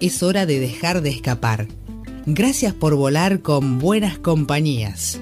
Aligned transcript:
Es 0.00 0.22
hora 0.22 0.46
de 0.46 0.58
dejar 0.58 1.02
de 1.02 1.10
escapar. 1.10 1.68
Gracias 2.24 2.72
por 2.72 2.94
volar 2.94 3.42
con 3.42 3.78
buenas 3.78 4.18
compañías. 4.18 5.20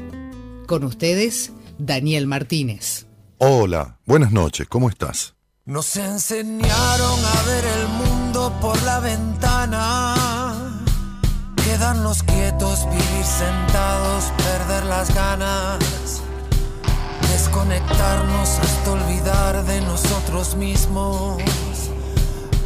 Con 0.69 0.85
ustedes, 0.85 1.51
Daniel 1.79 2.29
Martínez. 2.29 3.07
Hola, 3.39 3.99
buenas 4.07 4.31
noches, 4.31 4.69
¿cómo 4.69 4.89
estás? 4.89 5.35
Nos 5.65 5.97
enseñaron 5.97 7.25
a 7.25 7.43
ver 7.43 7.65
el 7.65 7.89
mundo 7.89 8.57
por 8.61 8.81
la 8.85 9.01
ventana. 9.01 10.15
Quedarnos 11.65 12.23
quietos, 12.23 12.85
vivir 12.87 13.25
sentados, 13.25 14.33
perder 14.37 14.85
las 14.85 15.13
ganas. 15.13 16.23
Desconectarnos 17.33 18.49
hasta 18.61 18.93
olvidar 18.93 19.65
de 19.67 19.81
nosotros 19.81 20.55
mismos. 20.55 21.43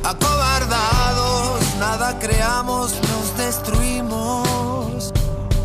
Acobardados, 0.05 1.61
nada 1.82 2.16
creamos, 2.20 2.95
nos 3.10 3.36
destruimos. 3.36 5.12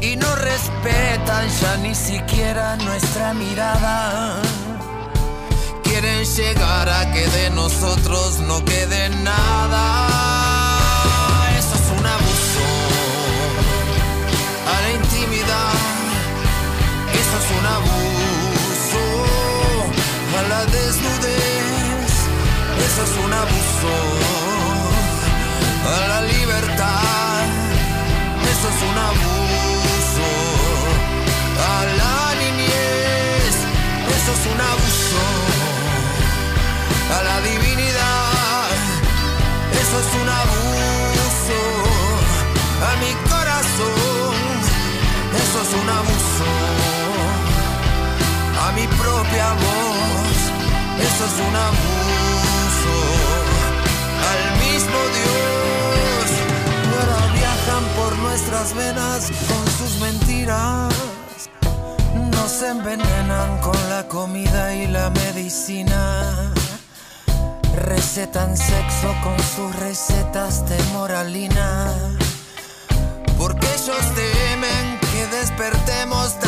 Y 0.02 0.16
no 0.16 0.29
respetan 0.35 1.46
ya 1.62 1.77
ni 1.77 1.93
siquiera 1.93 2.76
nuestra 2.77 3.34
mirada. 3.35 4.41
Quieren 5.84 6.26
llegar 6.26 6.90
a 6.90 7.12
que 7.13 7.26
de 7.38 7.49
nosotros 7.51 8.40
no 8.49 8.65
quede 8.65 9.10
nada. 9.29 9.84
Eso 11.60 11.73
es 11.82 11.88
un 11.99 12.05
abuso 12.18 12.65
a 14.73 14.76
la 14.84 14.90
intimidad. 14.99 15.73
Eso 17.21 17.35
es 17.41 17.48
un 17.60 17.65
abuso 17.77 19.04
a 20.40 20.41
la 20.51 20.62
desnudez. 20.77 22.13
Eso 22.88 23.01
es 23.07 23.13
un 23.26 23.34
abuso 23.43 24.46
a 25.96 26.07
la 26.07 26.21
libertad. 26.21 27.46
Eso 28.52 28.68
es 28.74 28.80
un 28.90 28.98
abuso 29.10 30.29
a 31.71 31.77
la 32.02 32.20
niñez. 32.41 33.55
Eso 34.18 34.32
es 34.38 34.44
un 34.54 34.60
abuso 34.74 35.24
a 37.16 37.24
la 37.29 37.38
divinidad. 37.41 38.70
Eso 39.82 39.96
es 40.04 40.10
un 40.21 40.29
abuso 40.44 41.60
a 42.90 42.91
mi 43.04 43.12
corazón. 43.32 44.35
Eso 45.44 45.57
es 45.66 45.72
un 45.82 45.90
abuso 45.99 46.49
a 48.66 48.72
mi 48.77 48.85
propia 49.01 49.48
voz. 49.63 50.40
Eso 51.07 51.24
es 51.29 51.35
un 51.48 51.55
abuso 51.68 52.96
al 54.29 54.41
mismo 54.60 54.99
Dios. 55.16 55.37
Nuestras 58.38 58.76
venas 58.76 59.32
con 59.48 59.68
sus 59.68 59.99
mentiras. 59.99 60.93
Nos 62.32 62.62
envenenan 62.62 63.60
con 63.62 63.90
la 63.90 64.07
comida 64.07 64.75
y 64.75 64.85
la 64.85 65.09
medicina. 65.09 66.53
Recetan 67.75 68.56
sexo 68.56 69.16
con 69.23 69.39
sus 69.39 69.75
recetas 69.78 70.69
de 70.69 70.78
moralina. 70.94 71.91
Porque 73.39 73.66
ellos 73.73 74.06
temen 74.13 75.00
que 75.11 75.25
despertemos 75.35 76.40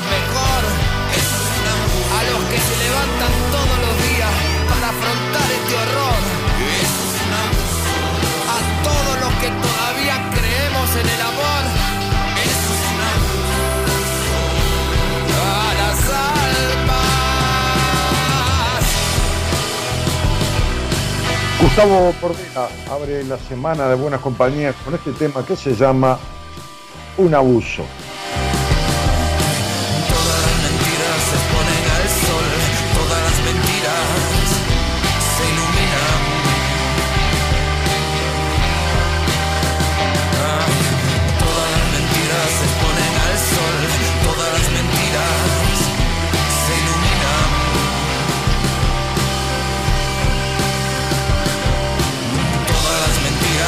mejor. 0.00 0.62
A 2.16 2.22
los 2.30 2.42
que 2.50 2.58
se 2.58 2.74
levantan 2.84 3.32
todos 3.54 3.76
los 3.84 3.94
días 4.08 4.34
para 4.68 4.88
afrontar 4.90 5.48
este 5.58 5.74
horror. 5.74 6.22
A 8.54 8.58
todos 8.82 9.14
los 9.20 9.32
que 9.40 9.48
todavía 9.48 10.16
creemos 10.34 10.88
en 10.96 11.08
el 11.08 11.20
amor. 11.20 11.62
A. 15.36 15.64
Gustavo 21.62 22.14
Cordera 22.20 22.68
abre 22.90 23.24
la 23.24 23.38
semana 23.38 23.88
de 23.88 23.94
buenas 23.94 24.20
compañías 24.20 24.74
con 24.84 24.94
este 24.94 25.12
tema 25.12 25.44
que 25.46 25.56
se 25.56 25.74
llama 25.74 26.18
Un 27.16 27.34
abuso. 27.34 27.84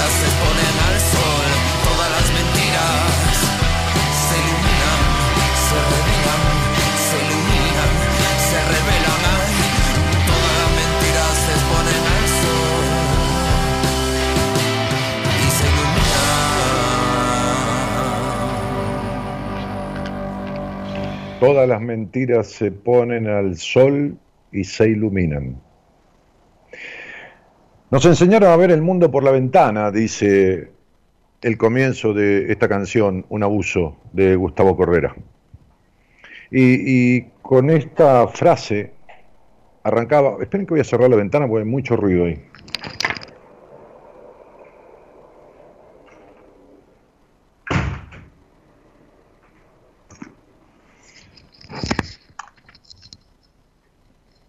Mentiras 0.06 0.12
se 0.12 0.26
exponen 0.26 0.76
al 0.88 1.00
sol, 1.00 1.46
todas 1.84 2.08
las 2.10 2.26
mentiras 2.32 3.10
se 4.26 4.36
iluminan, 4.38 5.00
se 5.66 5.78
revelan, 5.90 6.42
se 7.06 7.16
iluminan, 7.26 7.92
se 8.48 8.58
revelan. 8.72 9.20
Todas 10.30 10.54
las 10.60 10.70
mentiras 10.80 11.32
se 11.44 11.52
exponen 11.56 12.02
al 12.14 12.26
sol 12.42 12.86
y 15.42 15.48
se 15.56 15.64
iluminan. 15.72 16.30
Todas 21.40 21.66
las 21.68 21.80
mentiras 21.80 22.46
se 22.46 22.70
ponen 22.70 23.26
al 23.26 23.56
sol 23.56 24.16
y 24.52 24.64
se 24.64 24.88
iluminan. 24.88 25.65
Nos 27.88 28.04
enseñaron 28.04 28.50
a 28.50 28.56
ver 28.56 28.72
el 28.72 28.82
mundo 28.82 29.12
por 29.12 29.22
la 29.22 29.30
ventana, 29.30 29.92
dice 29.92 30.72
el 31.40 31.56
comienzo 31.56 32.12
de 32.12 32.50
esta 32.50 32.68
canción, 32.68 33.24
Un 33.28 33.44
abuso, 33.44 33.96
de 34.12 34.34
Gustavo 34.34 34.76
Correra. 34.76 35.14
Y, 36.50 37.22
con 37.42 37.70
esta 37.70 38.26
frase 38.26 38.92
arrancaba, 39.84 40.36
esperen 40.40 40.66
que 40.66 40.74
voy 40.74 40.80
a 40.80 40.84
cerrar 40.84 41.08
la 41.08 41.14
ventana 41.14 41.46
porque 41.46 41.62
hay 41.62 41.70
mucho 41.70 41.94
ruido 41.94 42.24
ahí. 42.24 42.42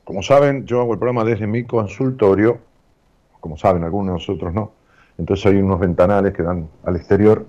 Como 0.03 0.23
saben, 0.23 0.65
yo 0.65 0.81
hago 0.81 0.93
el 0.93 0.99
programa 0.99 1.23
desde 1.23 1.45
mi 1.45 1.65
consultorio, 1.65 2.61
como 3.47 3.55
saben, 3.55 3.85
algunos 3.85 4.07
de 4.07 4.13
nosotros 4.13 4.53
no. 4.53 4.73
Entonces 5.17 5.45
hay 5.45 5.55
unos 5.55 5.79
ventanales 5.79 6.33
que 6.33 6.43
dan 6.43 6.67
al 6.83 6.97
exterior. 6.97 7.45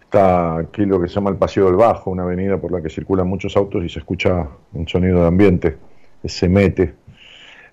está 0.00 0.58
aquí 0.58 0.84
lo 0.84 1.00
que 1.00 1.08
se 1.08 1.14
llama 1.14 1.30
el 1.30 1.36
Paseo 1.36 1.66
del 1.66 1.74
Bajo, 1.74 2.12
una 2.12 2.22
avenida 2.22 2.58
por 2.58 2.70
la 2.70 2.80
que 2.80 2.88
circulan 2.88 3.26
muchos 3.26 3.56
autos 3.56 3.84
y 3.84 3.88
se 3.88 3.98
escucha 3.98 4.46
un 4.72 4.86
sonido 4.86 5.22
de 5.22 5.26
ambiente 5.26 5.76
que 6.22 6.28
se 6.28 6.48
mete 6.48 6.94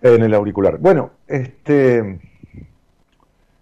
en 0.01 0.23
el 0.23 0.33
auricular. 0.33 0.79
Bueno, 0.79 1.11
este, 1.27 2.19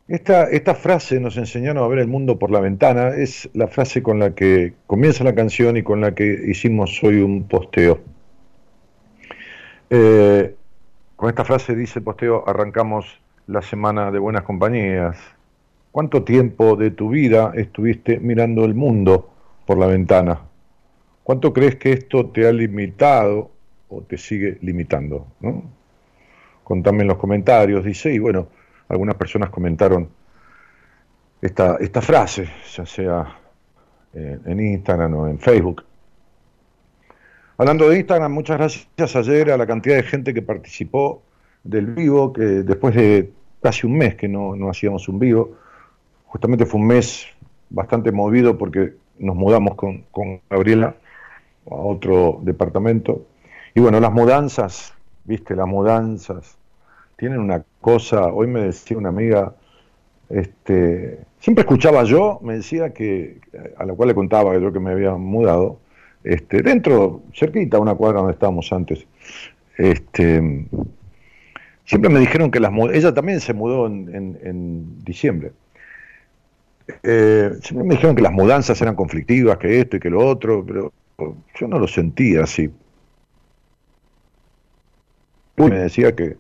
esta, 0.08 0.50
esta 0.50 0.74
frase 0.74 1.20
nos 1.20 1.36
enseñaron 1.36 1.84
a 1.84 1.88
ver 1.88 2.00
el 2.00 2.08
mundo 2.08 2.40
por 2.40 2.52
la 2.52 2.62
ventana, 2.62 3.10
es 3.10 3.50
la 3.54 3.68
frase 3.68 4.02
con 4.02 4.20
la 4.20 4.34
que 4.34 4.74
comienza 4.88 5.26
la 5.26 5.36
canción 5.36 5.76
y 5.76 5.84
con 5.84 6.00
la 6.00 6.16
que 6.16 6.46
hicimos 6.48 7.04
hoy 7.04 7.18
un 7.18 7.46
posteo. 7.46 8.00
Eh, 9.90 10.56
con 11.18 11.28
esta 11.28 11.44
frase 11.44 11.76
dice 11.76 12.00
el 12.00 12.06
posteo, 12.06 12.48
arrancamos 12.48 13.25
la 13.48 13.62
semana 13.62 14.12
de 14.12 14.20
buenas 14.20 14.44
compañías. 14.44 15.18
¿Cuánto 15.92 16.24
tiempo 16.24 16.76
de 16.76 16.92
tu 16.92 17.10
vida 17.10 17.52
estuviste 17.56 18.20
mirando 18.20 18.66
el 18.66 18.74
mundo 18.74 19.30
por 19.66 19.78
la 19.78 19.88
ventana? 19.88 20.42
¿Cuánto 21.24 21.54
crees 21.54 21.76
que 21.76 21.94
esto 21.94 22.28
te 22.28 22.48
ha 22.48 22.52
limitado 22.52 23.52
o 23.90 24.02
te 24.02 24.18
sigue 24.18 24.58
limitando? 24.62 25.28
¿no? 25.40 25.64
Contame 26.64 27.04
en 27.04 27.08
los 27.08 27.18
comentarios, 27.18 27.86
dice, 27.86 28.14
y 28.14 28.20
bueno, 28.20 28.48
algunas 28.90 29.16
personas 29.16 29.50
comentaron 29.50 30.10
esta, 31.42 31.78
esta 31.80 32.02
frase, 32.02 32.50
ya 32.76 32.86
sea 32.86 33.40
eh, 34.14 34.40
en 34.46 34.60
Instagram 34.60 35.14
o 35.16 35.28
en 35.28 35.40
Facebook. 35.40 35.84
Hablando 37.58 37.88
de 37.88 38.00
Instagram, 38.00 38.34
muchas 38.34 38.58
gracias 38.58 39.16
ayer 39.16 39.52
a 39.52 39.58
la 39.58 39.66
cantidad 39.66 39.96
de 39.96 40.04
gente 40.04 40.34
que 40.34 40.42
participó 40.42 41.22
del 41.66 41.88
vivo, 41.88 42.32
que 42.32 42.44
después 42.44 42.96
de 42.96 43.32
casi 43.62 43.86
un 43.86 43.98
mes 43.98 44.16
que 44.16 44.28
no, 44.28 44.56
no 44.56 44.70
hacíamos 44.70 45.10
un 45.10 45.20
vivo, 45.20 45.58
justamente 46.28 46.66
fue 46.66 46.80
un 46.80 46.88
mes 46.88 47.26
bastante 47.70 48.12
movido 48.12 48.58
porque 48.58 48.94
nos 49.18 49.36
mudamos 49.36 49.76
con, 49.76 50.04
con 50.12 50.40
Gabriela 50.50 50.96
a 51.70 51.76
otro 51.76 52.40
departamento. 52.44 53.26
Y 53.74 53.82
bueno, 53.82 54.00
las 54.00 54.14
mudanzas, 54.14 54.94
viste, 55.26 55.56
las 55.56 55.68
mudanzas 55.68 56.58
tienen 57.18 57.40
una 57.40 57.64
cosa, 57.82 58.28
hoy 58.28 58.48
me 58.48 58.62
decía 58.62 58.98
una 58.98 59.10
amiga, 59.10 59.56
este, 60.30 61.20
siempre 61.40 61.64
escuchaba 61.64 62.04
yo, 62.04 62.40
me 62.44 62.56
decía 62.56 62.94
que, 62.94 63.40
a 63.78 63.86
la 63.86 63.94
cual 63.94 64.10
le 64.10 64.16
contaba 64.16 64.54
que 64.54 64.62
yo 64.62 64.72
que 64.72 64.80
me 64.80 64.92
había 64.92 65.16
mudado, 65.16 65.80
este, 66.24 66.62
dentro, 66.62 67.22
cerquita, 67.34 67.80
una 67.80 67.96
cuadra 67.96 68.20
donde 68.20 68.34
estábamos 68.34 68.72
antes. 68.72 69.06
Este, 69.78 70.68
siempre 71.86 72.10
me 72.10 72.20
dijeron 72.20 72.52
que 72.52 72.60
las 72.60 72.72
ella 72.94 73.14
también 73.14 73.40
se 73.40 73.54
mudó 73.54 73.88
en, 73.88 75.04
diciembre. 75.04 75.52
Eh, 77.04 77.52
siempre 77.62 77.88
me 77.88 77.96
dijeron 77.96 78.16
que 78.16 78.22
las 78.22 78.32
mudanzas 78.32 78.80
eran 78.82 78.96
conflictivas, 78.96 79.58
que 79.58 79.80
esto 79.80 79.98
y 79.98 80.00
que 80.00 80.10
lo 80.10 80.26
otro, 80.26 80.64
pero 80.66 80.94
yo 81.60 81.68
no 81.68 81.80
lo 81.80 81.88
sentía 81.88 82.44
así. 82.44 82.70
Me 85.58 85.70
decía 85.70 86.14
que 86.16 86.38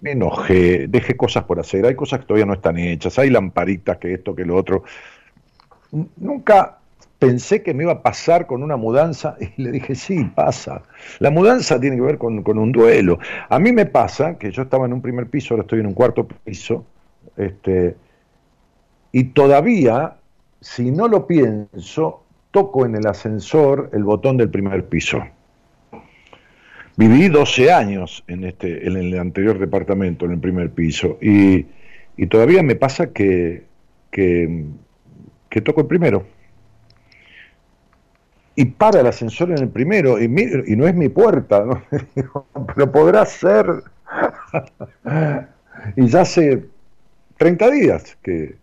me 0.00 0.12
enojé, 0.12 0.86
dejé 0.86 1.16
cosas 1.16 1.44
por 1.44 1.58
hacer, 1.58 1.84
hay 1.84 1.94
cosas 1.94 2.20
que 2.20 2.26
todavía 2.26 2.46
no 2.46 2.54
están 2.54 2.78
hechas, 2.78 3.18
hay 3.18 3.30
lamparitas 3.30 3.98
que 3.98 4.14
esto, 4.14 4.34
que 4.34 4.44
lo 4.44 4.56
otro. 4.56 4.84
Nunca 6.16 6.78
pensé 7.26 7.62
que 7.62 7.74
me 7.74 7.84
iba 7.84 7.92
a 7.92 8.02
pasar 8.02 8.46
con 8.46 8.62
una 8.62 8.76
mudanza 8.76 9.36
y 9.56 9.62
le 9.62 9.72
dije, 9.72 9.94
sí, 9.94 10.24
pasa. 10.34 10.82
La 11.18 11.30
mudanza 11.30 11.80
tiene 11.80 11.96
que 11.96 12.02
ver 12.02 12.18
con, 12.18 12.42
un 12.46 12.72
duelo. 12.72 13.18
A 13.48 13.58
mí 13.58 13.72
me 13.72 13.86
pasa 13.86 14.38
que 14.38 14.50
yo 14.50 14.62
estaba 14.62 14.86
en 14.86 14.92
un 14.92 15.02
primer 15.02 15.28
piso, 15.28 15.54
ahora 15.54 15.62
estoy 15.62 15.80
en 15.80 15.86
un 15.86 15.94
cuarto 15.94 16.26
piso, 16.26 16.84
este, 17.36 17.96
y 19.12 19.24
todavía, 19.24 20.16
si 20.60 20.90
no 20.90 21.08
lo 21.08 21.26
pienso, 21.26 22.22
toco 22.50 22.86
en 22.86 22.96
el 22.96 23.06
ascensor 23.06 23.90
el 23.92 24.04
botón 24.04 24.36
del 24.36 24.50
primer 24.50 24.86
piso. 24.86 25.22
Viví 26.96 27.28
12 27.28 27.72
años 27.72 28.22
en, 28.28 28.44
este, 28.44 28.86
en 28.86 28.96
el 28.96 29.18
anterior 29.18 29.58
departamento, 29.58 30.26
en 30.26 30.32
el 30.32 30.38
primer 30.38 30.70
piso, 30.70 31.18
y, 31.20 31.66
y 32.16 32.26
todavía 32.28 32.62
me 32.62 32.76
pasa 32.76 33.12
que, 33.12 33.64
que, 34.12 34.64
que 35.48 35.60
toco 35.60 35.80
el 35.80 35.86
primero 35.88 36.33
y 38.56 38.64
para 38.66 39.00
el 39.00 39.06
ascensor 39.06 39.50
en 39.50 39.58
el 39.58 39.68
primero, 39.68 40.20
y, 40.20 40.28
no 40.28 40.86
es 40.86 40.94
mi 40.94 41.08
puerta, 41.08 41.64
¿no? 41.64 41.82
pero 42.74 42.92
podrá 42.92 43.26
ser. 43.26 43.66
y 45.96 46.06
ya 46.06 46.20
hace 46.20 46.64
30 47.36 47.70
días 47.70 48.16
que, 48.22 48.56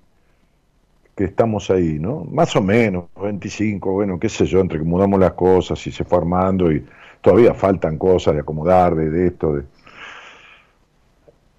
que 1.16 1.26
estamos 1.26 1.70
ahí, 1.70 2.00
¿no? 2.00 2.24
Más 2.24 2.56
o 2.56 2.62
menos, 2.62 3.06
25, 3.22 3.92
bueno, 3.92 4.18
qué 4.20 4.30
sé 4.30 4.46
yo, 4.46 4.62
entre 4.62 4.80
que 4.80 4.86
mudamos 4.86 5.20
las 5.20 5.34
cosas 5.34 5.86
y 5.86 5.92
se 5.92 6.06
fue 6.06 6.20
armando 6.20 6.72
y 6.72 6.86
todavía 7.20 7.54
faltan 7.54 7.98
cosas 7.98 8.36
de 8.36 8.42
acomodar, 8.42 8.96
de, 8.96 9.10
de 9.10 9.28
esto, 9.28 9.56
de... 9.56 9.64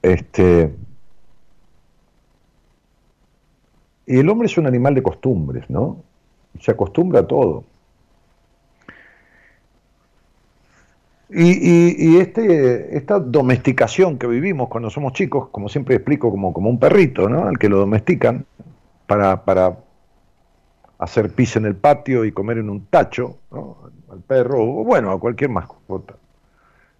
Este... 0.02 0.75
Y 4.06 4.19
el 4.19 4.28
hombre 4.28 4.46
es 4.46 4.58
un 4.58 4.67
animal 4.67 4.94
de 4.94 5.02
costumbres, 5.02 5.70
¿no? 5.70 6.02
Se 6.61 6.73
acostumbra 6.73 7.20
a 7.20 7.26
todo. 7.26 7.64
Y, 11.34 12.19
este, 12.19 12.96
esta 12.96 13.19
domesticación 13.19 14.19
que 14.19 14.26
vivimos 14.26 14.69
cuando 14.69 14.90
somos 14.90 15.14
chicos, 15.14 15.49
como 15.49 15.70
siempre 15.70 15.94
explico, 15.94 16.31
como, 16.31 16.52
como 16.52 16.69
un 16.69 16.79
perrito, 16.79 17.29
¿no? 17.29 17.44
Al 17.44 17.58
que 17.58 17.70
lo 17.70 17.79
domestican 17.79 18.44
para, 19.06 19.43
para 19.43 19.79
hacer 20.99 21.31
pis 21.31 21.56
en 21.56 21.64
el 21.64 21.75
patio 21.75 22.26
y 22.26 22.32
comer 22.32 22.58
en 22.58 22.69
un 22.69 22.84
tacho, 22.87 23.38
¿no? 23.50 23.79
Al 24.11 24.20
perro, 24.20 24.62
o 24.62 24.84
bueno, 24.84 25.11
a 25.11 25.19
cualquier 25.19 25.49
mascota 25.49 26.17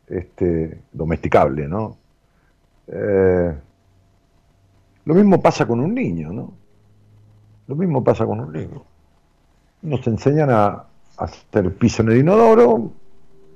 este, 0.07 0.81
domesticable, 0.93 1.69
¿no? 1.69 1.99
Eh, 2.87 3.55
lo 5.05 5.15
mismo 5.15 5.43
pasa 5.43 5.67
con 5.67 5.81
un 5.81 5.95
niño, 5.95 6.33
¿no? 6.33 6.55
Lo 7.67 7.77
mismo 7.77 8.03
pasa 8.03 8.25
con 8.25 8.41
un 8.41 8.53
niño. 8.53 8.83
Nos 9.83 10.07
enseñan 10.07 10.49
a, 10.49 10.67
a 10.69 10.87
hacer 11.19 11.75
pis 11.75 12.01
en 12.01 12.09
el 12.09 12.19
inodoro, 12.19 12.93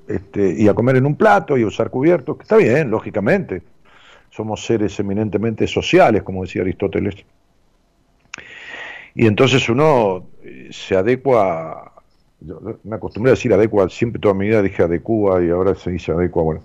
este, 0.09 0.55
y 0.57 0.69
a 0.69 0.75
comer 0.75 0.97
en 0.97 1.07
un 1.07 1.17
plato 1.17 1.57
y 1.57 1.63
a 1.63 1.67
usar 1.67 1.91
cubiertos, 1.91 2.37
que 2.37 2.43
está 2.43 2.57
bien, 2.57 2.91
lógicamente. 2.91 3.63
Somos 4.31 4.65
seres 4.65 4.99
eminentemente 5.01 5.67
sociales, 5.67 6.23
como 6.23 6.43
decía 6.43 6.63
Aristóteles. 6.63 7.17
Y 9.15 9.27
entonces 9.27 9.69
uno 9.69 10.27
eh, 10.43 10.69
se 10.71 10.95
adecua, 10.95 11.93
yo 12.41 12.61
me 12.85 12.97
acostumbré 12.97 13.31
a 13.31 13.35
decir 13.35 13.53
adecua, 13.55 13.89
siempre 13.89 14.21
toda 14.21 14.35
mi 14.35 14.47
vida 14.47 14.61
dije 14.61 14.83
adecua 14.83 15.43
y 15.43 15.49
ahora 15.49 15.75
se 15.75 15.91
dice 15.91 16.13
adecua, 16.13 16.43
bueno, 16.43 16.61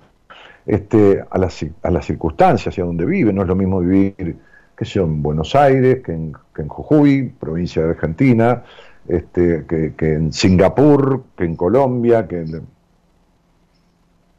este, 0.65 1.24
a, 1.29 1.38
las, 1.38 1.65
a 1.81 1.91
las 1.91 2.05
circunstancias 2.05 2.77
y 2.77 2.81
a 2.81 2.83
donde 2.83 3.05
vive, 3.05 3.31
no 3.31 3.41
es 3.41 3.48
lo 3.48 3.55
mismo 3.55 3.79
vivir, 3.79 4.36
que 4.77 4.86
sea 4.86 5.03
en 5.03 5.21
Buenos 5.24 5.55
Aires, 5.55 6.03
que 6.03 6.12
en, 6.12 6.33
que 6.53 6.62
en 6.62 6.67
Jujuy, 6.67 7.31
provincia 7.39 7.83
de 7.83 7.91
Argentina, 7.91 8.63
este, 9.07 9.65
que, 9.65 9.93
que 9.95 10.13
en 10.13 10.33
Singapur, 10.33 11.24
que 11.38 11.45
en 11.45 11.55
Colombia, 11.55 12.27
que 12.27 12.41
en 12.41 12.67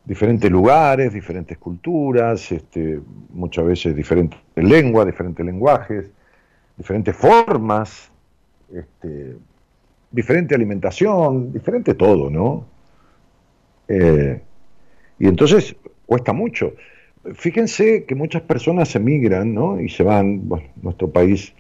diferentes 0.05 0.51
lugares, 0.51 1.13
diferentes 1.13 1.59
culturas, 1.59 2.51
este, 2.51 3.01
muchas 3.31 3.65
veces 3.65 3.95
diferentes 3.95 4.39
lenguas, 4.57 5.07
diferentes 5.07 5.45
lenguajes, 5.45 6.11
diferentes 6.77 7.15
formas, 7.15 8.11
este, 8.73 9.37
diferente 10.11 10.55
alimentación, 10.55 11.53
diferente 11.53 11.95
todo, 11.95 12.31
¿no? 12.31 12.67
Eh, 13.89 14.41
y 15.19 15.27
entonces 15.27 15.77
cuesta 16.07 16.33
mucho. 16.33 16.75
Fíjense 17.35 18.05
que 18.05 18.15
muchas 18.15 18.43
personas 18.43 18.95
emigran, 18.97 19.55
¿no? 19.55 19.81
Y 19.81 19.89
se 19.89 20.03
van, 20.03 20.49
bueno, 20.49 20.67
nuestro 20.83 21.11
país, 21.11 21.55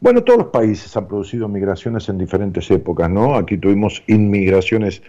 bueno, 0.00 0.22
todos 0.22 0.38
los 0.38 0.48
países 0.48 0.96
han 0.96 1.08
producido 1.08 1.48
migraciones 1.48 2.08
en 2.08 2.18
diferentes 2.18 2.70
épocas, 2.70 3.10
¿no? 3.10 3.34
Aquí 3.34 3.58
tuvimos 3.58 4.04
inmigraciones 4.06 5.02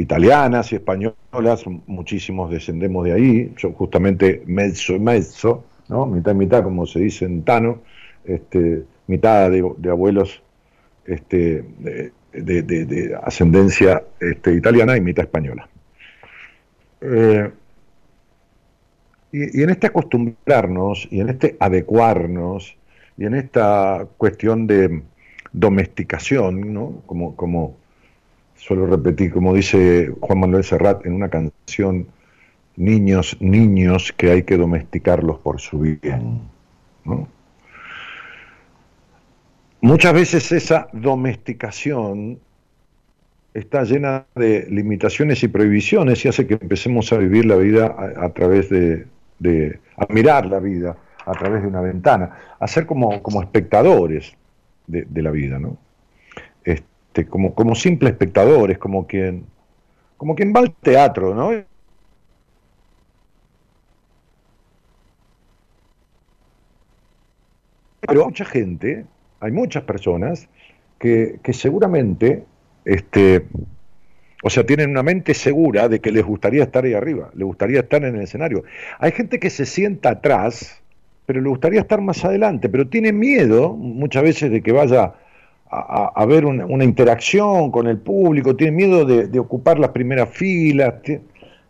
italianas 0.00 0.72
y 0.72 0.76
españolas, 0.76 1.64
muchísimos 1.86 2.50
descendemos 2.50 3.04
de 3.04 3.12
ahí, 3.12 3.52
yo 3.56 3.72
justamente 3.72 4.42
mezzo 4.46 4.94
y 4.94 4.98
mezzo, 4.98 5.64
¿no? 5.88 6.06
mitad 6.06 6.32
y 6.32 6.36
mitad, 6.36 6.62
como 6.62 6.86
se 6.86 7.00
dice 7.00 7.26
en 7.26 7.42
Tano, 7.42 7.82
este, 8.24 8.84
mitad 9.06 9.50
de, 9.50 9.90
abuelos 9.90 10.42
este, 11.04 11.64
de, 12.32 13.18
ascendencia 13.22 14.02
este, 14.20 14.54
italiana 14.54 14.96
y 14.96 15.00
mitad 15.00 15.24
española. 15.24 15.68
Eh, 17.02 17.50
y, 19.32 19.62
en 19.62 19.70
este 19.70 19.88
acostumbrarnos, 19.88 21.08
y 21.10 21.20
en 21.20 21.28
este 21.28 21.56
adecuarnos, 21.60 22.76
y 23.18 23.26
en 23.26 23.34
esta 23.34 24.06
cuestión 24.16 24.66
de 24.66 25.02
domesticación, 25.52 26.72
¿no? 26.72 27.02
como, 27.06 27.36
como 27.36 27.79
suelo 28.60 28.86
repetir, 28.86 29.32
como 29.32 29.54
dice 29.54 30.12
Juan 30.20 30.40
Manuel 30.40 30.64
Serrat 30.64 31.06
en 31.06 31.14
una 31.14 31.30
canción, 31.30 32.06
niños, 32.76 33.36
niños 33.40 34.12
que 34.16 34.30
hay 34.30 34.42
que 34.42 34.58
domesticarlos 34.58 35.38
por 35.38 35.60
su 35.60 35.80
bien. 35.80 36.42
muchas 39.80 40.12
veces 40.12 40.52
esa 40.52 40.88
domesticación 40.92 42.38
está 43.54 43.82
llena 43.84 44.26
de 44.34 44.66
limitaciones 44.68 45.42
y 45.42 45.48
prohibiciones 45.48 46.22
y 46.24 46.28
hace 46.28 46.46
que 46.46 46.54
empecemos 46.54 47.12
a 47.14 47.16
vivir 47.16 47.46
la 47.46 47.56
vida 47.56 47.96
a, 48.16 48.28
través 48.28 48.68
de, 48.68 49.06
a 49.96 50.12
mirar 50.12 50.46
la 50.46 50.60
vida 50.60 50.96
a 51.24 51.32
través 51.32 51.62
de 51.62 51.68
una 51.68 51.80
ventana, 51.80 52.56
a 52.58 52.66
ser 52.66 52.86
como, 52.86 53.22
como 53.22 53.40
espectadores 53.40 54.34
de, 54.86 55.06
de 55.08 55.22
la 55.22 55.30
vida, 55.30 55.58
¿no? 55.58 55.76
Este, 56.64 56.89
como, 57.28 57.54
como 57.54 57.74
simples 57.74 58.12
espectadores, 58.12 58.78
como 58.78 59.06
quien, 59.06 59.44
como 60.16 60.34
quien 60.34 60.52
va 60.54 60.60
al 60.60 60.72
teatro, 60.72 61.34
¿no? 61.34 61.50
Pero 68.00 68.20
hay 68.20 68.26
mucha 68.26 68.44
gente, 68.44 69.04
hay 69.40 69.52
muchas 69.52 69.84
personas 69.84 70.48
que, 70.98 71.38
que 71.42 71.52
seguramente, 71.52 72.44
este, 72.84 73.46
o 74.42 74.50
sea, 74.50 74.64
tienen 74.64 74.90
una 74.90 75.02
mente 75.02 75.34
segura 75.34 75.88
de 75.88 76.00
que 76.00 76.10
les 76.10 76.24
gustaría 76.24 76.62
estar 76.64 76.84
ahí 76.84 76.94
arriba, 76.94 77.30
les 77.34 77.44
gustaría 77.44 77.80
estar 77.80 78.04
en 78.04 78.16
el 78.16 78.22
escenario. 78.22 78.64
Hay 78.98 79.12
gente 79.12 79.38
que 79.38 79.50
se 79.50 79.66
sienta 79.66 80.10
atrás, 80.10 80.80
pero 81.26 81.40
le 81.40 81.48
gustaría 81.48 81.80
estar 81.80 82.00
más 82.00 82.24
adelante, 82.24 82.68
pero 82.68 82.88
tiene 82.88 83.12
miedo 83.12 83.74
muchas 83.74 84.22
veces 84.22 84.50
de 84.50 84.62
que 84.62 84.72
vaya 84.72 85.14
a, 85.70 86.12
haber 86.16 86.44
una, 86.46 86.84
interacción 86.84 87.70
con 87.70 87.86
el 87.86 87.98
público, 87.98 88.56
tiene 88.56 88.72
miedo 88.72 89.04
de, 89.04 89.38
ocupar 89.38 89.78
las 89.78 89.90
primeras 89.90 90.28
filas, 90.30 90.94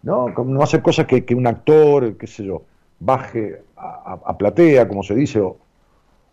¿no? 0.02 0.28
No 0.28 0.62
hacer 0.62 0.83
cosas 0.83 1.07
que, 1.07 1.35
un 1.35 1.47
actor, 1.47 2.16
qué 2.16 2.26
sé 2.26 2.45
yo, 2.45 2.62
baje 2.99 3.62
a, 3.76 4.37
platea, 4.38 4.88
como 4.88 5.02
se 5.02 5.14
dice, 5.14 5.40
o, 5.40 5.59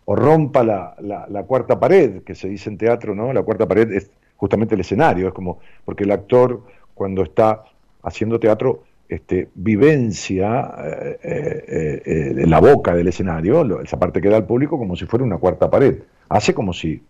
rompa 0.06 0.64
la, 0.64 1.44
cuarta 1.46 1.78
pared, 1.78 2.22
que 2.22 2.34
se 2.34 2.48
dice 2.48 2.70
en 2.70 2.78
teatro, 2.78 3.14
¿no? 3.14 3.32
La 3.32 3.42
cuarta 3.42 3.68
pared 3.68 3.92
es 3.92 4.10
justamente 4.36 4.74
el 4.74 4.80
escenario, 4.80 5.28
es 5.28 5.34
como, 5.34 5.58
porque 5.84 6.04
el 6.04 6.12
actor 6.12 6.62
cuando 6.94 7.22
está 7.22 7.64
haciendo 8.02 8.40
teatro 8.40 8.84
este, 9.08 9.48
vivencia 9.54 10.74
eh, 10.82 11.18
eh, 11.22 12.02
eh, 12.04 12.46
la 12.46 12.60
boca 12.60 12.94
del 12.94 13.08
escenario, 13.08 13.80
esa 13.80 13.98
parte 13.98 14.20
que 14.20 14.28
da 14.28 14.36
al 14.36 14.46
público 14.46 14.78
como 14.78 14.96
si 14.96 15.06
fuera 15.06 15.24
una 15.24 15.38
cuarta 15.38 15.70
pared. 15.70 16.02
Hace 16.28 16.54
como 16.54 16.72
si 16.72 17.02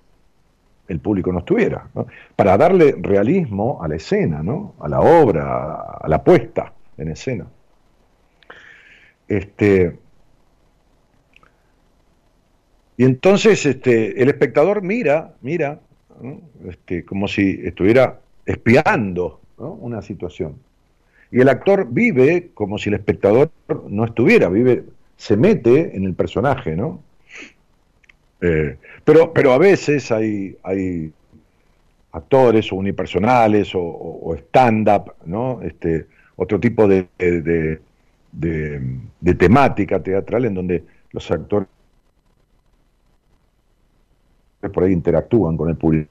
el 0.89 1.01
público 1.01 1.33
no 1.33 1.41
estuviera, 1.41 1.87
para 2.35 2.57
darle 2.57 2.97
realismo 2.99 3.83
a 3.83 3.89
la 3.89 3.97
escena, 3.97 4.43
¿no? 4.43 4.75
a 4.81 4.89
la 4.89 5.01
obra, 5.01 5.99
a 6.01 6.09
la 6.09 6.25
puesta 6.25 6.73
en 6.97 7.09
escena. 7.09 7.47
Este, 9.29 9.97
y 12.97 13.05
entonces 13.05 13.65
este, 13.67 14.23
el 14.23 14.29
espectador 14.29 14.83
mira, 14.83 15.35
mira, 15.43 15.81
este, 16.67 17.05
como 17.05 17.29
si 17.29 17.61
estuviera 17.63 18.21
espiando 18.47 19.41
una 19.59 20.03
situación. 20.03 20.57
Y 21.31 21.41
el 21.41 21.49
actor 21.49 21.89
vive 21.91 22.51
como 22.55 22.79
si 22.79 22.89
el 22.89 22.95
espectador 22.95 23.51
no 23.89 24.05
estuviera, 24.05 24.49
vive, 24.49 24.85
se 25.17 25.37
mete 25.37 25.95
en 25.97 26.05
el 26.05 26.15
personaje, 26.15 26.75
¿no? 26.75 27.03
Eh, 28.41 28.77
pero, 29.09 29.33
pero 29.33 29.55
a 29.55 29.59
veces 29.59 30.13
hay, 30.13 30.55
hay 30.63 31.11
actores 32.13 32.71
o 32.71 32.77
unipersonales 32.77 33.73
o, 33.75 34.37
stand-up, 34.37 35.15
¿no? 35.25 35.63
Este, 35.63 36.09
otro 36.37 36.61
tipo 36.61 36.87
de, 36.87 37.09
de, 37.17 37.81
de, 38.33 39.35
temática 39.35 40.03
teatral 40.03 40.45
en 40.45 40.53
donde 40.53 40.85
los 41.13 41.31
actores 41.31 41.69
por 44.75 44.85
ahí 44.85 44.93
interactúan 44.93 45.57
con 45.57 45.71
el 45.71 45.77
público. 45.77 46.11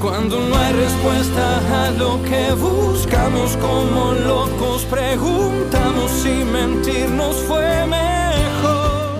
cuando 0.00 0.40
no 0.40 0.56
hay 0.56 0.72
respuesta 0.74 1.86
a 1.86 1.90
lo 1.92 2.22
que 2.22 2.52
buscamos, 2.52 3.56
como 3.56 4.12
locos 4.12 4.84
preguntamos 4.84 6.10
si 6.10 6.30
mentirnos 6.44 7.36
fue 7.42 7.86
mejor. 7.86 9.18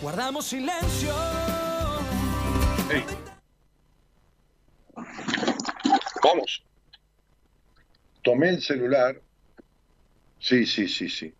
Guardamos 0.00 0.46
silencio. 0.46 1.14
Vamos. 6.22 6.62
Tomé 8.22 8.48
el 8.50 8.62
celular. 8.62 9.20
Sí, 10.38 10.64
sí, 10.64 10.88
sí, 10.88 11.08
sí. 11.08 11.34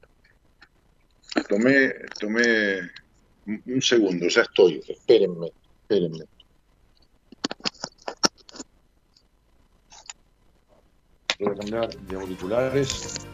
Tomé, 1.48 1.94
tomé 2.20 2.90
un 3.46 3.82
segundo, 3.82 4.28
ya 4.28 4.42
estoy. 4.42 4.82
Espérenme, 4.86 5.50
espérenme. 5.82 6.33
Voy 11.40 11.52
a 11.52 11.54
cambiar 11.54 11.88
de 11.88 12.16
auriculares. 12.16 13.26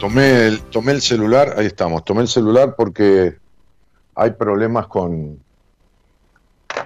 Tomé 0.00 0.46
el, 0.48 0.60
tomé 0.62 0.92
el 0.92 1.00
celular, 1.00 1.54
ahí 1.56 1.66
estamos, 1.66 2.04
tomé 2.04 2.22
el 2.22 2.28
celular 2.28 2.74
porque 2.76 3.36
hay 4.16 4.30
problemas 4.32 4.88
con, 4.88 5.38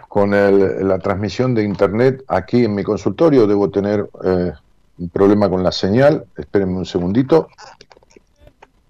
con 0.07 0.31
la 0.33 0.99
transmisión 0.99 1.55
de 1.55 1.65
internet 1.65 2.23
aquí 2.29 2.65
en 2.65 2.75
mi 2.75 2.85
consultorio. 2.85 3.47
Debo 3.47 3.71
tener 3.71 4.07
eh, 4.23 4.53
un 4.99 5.09
problema 5.09 5.49
con 5.49 5.63
la 5.63 5.73
señal. 5.73 6.27
Espérenme 6.37 6.77
un 6.77 6.85
segundito, 6.85 7.49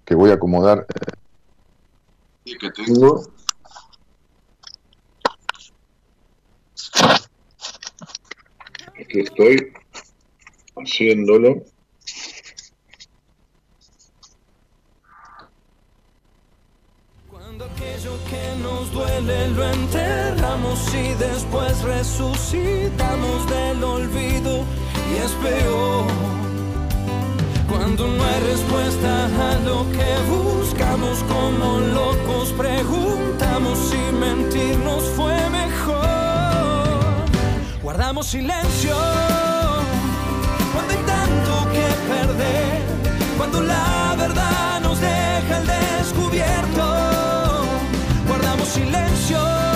que 0.03 0.13
voy 0.13 0.31
a 0.31 0.33
acomodar 0.33 0.85
el 2.45 2.53
eh, 2.53 2.57
que 2.59 2.71
tengo. 2.71 3.36
Aquí 8.99 9.19
estoy 9.19 9.73
haciéndolo. 10.75 11.63
Cuando 17.29 17.65
aquello 17.65 18.17
que 18.29 18.61
nos 18.61 18.91
duele 18.91 19.49
lo 19.49 19.71
enterramos 19.71 20.93
y 20.93 21.13
después 21.15 21.81
resucitamos 21.83 23.49
del 23.49 23.83
olvido 23.83 24.65
y 25.11 25.17
es 25.23 25.31
peor. 25.43 26.05
Cuando 27.69 28.07
no 28.07 28.23
hay 28.23 28.39
respuesta 28.41 29.25
a 29.51 29.59
lo 29.59 29.85
que 29.91 30.11
buscamos 30.29 31.19
como 31.23 31.79
locos 31.79 32.53
preguntamos 32.57 33.77
si 33.77 33.97
mentirnos 34.15 35.03
fue 35.15 35.49
mejor 35.49 35.66
guardamos 37.87 38.27
silencio. 38.27 38.97
Cuando 40.73 40.91
hay 40.91 41.03
tanto 41.05 41.71
que 41.71 41.85
perder, 42.11 42.81
cuando 43.37 43.61
la 43.61 44.13
verdad 44.17 44.81
nos 44.81 44.99
deja 44.99 45.57
el 45.59 45.67
descubierto, 45.67 46.83
guardamos 48.27 48.67
silencio 48.67 49.66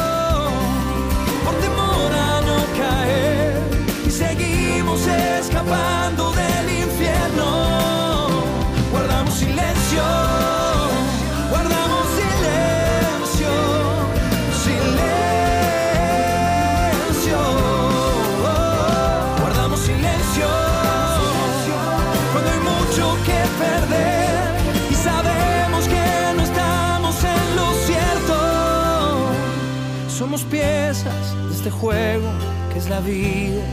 juego 31.71 32.29
que 32.71 32.79
es 32.79 32.89
la 32.89 32.99
vida. 32.99 33.63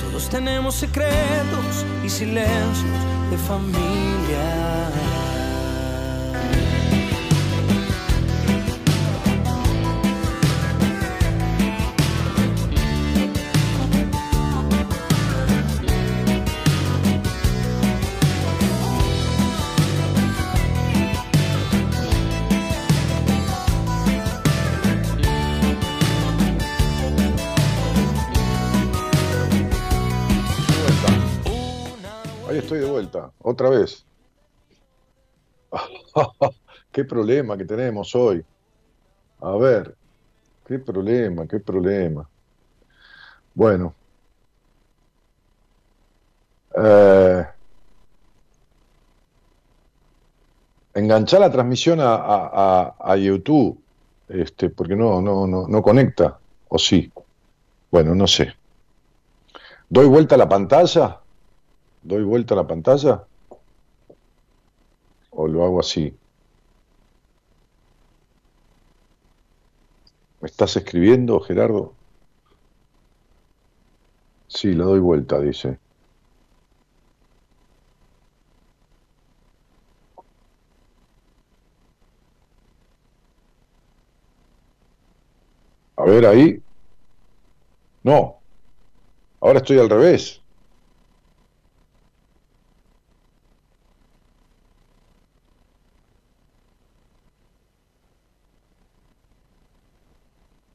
Todos 0.00 0.28
tenemos 0.28 0.74
secretos 0.74 1.84
y 2.04 2.08
silencios 2.08 3.00
de 3.30 3.38
familia. 3.38 5.09
Otra 33.42 33.70
vez. 33.70 34.04
qué 36.92 37.04
problema 37.04 37.56
que 37.56 37.64
tenemos 37.64 38.14
hoy. 38.14 38.44
A 39.40 39.56
ver, 39.56 39.94
qué 40.66 40.78
problema, 40.78 41.46
qué 41.46 41.60
problema. 41.60 42.28
Bueno. 43.54 43.94
Eh, 46.76 47.46
enganchar 50.94 51.40
la 51.40 51.50
transmisión 51.50 51.98
a, 52.00 52.94
a, 52.98 53.16
YouTube, 53.16 53.80
este, 54.28 54.70
porque 54.70 54.94
no, 54.94 55.20
no, 55.20 55.46
no, 55.46 55.66
no 55.66 55.82
conecta, 55.82 56.38
o 56.68 56.78
sí. 56.78 57.12
Bueno, 57.90 58.14
no 58.14 58.26
sé. 58.26 58.54
¿Doy 59.88 60.06
vuelta 60.06 60.36
a 60.36 60.38
la 60.38 60.48
pantalla? 60.48 61.20
¿Doy 62.02 62.24
vuelta 62.24 62.52
a 62.54 62.58
la 62.58 62.66
pantalla? 62.66 63.26
¿O 65.30 65.48
lo 65.48 65.64
hago 65.64 65.80
así? 65.80 66.20
¿Me 70.40 70.48
estás 70.48 70.76
escribiendo, 70.76 71.40
Gerardo? 71.40 71.96
Sí, 74.48 74.74
la 74.74 74.84
doy 74.84 75.00
vuelta, 75.00 75.40
dice. 75.40 75.80
A 85.96 86.04
ver 86.04 86.26
ahí. 86.26 86.62
No. 88.04 88.42
Ahora 89.40 89.58
estoy 89.60 89.78
al 89.78 89.90
revés. 89.90 90.39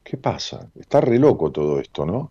¿Qué 0.06 0.16
pasa? 0.16 0.70
Está 0.74 1.00
re 1.00 1.18
loco 1.18 1.50
todo 1.50 1.80
esto, 1.80 2.06
¿no? 2.06 2.30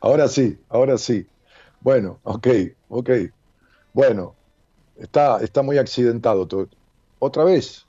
Ahora 0.00 0.28
sí, 0.28 0.58
ahora 0.68 0.98
sí. 0.98 1.26
Bueno, 1.80 2.20
ok, 2.22 2.48
ok. 2.88 3.10
Bueno, 3.92 4.34
está, 4.96 5.40
está 5.42 5.62
muy 5.62 5.78
accidentado 5.78 6.46
todo. 6.46 6.68
Otra 7.18 7.44
vez. 7.44 7.86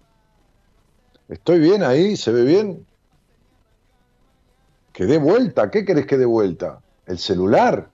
¿Estoy 1.28 1.60
bien 1.60 1.84
ahí? 1.84 2.16
¿Se 2.16 2.32
ve 2.32 2.44
bien? 2.44 2.86
¿Que 4.94 5.06
dé 5.06 5.18
vuelta? 5.18 5.70
¿Qué 5.70 5.86
querés 5.86 6.08
que 6.08 6.18
dé 6.18 6.26
vuelta? 6.26 6.82
¿El 7.06 7.20
celular? 7.20 7.90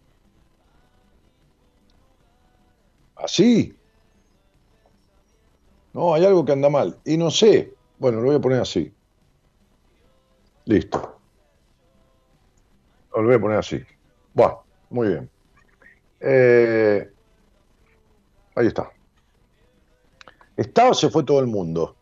¿Así? 3.15 3.76
No, 5.93 6.13
hay 6.13 6.26
algo 6.26 6.45
que 6.45 6.52
anda 6.52 6.69
mal. 6.69 6.97
Y 7.06 7.17
no 7.17 7.30
sé. 7.32 7.73
Bueno, 7.99 8.19
lo 8.19 8.28
voy 8.28 8.36
a 8.36 8.41
poner 8.41 8.62
así. 8.62 8.93
Listo. 10.65 11.12
Lo 13.15 13.23
voy 13.23 13.36
a 13.36 13.39
poner 13.39 13.58
así. 13.58 13.82
Bueno, 14.34 14.63
muy 14.89 15.10
bien. 15.10 15.30
Eh, 16.19 17.10
ahí 18.56 18.67
está. 18.67 18.91
¿Está 20.56 20.89
o 20.89 20.93
se 20.93 21.10
fue 21.10 21.23
todo 21.23 21.39
el 21.39 21.47
mundo? 21.47 21.95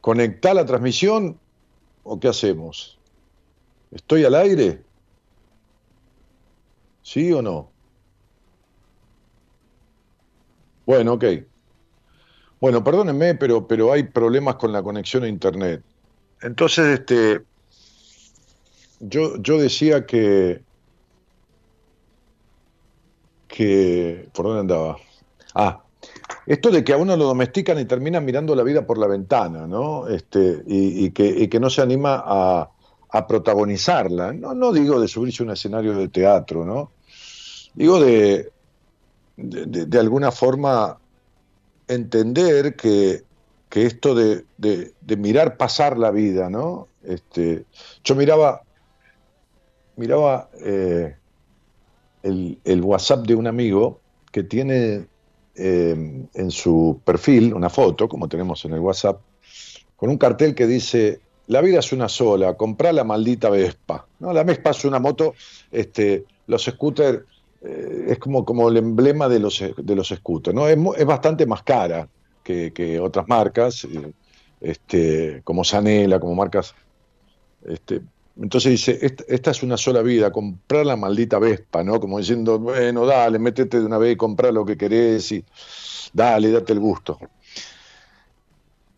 ¿Conectar 0.00 0.54
la 0.54 0.64
transmisión 0.64 1.38
o 2.04 2.18
qué 2.18 2.28
hacemos? 2.28 2.98
¿Estoy 3.90 4.24
al 4.24 4.34
aire? 4.34 4.82
¿Sí 7.02 7.32
o 7.32 7.42
no? 7.42 7.70
Bueno, 10.86 11.14
ok. 11.14 11.24
Bueno, 12.60 12.82
perdónenme, 12.82 13.34
pero, 13.34 13.66
pero 13.66 13.92
hay 13.92 14.04
problemas 14.04 14.56
con 14.56 14.72
la 14.72 14.82
conexión 14.82 15.24
a 15.24 15.28
Internet. 15.28 15.82
Entonces, 16.42 17.00
este, 17.00 17.42
yo, 19.00 19.36
yo 19.38 19.58
decía 19.58 20.06
que, 20.06 20.62
que... 23.48 24.28
¿Por 24.32 24.46
dónde 24.46 24.60
andaba? 24.60 24.96
Ah, 25.54 25.82
esto 26.46 26.70
de 26.70 26.84
que 26.84 26.92
a 26.92 26.96
uno 26.96 27.16
lo 27.16 27.24
domestican 27.24 27.78
y 27.78 27.84
terminan 27.84 28.24
mirando 28.24 28.54
la 28.54 28.62
vida 28.62 28.86
por 28.86 28.98
la 28.98 29.06
ventana, 29.06 29.66
¿no? 29.66 30.06
Este, 30.08 30.62
y, 30.66 31.10
que, 31.10 31.48
que, 31.48 31.60
no 31.60 31.70
se 31.70 31.82
anima 31.82 32.22
a, 32.24 32.70
a 33.10 33.26
protagonizarla. 33.26 34.32
No, 34.32 34.54
no 34.54 34.72
digo 34.72 35.00
de 35.00 35.08
subirse 35.08 35.42
a 35.42 35.46
un 35.46 35.52
escenario 35.52 35.96
de 35.96 36.08
teatro, 36.08 36.64
¿no? 36.64 36.92
Digo 37.74 38.00
de, 38.00 38.52
de, 39.36 39.86
de, 39.86 39.98
alguna 39.98 40.30
forma 40.30 40.98
entender 41.88 42.76
que, 42.76 43.24
que 43.68 43.86
esto 43.86 44.14
de, 44.14 44.44
de, 44.56 45.16
mirar 45.16 45.56
pasar 45.56 45.98
la 45.98 46.10
vida, 46.10 46.48
¿no? 46.48 46.88
Este, 47.02 47.64
yo 48.04 48.14
miraba 48.14 48.62
miraba 49.96 50.48
eh, 50.64 51.16
el, 52.22 52.80
WhatsApp 52.82 53.26
de 53.26 53.34
un 53.34 53.46
amigo 53.46 54.00
que 54.30 54.42
tiene 54.42 55.06
eh, 55.54 56.26
en 56.34 56.50
su 56.50 57.00
perfil 57.04 57.54
una 57.54 57.70
foto, 57.70 58.08
como 58.08 58.28
tenemos 58.28 58.64
en 58.64 58.74
el 58.74 58.80
WhatsApp, 58.80 59.20
con 59.96 60.10
un 60.10 60.18
cartel 60.18 60.54
que 60.54 60.66
dice, 60.66 61.20
la 61.46 61.60
vida 61.60 61.78
es 61.78 61.92
una 61.92 62.08
sola, 62.08 62.54
comprar 62.54 62.94
la 62.94 63.04
maldita 63.04 63.48
Vespa. 63.48 64.06
¿no? 64.18 64.32
La 64.32 64.44
Vespa 64.44 64.70
es 64.70 64.84
una 64.84 64.98
moto, 64.98 65.34
este, 65.70 66.24
los 66.46 66.64
scooters 66.64 67.22
eh, 67.62 68.06
es 68.08 68.18
como, 68.18 68.44
como 68.44 68.68
el 68.68 68.76
emblema 68.76 69.28
de 69.28 69.38
los, 69.38 69.64
de 69.76 69.94
los 69.96 70.08
scooters, 70.08 70.54
¿no? 70.54 70.68
Es, 70.68 70.78
es 70.98 71.06
bastante 71.06 71.46
más 71.46 71.62
cara 71.62 72.08
que, 72.44 72.72
que 72.72 73.00
otras 73.00 73.26
marcas, 73.26 73.88
este, 74.60 75.40
como 75.44 75.64
Sanela, 75.64 76.20
como 76.20 76.34
marcas 76.34 76.74
este, 77.64 78.02
entonces 78.40 78.72
dice, 78.72 78.98
esta, 79.28 79.50
es 79.50 79.62
una 79.62 79.76
sola 79.78 80.02
vida, 80.02 80.30
comprar 80.30 80.84
la 80.84 80.96
maldita 80.96 81.38
Vespa, 81.38 81.82
¿no? 81.82 81.98
Como 81.98 82.18
diciendo, 82.18 82.58
bueno, 82.58 83.06
dale, 83.06 83.38
métete 83.38 83.80
de 83.80 83.86
una 83.86 83.96
vez 83.96 84.12
y 84.12 84.16
comprar 84.16 84.52
lo 84.52 84.66
que 84.66 84.76
querés 84.76 85.32
y 85.32 85.42
dale, 86.12 86.50
date 86.50 86.74
el 86.74 86.80
gusto. 86.80 87.18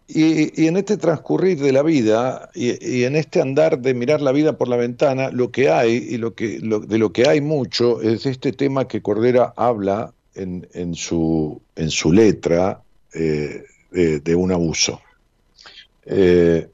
Y, 0.09 0.67
en 0.67 0.77
este 0.77 0.97
transcurrir 0.97 1.61
de 1.61 1.71
la 1.71 1.83
vida 1.83 2.51
y, 2.55 3.05
en 3.05 3.15
este 3.15 3.41
andar 3.41 3.79
de 3.79 3.95
mirar 3.95 4.23
la 4.23 4.33
vida 4.33 4.57
por 4.57 4.67
la 4.67 4.77
ventana, 4.77 5.31
lo 5.31 5.53
que 5.53 5.71
hay 5.71 5.93
y 5.93 6.17
lo 6.17 6.35
que, 6.35 6.59
de 6.59 6.99
lo 6.99 7.13
que 7.13 7.29
hay 7.29 7.41
mucho 7.41 8.01
es 8.01 8.27
este 8.27 8.53
tema 8.53 8.89
que 8.89 9.03
Cordera 9.03 9.53
habla 9.57 10.13
en, 10.35 10.95
su, 10.95 11.61
en 11.77 11.91
su 11.91 12.13
letra 12.13 12.83
eh, 13.13 13.65
de, 13.91 14.35
un 14.35 14.51
abuso. 14.51 15.01
Eh, 16.07 16.69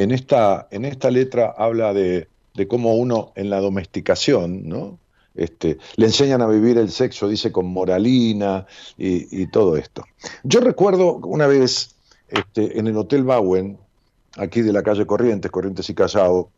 en 0.00 0.12
esta, 0.12 0.66
en 0.70 0.86
esta 0.86 1.10
letra 1.10 1.54
habla 1.58 1.92
de, 1.92 2.26
cómo 2.68 2.94
uno 2.94 3.32
en 3.36 3.50
la 3.50 3.60
domesticación, 3.60 4.66
¿no? 4.66 4.98
Este, 5.34 5.76
le 5.96 6.06
enseñan 6.06 6.40
a 6.40 6.46
vivir 6.46 6.78
el 6.78 6.90
sexo, 6.90 7.28
dice, 7.28 7.52
con 7.52 7.66
moralina 7.66 8.66
y, 8.96 9.46
todo 9.48 9.76
esto. 9.76 10.04
Yo 10.42 10.60
recuerdo 10.60 11.16
una 11.16 11.46
vez 11.46 11.96
este, 12.28 12.78
en 12.78 12.86
el 12.86 12.96
Hotel 12.96 13.24
Bowen, 13.24 13.78
aquí 14.36 14.62
de 14.62 14.72
la 14.72 14.82
calle 14.82 15.06
Corrientes, 15.06 15.50
Corrientes 15.50 15.88
y 15.90 15.94
Callao, 15.94 16.50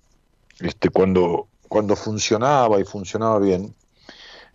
este, 0.60 0.88
cuando, 0.88 1.48
cuando 1.68 1.96
funcionaba 1.96 2.80
y 2.80 2.84
funcionaba 2.84 3.40
bien, 3.40 3.74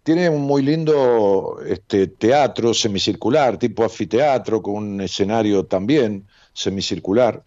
tiene 0.04 0.30
un 0.30 0.44
muy 0.44 0.62
lindo 0.62 1.60
este, 1.68 2.08
teatro 2.08 2.74
semicircular, 2.74 3.58
tipo 3.58 3.84
anfiteatro, 3.84 4.62
con 4.62 4.76
un 4.76 5.02
escenario 5.02 5.66
también 5.66 6.26
semicircular. 6.54 7.44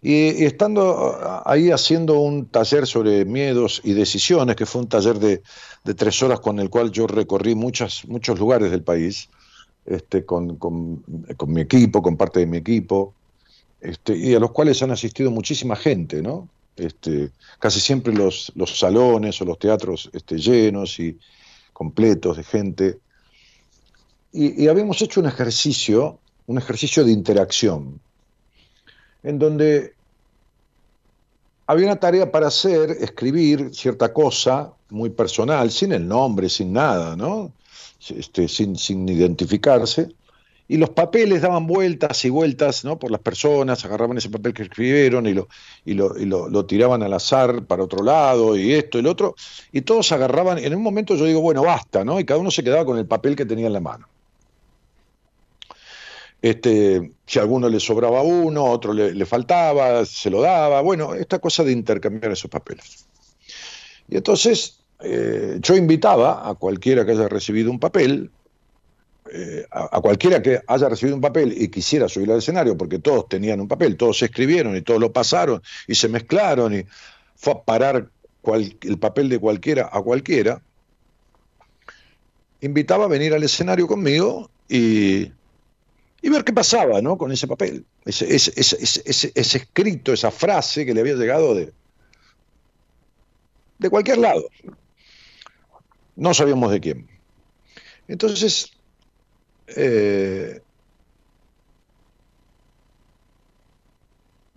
Y, 0.00 0.44
estando 0.44 1.18
ahí 1.44 1.70
haciendo 1.70 2.20
un 2.20 2.46
taller 2.46 2.86
sobre 2.86 3.24
miedos 3.24 3.80
y 3.84 3.94
decisiones, 3.94 4.54
que 4.54 4.66
fue 4.66 4.82
un 4.82 4.88
taller 4.88 5.18
de, 5.18 5.42
tres 5.96 6.22
horas 6.22 6.40
con 6.40 6.60
el 6.60 6.70
cual 6.70 6.90
yo 6.90 7.06
recorrí 7.06 7.54
muchas, 7.54 8.06
muchos 8.06 8.38
lugares 8.38 8.70
del 8.70 8.82
país, 8.82 9.28
este, 9.86 10.24
con, 10.24 10.56
con, 10.56 11.02
mi 11.46 11.60
equipo, 11.62 12.02
con 12.02 12.16
parte 12.16 12.40
de 12.40 12.46
mi 12.46 12.58
equipo, 12.58 13.14
este, 13.80 14.16
y 14.16 14.34
a 14.34 14.40
los 14.40 14.52
cuales 14.52 14.82
han 14.82 14.90
asistido 14.90 15.30
muchísima 15.30 15.76
gente, 15.76 16.22
¿no? 16.22 16.48
Este, 16.76 17.30
casi 17.58 17.80
siempre 17.80 18.12
los, 18.12 18.52
los 18.54 18.78
salones 18.78 19.40
o 19.40 19.44
los 19.44 19.58
teatros 19.58 20.10
este, 20.12 20.38
llenos 20.38 21.00
y 21.00 21.18
completos 21.72 22.36
de 22.36 22.44
gente. 22.44 22.98
Y 24.30 24.68
habíamos 24.68 25.00
hecho 25.00 25.20
un 25.20 25.26
ejercicio, 25.26 26.18
un 26.46 26.58
ejercicio 26.58 27.04
de 27.04 27.10
interacción, 27.10 27.98
en 29.22 29.38
donde 29.38 29.94
había 31.66 31.86
una 31.86 32.00
tarea 32.00 32.30
para 32.32 32.48
hacer, 32.48 32.90
escribir 32.90 33.70
cierta 33.74 34.12
cosa 34.12 34.72
muy 34.90 35.10
personal, 35.10 35.70
sin 35.70 35.92
el 35.92 36.08
nombre, 36.08 36.48
sin 36.48 36.72
nada, 36.72 37.14
¿no? 37.14 37.52
Este, 38.08 38.48
sin, 38.48 38.76
sin 38.76 39.08
identificarse. 39.08 40.08
Y 40.70 40.76
los 40.76 40.90
papeles 40.90 41.42
daban 41.42 41.66
vueltas 41.66 42.24
y 42.26 42.30
vueltas 42.30 42.84
¿no? 42.84 42.98
por 42.98 43.10
las 43.10 43.20
personas, 43.20 43.84
agarraban 43.84 44.18
ese 44.18 44.28
papel 44.28 44.52
que 44.52 44.64
escribieron 44.64 45.26
y, 45.26 45.32
lo, 45.32 45.48
y, 45.84 45.94
lo, 45.94 46.18
y 46.18 46.26
lo, 46.26 46.48
lo, 46.48 46.66
tiraban 46.66 47.02
al 47.02 47.14
azar 47.14 47.64
para 47.64 47.82
otro 47.82 48.04
lado 48.04 48.54
y 48.54 48.74
esto 48.74 48.98
y 48.98 49.00
el 49.00 49.06
otro. 49.06 49.34
Y 49.72 49.80
todos 49.80 50.12
agarraban, 50.12 50.58
en 50.58 50.74
un 50.74 50.82
momento 50.82 51.16
yo 51.16 51.24
digo, 51.24 51.40
bueno, 51.40 51.62
basta, 51.62 52.04
¿no? 52.04 52.20
Y 52.20 52.24
cada 52.24 52.40
uno 52.40 52.50
se 52.50 52.62
quedaba 52.62 52.84
con 52.84 52.98
el 52.98 53.06
papel 53.06 53.34
que 53.34 53.46
tenía 53.46 53.66
en 53.66 53.72
la 53.72 53.80
mano. 53.80 54.08
Este, 56.40 57.12
si 57.26 57.38
a 57.38 57.42
alguno 57.42 57.68
le 57.68 57.80
sobraba 57.80 58.22
uno, 58.22 58.66
a 58.66 58.70
otro 58.70 58.92
le, 58.92 59.26
faltaba, 59.26 60.04
se 60.04 60.30
lo 60.30 60.40
daba, 60.40 60.80
bueno, 60.82 61.14
esta 61.14 61.40
cosa 61.40 61.64
de 61.64 61.72
intercambiar 61.72 62.32
esos 62.32 62.50
papeles. 62.50 63.06
Y 64.08 64.16
entonces 64.16 64.80
eh, 65.00 65.58
yo 65.60 65.76
invitaba 65.76 66.48
a 66.48 66.54
cualquiera 66.54 67.04
que 67.04 67.12
haya 67.12 67.28
recibido 67.28 67.70
un 67.70 67.80
papel, 67.80 68.30
eh, 69.32 69.66
a, 69.70 70.00
cualquiera 70.00 70.40
que 70.40 70.60
haya 70.66 70.88
recibido 70.88 71.16
un 71.16 71.20
papel 71.20 71.60
y 71.60 71.68
quisiera 71.68 72.08
subir 72.08 72.30
al 72.30 72.38
escenario, 72.38 72.76
porque 72.76 73.00
todos 73.00 73.28
tenían 73.28 73.60
un 73.60 73.68
papel, 73.68 73.96
todos 73.96 74.18
se 74.18 74.26
escribieron 74.26 74.76
y 74.76 74.82
todos 74.82 75.00
lo 75.00 75.12
pasaron 75.12 75.60
y 75.86 75.96
se 75.96 76.08
mezclaron 76.08 76.74
y 76.74 76.84
fue 77.34 77.52
a 77.52 77.62
parar 77.62 78.08
el 78.80 78.98
papel 78.98 79.28
de 79.28 79.38
cualquiera 79.38 79.90
a 79.92 80.00
cualquiera, 80.00 80.62
invitaba 82.60 83.04
a 83.04 83.08
venir 83.08 83.34
al 83.34 83.42
escenario 83.42 83.86
conmigo 83.86 84.50
y 84.68 85.32
y 86.20 86.28
ver 86.30 86.44
qué 86.44 86.52
pasaba 86.52 87.00
¿no? 87.00 87.16
con 87.16 87.30
ese 87.32 87.46
papel, 87.46 87.84
ese, 88.04 88.34
ese, 88.34 88.52
ese, 88.56 89.02
ese, 89.04 89.58
escrito, 89.58 90.12
esa 90.12 90.30
frase 90.30 90.84
que 90.84 90.94
le 90.94 91.00
había 91.00 91.14
llegado 91.14 91.54
de, 91.54 91.72
de 93.78 93.90
cualquier 93.90 94.18
lado. 94.18 94.48
No 96.16 96.34
sabíamos 96.34 96.72
de 96.72 96.80
quién. 96.80 97.08
Entonces, 98.08 98.72
eh, 99.68 100.60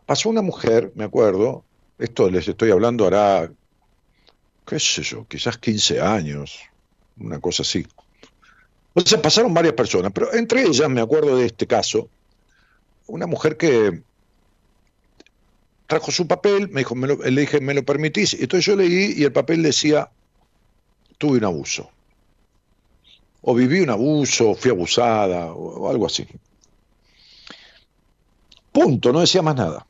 pasó 0.05 0.29
una 0.29 0.41
mujer, 0.41 0.91
me 0.95 1.03
acuerdo, 1.03 1.63
esto 1.99 2.29
les 2.29 2.47
estoy 2.47 2.71
hablando 2.71 3.05
hará, 3.05 3.51
qué 4.65 4.79
sé 4.79 5.03
yo, 5.03 5.27
quizás 5.27 5.57
15 5.57 6.01
años, 6.01 6.59
una 7.17 7.39
cosa 7.39 7.61
así. 7.61 7.85
O 8.93 9.21
pasaron 9.21 9.53
varias 9.53 9.73
personas, 9.73 10.11
pero 10.13 10.33
entre 10.33 10.63
ellas 10.63 10.89
me 10.89 11.01
acuerdo 11.01 11.37
de 11.37 11.45
este 11.45 11.65
caso, 11.65 12.09
una 13.07 13.25
mujer 13.25 13.55
que 13.55 14.01
trajo 15.87 16.11
su 16.11 16.27
papel, 16.27 16.69
me 16.69 16.81
dijo, 16.81 16.95
le 16.95 17.41
dije, 17.41 17.61
¿me 17.61 17.73
lo 17.73 17.83
permitís? 17.83 18.33
Entonces 18.33 18.65
yo 18.65 18.75
leí 18.75 19.13
y 19.17 19.23
el 19.23 19.31
papel 19.31 19.63
decía, 19.63 20.09
tuve 21.17 21.37
un 21.37 21.45
abuso. 21.45 21.89
O 23.41 23.55
viví 23.55 23.79
un 23.79 23.89
abuso, 23.89 24.55
fui 24.55 24.71
abusada, 24.71 25.51
o 25.53 25.89
algo 25.89 26.05
así. 26.05 26.27
Punto, 28.71 29.11
no 29.11 29.19
decía 29.19 29.41
más 29.41 29.55
nada. 29.55 29.85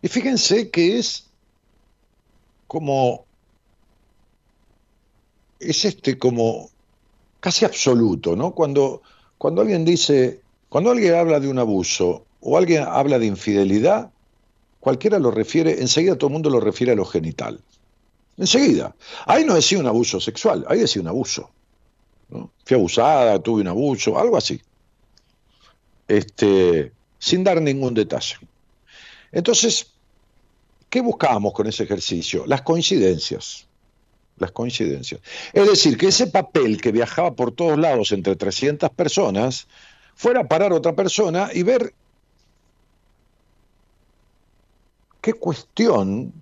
Y 0.00 0.08
fíjense 0.08 0.70
que 0.70 0.98
es 0.98 1.26
como 2.66 3.24
es 5.62 5.84
este 5.84 6.18
como 6.18 6.70
casi 7.40 7.64
absoluto, 7.64 8.36
¿no? 8.36 8.52
Cuando, 8.52 9.02
cuando 9.38 9.62
alguien 9.62 9.84
dice, 9.84 10.40
cuando 10.68 10.90
alguien 10.90 11.14
habla 11.14 11.40
de 11.40 11.48
un 11.48 11.58
abuso 11.58 12.24
o 12.40 12.56
alguien 12.56 12.84
habla 12.86 13.18
de 13.18 13.26
infidelidad, 13.26 14.10
cualquiera 14.80 15.18
lo 15.18 15.30
refiere, 15.30 15.80
enseguida 15.80 16.16
todo 16.16 16.28
el 16.28 16.34
mundo 16.34 16.50
lo 16.50 16.60
refiere 16.60 16.92
a 16.92 16.96
lo 16.96 17.04
genital. 17.04 17.60
Enseguida. 18.36 18.94
Ahí 19.26 19.44
no 19.44 19.54
decía 19.54 19.78
un 19.78 19.86
abuso 19.86 20.20
sexual, 20.20 20.64
ahí 20.68 20.80
decía 20.80 21.02
un 21.02 21.08
abuso. 21.08 21.50
¿no? 22.30 22.50
Fui 22.64 22.76
abusada, 22.76 23.38
tuve 23.40 23.62
un 23.62 23.68
abuso, 23.68 24.18
algo 24.18 24.36
así. 24.36 24.60
Este, 26.08 26.92
sin 27.18 27.44
dar 27.44 27.60
ningún 27.60 27.94
detalle. 27.94 28.36
Entonces, 29.32 29.88
¿qué 30.88 31.00
buscábamos 31.00 31.52
con 31.52 31.66
ese 31.66 31.84
ejercicio? 31.84 32.44
Las 32.46 32.62
coincidencias 32.62 33.66
las 34.42 34.52
coincidencias. 34.52 35.20
Es 35.52 35.66
decir, 35.66 35.96
que 35.96 36.08
ese 36.08 36.26
papel 36.26 36.80
que 36.80 36.92
viajaba 36.92 37.34
por 37.34 37.52
todos 37.52 37.78
lados 37.78 38.12
entre 38.12 38.36
300 38.36 38.90
personas, 38.90 39.66
fuera 40.14 40.40
a 40.40 40.48
parar 40.48 40.72
otra 40.72 40.94
persona 40.94 41.50
y 41.52 41.62
ver 41.62 41.94
qué 45.20 45.32
cuestión 45.32 46.32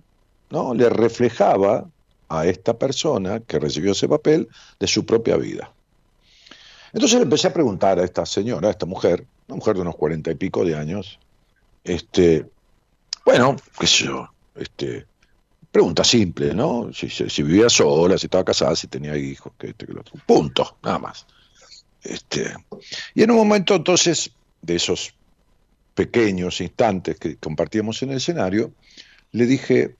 ¿no? 0.49 0.73
le 0.73 0.89
reflejaba 0.89 1.87
a 2.29 2.45
esta 2.45 2.77
persona 2.77 3.39
que 3.41 3.59
recibió 3.59 3.91
ese 3.91 4.07
papel 4.07 4.47
de 4.79 4.87
su 4.87 5.05
propia 5.05 5.37
vida. 5.37 5.71
Entonces 6.93 7.19
le 7.19 7.23
empecé 7.23 7.47
a 7.47 7.53
preguntar 7.53 7.99
a 7.99 8.03
esta 8.03 8.25
señora, 8.25 8.67
a 8.67 8.71
esta 8.71 8.85
mujer, 8.85 9.25
una 9.47 9.57
mujer 9.57 9.75
de 9.75 9.81
unos 9.81 9.95
cuarenta 9.95 10.31
y 10.31 10.35
pico 10.35 10.65
de 10.65 10.75
años, 10.75 11.19
este, 11.83 12.45
bueno, 13.25 13.55
qué 13.79 13.87
sé 13.87 14.05
yo, 14.05 14.29
este, 14.55 15.05
Pregunta 15.71 16.03
simple, 16.03 16.53
¿no? 16.53 16.91
Si, 16.93 17.43
vivía 17.43 17.69
sola, 17.69 18.17
si 18.17 18.27
estaba 18.27 18.43
casada, 18.43 18.75
si 18.75 18.87
tenía 18.87 19.15
hijos, 19.15 19.53
que 19.57 19.69
este, 19.69 19.85
que 19.85 19.93
lo 19.93 20.01
otro. 20.01 20.15
Punto, 20.25 20.77
nada 20.83 20.99
más. 20.99 21.25
Este, 22.03 22.53
y 23.13 23.23
en 23.23 23.31
un 23.31 23.37
momento 23.37 23.75
entonces, 23.75 24.31
de 24.61 24.75
esos 24.75 25.13
pequeños 25.95 26.59
instantes 26.59 27.17
que 27.17 27.37
compartíamos 27.37 28.01
en 28.03 28.11
el 28.11 28.17
escenario, 28.17 28.73
le 29.31 29.45
dije, 29.45 29.95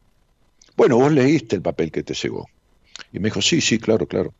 bueno, 0.75 0.97
vos 0.97 1.11
leíste 1.11 1.55
el 1.55 1.61
papel 1.61 1.91
que 1.91 2.03
te 2.03 2.13
llegó. 2.13 2.49
Y 3.13 3.19
me 3.19 3.29
dijo, 3.29 3.41
sí, 3.41 3.61
sí, 3.61 3.79
claro, 3.79 4.07
claro. 4.07 4.33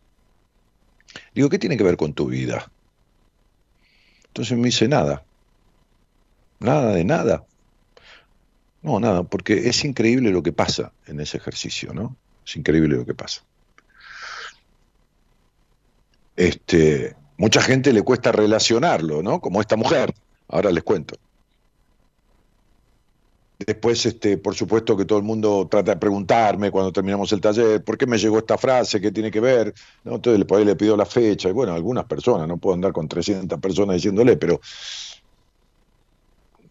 Digo, 1.34 1.50
¿qué 1.50 1.60
tiene 1.60 1.78
que 1.78 1.84
ver 1.84 1.98
con 1.98 2.14
tu 2.14 2.28
vida? 2.28 2.70
Entonces 4.28 4.58
me 4.58 4.66
dice, 4.66 4.88
nada. 4.88 5.24
Nada 6.60 6.94
de 6.94 7.06
nada. 7.06 7.46
No, 8.82 9.00
nada, 9.00 9.24
porque 9.24 9.70
es 9.70 9.84
increíble 9.86 10.32
lo 10.32 10.42
que 10.42 10.54
pasa 10.54 10.92
en 11.06 11.20
ese 11.20 11.38
ejercicio, 11.38 11.94
¿no? 11.94 12.16
Es 12.46 12.56
increíble 12.56 12.96
lo 12.96 13.06
que 13.06 13.14
pasa. 13.14 13.44
Este, 16.36 17.16
mucha 17.38 17.62
gente 17.62 17.94
le 17.94 18.02
cuesta 18.02 18.32
relacionarlo, 18.32 19.22
¿no? 19.22 19.40
Como 19.40 19.62
esta 19.62 19.76
mujer. 19.76 20.14
Ahora 20.48 20.72
les 20.72 20.84
cuento. 20.84 21.16
Después, 23.60 24.04
este, 24.08 24.38
por 24.38 24.56
supuesto 24.56 24.98
que 24.98 25.06
todo 25.06 25.20
el 25.20 25.24
mundo 25.24 25.68
trata 25.70 25.92
de 25.92 26.00
preguntarme 26.00 26.72
cuando 26.72 26.92
terminamos 26.92 27.32
el 27.32 27.42
taller, 27.42 27.84
¿por 27.84 27.96
qué 27.96 28.08
me 28.08 28.18
llegó 28.18 28.40
esta 28.40 28.58
frase? 28.58 29.00
¿Qué 29.00 29.12
tiene 29.12 29.30
que 29.30 29.40
ver? 29.40 29.74
¿No? 30.04 30.16
Entonces 30.16 30.44
le, 30.44 30.66
le 30.66 30.76
pido 30.76 30.98
la 30.98 31.06
fecha. 31.06 31.50
Y 31.50 31.52
bueno, 31.52 31.74
algunas 31.74 32.06
personas, 32.06 32.48
no 32.48 32.58
puedo 32.58 32.74
andar 32.74 32.92
con 32.92 33.08
300 33.08 33.60
personas 33.60 33.98
diciéndole, 33.98 34.38
pero... 34.38 34.60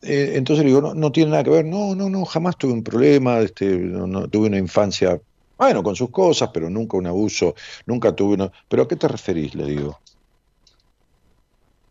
Eh, 0.03 0.33
entonces 0.37 0.65
le 0.65 0.71
digo, 0.71 0.81
no, 0.81 0.95
no 0.95 1.13
tiene 1.13 1.31
nada 1.33 1.45
que 1.45 1.51
ver. 1.51 1.65
No, 1.65 1.95
no, 1.95 2.09
no, 2.09 2.25
jamás 2.25 2.57
tuve 2.57 2.73
un 2.73 2.83
problema. 2.83 3.41
Este, 3.41 3.67
no, 3.77 4.29
tuve 4.29 4.49
una 4.49 4.59
infancia, 4.59 5.21
bueno, 5.59 5.83
con 5.83 5.97
sus 5.97 6.11
cosas, 6.11 6.51
pero 6.53 6.71
nunca 6.71 6.97
un 6.97 7.07
abuso, 7.07 7.55
nunca 7.87 8.15
tuve 8.15 8.35
una... 8.35 8.53
¿Pero 8.69 8.83
a 8.85 8.89
qué 8.89 8.97
te 8.97 9.09
referís? 9.09 9.55
Le 9.55 9.65
digo. 9.67 9.99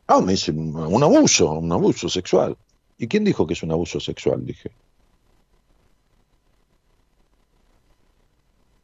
Ah, 0.07 0.21
me 0.21 0.31
dice, 0.33 0.51
un 0.51 1.03
abuso, 1.03 1.51
un 1.53 1.71
abuso 1.71 2.09
sexual. 2.09 2.57
¿Y 2.97 3.07
quién 3.07 3.23
dijo 3.23 3.45
que 3.47 3.53
es 3.53 3.63
un 3.63 3.71
abuso 3.71 3.99
sexual? 3.99 4.45
Dije. 4.45 4.71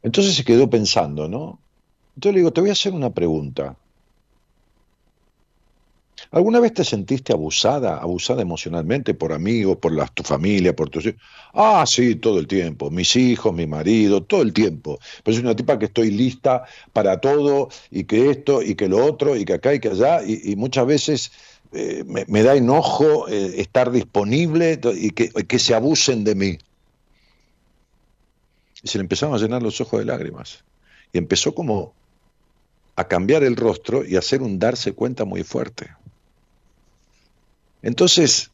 Entonces 0.02 0.36
se 0.36 0.44
quedó 0.44 0.70
pensando, 0.70 1.28
¿no? 1.28 1.58
Entonces 2.14 2.34
le 2.34 2.38
digo, 2.40 2.52
te 2.52 2.60
voy 2.60 2.70
a 2.70 2.74
hacer 2.74 2.92
una 2.94 3.10
pregunta. 3.10 3.76
¿Alguna 6.30 6.60
vez 6.60 6.74
te 6.74 6.84
sentiste 6.84 7.32
abusada, 7.32 7.98
abusada 7.98 8.42
emocionalmente 8.42 9.14
por 9.14 9.32
amigos, 9.32 9.78
por 9.78 9.92
tu 10.10 10.22
familia, 10.22 10.74
por 10.74 10.90
tus 10.90 11.06
hijos? 11.06 11.20
Ah, 11.54 11.84
sí, 11.86 12.16
todo 12.16 12.38
el 12.38 12.46
tiempo. 12.46 12.90
Mis 12.90 13.16
hijos, 13.16 13.54
mi 13.54 13.66
marido, 13.66 14.22
todo 14.22 14.42
el 14.42 14.52
tiempo. 14.52 14.98
Pero 15.22 15.36
soy 15.36 15.44
una 15.44 15.56
tipa 15.56 15.78
que 15.78 15.86
estoy 15.86 16.10
lista 16.10 16.64
para 16.92 17.20
todo 17.20 17.68
y 17.90 18.04
que 18.04 18.30
esto 18.30 18.62
y 18.62 18.74
que 18.74 18.88
lo 18.88 19.04
otro 19.04 19.36
y 19.36 19.44
que 19.44 19.54
acá 19.54 19.74
y 19.74 19.80
que 19.80 19.88
allá 19.88 20.22
y, 20.24 20.56
muchas 20.56 20.86
veces 20.86 21.32
eh, 21.72 22.04
me, 22.06 22.42
da 22.42 22.54
enojo 22.54 23.28
eh, 23.28 23.60
estar 23.60 23.90
disponible 23.90 24.80
y 24.94 25.10
que, 25.10 25.28
que 25.30 25.58
se 25.58 25.74
abusen 25.74 26.24
de 26.24 26.34
mí 26.34 26.58
y 28.86 28.88
se 28.88 28.98
le 28.98 29.02
empezaron 29.02 29.34
a 29.34 29.38
llenar 29.38 29.62
los 29.64 29.80
ojos 29.80 29.98
de 29.98 30.04
lágrimas. 30.04 30.62
Y 31.12 31.18
empezó 31.18 31.54
como 31.54 31.92
a 32.94 33.08
cambiar 33.08 33.42
el 33.42 33.56
rostro 33.56 34.04
y 34.04 34.16
a 34.16 34.20
hacer 34.20 34.42
un 34.42 34.60
darse 34.60 34.92
cuenta 34.92 35.24
muy 35.24 35.42
fuerte. 35.42 35.90
Entonces, 37.86 38.50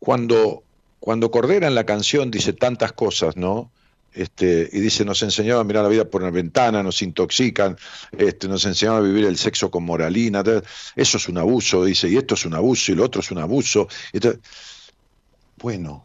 cuando, 0.00 0.64
cuando 0.98 1.30
Cordera 1.30 1.68
en 1.68 1.76
la 1.76 1.86
canción 1.86 2.32
dice 2.32 2.52
tantas 2.52 2.90
cosas, 2.90 3.36
¿no? 3.36 3.70
Este, 4.12 4.68
y 4.72 4.80
dice, 4.80 5.04
nos 5.04 5.22
enseñaron 5.22 5.60
a 5.60 5.64
mirar 5.64 5.84
la 5.84 5.88
vida 5.88 6.10
por 6.10 6.22
una 6.22 6.32
ventana, 6.32 6.82
nos 6.82 7.02
intoxican, 7.02 7.78
este, 8.10 8.48
nos 8.48 8.64
enseñaron 8.64 8.98
a 8.98 9.06
vivir 9.06 9.26
el 9.26 9.38
sexo 9.38 9.70
con 9.70 9.84
moralina, 9.84 10.42
eso 10.96 11.18
es 11.18 11.28
un 11.28 11.38
abuso, 11.38 11.84
dice, 11.84 12.08
y 12.08 12.16
esto 12.16 12.34
es 12.34 12.44
un 12.44 12.54
abuso, 12.54 12.90
y 12.90 12.96
lo 12.96 13.04
otro 13.04 13.20
es 13.20 13.30
un 13.30 13.38
abuso. 13.38 13.86
bueno, 15.58 16.04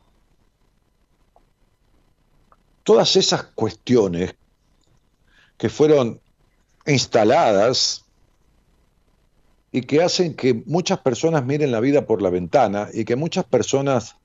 todas 2.84 3.16
esas 3.16 3.46
cuestiones 3.56 4.36
que 5.58 5.70
fueron 5.70 6.22
instaladas 6.86 8.06
y 9.72 9.82
que 9.82 10.02
hacen 10.02 10.34
que 10.34 10.54
muchas 10.66 11.00
personas 11.00 11.46
miren 11.46 11.72
la 11.72 11.80
vida 11.80 12.06
por 12.06 12.22
la 12.22 12.30
ventana 12.30 12.90
y 12.94 13.06
que 13.06 13.16
muchas 13.16 13.46
personas 13.46 14.16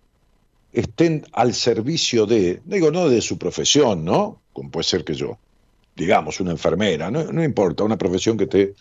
estén 0.73 1.27
al 1.33 1.55
servicio 1.55 2.27
de, 2.27 2.63
digo, 2.65 2.91
no 2.91 3.09
de 3.09 3.21
su 3.21 3.39
profesión, 3.39 4.05
¿no? 4.05 4.41
Como 4.53 4.71
puede 4.71 4.85
ser 4.85 5.05
que 5.05 5.15
yo, 5.15 5.39
digamos, 5.97 6.41
una 6.41 6.53
enfermera, 6.53 7.11
no, 7.11 7.25
no 7.25 7.45
importa, 7.45 7.85
una 7.85 7.99
profesión 7.99 8.39
que 8.39 8.45
esté 8.45 8.75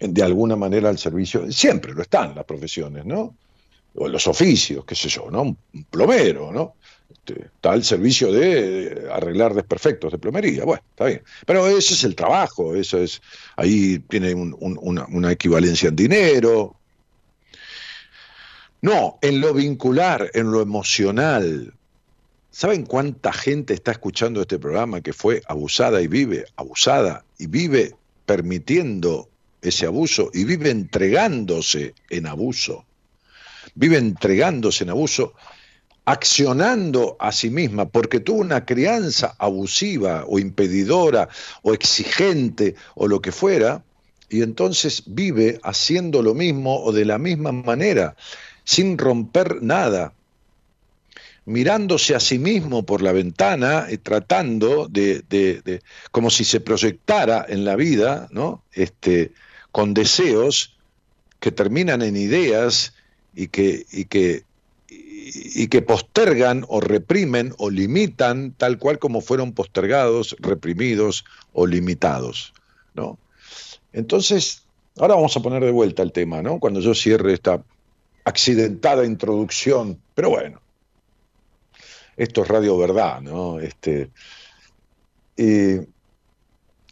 de 0.00 0.22
alguna 0.22 0.56
manera 0.56 0.88
al 0.88 0.98
servicio, 0.98 1.50
siempre 1.50 1.92
lo 1.92 2.02
están 2.02 2.34
las 2.34 2.44
profesiones, 2.44 3.04
¿no? 3.04 3.34
O 3.94 4.06
los 4.06 4.26
oficios, 4.26 4.84
qué 4.84 4.94
sé 4.94 5.08
yo, 5.08 5.30
¿no? 5.30 5.42
Un 5.42 5.84
plomero, 5.90 6.52
¿no? 6.52 6.74
Este, 7.28 7.46
está 7.46 7.72
al 7.72 7.84
servicio 7.84 8.32
de 8.32 9.08
arreglar 9.12 9.54
desperfectos 9.54 10.12
de 10.12 10.18
plomería. 10.18 10.64
Bueno, 10.64 10.82
está 10.90 11.06
bien. 11.06 11.22
Pero 11.46 11.66
ese 11.66 11.94
es 11.94 12.04
el 12.04 12.14
trabajo, 12.14 12.74
eso 12.74 12.98
es, 12.98 13.20
ahí 13.56 13.98
tiene 13.98 14.34
una, 14.34 15.06
una 15.06 15.32
equivalencia 15.32 15.88
en 15.88 15.96
dinero. 15.96 16.76
No, 18.80 19.18
en 19.20 19.40
lo 19.40 19.52
vincular, 19.54 20.30
en 20.34 20.50
lo 20.52 20.62
emocional. 20.62 21.74
¿Saben 22.50 22.86
cuánta 22.86 23.32
gente 23.32 23.74
está 23.74 23.92
escuchando 23.92 24.40
este 24.40 24.58
programa 24.58 25.00
que 25.00 25.12
fue 25.12 25.42
abusada 25.46 26.00
y 26.00 26.08
vive 26.08 26.46
abusada 26.56 27.24
y 27.38 27.46
vive 27.46 27.94
permitiendo 28.24 29.28
ese 29.60 29.86
abuso 29.86 30.30
y 30.32 30.44
vive 30.44 30.70
entregándose 30.70 31.94
en 32.10 32.26
abuso? 32.26 32.84
Vive 33.74 33.98
entregándose 33.98 34.84
en 34.84 34.90
abuso 34.90 35.34
accionando 36.08 37.18
a 37.20 37.32
sí 37.32 37.50
misma 37.50 37.86
porque 37.86 38.18
tuvo 38.18 38.40
una 38.40 38.64
crianza 38.64 39.34
abusiva 39.38 40.24
o 40.26 40.38
impedidora 40.38 41.28
o 41.60 41.74
exigente 41.74 42.76
o 42.94 43.06
lo 43.06 43.20
que 43.20 43.30
fuera, 43.30 43.84
y 44.30 44.40
entonces 44.40 45.02
vive 45.04 45.60
haciendo 45.62 46.22
lo 46.22 46.32
mismo 46.32 46.82
o 46.82 46.92
de 46.92 47.04
la 47.04 47.18
misma 47.18 47.52
manera, 47.52 48.16
sin 48.64 48.96
romper 48.96 49.60
nada, 49.60 50.14
mirándose 51.44 52.14
a 52.14 52.20
sí 52.20 52.38
mismo 52.38 52.86
por 52.86 53.02
la 53.02 53.12
ventana 53.12 53.88
y 53.90 53.98
tratando 53.98 54.88
de, 54.88 55.82
como 56.10 56.30
si 56.30 56.44
se 56.44 56.60
proyectara 56.60 57.44
en 57.46 57.66
la 57.66 57.76
vida, 57.76 58.28
¿no? 58.30 58.64
Este, 58.72 59.32
con 59.72 59.92
deseos 59.92 60.78
que 61.38 61.52
terminan 61.52 62.00
en 62.00 62.16
ideas 62.16 62.94
y 63.34 63.48
que 63.48 64.47
y 65.34 65.68
que 65.68 65.82
postergan 65.82 66.64
o 66.68 66.80
reprimen 66.80 67.54
o 67.58 67.70
limitan 67.70 68.52
tal 68.52 68.78
cual 68.78 68.98
como 68.98 69.20
fueron 69.20 69.52
postergados, 69.52 70.36
reprimidos 70.40 71.24
o 71.52 71.66
limitados. 71.66 72.52
¿no? 72.94 73.18
Entonces, 73.92 74.64
ahora 74.98 75.14
vamos 75.14 75.36
a 75.36 75.40
poner 75.40 75.64
de 75.64 75.70
vuelta 75.70 76.02
el 76.02 76.12
tema, 76.12 76.42
¿no? 76.42 76.58
Cuando 76.58 76.80
yo 76.80 76.94
cierre 76.94 77.32
esta 77.32 77.62
accidentada 78.24 79.04
introducción, 79.04 80.00
pero 80.14 80.30
bueno, 80.30 80.60
esto 82.16 82.42
es 82.42 82.48
radio 82.48 82.76
verdad, 82.76 83.20
¿no? 83.20 83.60
Este, 83.60 84.10
y, 85.36 85.78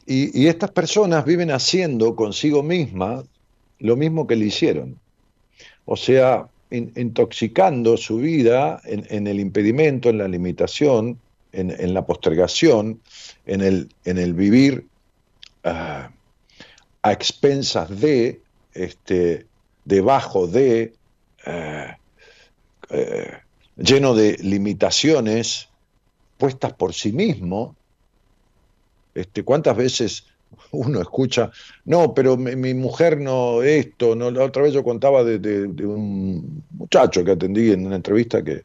y 0.07 0.47
estas 0.47 0.71
personas 0.71 1.25
viven 1.25 1.51
haciendo 1.51 2.15
consigo 2.15 2.63
mismas 2.63 3.25
lo 3.79 3.97
mismo 3.97 4.27
que 4.27 4.37
le 4.37 4.47
hicieron. 4.47 4.99
O 5.85 5.97
sea, 5.97 6.49
intoxicando 6.71 7.97
su 7.97 8.19
vida 8.19 8.81
en, 8.85 9.27
el 9.27 9.41
impedimento, 9.41 10.11
en 10.11 10.19
la 10.19 10.29
limitación, 10.29 11.19
en, 11.53 11.95
la 11.95 12.05
postergación, 12.05 13.01
en 13.47 13.89
el, 14.05 14.35
vivir 14.35 14.87
ah, 15.65 16.11
a 17.03 17.13
expensas 17.13 18.01
de, 18.01 18.41
este, 18.75 19.47
debajo 19.85 20.47
de, 20.47 20.93
ah, 21.45 21.97
eh, 22.91 23.33
lleno 23.77 24.15
de 24.15 24.37
limitaciones 24.41 25.69
puestas 26.39 26.73
por 26.73 26.95
sí 26.95 27.13
mismo. 27.13 27.77
Este, 29.15 29.43
¿Cuántas 29.45 29.77
veces 29.77 30.27
uno 30.73 31.01
escucha, 31.01 31.51
no, 31.85 32.15
pero 32.15 32.37
mi, 32.37 32.75
mujer 32.75 33.21
no, 33.21 33.63
esto, 33.63 34.15
no, 34.15 34.31
la 34.31 34.45
otra 34.45 34.63
vez 34.63 34.73
yo 34.73 34.85
contaba 34.85 35.25
de, 35.25 35.65
un 35.85 36.65
muchacho 36.71 37.25
que 37.25 37.33
atendí 37.33 37.73
en 37.73 37.87
una 37.87 37.97
entrevista 37.97 38.43
que, 38.43 38.65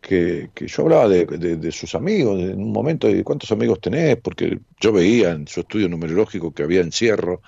que, 0.00 0.50
yo 0.66 0.82
hablaba 0.82 1.08
de, 1.08 1.72
sus 1.72 1.94
amigos, 1.94 2.38
en 2.40 2.60
un 2.60 2.72
momento 2.72 3.08
de 3.08 3.24
cuántos 3.24 3.50
amigos 3.52 3.80
tenés, 3.80 4.16
porque 4.16 4.58
yo 4.80 4.92
veía 4.92 5.30
en 5.30 5.46
su 5.46 5.60
estudio 5.60 5.88
numerológico 5.88 6.52
que 6.52 6.62
había 6.62 6.80
encierro, 6.80 7.40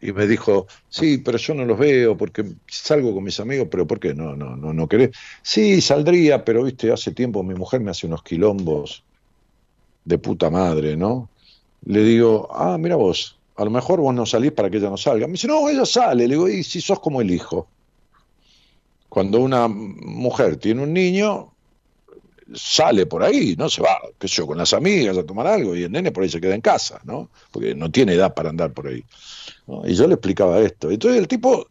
y 0.00 0.12
me 0.12 0.26
dijo, 0.26 0.68
sí, 0.88 1.18
pero 1.18 1.38
yo 1.38 1.54
no 1.54 1.64
los 1.64 1.78
veo 1.78 2.16
porque 2.16 2.44
salgo 2.68 3.12
con 3.12 3.24
mis 3.24 3.40
amigos, 3.40 3.66
pero 3.68 3.86
¿por 3.86 3.98
qué 3.98 4.14
no, 4.14 4.36
no, 4.36 4.56
no, 4.56 4.72
no 4.72 4.88
querés? 4.88 5.10
Sí, 5.42 5.80
saldría, 5.80 6.44
pero 6.44 6.62
viste, 6.62 6.92
hace 6.92 7.12
tiempo 7.12 7.42
mi 7.42 7.54
mujer 7.54 7.80
me 7.80 7.90
hace 7.90 8.06
unos 8.06 8.22
quilombos 8.22 9.02
de 10.04 10.18
puta 10.18 10.50
madre, 10.50 10.96
¿no? 10.96 11.28
Le 11.84 12.02
digo, 12.02 12.48
ah, 12.52 12.76
mira 12.78 12.96
vos, 12.96 13.38
a 13.56 13.64
lo 13.64 13.70
mejor 13.70 14.00
vos 14.00 14.14
no 14.14 14.24
salís 14.24 14.52
para 14.52 14.70
que 14.70 14.76
ella 14.76 14.90
no 14.90 14.96
salga. 14.96 15.26
Me 15.26 15.32
dice, 15.32 15.48
no, 15.48 15.68
ella 15.68 15.84
sale. 15.84 16.28
Le 16.28 16.34
digo, 16.34 16.48
y 16.48 16.62
si 16.62 16.80
sos 16.80 17.00
como 17.00 17.20
el 17.20 17.30
hijo. 17.30 17.68
Cuando 19.08 19.40
una 19.40 19.66
mujer 19.68 20.56
tiene 20.56 20.82
un 20.82 20.92
niño, 20.92 21.52
sale 22.54 23.06
por 23.06 23.22
ahí, 23.22 23.56
¿no? 23.58 23.68
Se 23.68 23.82
va, 23.82 23.98
qué 24.18 24.28
sé 24.28 24.36
yo, 24.36 24.46
con 24.46 24.58
las 24.58 24.72
amigas 24.72 25.16
a 25.18 25.24
tomar 25.24 25.46
algo 25.46 25.74
y 25.74 25.82
el 25.82 25.92
nene 25.92 26.12
por 26.12 26.22
ahí 26.22 26.28
se 26.28 26.40
queda 26.40 26.54
en 26.54 26.60
casa, 26.60 27.00
¿no? 27.04 27.30
Porque 27.50 27.74
no 27.74 27.90
tiene 27.90 28.14
edad 28.14 28.34
para 28.34 28.50
andar 28.50 28.72
por 28.72 28.86
ahí. 28.86 29.04
Y 29.84 29.94
yo 29.94 30.06
le 30.06 30.14
explicaba 30.14 30.60
esto. 30.60 30.90
Entonces 30.90 31.18
el 31.18 31.28
tipo 31.28 31.66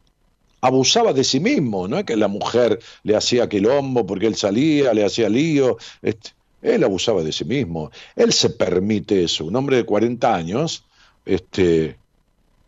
abusaba 0.62 1.13
de 1.13 1.24
sí 1.24 1.39
mismo, 1.39 1.88
no 1.88 2.04
que 2.04 2.15
la 2.15 2.28
mujer 2.28 2.80
le 3.04 3.15
hacía 3.15 3.48
quilombo 3.48 4.06
porque 4.06 4.28
él 4.28 4.36
salía, 4.36 4.93
le 4.93 5.06
hacía 5.06 5.30
lío. 5.30 5.78
Este, 6.02 6.32
él 6.62 6.84
abusaba 6.84 7.24
de 7.24 7.32
sí 7.32 7.46
mismo. 7.46 7.91
Él 8.15 8.34
se 8.34 8.50
permite 8.50 9.24
eso. 9.24 9.46
Un 9.46 9.56
hombre 9.56 9.78
de 9.78 9.86
40 9.86 10.34
años, 10.34 10.86
este, 11.26 11.98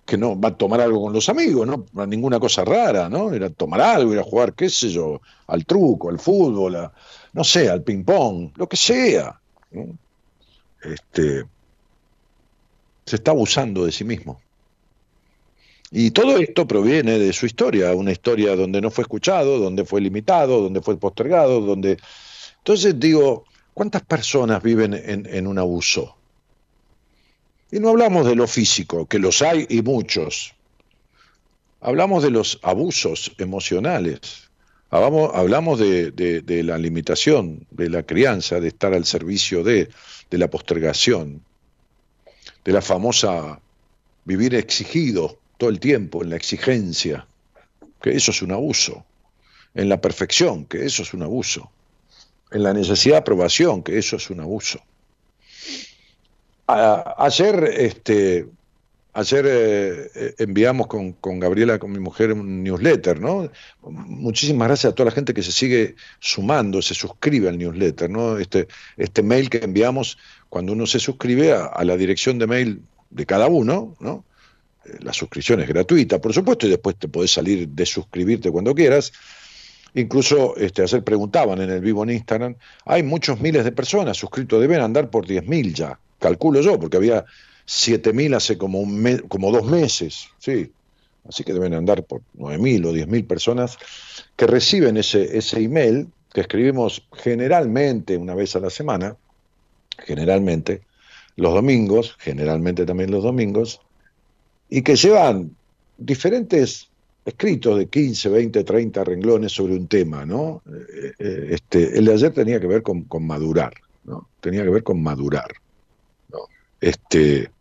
que 0.06 0.17
no 0.17 0.39
va 0.39 0.49
a 0.49 0.58
tomar 0.58 0.82
algo 0.82 1.04
con 1.04 1.13
los 1.13 1.30
amigos, 1.30 1.67
no 1.67 1.86
ninguna 2.06 2.39
cosa 2.39 2.65
rara, 2.65 3.10
¿no? 3.10 3.32
Era 3.32 3.49
tomar 3.49 3.82
algo, 3.82 4.13
ir 4.13 4.19
a 4.19 4.23
jugar, 4.23 4.54
qué 4.54 4.69
sé 4.69 4.89
yo, 4.89 5.21
al 5.47 5.65
truco, 5.65 6.10
al 6.10 6.19
fútbol, 6.19 6.91
no 7.34 7.43
sé, 7.43 7.69
al 7.69 7.84
ping-pong, 7.84 8.52
lo 8.56 8.67
que 8.67 8.78
sea. 8.78 9.39
Este, 10.82 11.45
se 13.06 13.15
está 13.15 13.32
abusando 13.32 13.86
de 13.86 13.91
sí 13.91 14.04
mismo. 14.04 14.39
Y 15.91 16.12
todo 16.12 16.38
esto 16.38 16.67
proviene 16.67 17.17
de 17.17 17.34
su 17.34 17.47
historia, 17.47 17.93
una 17.95 18.12
historia 18.12 18.56
donde 18.56 18.80
no 18.80 18.91
fue 18.91 19.04
escuchado, 19.04 19.58
donde 19.58 19.86
fue 19.86 20.02
limitado, 20.02 20.62
donde 20.62 20.82
fue 20.82 20.97
postergado, 20.97 21.62
donde... 21.62 21.97
Entonces 22.58 22.99
digo, 22.99 23.45
¿cuántas 23.79 24.01
personas 24.01 24.61
viven 24.61 24.93
en, 24.93 25.47
un 25.47 25.57
abuso? 25.57 26.17
Y 27.71 27.79
no 27.79 27.87
hablamos 27.91 28.25
de 28.25 28.35
lo 28.35 28.45
físico, 28.45 29.05
que 29.05 29.19
los 29.19 29.41
hay 29.41 29.67
y 29.69 29.81
muchos. 29.81 30.53
Hablamos 31.79 32.21
de 32.21 32.29
los 32.29 32.59
abusos 32.61 33.31
emocionales. 33.37 34.49
Hablamos, 34.89 35.79
de, 35.79 36.61
la 36.65 36.77
limitación 36.77 37.65
de 37.71 37.89
la 37.89 38.03
crianza, 38.03 38.59
de 38.59 38.67
estar 38.67 38.93
al 38.93 39.05
servicio 39.05 39.63
de 39.63 39.87
la 40.31 40.49
postergación, 40.49 41.41
de 42.65 42.73
la 42.73 42.81
famosa 42.81 43.61
vivir 44.25 44.55
exigido 44.55 45.39
todo 45.57 45.69
el 45.69 45.79
tiempo, 45.79 46.21
en 46.21 46.31
la 46.31 46.35
exigencia, 46.35 47.25
que 48.01 48.09
eso 48.09 48.31
es 48.31 48.41
un 48.41 48.51
abuso, 48.51 49.05
en 49.73 49.87
la 49.87 50.01
perfección, 50.01 50.65
que 50.65 50.83
eso 50.83 51.03
es 51.03 51.13
un 51.13 51.23
abuso, 51.23 51.71
en 52.51 52.63
la 52.63 52.73
necesidad 52.73 53.15
de 53.15 53.19
aprobación, 53.19 53.83
que 53.83 53.97
eso 53.97 54.15
es 54.15 54.29
un 54.29 54.39
abuso 54.39 54.81
ayer, 56.69 57.63
este, 57.77 58.47
ayer 59.13 59.45
eh, 59.47 60.12
eh, 60.13 60.35
enviamos 60.39 60.88
con, 60.88 61.39
Gabriela, 61.39 61.79
con 61.79 61.91
mi 61.91 61.99
mujer, 61.99 62.33
un 62.33 62.63
newsletter, 62.63 63.19
¿no? 63.19 63.49
Muchísimas 63.81 64.67
gracias 64.67 64.91
a 64.91 64.95
toda 64.95 65.09
la 65.09 65.15
gente 65.15 65.33
que 65.33 65.43
se 65.43 65.51
sigue 65.51 65.95
sumando, 66.19 66.81
se 66.81 66.93
suscribe 66.93 67.49
al 67.49 67.57
newsletter, 67.57 68.09
¿no? 68.09 68.38
Este, 68.38 68.67
este 68.97 69.23
mail 69.23 69.49
que 69.49 69.59
enviamos 69.59 70.17
cuando 70.49 70.73
uno 70.73 70.85
se 70.85 70.99
suscribe 70.99 71.53
a, 71.53 71.83
la 71.83 71.97
dirección 71.97 72.38
de 72.39 72.47
mail 72.47 72.81
de 73.09 73.25
cada 73.25 73.47
uno, 73.47 73.95
¿no? 73.99 74.23
Eh, 74.85 74.97
la 75.01 75.13
suscripción 75.13 75.62
es 75.62 75.67
gratuita, 75.67 76.19
por 76.19 76.33
supuesto, 76.33 76.67
y 76.67 76.69
después 76.69 76.95
te 76.97 77.07
podés 77.07 77.31
salir 77.31 77.67
de 77.67 77.85
suscribirte 77.85 78.51
cuando 78.51 78.75
quieras. 78.75 79.12
Incluso 79.93 80.56
este, 80.58 80.84
ayer 80.84 81.04
preguntaban 81.04 81.62
en 81.62 81.69
el 81.69 81.82
vivo 81.82 82.04
en 82.04 82.12
Instagram, 82.12 82.56
hay 82.86 83.04
muchos 83.04 83.39
miles 83.39 83.63
de 83.63 83.71
personas 83.71 84.17
suscritos, 84.17 84.62
deben 84.62 84.82
andar 84.82 85.10
por 85.10 85.25
10.000 85.25 85.73
ya 85.73 85.99
calculo 86.19 86.62
yo, 86.62 86.80
porque 86.80 86.97
había 86.97 87.25
7.000 87.65 88.36
hace 88.36 88.58
como, 88.58 88.80
un 88.80 89.23
como 89.28 89.52
dos 89.52 89.65
meses, 89.65 90.28
sí. 90.38 90.71
Así 91.28 91.43
que 91.43 91.54
deben 91.54 91.73
andar 91.73 92.04
por 92.04 92.21
9.000 92.38 92.86
o 92.88 92.93
10.000 92.93 93.28
personas 93.28 93.78
que 94.36 94.47
reciben 94.47 94.97
ese, 94.97 95.38
ese 95.38 95.60
email 95.60 96.08
que 96.34 96.41
escribimos 96.41 97.06
generalmente 97.13 98.17
una 98.17 98.36
vez 98.36 98.56
a 98.56 98.60
la 98.60 98.69
semana, 98.69 99.15
generalmente 99.97 100.82
los 101.36 101.54
domingos, 101.54 102.15
generalmente 102.19 102.86
también 102.86 103.12
los 103.12 103.23
domingos, 103.23 103.82
y 104.69 104.82
que 104.82 104.95
llevan 104.95 105.56
diferentes 105.97 106.89
escritos 107.25 107.77
de 107.77 107.88
15, 107.88 108.29
20, 108.29 108.63
30 108.63 109.03
renglones 109.03 109.51
sobre 109.51 109.73
un 109.75 109.88
tema, 109.88 110.25
¿no? 110.25 110.63
Eh, 110.67 111.13
eh, 111.19 111.47
este, 111.51 111.97
el 111.97 112.05
de 112.05 112.13
ayer 112.13 112.34
tenía 112.34 112.60
que 112.60 112.67
ver 112.67 112.82
con, 112.82 113.03
con 113.03 113.25
madurar, 113.25 113.73
¿no? 114.05 114.29
Tenía 114.39 114.63
que 114.63 114.69
ver 114.69 114.84
con 114.84 115.01
madurar 115.01 115.51
este, 116.82 117.51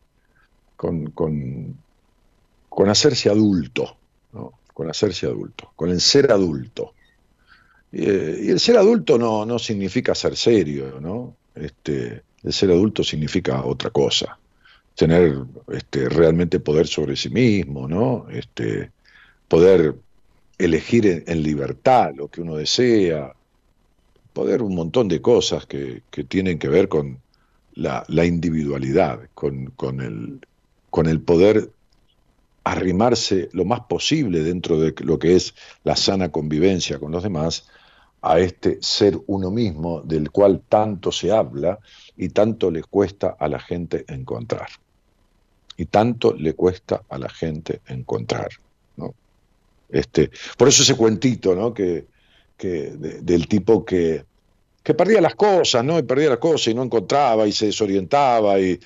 con, 0.76 1.10
con, 1.10 1.76
hacerse 2.88 3.28
adulto, 3.28 3.96
con 4.72 4.88
hacerse 4.88 5.26
adulto, 5.26 5.72
con 5.74 5.90
el 5.90 6.00
ser 6.00 6.30
adulto. 6.30 6.94
Eh, 7.90 8.42
y 8.44 8.50
el 8.50 8.60
ser 8.60 8.76
adulto 8.76 9.18
no, 9.18 9.44
no 9.44 9.58
significa 9.58 10.14
ser 10.14 10.36
serio, 10.36 11.00
¿no? 11.00 11.34
Este, 11.54 12.22
el 12.42 12.52
ser 12.52 12.70
adulto 12.70 13.02
significa 13.02 13.64
otra 13.64 13.90
cosa, 13.90 14.38
tener 14.94 15.38
este, 15.72 16.08
realmente 16.08 16.60
poder 16.60 16.86
sobre 16.86 17.16
sí 17.16 17.30
mismo, 17.30 17.88
¿no? 17.88 18.26
Este, 18.30 18.92
poder 19.48 19.96
elegir 20.58 21.24
en, 21.26 21.42
libertad 21.42 22.12
lo 22.14 22.28
que 22.28 22.40
uno 22.40 22.56
desea, 22.56 23.34
poder 24.32 24.62
un 24.62 24.74
montón 24.74 25.08
de 25.08 25.20
cosas 25.20 25.66
que, 25.66 26.02
que 26.10 26.24
tienen 26.24 26.58
que 26.58 26.68
ver 26.68 26.88
con, 26.88 27.20
la, 27.78 28.24
individualidad, 28.24 29.20
con, 29.34 29.72
el, 30.00 30.40
con 30.90 31.06
el 31.06 31.20
poder 31.20 31.70
arrimarse 32.64 33.48
lo 33.52 33.64
más 33.64 33.80
posible 33.80 34.42
dentro 34.42 34.80
de 34.80 34.94
lo 34.98 35.18
que 35.18 35.36
es 35.36 35.54
la 35.84 35.96
sana 35.96 36.30
convivencia 36.30 36.98
con 36.98 37.12
los 37.12 37.22
demás 37.22 37.66
a 38.20 38.40
este 38.40 38.78
ser 38.82 39.18
uno 39.28 39.50
mismo 39.50 40.02
del 40.02 40.30
cual 40.30 40.60
tanto 40.68 41.12
se 41.12 41.30
habla 41.30 41.78
y 42.16 42.30
tanto 42.30 42.70
le 42.70 42.82
cuesta 42.82 43.36
a 43.38 43.48
la 43.48 43.60
gente 43.60 44.04
encontrar. 44.08 44.68
Y 45.76 45.86
tanto 45.86 46.34
le 46.34 46.54
cuesta 46.54 47.02
a 47.08 47.16
la 47.16 47.28
gente 47.28 47.80
encontrar. 47.86 48.48
¿no? 48.96 49.14
Este, 49.88 50.30
por 50.56 50.68
eso 50.68 50.82
ese 50.82 50.96
cuentito 50.96 51.54
¿no? 51.54 51.72
que, 51.72 52.06
que 52.56 52.90
del 53.22 53.48
tipo 53.48 53.84
que, 53.84 54.24
que 54.88 54.94
perdía 54.94 55.20
las 55.20 55.34
cosas, 55.34 55.84
¿no? 55.84 55.98
Y 55.98 56.02
perdía 56.02 56.30
las 56.30 56.38
cosas 56.38 56.68
y 56.68 56.74
no 56.74 56.82
encontraba 56.82 57.46
y 57.46 57.52
se 57.52 57.66
desorientaba 57.66 58.58
y, 58.58 58.80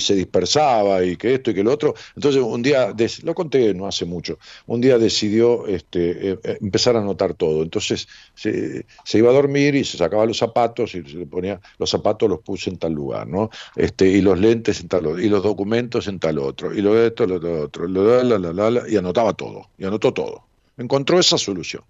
se 0.00 0.16
dispersaba 0.16 1.04
y 1.04 1.16
que 1.16 1.34
esto 1.34 1.52
y 1.52 1.54
que 1.54 1.62
lo 1.62 1.72
otro. 1.72 1.94
Entonces 2.16 2.42
un 2.42 2.60
día, 2.60 2.92
lo 3.22 3.34
conté 3.36 3.72
no 3.72 3.86
hace 3.86 4.04
mucho, 4.04 4.36
un 4.66 4.80
día 4.80 4.98
decidió 4.98 5.68
este, 5.68 6.30
eh, 6.30 6.38
eh, 6.42 6.58
empezar 6.60 6.96
a 6.96 6.98
anotar 6.98 7.34
todo. 7.34 7.62
Entonces 7.62 8.08
se, 8.34 8.84
iba 9.12 9.30
a 9.30 9.32
dormir 9.32 9.76
y 9.76 9.84
se 9.84 9.96
sacaba 9.96 10.26
los 10.26 10.38
zapatos 10.38 10.92
y 10.96 11.04
se 11.04 11.18
le 11.18 11.26
ponía, 11.26 11.60
los 11.78 11.88
zapatos 11.88 12.28
los 12.28 12.40
puse 12.40 12.70
en 12.70 12.78
tal 12.78 12.92
lugar, 12.92 13.28
¿no? 13.28 13.48
Este, 13.76 14.08
y 14.08 14.22
los 14.22 14.36
lentes 14.40 14.80
en 14.80 14.88
tal 14.88 15.06
otro, 15.06 15.20
y 15.20 15.28
los 15.28 15.44
documentos 15.44 16.08
en 16.08 16.18
tal 16.18 16.40
otro, 16.40 16.74
y 16.74 16.82
lo 16.82 16.94
de 16.94 17.06
esto, 17.06 17.28
lo 17.28 17.38
de 17.38 17.60
otro, 17.60 17.86
lo 17.86 18.88
y 18.88 18.96
anotaba 18.96 19.34
todo, 19.34 19.68
y 19.78 19.84
anotó 19.84 20.12
todo. 20.12 20.46
Encontró 20.76 21.20
esa 21.20 21.38
solución. 21.38 21.84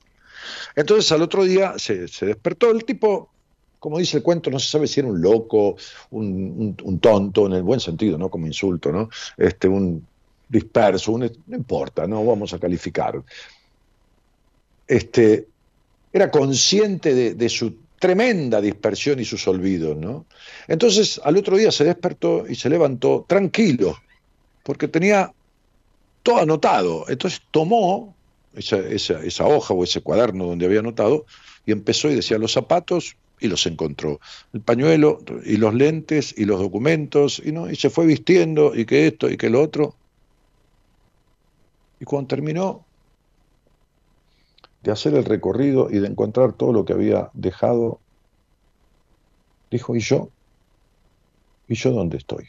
Entonces 0.77 1.11
al 1.12 1.22
otro 1.22 1.44
día 1.44 1.79
se 1.79 2.27
despertó 2.27 2.70
el 2.70 2.85
tipo, 2.85 3.31
como 3.85 3.99
dice 3.99 4.16
el 4.16 4.23
cuento, 4.23 4.51
no 4.51 4.59
se 4.59 4.70
sabe 4.70 4.87
si 4.87 5.01
era 5.01 5.11
un 5.11 5.20
loco, 5.20 5.77
un, 6.12 6.99
tonto, 7.03 7.44
en 7.44 7.53
el 7.53 7.62
buen 7.62 7.81
sentido, 7.81 8.16
¿no? 8.16 8.31
Como 8.31 8.47
insulto, 8.47 8.90
¿no? 8.90 9.11
Este, 9.37 9.68
un 9.68 10.07
disperso, 10.49 11.18
no 11.18 11.29
importa, 11.55 12.07
no 12.07 12.25
vamos 12.25 12.55
a 12.55 12.59
calificar. 12.59 13.23
Este, 14.88 15.47
era 16.14 16.31
consciente 16.31 17.35
de, 17.35 17.49
su 17.51 17.76
tremenda 17.99 18.62
dispersión 18.62 19.20
y 19.20 19.26
sus 19.26 19.47
olvidos, 19.49 19.99
¿no? 19.99 20.24
Entonces, 20.66 21.20
al 21.22 21.37
otro 21.37 21.59
día 21.59 21.70
se 21.70 21.85
despertó 21.85 22.47
y 22.49 22.55
se 22.55 22.70
levantó 22.70 23.26
tranquilo, 23.28 23.99
porque 24.62 24.89
tenía 24.89 25.30
todo 26.22 26.39
anotado. 26.39 27.05
Entonces 27.07 27.43
tomó 27.51 28.16
esa, 28.55 28.78
esa 28.78 29.47
hoja 29.47 29.74
o 29.74 29.85
ese 29.85 30.01
cuaderno 30.01 30.47
donde 30.47 30.64
había 30.64 30.78
anotado 30.78 31.26
y 31.66 31.72
empezó 31.72 32.09
y 32.09 32.14
decía, 32.14 32.39
los 32.39 32.53
zapatos 32.53 33.18
y 33.45 33.49
los 33.49 33.66
encontró. 33.66 34.20
El 34.55 34.62
pañuelo 34.62 35.18
y 35.45 35.59
los 35.59 35.74
lentes 35.74 36.34
y 36.36 36.47
los 36.47 36.59
documentos 36.59 37.42
y, 37.45 37.53
¿no? 37.53 37.70
y 37.70 37.76
se 37.76 37.90
fue 37.90 38.07
vistiendo 38.07 38.74
y 38.74 38.86
que 38.86 39.07
esto 39.07 39.28
y 39.30 39.36
que 39.36 39.51
lo 39.51 39.62
otro. 39.62 39.95
Y 42.01 42.07
cuando 42.07 42.28
terminó 42.28 42.84
de 44.82 44.92
hacer 44.92 45.14
el 45.14 45.24
recorrido 45.24 45.90
y 45.90 45.99
de 45.99 46.09
encontrar 46.09 46.55
todo 46.55 46.72
lo 46.72 46.84
que 46.84 46.95
había 46.95 47.30
dejado, 47.34 48.01
dijo, 49.70 49.95
¿y 49.95 50.01
yo? 50.01 50.30
¿Y 51.68 51.74
yo 51.74 51.92
dónde 51.92 52.16
estoy? 52.16 52.47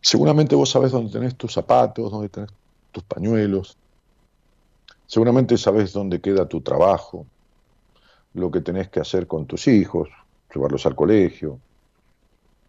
Seguramente 0.00 0.56
vos 0.56 0.70
sabés 0.70 0.90
dónde 0.90 1.12
tenés 1.12 1.36
tus 1.36 1.52
zapatos, 1.52 2.10
dónde 2.10 2.28
tenés 2.28 2.50
tus 2.90 3.04
pañuelos. 3.04 3.78
Seguramente 5.12 5.58
sabes 5.58 5.92
dónde 5.92 6.22
queda 6.22 6.48
tu 6.48 6.62
trabajo, 6.62 7.26
lo 8.32 8.50
que 8.50 8.62
tenés 8.62 8.88
que 8.88 8.98
hacer 8.98 9.26
con 9.26 9.44
tus 9.44 9.68
hijos, 9.68 10.08
llevarlos 10.54 10.86
al 10.86 10.96
colegio, 10.96 11.60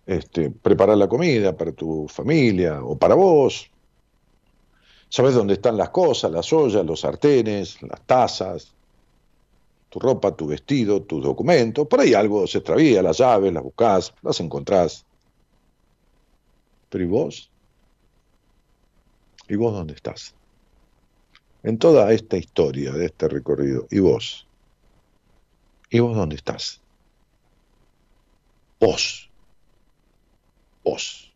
este, 0.06 0.52
preparar 0.52 0.98
la 0.98 1.08
comida 1.08 1.56
para 1.56 1.72
tu 1.72 2.06
familia 2.10 2.84
o 2.84 2.98
para 2.98 3.16
vos. 3.16 3.72
Sabes 5.08 5.36
dónde 5.36 5.54
están 5.54 5.78
las 5.78 5.92
cosas, 5.92 6.32
las 6.32 6.52
ollas, 6.52 6.86
los 6.86 7.00
sartenes, 7.00 7.82
las 7.82 8.02
tazas, 8.02 8.74
tu 9.88 10.00
ropa, 10.00 10.36
tu 10.36 10.46
vestido, 10.46 11.02
tus 11.04 11.24
documentos. 11.24 11.88
Por 11.88 12.02
ahí 12.02 12.14
algo 12.14 12.46
se 12.46 12.58
extravía, 12.58 13.02
las 13.02 13.20
llaves, 13.20 13.54
las 13.54 13.64
buscas, 13.64 14.14
las 14.22 14.38
encontrás. 14.42 15.06
Pero 16.90 17.06
¿y 17.06 17.08
vos? 17.08 17.50
¿Y 19.48 19.56
vos 19.56 19.72
dónde 19.72 19.94
estás? 19.94 20.36
En 21.64 21.78
toda 21.78 22.12
esta 22.12 22.38
historia 22.38 22.92
de 22.92 23.06
este 23.06 23.28
recorrido. 23.28 23.88
¿Y 23.90 24.00
vos? 24.00 24.46
¿Y 25.90 26.00
vos 26.00 26.16
dónde 26.16 26.36
estás? 26.36 26.82
Vos. 28.80 29.30
Vos. 30.84 31.34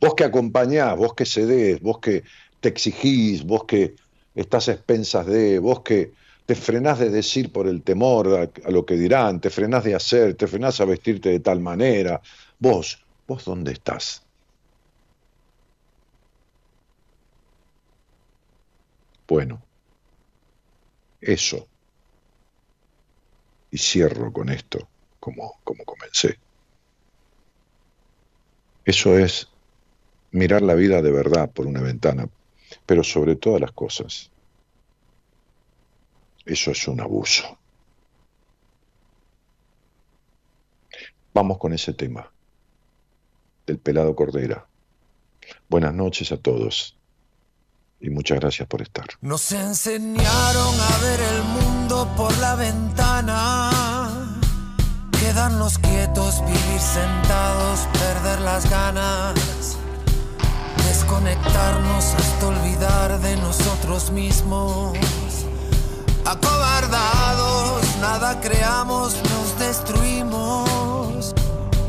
Vos 0.00 0.14
que 0.14 0.24
acompañás, 0.24 0.96
vos 0.96 1.14
que 1.14 1.24
cedés, 1.24 1.80
vos 1.80 2.00
que 2.00 2.24
te 2.58 2.68
exigís, 2.70 3.44
vos 3.44 3.64
que 3.64 3.94
estás 4.34 4.68
a 4.68 4.72
expensas 4.72 5.26
de, 5.26 5.60
vos 5.60 5.82
que 5.82 6.12
te 6.44 6.56
frenás 6.56 6.98
de 6.98 7.10
decir 7.10 7.52
por 7.52 7.68
el 7.68 7.82
temor 7.82 8.50
a, 8.64 8.70
lo 8.70 8.84
que 8.84 8.96
dirán, 8.96 9.40
te 9.40 9.50
frenás 9.50 9.84
de 9.84 9.94
hacer, 9.94 10.34
te 10.34 10.48
frenás 10.48 10.80
a 10.80 10.86
vestirte 10.86 11.28
de 11.28 11.40
tal 11.40 11.60
manera. 11.60 12.20
Vos, 12.58 13.04
vos 13.28 13.44
dónde 13.44 13.72
estás? 13.72 14.22
Bueno, 19.26 19.62
eso. 21.20 21.66
Y 23.70 23.78
cierro 23.78 24.32
con 24.32 24.50
esto, 24.50 24.88
como, 25.18 25.54
como 25.64 25.84
comencé. 25.84 26.38
Eso 28.84 29.16
es 29.16 29.48
mirar 30.32 30.62
la 30.62 30.74
vida 30.74 31.00
de 31.00 31.12
verdad 31.12 31.50
por 31.50 31.66
una 31.66 31.80
ventana, 31.80 32.28
pero 32.84 33.04
sobre 33.04 33.36
todas 33.36 33.60
las 33.60 33.72
cosas. 33.72 34.30
Eso 36.44 36.72
es 36.72 36.88
un 36.88 37.00
abuso. 37.00 37.58
Vamos 41.32 41.58
con 41.58 41.72
ese 41.72 41.94
tema 41.94 42.30
del 43.64 43.78
pelado 43.78 44.14
Cordera. 44.14 44.66
Buenas 45.68 45.94
noches 45.94 46.32
a 46.32 46.36
todos 46.36 46.98
y 48.02 48.10
muchas 48.10 48.40
gracias 48.40 48.68
por 48.68 48.82
estar. 48.82 49.06
Nos 49.20 49.52
enseñaron 49.52 50.80
a 50.80 50.98
ver 50.98 51.20
el 51.20 51.42
mundo 51.44 52.08
por 52.16 52.36
la 52.38 52.56
ventana, 52.56 53.70
quedarnos 55.18 55.78
quietos, 55.78 56.40
vivir 56.44 56.80
sentados, 56.80 57.80
perder 57.92 58.40
las 58.40 58.68
ganas 58.68 59.78
desconectarnos 60.92 62.14
hasta 62.14 62.46
olvidar 62.46 63.18
de 63.20 63.36
nosotros 63.36 64.10
mismos. 64.10 64.96
Acobardados, 66.24 67.84
nada 68.00 68.40
creamos, 68.40 69.16
nos 69.30 69.58
destruimos. 69.58 71.34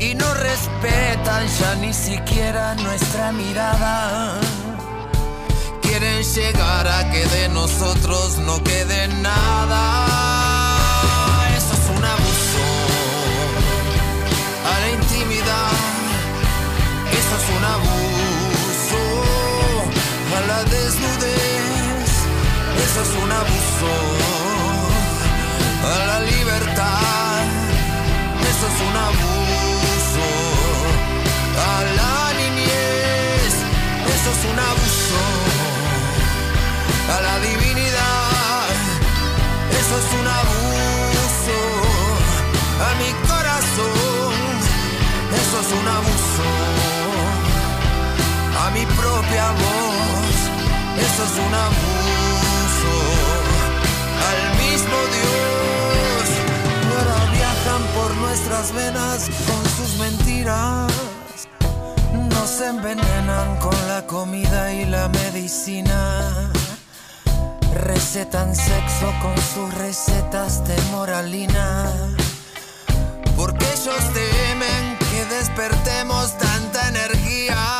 Y 0.00 0.14
no 0.14 0.32
respetan 0.34 1.46
ya 1.58 1.74
ni 1.76 1.92
siquiera 1.92 2.74
nuestra 2.76 3.30
mirada. 3.32 4.40
Quieren 5.96 6.24
llegar 6.24 6.88
a 6.88 7.08
que 7.12 7.24
de 7.24 7.48
nosotros 7.50 8.38
no 8.38 8.60
quede 8.64 9.06
nada. 9.22 10.06
Eso 11.56 11.72
es 11.72 11.96
un 11.96 12.04
abuso 12.04 12.64
a 14.72 14.80
la 14.80 14.90
intimidad. 14.90 15.70
Eso 17.12 17.36
es 17.38 17.46
un 17.56 17.64
abuso 17.64 18.14
la 20.48 20.64
desnudez, 20.64 22.10
eso 22.86 23.02
es 23.02 23.12
un 23.22 23.32
abuso. 23.32 23.92
A 25.84 26.06
la 26.06 26.20
libertad, 26.20 27.44
eso 28.50 28.66
es 28.72 28.78
un 28.88 28.96
abuso. 29.08 30.26
A 31.70 31.76
la 31.98 32.32
niñez, 32.40 33.54
eso 34.14 34.30
es 34.34 34.44
un 34.52 34.58
abuso. 34.58 35.53
A 37.12 37.20
la 37.20 37.38
divinidad, 37.40 38.68
eso 39.80 39.94
es 40.02 40.08
un 40.20 40.26
abuso. 40.40 41.58
A 42.86 42.90
mi 43.00 43.10
corazón, 43.28 44.34
eso 45.40 45.56
es 45.60 45.70
un 45.80 45.88
abuso. 45.98 46.48
A 48.64 48.70
mi 48.70 48.86
propia 48.86 49.50
voz 49.50 50.04
eso 50.96 51.24
es 51.24 51.38
un 51.46 51.54
abuso 51.54 52.92
al 54.30 54.40
mismo 54.62 54.96
Dios. 55.16 56.26
Ahora 56.90 57.32
viajan 57.32 57.82
por 57.94 58.14
nuestras 58.16 58.72
venas 58.72 59.30
con 59.46 59.62
sus 59.76 59.98
mentiras. 59.98 60.92
Nos 62.30 62.60
envenenan 62.60 63.56
con 63.58 63.76
la 63.88 64.06
comida 64.06 64.72
y 64.72 64.86
la 64.86 65.08
medicina. 65.08 66.50
Recetan 67.74 68.54
sexo 68.54 69.12
con 69.20 69.36
sus 69.36 69.74
recetas 69.74 70.66
de 70.66 70.80
moralina. 70.92 71.90
Porque 73.36 73.66
ellos 73.66 74.12
temen 74.12 74.96
que 74.98 75.24
despertemos 75.26 76.38
tanta 76.38 76.88
energía 76.88 77.73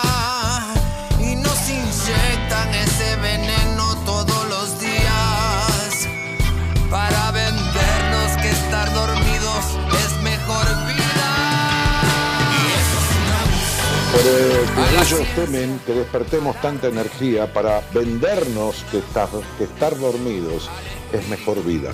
es 14.24 14.70
una 14.70 14.86
Por 14.86 15.02
ellos 15.02 15.28
temen 15.34 15.80
que 15.86 15.92
despertemos 15.92 16.60
tanta 16.60 16.88
energía 16.88 17.52
para 17.52 17.82
vendernos 17.92 18.84
que 18.90 18.98
estar, 18.98 19.28
que 19.58 19.64
estar 19.64 19.98
dormidos 19.98 20.70
es 21.12 21.28
mejor 21.28 21.62
vida. 21.64 21.92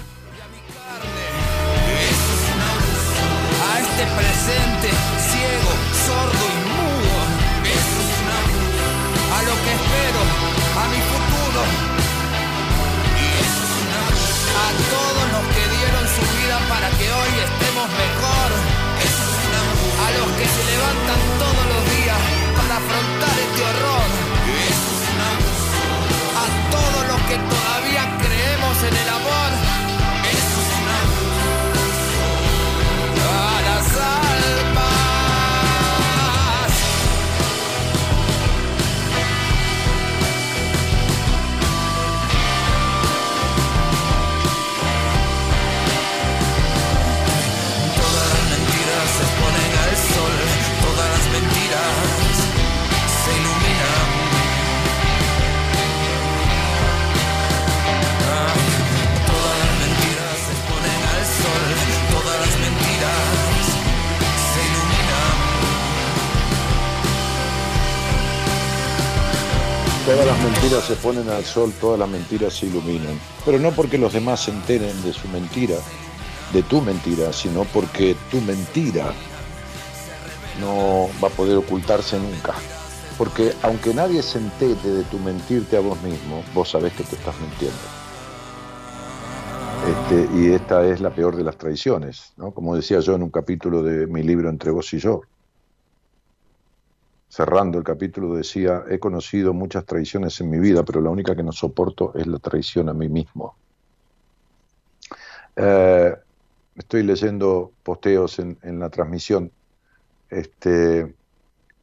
A 3.62 3.81
este 3.81 4.05
presente 4.16 4.99
horror. 23.63 24.09
A 26.43 26.71
todos 26.71 27.07
los 27.09 27.21
que 27.29 27.70
se 70.91 70.97
ponen 70.97 71.28
al 71.28 71.45
sol, 71.45 71.72
todas 71.80 72.01
las 72.01 72.09
mentiras 72.09 72.53
se 72.53 72.66
iluminan. 72.66 73.16
Pero 73.45 73.61
no 73.61 73.70
porque 73.70 73.97
los 73.97 74.12
demás 74.12 74.41
se 74.41 74.51
enteren 74.51 75.01
de 75.05 75.12
su 75.12 75.28
mentira, 75.28 75.76
de 76.53 76.64
tu 76.64 76.80
mentira, 76.80 77.32
sino 77.32 77.62
porque 77.62 78.16
tu 78.28 78.41
mentira 78.41 79.12
no 80.61 81.09
va 81.22 81.28
a 81.28 81.30
poder 81.30 81.59
ocultarse 81.59 82.18
nunca. 82.18 82.55
Porque 83.16 83.53
aunque 83.62 83.95
nadie 83.95 84.20
se 84.20 84.38
entere 84.38 84.82
de 84.82 85.05
tu 85.05 85.20
mentirte 85.20 85.76
a 85.76 85.80
vos 85.80 86.03
mismo, 86.03 86.43
vos 86.55 86.70
sabés 86.70 86.93
que 86.95 87.05
te 87.05 87.14
estás 87.14 87.38
mintiendo. 87.41 87.78
Este, 89.86 90.28
y 90.36 90.53
esta 90.53 90.84
es 90.88 91.01
la 91.01 91.11
peor 91.11 91.36
de 91.36 91.45
las 91.45 91.57
traiciones, 91.57 92.32
¿no? 92.36 92.51
como 92.51 92.74
decía 92.74 92.99
yo 92.99 93.14
en 93.14 93.22
un 93.22 93.30
capítulo 93.30 93.84
de 93.84 94.09
mi 94.09 94.24
libro 94.24 94.51
Entre 94.51 94.72
vos 94.72 94.93
y 94.93 94.99
yo. 94.99 95.22
Cerrando 97.31 97.78
el 97.78 97.85
capítulo, 97.85 98.35
decía, 98.35 98.83
he 98.91 98.99
conocido 98.99 99.55
muchas 99.55 99.87
traiciones 99.87 100.41
en 100.41 100.51
mi 100.51 100.59
vida, 100.59 100.85
pero 100.85 101.01
la 101.01 101.11
única 101.11 101.37
que 101.37 101.45
no 101.45 101.53
soporto 101.53 102.12
es 102.16 102.26
la 102.26 102.41
traición 102.41 102.89
a 102.89 102.93
mí 102.93 103.09
mismo. 103.09 103.55
Eh, 105.55 106.12
estoy 106.74 107.05
leyendo 107.05 107.70
posteos 107.85 108.41
en, 108.41 108.81
la 108.81 108.91
transmisión. 108.91 109.53
Este, 110.28 111.14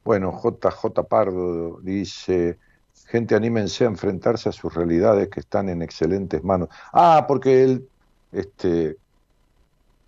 bueno, 0.03 0.37
JJ 0.37 1.07
Pardo 1.07 1.79
dice, 1.81 2.59
gente 3.05 3.33
anímense 3.33 3.85
a 3.85 3.87
enfrentarse 3.87 4.49
a 4.49 4.51
sus 4.51 4.73
realidades 4.73 5.29
que 5.29 5.39
están 5.39 5.69
en 5.69 5.81
excelentes 5.81 6.43
manos. 6.43 6.67
Ah, 6.91 7.23
porque 7.25 7.63
él 7.63 7.87
este, 8.33 8.97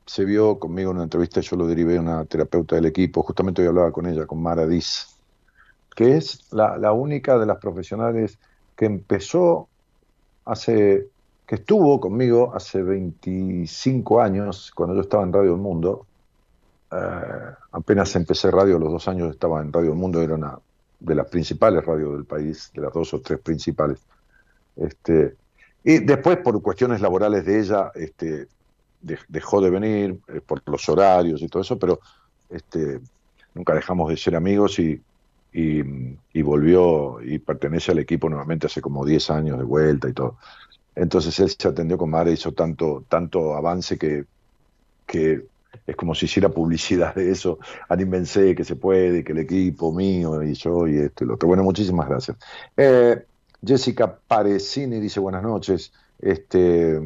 se 0.05 0.25
vio 0.25 0.59
conmigo 0.59 0.91
en 0.91 0.97
una 0.97 1.05
entrevista, 1.05 1.39
yo 1.39 1.55
lo 1.55 1.65
derivé 1.65 1.95
a 1.95 2.01
una 2.01 2.25
terapeuta 2.25 2.75
del 2.75 2.87
equipo, 2.87 3.23
justamente 3.23 3.61
hoy 3.61 3.69
hablaba 3.69 3.93
con 3.93 4.05
ella, 4.05 4.25
con 4.25 4.41
Mara 4.41 4.67
Diz 4.67 5.18
que 5.95 6.17
es 6.17 6.47
la, 6.51 6.91
única 6.93 7.37
de 7.37 7.45
las 7.45 7.57
profesionales 7.57 8.39
que 8.75 8.85
empezó 8.85 9.67
hace, 10.45 11.07
que 11.45 11.55
estuvo 11.55 11.99
conmigo 11.99 12.53
hace 12.55 12.81
25 12.81 14.21
años, 14.21 14.71
cuando 14.73 14.95
yo 14.95 15.01
estaba 15.01 15.23
en 15.23 15.33
Radio 15.33 15.53
El 15.55 15.61
Mundo. 15.61 16.05
Eh, 16.91 16.95
apenas 17.71 18.15
empecé 18.15 18.49
radio, 18.49 18.79
los 18.79 18.91
dos 18.91 19.07
años 19.07 19.29
estaba 19.31 19.61
en 19.61 19.71
Radio 19.71 19.91
El 19.91 19.97
Mundo, 19.97 20.21
era 20.21 20.35
una 20.35 20.57
de 20.99 21.15
las 21.15 21.27
principales 21.27 21.85
radios 21.85 22.13
del 22.13 22.25
país, 22.25 22.71
de 22.73 22.81
las 22.81 22.93
dos 22.93 23.13
o 23.13 23.21
tres 23.21 23.39
principales. 23.39 23.99
Este, 24.75 25.35
y 25.83 25.99
después, 25.99 26.37
por 26.37 26.61
cuestiones 26.61 27.01
laborales 27.01 27.45
de 27.45 27.59
ella, 27.59 27.91
este, 27.95 28.47
dejó 29.27 29.61
de 29.61 29.69
venir 29.69 30.19
eh, 30.27 30.41
por 30.41 30.61
los 30.67 30.87
horarios 30.89 31.41
y 31.41 31.47
todo 31.47 31.61
eso, 31.61 31.77
pero 31.77 31.99
este, 32.49 32.99
nunca 33.53 33.73
dejamos 33.73 34.09
de 34.09 34.17
ser 34.17 34.35
amigos 34.35 34.79
y, 34.79 35.01
y, 35.51 36.41
volvió 36.41 37.21
y 37.21 37.39
pertenece 37.39 37.91
al 37.91 37.99
equipo 37.99 38.29
nuevamente 38.29 38.67
hace 38.67 38.81
como 38.81 39.05
10 39.05 39.29
años 39.31 39.57
de 39.57 39.63
vuelta 39.63 40.09
y 40.09 40.13
todo. 40.13 40.37
Entonces 40.95 41.39
él 41.39 41.49
se 41.49 41.67
atendió 41.67 41.97
con 41.97 42.09
Mara, 42.09 42.31
hizo 42.31 42.51
tanto, 42.53 43.03
tanto 43.07 43.55
avance 43.55 43.97
que, 43.97 44.25
que 45.05 45.45
es 45.85 45.95
como 45.95 46.15
si 46.15 46.25
hiciera 46.25 46.49
publicidad 46.49 47.15
de 47.15 47.31
eso. 47.31 47.59
Anímense 47.87 48.55
que 48.55 48.63
se 48.63 48.75
puede, 48.75 49.23
que 49.23 49.31
el 49.31 49.39
equipo 49.39 49.91
mío 49.91 50.41
y 50.43 50.53
yo 50.53 50.87
y 50.87 50.97
esto 50.97 51.23
y 51.23 51.27
lo 51.27 51.33
otro. 51.35 51.47
Bueno, 51.47 51.63
muchísimas 51.63 52.07
gracias. 52.07 52.37
Eh, 52.75 53.25
Jessica 53.65 54.17
Parecini 54.27 54.99
dice 54.99 55.19
buenas 55.19 55.43
noches. 55.43 55.91
Este, 56.19 56.99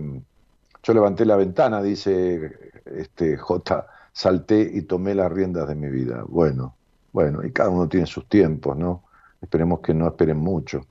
yo 0.84 0.94
levanté 0.94 1.26
la 1.26 1.36
ventana, 1.36 1.82
dice 1.82 2.74
este, 2.86 3.38
J, 3.38 3.88
salté 4.12 4.70
y 4.74 4.84
tomé 4.84 5.16
las 5.16 5.32
riendas 5.32 5.68
de 5.68 5.76
mi 5.76 5.90
vida. 5.90 6.24
Bueno, 6.28 6.76
bueno, 7.14 7.46
y 7.46 7.52
cada 7.52 7.70
uno 7.70 7.88
tiene 7.88 8.08
sus 8.08 8.28
tiempos, 8.28 8.76
¿no? 8.76 9.04
Esperemos 9.40 9.80
que 9.82 9.94
no 9.94 10.08
esperen 10.08 10.38
mucho. 10.38 10.86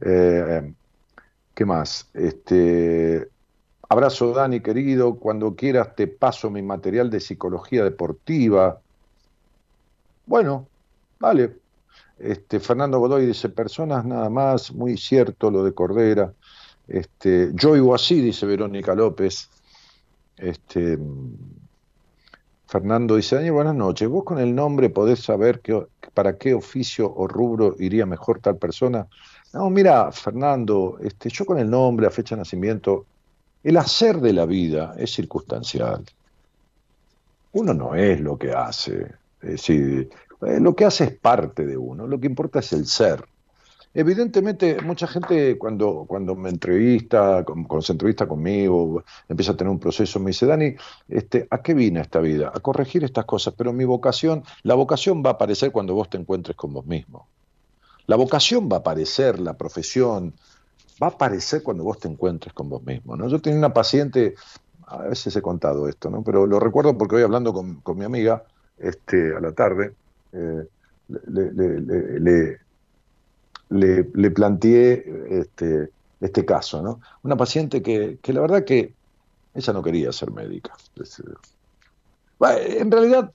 Eh, 0.00 0.72
¿Qué 1.54 1.64
más? 1.64 2.10
Este, 2.12 3.28
abrazo 3.88 4.32
Dani, 4.32 4.60
querido. 4.60 5.16
Cuando 5.16 5.54
quieras 5.54 5.96
te 5.96 6.06
paso 6.06 6.50
mi 6.50 6.62
material 6.62 7.08
de 7.10 7.20
psicología 7.20 7.82
deportiva. 7.82 8.80
Bueno, 10.26 10.68
vale. 11.18 11.56
Este, 12.18 12.60
Fernando 12.60 12.98
Godoy 12.98 13.26
dice, 13.26 13.48
personas 13.48 14.04
nada 14.04 14.28
más, 14.28 14.72
muy 14.72 14.96
cierto 14.96 15.50
lo 15.50 15.64
de 15.64 15.72
Cordera. 15.72 16.32
Este, 16.86 17.50
yo 17.54 17.72
vivo 17.72 17.94
así, 17.94 18.20
dice 18.20 18.44
Verónica 18.44 18.94
López. 18.94 19.48
Este, 20.36 20.98
Fernando 22.74 23.14
dice, 23.14 23.36
Daniel, 23.36 23.52
buenas 23.52 23.76
noches. 23.76 24.08
¿Vos 24.08 24.24
con 24.24 24.40
el 24.40 24.52
nombre 24.52 24.90
podés 24.90 25.20
saber 25.20 25.62
para 26.12 26.36
qué 26.36 26.54
oficio 26.54 27.08
o 27.14 27.28
rubro 27.28 27.76
iría 27.78 28.04
mejor 28.04 28.40
tal 28.40 28.56
persona? 28.56 29.06
No, 29.52 29.70
mira, 29.70 30.10
Fernando, 30.10 30.98
este, 31.00 31.28
yo 31.28 31.46
con 31.46 31.60
el 31.60 31.70
nombre, 31.70 32.06
la 32.06 32.10
fecha 32.10 32.34
de 32.34 32.40
nacimiento, 32.40 33.06
el 33.62 33.76
hacer 33.76 34.16
de 34.20 34.32
la 34.32 34.44
vida 34.44 34.92
es 34.98 35.12
circunstancial. 35.12 36.04
Uno 37.52 37.74
no 37.74 37.94
es 37.94 38.20
lo 38.20 38.36
que 38.36 38.50
hace. 38.50 39.02
Es 39.40 39.50
decir, 39.50 40.10
eh, 40.44 40.58
lo 40.58 40.74
que 40.74 40.84
hace 40.84 41.04
es 41.04 41.12
parte 41.16 41.64
de 41.64 41.76
uno. 41.76 42.08
Lo 42.08 42.18
que 42.18 42.26
importa 42.26 42.58
es 42.58 42.72
el 42.72 42.86
ser. 42.86 43.24
Evidentemente, 43.96 44.82
mucha 44.82 45.06
gente 45.06 45.56
cuando, 45.56 46.04
cuando 46.08 46.34
me 46.34 46.50
entrevista, 46.50 47.44
cuando 47.44 47.80
se 47.80 47.92
entrevista 47.92 48.26
conmigo, 48.26 49.04
empieza 49.28 49.52
a 49.52 49.56
tener 49.56 49.70
un 49.70 49.78
proceso, 49.78 50.18
me 50.18 50.30
dice, 50.30 50.46
Dani, 50.46 50.74
este, 51.08 51.46
¿a 51.48 51.62
qué 51.62 51.74
vine 51.74 52.00
esta 52.00 52.18
vida? 52.18 52.50
A 52.52 52.58
corregir 52.58 53.04
estas 53.04 53.24
cosas, 53.24 53.54
pero 53.56 53.72
mi 53.72 53.84
vocación, 53.84 54.42
la 54.64 54.74
vocación 54.74 55.22
va 55.24 55.30
a 55.30 55.32
aparecer 55.34 55.70
cuando 55.70 55.94
vos 55.94 56.10
te 56.10 56.18
encuentres 56.18 56.56
con 56.56 56.72
vos 56.72 56.84
mismo. 56.84 57.28
La 58.06 58.16
vocación 58.16 58.68
va 58.68 58.78
a 58.78 58.80
aparecer, 58.80 59.38
la 59.38 59.54
profesión, 59.56 60.34
va 61.00 61.06
a 61.06 61.10
aparecer 61.10 61.62
cuando 61.62 61.84
vos 61.84 62.00
te 62.00 62.08
encuentres 62.08 62.52
con 62.52 62.68
vos 62.68 62.82
mismo. 62.82 63.16
¿no? 63.16 63.28
Yo 63.28 63.40
tenía 63.40 63.60
una 63.60 63.72
paciente, 63.72 64.34
a 64.88 65.02
veces 65.02 65.36
he 65.36 65.40
contado 65.40 65.88
esto, 65.88 66.10
¿no? 66.10 66.24
pero 66.24 66.46
lo 66.48 66.58
recuerdo 66.58 66.98
porque 66.98 67.14
hoy 67.14 67.22
hablando 67.22 67.52
con, 67.52 67.96
mi 67.96 68.04
amiga 68.04 68.42
este, 68.76 69.36
a 69.36 69.40
la 69.40 69.52
tarde, 69.52 69.92
eh, 70.32 70.66
le, 71.06 71.52
le, 71.52 72.20
le 72.20 72.63
planteé 74.34 75.04
este, 75.30 75.90
este 76.20 76.44
caso, 76.44 76.82
¿no? 76.82 77.00
Una 77.22 77.36
paciente 77.36 77.82
que, 77.82 78.18
que 78.22 78.32
la 78.32 78.40
verdad 78.40 78.64
que 78.64 78.94
ella 79.54 79.72
no 79.72 79.82
quería 79.82 80.12
ser 80.12 80.30
médica. 80.30 80.72
En 82.40 82.90
realidad 82.90 83.32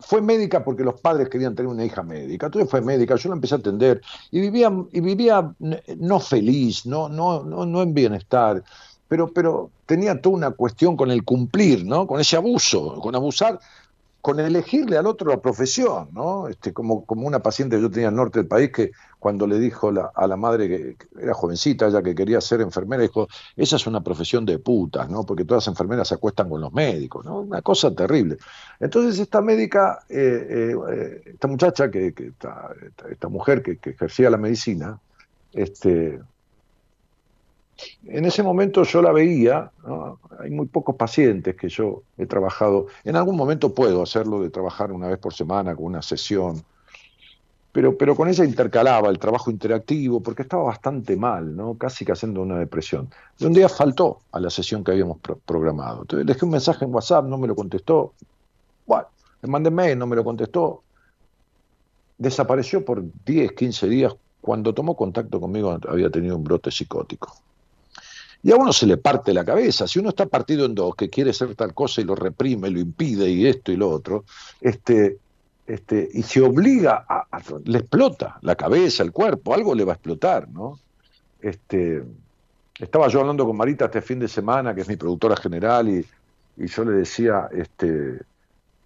fue 0.00 0.22
médica 0.22 0.64
porque 0.64 0.82
los 0.82 1.00
padres 1.00 1.28
querían 1.28 1.54
tener 1.54 1.70
una 1.70 1.84
hija 1.84 2.02
médica. 2.02 2.46
Entonces 2.46 2.70
fue 2.70 2.80
médica, 2.80 3.16
yo 3.16 3.28
la 3.28 3.34
empecé 3.34 3.54
a 3.54 3.58
atender 3.58 4.00
y 4.30 4.40
vivía, 4.40 4.72
y 4.92 5.00
vivía 5.00 5.54
no 5.98 6.20
feliz, 6.20 6.86
no, 6.86 7.08
no, 7.08 7.44
no, 7.44 7.66
no 7.66 7.82
en 7.82 7.94
bienestar, 7.94 8.62
pero, 9.08 9.32
pero 9.32 9.70
tenía 9.86 10.20
toda 10.20 10.36
una 10.36 10.50
cuestión 10.52 10.96
con 10.96 11.10
el 11.10 11.24
cumplir, 11.24 11.84
¿no? 11.84 12.06
Con 12.06 12.20
ese 12.20 12.36
abuso, 12.36 13.00
con 13.00 13.14
abusar 13.14 13.60
con 14.20 14.38
elegirle 14.38 14.98
al 14.98 15.06
otro 15.06 15.30
la 15.30 15.40
profesión, 15.40 16.08
¿no? 16.12 16.48
Este, 16.48 16.72
como, 16.72 17.06
como 17.06 17.26
una 17.26 17.40
paciente 17.40 17.76
que 17.76 17.82
yo 17.82 17.90
tenía 17.90 18.08
en 18.08 18.14
el 18.14 18.16
norte 18.16 18.40
del 18.40 18.48
país 18.48 18.70
que 18.70 18.90
cuando 19.18 19.46
le 19.46 19.58
dijo 19.58 19.92
a 20.14 20.26
la 20.26 20.36
madre 20.36 20.68
que, 20.68 20.96
era 21.20 21.34
jovencita, 21.34 21.88
ella 21.88 22.02
que 22.02 22.14
quería 22.14 22.40
ser 22.40 22.60
enfermera, 22.60 23.02
dijo, 23.02 23.28
esa 23.56 23.76
es 23.76 23.86
una 23.86 24.02
profesión 24.02 24.44
de 24.44 24.58
putas, 24.58 25.08
¿no? 25.08 25.24
Porque 25.24 25.44
todas 25.44 25.66
las 25.66 25.72
enfermeras 25.72 26.08
se 26.08 26.14
acuestan 26.14 26.48
con 26.48 26.60
los 26.60 26.72
médicos, 26.72 27.24
¿no? 27.24 27.40
Una 27.40 27.62
cosa 27.62 27.94
terrible. 27.94 28.36
Entonces 28.78 29.18
esta 29.18 29.40
médica, 29.40 30.00
eh, 30.08 30.74
eh, 30.90 31.22
esta 31.26 31.48
muchacha, 31.48 31.90
que, 31.90 32.14
esta, 32.16 32.70
esta, 33.10 33.28
mujer 33.28 33.62
que, 33.62 33.78
que, 33.78 33.90
ejercía 33.90 34.30
la 34.30 34.38
medicina, 34.38 34.98
este, 35.52 36.20
en 38.06 38.24
ese 38.24 38.42
momento 38.42 38.82
yo 38.84 39.02
la 39.02 39.12
veía, 39.12 39.70
hay 40.38 40.50
muy 40.50 40.66
pocos 40.66 40.96
pacientes 40.96 41.56
que 41.56 41.68
yo 41.68 42.02
he 42.18 42.26
trabajado, 42.26 42.86
en 43.04 43.16
algún 43.16 43.36
momento 43.36 43.74
puedo 43.74 44.02
hacerlo 44.02 44.42
de 44.42 44.50
trabajar 44.50 44.92
una 44.92 45.08
vez 45.08 45.18
por 45.18 45.34
semana 45.34 45.74
con 45.74 45.86
una 45.86 46.02
sesión, 46.02 46.62
pero, 47.72 47.96
pero 47.96 48.16
con 48.16 48.28
ella 48.28 48.44
intercalaba 48.44 49.08
el 49.08 49.18
trabajo 49.18 49.50
interactivo 49.50 50.20
porque 50.20 50.42
estaba 50.42 50.64
bastante 50.64 51.16
mal, 51.16 51.54
¿no? 51.54 51.74
casi 51.78 52.04
que 52.04 52.12
haciendo 52.12 52.42
una 52.42 52.58
depresión. 52.58 53.10
Y 53.38 53.44
un 53.44 53.52
día 53.52 53.68
faltó 53.68 54.22
a 54.32 54.40
la 54.40 54.50
sesión 54.50 54.82
que 54.82 54.90
habíamos 54.90 55.18
programado. 55.46 56.02
Entonces 56.02 56.26
le 56.26 56.32
dejé 56.32 56.44
un 56.44 56.50
mensaje 56.50 56.84
en 56.84 56.92
WhatsApp, 56.92 57.26
no 57.26 57.38
me 57.38 57.46
lo 57.46 57.54
contestó. 57.54 58.12
Bueno, 58.86 59.06
le 59.42 59.48
mandé 59.48 59.70
mail, 59.70 59.96
no 59.96 60.06
me 60.06 60.16
lo 60.16 60.24
contestó. 60.24 60.82
Desapareció 62.18 62.84
por 62.84 63.04
10, 63.24 63.52
15 63.52 63.88
días. 63.88 64.16
Cuando 64.40 64.74
tomó 64.74 64.96
contacto 64.96 65.40
conmigo 65.40 65.78
había 65.88 66.10
tenido 66.10 66.36
un 66.36 66.42
brote 66.42 66.70
psicótico. 66.70 67.32
Y 68.42 68.52
a 68.52 68.56
uno 68.56 68.72
se 68.72 68.86
le 68.86 68.96
parte 68.96 69.34
la 69.34 69.44
cabeza. 69.44 69.86
Si 69.86 69.98
uno 69.98 70.10
está 70.10 70.26
partido 70.26 70.64
en 70.64 70.74
dos, 70.74 70.94
que 70.94 71.10
quiere 71.10 71.32
ser 71.32 71.54
tal 71.54 71.74
cosa 71.74 72.00
y 72.00 72.04
lo 72.04 72.14
reprime, 72.14 72.70
lo 72.70 72.80
impide 72.80 73.28
y 73.28 73.46
esto 73.46 73.70
y 73.70 73.76
lo 73.76 73.90
otro, 73.90 74.24
este, 74.60 75.18
este, 75.66 76.08
y 76.12 76.22
se 76.22 76.40
obliga 76.40 77.04
a, 77.08 77.26
le 77.64 77.78
explota 77.78 78.38
la 78.42 78.56
cabeza, 78.56 79.02
el 79.02 79.12
cuerpo, 79.12 79.54
algo 79.54 79.74
le 79.74 79.84
va 79.84 79.92
a 79.92 79.94
explotar, 79.96 80.48
¿no? 80.48 80.78
Este, 81.40 82.02
estaba 82.78 83.08
yo 83.08 83.20
hablando 83.20 83.46
con 83.46 83.56
Marita 83.56 83.84
este 83.84 84.00
fin 84.00 84.18
de 84.18 84.28
semana, 84.28 84.74
que 84.74 84.80
es 84.80 84.88
mi 84.88 84.96
productora 84.96 85.36
general, 85.36 85.88
y, 85.88 86.06
y 86.56 86.66
yo 86.66 86.84
le 86.84 86.92
decía 86.92 87.48
este, 87.52 88.20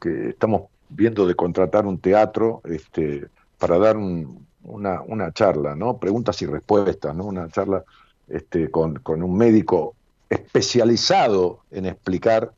que 0.01 0.31
estamos 0.31 0.65
viendo 0.89 1.27
de 1.27 1.35
contratar 1.35 1.87
un 1.87 1.99
teatro 1.99 2.61
este, 2.65 3.29
para 3.59 3.79
dar 3.79 3.97
una, 3.97 5.01
una 5.03 5.33
charla, 5.33 5.75
¿no? 5.75 5.97
Preguntas 5.97 6.41
y 6.43 6.47
respuestas, 6.47 7.15
¿no? 7.15 7.25
Una 7.25 7.49
charla 7.49 7.85
este, 8.29 8.71
con, 8.71 9.01
un 9.07 9.37
médico 9.37 9.95
especializado 10.29 11.61
en 11.71 11.87
explicar 11.87 12.53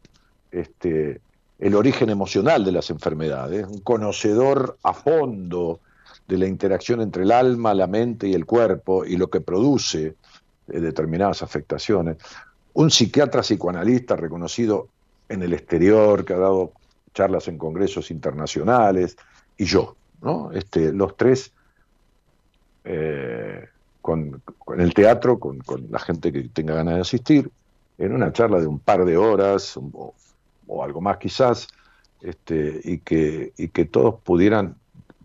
este, 0.50 1.20
el 1.58 1.74
origen 1.74 2.10
emocional 2.10 2.64
de 2.64 2.72
las 2.72 2.90
enfermedades, 2.90 3.66
un 3.66 3.80
conocedor 3.80 4.78
a 4.82 4.92
fondo 4.92 5.80
de 6.28 6.38
la 6.38 6.46
interacción 6.46 7.00
entre 7.00 7.24
el 7.24 7.32
alma, 7.32 7.74
la 7.74 7.86
mente 7.86 8.28
y 8.28 8.34
el 8.34 8.46
cuerpo 8.46 9.04
y 9.04 9.16
lo 9.16 9.28
que 9.28 9.40
produce 9.40 10.06
eh, 10.68 10.80
determinadas 10.80 11.42
afectaciones, 11.42 12.16
un 12.74 12.90
psiquiatra 12.90 13.42
psicoanalista 13.42 14.16
reconocido 14.16 14.88
en 15.28 15.42
el 15.42 15.52
exterior, 15.52 16.24
que 16.24 16.34
ha 16.34 16.38
dado 16.38 16.72
charlas 17.14 17.48
en 17.48 17.58
congresos 17.58 18.10
internacionales, 18.10 19.16
y 19.56 19.64
yo, 19.64 19.96
¿no? 20.20 20.52
Este, 20.52 20.92
los 20.92 21.16
tres 21.16 21.52
eh, 22.84 23.68
con, 24.06 24.40
el 24.78 24.94
teatro, 24.94 25.40
con, 25.40 25.58
la 25.90 25.98
gente 25.98 26.32
que 26.32 26.42
tenga 26.44 26.74
ganas 26.74 26.94
de 26.94 27.00
asistir, 27.00 27.50
en 27.98 28.12
una 28.12 28.32
charla 28.32 28.60
de 28.60 28.68
un 28.68 28.78
par 28.78 29.04
de 29.04 29.16
horas 29.16 29.76
o, 29.76 30.14
algo 30.80 31.00
más 31.00 31.16
quizás, 31.16 31.66
este, 32.20 32.80
y, 32.84 32.98
que, 32.98 33.52
y 33.56 33.68
que 33.68 33.84
todos 33.86 34.20
pudieran, 34.22 34.76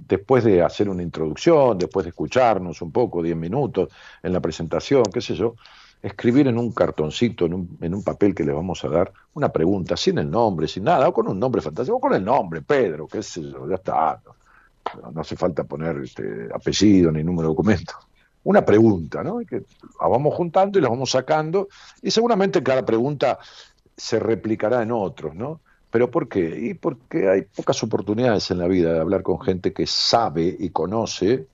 después 0.07 0.43
de 0.43 0.63
hacer 0.63 0.89
una 0.89 1.03
introducción, 1.03 1.77
después 1.77 2.05
de 2.05 2.09
escucharnos 2.09 2.81
un 2.81 2.91
poco, 2.91 3.21
diez 3.21 3.37
minutos 3.37 3.89
en 4.23 4.33
la 4.33 4.39
presentación, 4.39 5.03
qué 5.13 5.21
sé 5.21 5.35
yo, 5.35 5.53
escribir 6.01 6.47
en 6.47 6.57
un 6.57 6.71
cartoncito, 6.71 7.45
en 7.45 7.53
un, 7.53 7.77
en 7.81 7.93
un 7.93 8.03
papel 8.03 8.33
que 8.33 8.43
le 8.43 8.51
vamos 8.51 8.83
a 8.83 8.89
dar, 8.89 9.13
una 9.35 9.49
pregunta, 9.49 9.95
sin 9.95 10.17
el 10.17 10.29
nombre, 10.31 10.67
sin 10.67 10.85
nada, 10.85 11.07
o 11.07 11.13
con 11.13 11.27
un 11.27 11.39
nombre 11.39 11.61
fantástico, 11.61 11.97
o 11.97 12.01
con 12.01 12.15
el 12.15 12.25
nombre, 12.25 12.63
Pedro, 12.63 13.07
qué 13.07 13.21
sé 13.21 13.43
yo, 13.43 13.69
ya 13.69 13.75
está. 13.75 14.19
No, 15.13 15.21
hace 15.21 15.35
falta 15.35 15.63
poner 15.63 15.97
este, 15.97 16.49
apellido 16.51 17.11
ni 17.11 17.23
número 17.23 17.49
de 17.49 17.53
documento. 17.53 17.93
Una 18.43 18.65
pregunta, 18.65 19.23
¿no? 19.23 19.39
Que 19.39 19.63
la 19.99 20.07
vamos 20.07 20.33
juntando 20.33 20.79
y 20.79 20.81
la 20.81 20.89
vamos 20.89 21.11
sacando, 21.11 21.67
y 22.01 22.11
seguramente 22.11 22.63
cada 22.63 22.85
pregunta 22.85 23.39
se 23.95 24.19
replicará 24.19 24.81
en 24.81 24.91
otros, 24.91 25.35
¿no? 25.35 25.59
¿Pero 25.91 26.09
por 26.09 26.27
qué? 26.29 26.57
Y 26.59 26.73
porque 26.73 27.29
hay 27.29 27.41
pocas 27.41 27.83
oportunidades 27.83 28.49
en 28.49 28.59
la 28.59 28.67
vida 28.67 28.93
de 28.93 28.99
hablar 28.99 29.23
con 29.23 29.39
gente 29.41 29.73
que 29.73 29.85
sabe 29.85 30.55
y 30.57 30.69
conoce 30.69 31.45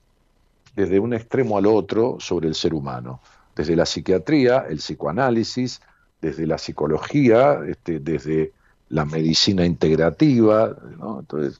desde 0.75 0.99
un 0.99 1.13
extremo 1.13 1.57
al 1.57 1.65
otro 1.65 2.17
sobre 2.19 2.47
el 2.47 2.55
ser 2.55 2.73
humano 2.73 3.19
desde 3.57 3.75
la 3.75 3.88
psiquiatría, 3.88 4.65
el 4.69 4.77
psicoanálisis, 4.77 5.81
desde 6.21 6.45
la 6.45 6.59
psicología, 6.59 7.59
este, 7.67 7.99
desde 7.99 8.53
la 8.89 9.03
medicina 9.03 9.65
integrativa, 9.65 10.75
Entonces, 11.19 11.59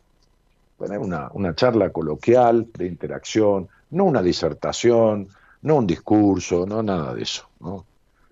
tener 0.78 1.00
una 1.00 1.56
charla 1.56 1.90
coloquial 1.90 2.68
de 2.78 2.86
interacción, 2.86 3.68
no 3.92 4.06
una 4.06 4.22
disertación, 4.22 5.30
no 5.62 5.76
un 5.76 5.88
discurso, 5.88 6.66
no 6.66 6.84
nada 6.84 7.14
de 7.14 7.24
eso. 7.24 7.48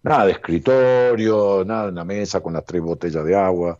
Nada 0.04 0.26
de 0.26 0.34
escritorio, 0.34 1.64
nada 1.66 1.90
en 1.90 1.96
la 1.96 2.04
mesa 2.04 2.42
con 2.42 2.54
las 2.54 2.66
tres 2.66 2.82
botellas 2.82 3.26
de 3.26 3.36
agua. 3.36 3.80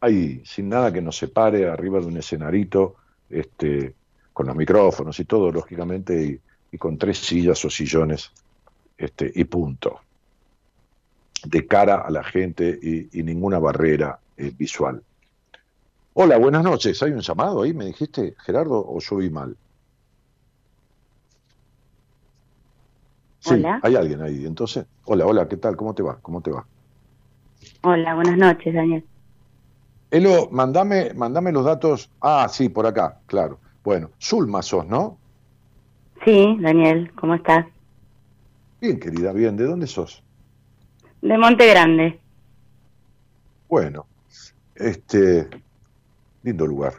Ahí, 0.00 0.42
sin 0.44 0.68
nada 0.68 0.92
que 0.92 1.02
nos 1.02 1.16
separe, 1.16 1.68
arriba 1.68 1.98
de 2.00 2.06
un 2.06 2.16
escenarito, 2.16 2.96
este, 3.28 3.94
con 4.32 4.46
los 4.46 4.56
micrófonos 4.56 5.18
y 5.18 5.24
todo, 5.24 5.50
lógicamente, 5.50 6.40
y 6.70 6.78
con 6.78 6.98
tres 6.98 7.18
sillas 7.18 7.64
o 7.64 7.70
sillones 7.70 8.30
este, 8.96 9.30
y 9.34 9.44
punto. 9.44 10.00
De 11.44 11.66
cara 11.66 11.96
a 11.96 12.10
la 12.10 12.24
gente 12.24 12.78
y, 12.82 13.22
ninguna 13.22 13.58
barrera 13.58 14.18
eh, 14.36 14.52
visual. 14.56 15.02
Hola, 16.14 16.38
buenas 16.38 16.64
noches. 16.64 17.02
¿Hay 17.02 17.12
un 17.12 17.20
llamado 17.20 17.62
ahí? 17.62 17.74
¿Me 17.74 17.86
dijiste, 17.86 18.34
Gerardo, 18.38 18.84
o 18.86 18.98
yo 19.00 19.16
vi 19.16 19.30
mal? 19.30 19.56
Sí, 23.46 23.62
hay 23.82 23.94
alguien 23.94 24.22
ahí. 24.22 24.44
Entonces, 24.44 24.86
hola, 25.04 25.24
hola, 25.24 25.48
¿qué 25.48 25.56
tal? 25.56 25.76
¿Cómo 25.76 25.94
te 25.94 26.02
va? 26.02 26.18
¿Cómo 26.20 26.40
te 26.40 26.50
va? 26.50 26.66
Hola, 27.82 28.14
buenas 28.16 28.36
noches, 28.36 28.74
Daniel. 28.74 29.04
Elo, 30.10 30.48
mandame, 30.50 31.14
mandame 31.14 31.52
los 31.52 31.64
datos. 31.64 32.10
Ah, 32.20 32.48
sí, 32.50 32.68
por 32.68 32.86
acá, 32.86 33.20
claro. 33.26 33.60
Bueno, 33.84 34.10
Zulma 34.20 34.62
sos, 34.62 34.84
¿no? 34.86 35.18
Sí, 36.24 36.56
Daniel, 36.60 37.12
¿cómo 37.14 37.36
estás? 37.36 37.66
Bien, 38.80 38.98
querida, 38.98 39.32
bien. 39.32 39.56
¿De 39.56 39.64
dónde 39.64 39.86
sos? 39.86 40.24
De 41.22 41.38
Monte 41.38 41.68
Grande. 41.68 42.18
Bueno, 43.68 44.06
este, 44.74 45.48
lindo 46.42 46.66
lugar. 46.66 46.94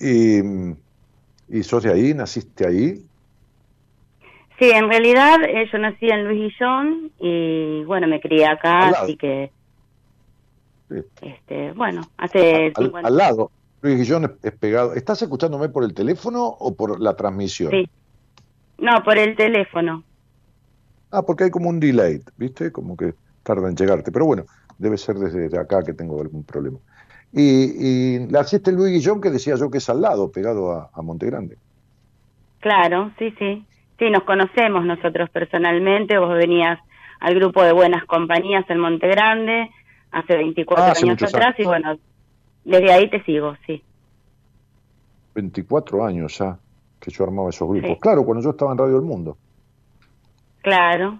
¿Y, 0.00 0.40
y 1.48 1.62
sos 1.62 1.84
de 1.84 1.92
ahí? 1.92 2.14
¿Naciste 2.14 2.66
ahí? 2.66 3.07
Sí, 4.58 4.70
en 4.70 4.88
realidad 4.88 5.36
eh, 5.44 5.68
yo 5.72 5.78
nací 5.78 6.08
en 6.08 6.24
Luis 6.24 6.52
Guillón 6.52 7.12
y 7.20 7.84
bueno, 7.84 8.08
me 8.08 8.20
crié 8.20 8.46
acá, 8.46 8.88
así 8.88 9.16
que... 9.16 9.52
Este, 11.20 11.72
bueno, 11.72 12.02
hace... 12.16 12.72
Al, 12.74 13.16
lado, 13.16 13.52
Luis 13.82 13.98
Guillón 13.98 14.36
es, 14.42 14.52
pegado. 14.52 14.94
¿Estás 14.94 15.22
escuchándome 15.22 15.68
por 15.68 15.84
el 15.84 15.94
teléfono 15.94 16.44
o 16.44 16.74
por 16.74 17.00
la 17.00 17.14
transmisión? 17.14 17.70
Sí. 17.70 17.88
No, 18.78 19.02
por 19.04 19.16
el 19.16 19.36
teléfono. 19.36 20.02
Ah, 21.12 21.22
porque 21.22 21.44
hay 21.44 21.50
como 21.50 21.68
un 21.68 21.78
delay, 21.78 22.20
¿viste? 22.36 22.72
Como 22.72 22.96
que 22.96 23.14
tarda 23.44 23.68
en 23.68 23.76
llegarte. 23.76 24.10
Pero 24.10 24.24
bueno, 24.24 24.46
debe 24.78 24.98
ser 24.98 25.16
desde 25.16 25.56
acá 25.58 25.84
que 25.84 25.92
tengo 25.92 26.20
algún 26.20 26.42
problema. 26.42 26.78
Y, 27.32 27.42
y 27.42 28.26
la 28.28 28.40
hiciste 28.40 28.72
Luis 28.72 28.92
Guillón, 28.92 29.20
que 29.20 29.30
decía 29.30 29.54
yo 29.54 29.70
que 29.70 29.78
es 29.78 29.88
al 29.88 30.00
lado, 30.00 30.32
pegado 30.32 30.72
a, 30.72 30.90
a 30.92 31.02
Monte 31.02 31.26
Grande. 31.26 31.58
Claro, 32.60 33.12
sí, 33.18 33.32
sí. 33.38 33.64
Sí, 33.98 34.10
nos 34.10 34.22
conocemos 34.22 34.84
nosotros 34.84 35.28
personalmente. 35.30 36.18
Vos 36.18 36.34
venías 36.34 36.78
al 37.20 37.34
grupo 37.34 37.62
de 37.62 37.72
buenas 37.72 38.04
compañías 38.04 38.64
en 38.70 38.78
Monte 38.78 39.08
Grande 39.08 39.70
hace 40.10 40.36
24 40.36 40.84
ah, 40.84 40.92
años 41.02 41.22
atrás 41.22 41.54
y 41.58 41.64
bueno, 41.64 41.98
desde 42.64 42.92
ahí 42.92 43.10
te 43.10 43.22
sigo, 43.24 43.56
sí. 43.66 43.82
24 45.34 46.04
años 46.04 46.38
ya 46.38 46.58
que 47.00 47.10
yo 47.10 47.24
armaba 47.24 47.50
esos 47.50 47.68
grupos. 47.68 47.98
Claro, 48.00 48.24
cuando 48.24 48.42
yo 48.42 48.50
estaba 48.50 48.72
en 48.72 48.78
Radio 48.78 48.96
El 48.96 49.04
Mundo. 49.04 49.36
Claro. 50.62 51.18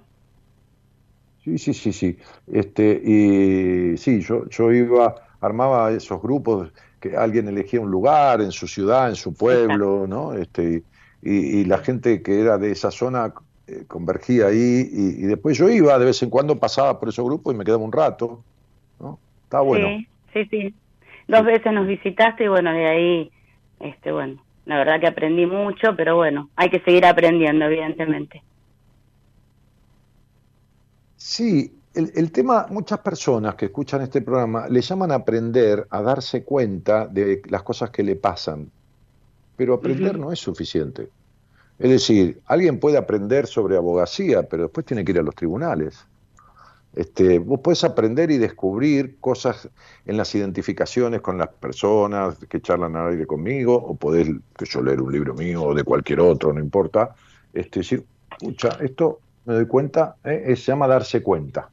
Sí, 1.45 1.59
sí, 1.59 1.73
sí, 1.73 1.93
sí. 1.93 2.19
Este, 2.47 3.01
y 3.05 3.97
sí, 3.97 4.21
yo, 4.21 4.49
yo 4.49 4.73
iba, 4.73 5.15
armaba 5.41 5.91
esos 5.93 6.21
grupos 6.21 6.73
que 7.01 7.17
alguien 7.17 7.49
elegía 7.49 7.81
un 7.81 7.91
lugar 7.91 8.41
en 8.41 8.51
su 8.51 8.67
ciudad, 8.67 9.09
en 9.09 9.15
su 9.15 9.35
pueblo, 9.35 10.07
¿no? 10.09 10.35
Este, 10.35 10.83
y, 11.23 11.65
la 11.65 11.79
gente 11.79 12.23
que 12.23 12.41
era 12.41 12.59
de 12.59 12.71
esa 12.71 12.91
zona 12.91 13.35
eh, 13.67 13.85
convergía 13.87 14.47
ahí 14.47 14.89
y, 14.91 15.23
después 15.23 15.59
yo 15.59 15.69
iba, 15.69 15.99
de 15.99 16.05
vez 16.05 16.23
en 16.23 16.31
cuando 16.31 16.59
pasaba 16.59 16.99
por 16.99 17.09
esos 17.09 17.25
grupos 17.25 17.55
y 17.55 17.59
me 17.59 17.65
quedaba 17.65 17.83
un 17.83 17.93
rato, 17.93 18.43
¿no? 19.01 19.19
Estaba 19.45 19.65
bueno. 19.65 19.89
Sí, 19.89 20.09
sí, 20.33 20.45
sí. 20.51 20.75
Dos 21.27 21.45
veces 21.45 21.73
nos 21.73 21.87
visitaste 21.87 22.45
y 22.45 22.49
bueno, 22.49 22.73
de 22.73 22.87
ahí, 22.87 23.31
este, 23.81 24.13
bueno, 24.13 24.43
la 24.65 24.79
verdad 24.79 25.01
que 25.01 25.07
aprendí 25.07 25.45
mucho, 25.45 25.95
pero 25.97 26.17
bueno, 26.17 26.51
hay 26.57 26.71
que 26.71 26.81
seguir 26.81 27.05
aprendiendo, 27.05 27.65
evidentemente. 27.65 28.43
Sí, 31.17 31.79
el, 31.95 32.31
tema, 32.31 32.67
muchas 32.71 33.01
personas 33.01 33.57
que 33.57 33.67
escuchan 33.67 34.03
este 34.03 34.23
programa 34.23 34.69
le 34.69 34.81
llaman 34.81 35.11
a 35.11 35.17
aprender, 35.17 35.87
a 35.91 36.01
darse 36.01 36.45
cuenta 36.45 37.07
de 37.07 37.43
las 37.49 37.63
cosas 37.63 37.91
que 37.91 38.03
le 38.03 38.15
pasan, 38.15 38.71
pero 39.59 39.75
aprender 39.75 40.17
no 40.19 40.33
es 40.33 40.39
suficiente. 40.39 41.09
Es 41.81 41.91
decir, 41.91 42.41
alguien 42.47 42.79
puede 42.79 42.97
aprender 42.97 43.49
sobre 43.49 43.77
abogacía, 43.77 44.45
pero 44.45 44.63
después 44.65 44.87
tiene 44.87 45.05
que 45.05 45.13
ir 45.13 45.19
a 45.19 45.23
los 45.23 45.35
tribunales. 45.35 46.07
Este, 46.95 47.41
vos 47.41 47.61
podés 47.61 47.83
aprender 47.83 48.31
y 48.31 48.39
descubrir 48.39 49.17
cosas 49.19 49.69
en 50.07 50.17
las 50.17 50.33
identificaciones 50.35 51.21
con 51.21 51.39
las 51.39 51.49
personas 51.49 52.39
que 52.49 52.61
charlan 52.61 52.95
al 52.95 53.11
aire 53.11 53.27
conmigo, 53.27 53.75
o 53.75 53.97
podés 53.97 54.29
que 54.57 54.65
yo 54.65 54.81
leer 54.81 55.03
un 55.03 55.13
libro 55.13 55.35
mío 55.35 55.65
o 55.65 55.75
de 55.75 55.83
cualquier 55.83 56.21
otro, 56.21 56.53
no 56.53 56.61
importa. 56.61 57.17
Este, 57.53 57.81
decir, 57.81 58.05
escucha, 58.31 58.79
esto 58.81 59.19
me 59.45 59.55
doy 59.55 59.67
cuenta, 59.67 60.15
¿eh? 60.23 60.55
se 60.55 60.71
llama 60.71 60.87
darse 60.87 61.21
cuenta. 61.21 61.69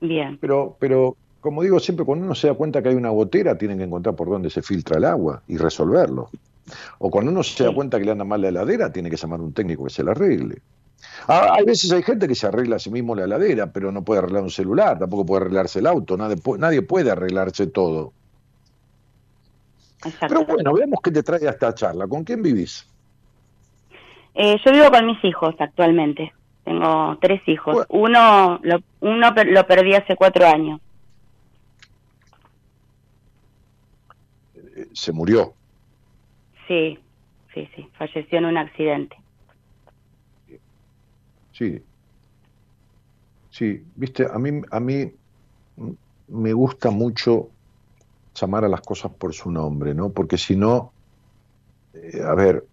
Bien. 0.00 0.38
Pero, 0.40 0.76
pero, 0.78 1.16
como 1.42 1.62
digo 1.62 1.78
siempre, 1.80 2.06
cuando 2.06 2.24
uno 2.24 2.34
se 2.34 2.48
da 2.48 2.54
cuenta 2.54 2.82
que 2.82 2.88
hay 2.88 2.94
una 2.94 3.10
gotera, 3.10 3.58
tienen 3.58 3.76
que 3.76 3.84
encontrar 3.84 4.16
por 4.16 4.30
dónde 4.30 4.48
se 4.48 4.62
filtra 4.62 4.96
el 4.96 5.04
agua 5.04 5.42
y 5.48 5.58
resolverlo. 5.58 6.30
O 6.98 7.10
cuando 7.10 7.30
uno 7.30 7.42
se 7.42 7.64
da 7.64 7.74
cuenta 7.74 7.98
que 7.98 8.04
le 8.04 8.12
anda 8.12 8.24
mal 8.24 8.40
la 8.40 8.48
heladera, 8.48 8.92
tiene 8.92 9.10
que 9.10 9.16
llamar 9.16 9.40
a 9.40 9.42
un 9.42 9.52
técnico 9.52 9.84
que 9.84 9.90
se 9.90 10.02
la 10.02 10.12
arregle. 10.12 10.62
Ah, 11.28 11.54
hay 11.54 11.64
veces 11.64 11.92
hay 11.92 12.02
gente 12.02 12.26
que 12.26 12.34
se 12.34 12.46
arregla 12.46 12.76
a 12.76 12.78
sí 12.78 12.90
mismo 12.90 13.14
la 13.14 13.24
heladera, 13.24 13.70
pero 13.72 13.92
no 13.92 14.02
puede 14.02 14.20
arreglar 14.20 14.42
un 14.42 14.50
celular, 14.50 14.98
tampoco 14.98 15.26
puede 15.26 15.42
arreglarse 15.42 15.78
el 15.78 15.86
auto, 15.86 16.16
nadie, 16.16 16.36
nadie 16.58 16.82
puede 16.82 17.10
arreglarse 17.10 17.66
todo. 17.66 18.12
Pero 20.20 20.44
bueno, 20.44 20.74
veamos 20.74 21.00
qué 21.02 21.10
te 21.10 21.22
trae 21.22 21.46
a 21.46 21.50
esta 21.50 21.74
charla. 21.74 22.06
¿Con 22.06 22.24
quién 22.24 22.42
vivís? 22.42 22.86
Eh, 24.34 24.58
yo 24.64 24.72
vivo 24.72 24.90
con 24.90 25.06
mis 25.06 25.24
hijos 25.24 25.54
actualmente. 25.58 26.32
Tengo 26.64 27.16
tres 27.20 27.40
hijos. 27.46 27.86
Uno, 27.88 28.58
lo, 28.62 28.80
uno 29.00 29.30
lo 29.30 29.66
perdí 29.66 29.94
hace 29.94 30.16
cuatro 30.16 30.46
años. 30.46 30.80
Eh, 34.54 34.88
¿Se 34.92 35.12
murió? 35.12 35.54
Sí, 36.66 36.98
sí, 37.52 37.68
sí. 37.74 37.88
Falleció 37.98 38.38
en 38.38 38.44
un 38.46 38.56
accidente. 38.56 39.16
Sí. 41.52 41.82
Sí, 43.50 43.84
viste, 43.94 44.26
a 44.26 44.38
mí, 44.38 44.62
a 44.70 44.80
mí 44.80 45.12
me 46.28 46.52
gusta 46.52 46.90
mucho 46.90 47.50
llamar 48.34 48.64
a 48.64 48.68
las 48.68 48.80
cosas 48.80 49.12
por 49.12 49.32
su 49.32 49.50
nombre, 49.50 49.94
¿no? 49.94 50.10
Porque 50.10 50.36
si 50.36 50.56
no, 50.56 50.92
eh, 51.92 52.20
a 52.20 52.34
ver, 52.34 52.66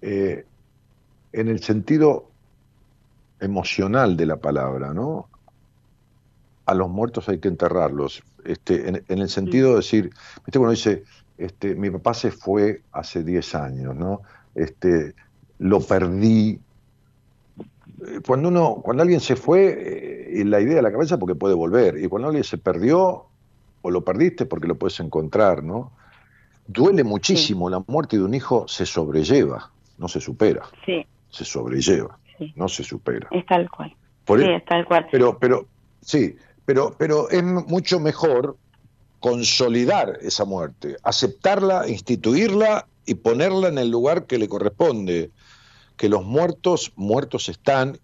eh, 0.00 0.44
en 1.32 1.48
el 1.48 1.60
sentido 1.60 2.30
emocional 3.40 4.16
de 4.16 4.26
la 4.26 4.36
palabra, 4.36 4.94
¿no? 4.94 5.28
A 6.66 6.74
los 6.74 6.88
muertos 6.88 7.28
hay 7.28 7.40
que 7.40 7.48
enterrarlos. 7.48 8.22
Este, 8.44 8.88
en, 8.88 9.04
el 9.08 9.28
sentido 9.28 9.70
de 9.70 9.76
decir, 9.76 10.10
¿viste 10.44 10.58
cuando 10.58 10.70
dice, 10.70 11.02
este, 11.42 11.74
mi 11.74 11.90
papá 11.90 12.14
se 12.14 12.30
fue 12.30 12.82
hace 12.92 13.24
10 13.24 13.54
años, 13.56 13.96
¿no? 13.96 14.22
Este, 14.54 15.14
lo 15.58 15.80
perdí. 15.80 16.60
Cuando 18.26 18.48
uno, 18.48 18.80
cuando 18.82 19.02
alguien 19.02 19.20
se 19.20 19.34
fue, 19.34 20.40
eh, 20.40 20.44
la 20.44 20.60
idea 20.60 20.76
de 20.76 20.82
la 20.82 20.92
cabeza 20.92 21.18
porque 21.18 21.34
puede 21.34 21.54
volver, 21.54 21.98
y 21.98 22.06
cuando 22.06 22.28
alguien 22.28 22.44
se 22.44 22.58
perdió, 22.58 23.26
o 23.82 23.90
lo 23.90 24.04
perdiste 24.04 24.46
porque 24.46 24.68
lo 24.68 24.76
puedes 24.76 25.00
encontrar, 25.00 25.64
¿no? 25.64 25.92
Duele 26.68 27.02
muchísimo, 27.02 27.68
la 27.68 27.82
muerte 27.88 28.16
de 28.16 28.24
un 28.24 28.34
hijo 28.34 28.68
se 28.68 28.86
sobrelleva, 28.86 29.70
no 29.98 30.06
se 30.06 30.20
supera. 30.20 30.62
Sí. 30.86 31.04
Se 31.28 31.44
sobrelleva, 31.44 32.18
no 32.54 32.68
se 32.68 32.84
supera. 32.84 33.26
Es 33.32 33.44
tal 33.46 33.68
cual. 33.68 33.94
sí, 34.26 34.44
es 34.44 34.64
tal 34.64 34.84
cual. 34.84 35.08
Pero, 35.10 35.38
pero, 35.38 35.66
sí, 36.00 36.36
pero, 36.64 36.94
pero 36.96 37.28
es 37.30 37.42
mucho 37.42 37.98
mejor 37.98 38.56
consolidar 39.22 40.18
esa 40.20 40.44
muerte, 40.44 40.96
aceptarla, 41.04 41.88
instituirla 41.88 42.88
y 43.06 43.14
ponerla 43.14 43.68
en 43.68 43.78
el 43.78 43.88
lugar 43.88 44.26
que 44.26 44.36
le 44.36 44.48
corresponde, 44.48 45.30
que 45.96 46.08
los 46.08 46.24
muertos, 46.24 46.92
muertos 46.96 47.48
están, 47.48 48.00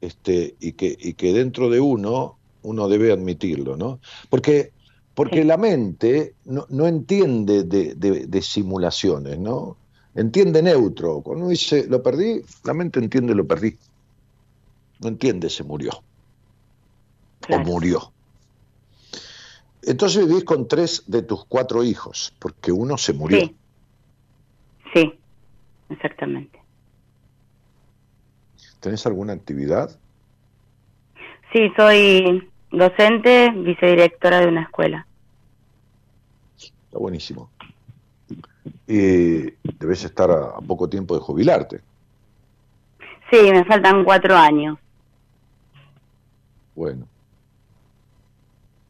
este, 0.00 0.54
y 0.60 0.72
que, 0.74 0.96
y 0.96 1.14
que 1.14 1.32
dentro 1.32 1.70
de 1.70 1.80
uno, 1.80 2.38
uno 2.62 2.88
debe 2.88 3.10
admitirlo, 3.10 3.76
¿no? 3.76 3.98
Porque, 4.30 4.70
porque 5.16 5.44
la 5.44 5.56
mente 5.56 6.34
no, 6.44 6.66
no 6.70 6.86
entiende 6.86 7.64
de, 7.64 7.96
de, 7.96 8.42
simulaciones, 8.42 9.40
¿no? 9.40 9.76
Entiende 10.14 10.62
neutro. 10.62 11.20
Cuando 11.22 11.46
uno 11.46 11.50
dice, 11.50 11.88
lo 11.88 12.00
perdí, 12.00 12.42
la 12.62 12.74
mente 12.74 13.00
entiende 13.00 13.34
lo 13.34 13.44
perdí. 13.44 13.76
No 15.00 15.08
entiende 15.08 15.50
se 15.50 15.64
murió. 15.64 15.90
O 17.50 17.58
murió. 17.58 18.13
Entonces 19.86 20.26
vivís 20.26 20.44
con 20.44 20.68
tres 20.68 21.04
de 21.06 21.22
tus 21.22 21.44
cuatro 21.44 21.84
hijos, 21.84 22.34
porque 22.38 22.72
uno 22.72 22.96
se 22.98 23.12
murió. 23.12 23.40
Sí, 23.40 23.56
sí 24.94 25.18
exactamente. 25.90 26.60
¿Tenés 28.80 29.06
alguna 29.06 29.32
actividad? 29.32 29.98
Sí, 31.52 31.72
soy 31.76 32.50
docente, 32.70 33.50
vicedirectora 33.50 34.40
de 34.40 34.48
una 34.48 34.62
escuela. 34.62 35.06
Está 36.58 36.98
buenísimo. 36.98 37.50
Y 38.86 39.50
debes 39.78 40.04
estar 40.04 40.30
a, 40.30 40.56
poco 40.60 40.88
tiempo 40.88 41.14
de 41.14 41.20
jubilarte. 41.20 41.80
Sí, 43.30 43.50
me 43.50 43.64
faltan 43.64 44.04
cuatro 44.04 44.36
años. 44.36 44.78
Bueno. 46.74 47.06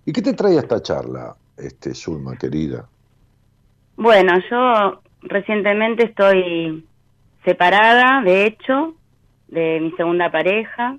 ¿Y 0.06 0.12
qué 0.12 0.22
te 0.22 0.34
trae 0.34 0.56
esta 0.56 0.82
charla, 0.82 1.34
este 1.56 1.94
Zulma, 1.94 2.36
querida? 2.36 2.86
Bueno, 3.96 4.32
yo 4.50 5.00
recientemente 5.22 6.04
estoy 6.04 6.84
separada, 7.44 8.22
de 8.22 8.46
hecho, 8.46 8.94
de 9.48 9.80
mi 9.80 9.92
segunda 9.92 10.30
pareja, 10.30 10.98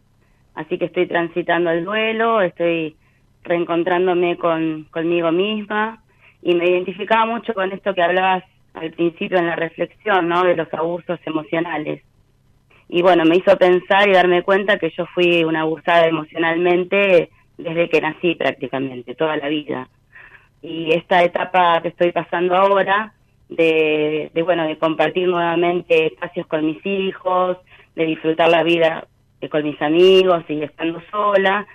así 0.55 0.77
que 0.77 0.85
estoy 0.85 1.07
transitando 1.07 1.69
el 1.71 1.83
duelo, 1.83 2.41
estoy 2.41 2.95
reencontrándome 3.43 4.37
con, 4.37 4.85
conmigo 4.91 5.31
misma 5.31 6.01
y 6.41 6.55
me 6.55 6.69
identificaba 6.69 7.25
mucho 7.25 7.53
con 7.53 7.71
esto 7.71 7.93
que 7.93 8.01
hablabas 8.01 8.43
al 8.73 8.91
principio 8.91 9.37
en 9.37 9.47
la 9.47 9.55
reflexión, 9.55 10.27
¿no? 10.27 10.43
De 10.43 10.55
los 10.55 10.73
abusos 10.73 11.19
emocionales. 11.25 12.01
Y 12.87 13.01
bueno, 13.01 13.23
me 13.25 13.37
hizo 13.37 13.57
pensar 13.57 14.07
y 14.07 14.13
darme 14.13 14.43
cuenta 14.43 14.77
que 14.77 14.91
yo 14.91 15.05
fui 15.13 15.43
una 15.43 15.61
abusada 15.61 16.07
emocionalmente 16.07 17.29
desde 17.57 17.89
que 17.89 18.01
nací 18.01 18.35
prácticamente, 18.35 19.15
toda 19.15 19.37
la 19.37 19.47
vida. 19.47 19.87
Y 20.61 20.91
esta 20.93 21.23
etapa 21.23 21.81
que 21.81 21.89
estoy 21.89 22.11
pasando 22.11 22.55
ahora, 22.55 23.13
de, 23.49 24.31
de, 24.33 24.41
bueno, 24.41 24.65
de 24.65 24.77
compartir 24.77 25.27
nuevamente 25.27 26.07
espacios 26.07 26.47
con 26.47 26.65
mis 26.65 26.83
hijos, 26.85 27.57
de 27.95 28.05
disfrutar 28.05 28.49
la 28.49 28.63
vida 28.63 29.07
eh, 29.41 29.49
con 29.49 29.63
mis 29.63 29.81
amigos 29.81 30.43
y 30.49 30.61
estando 30.61 31.01
sola, 31.11 31.67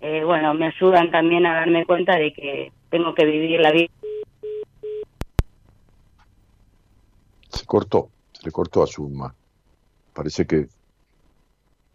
eh, 0.00 0.22
bueno, 0.24 0.52
me 0.54 0.66
ayudan 0.66 1.10
también 1.10 1.46
a 1.46 1.54
darme 1.54 1.86
cuenta 1.86 2.16
de 2.16 2.32
que 2.32 2.72
tengo 2.90 3.14
que 3.14 3.24
vivir 3.24 3.60
la 3.60 3.72
vida. 3.72 3.88
Se 7.48 7.64
cortó, 7.64 8.10
se 8.32 8.50
cortó 8.52 8.82
a 8.82 8.86
Zulma. 8.86 9.34
Parece 10.12 10.46
que 10.46 10.66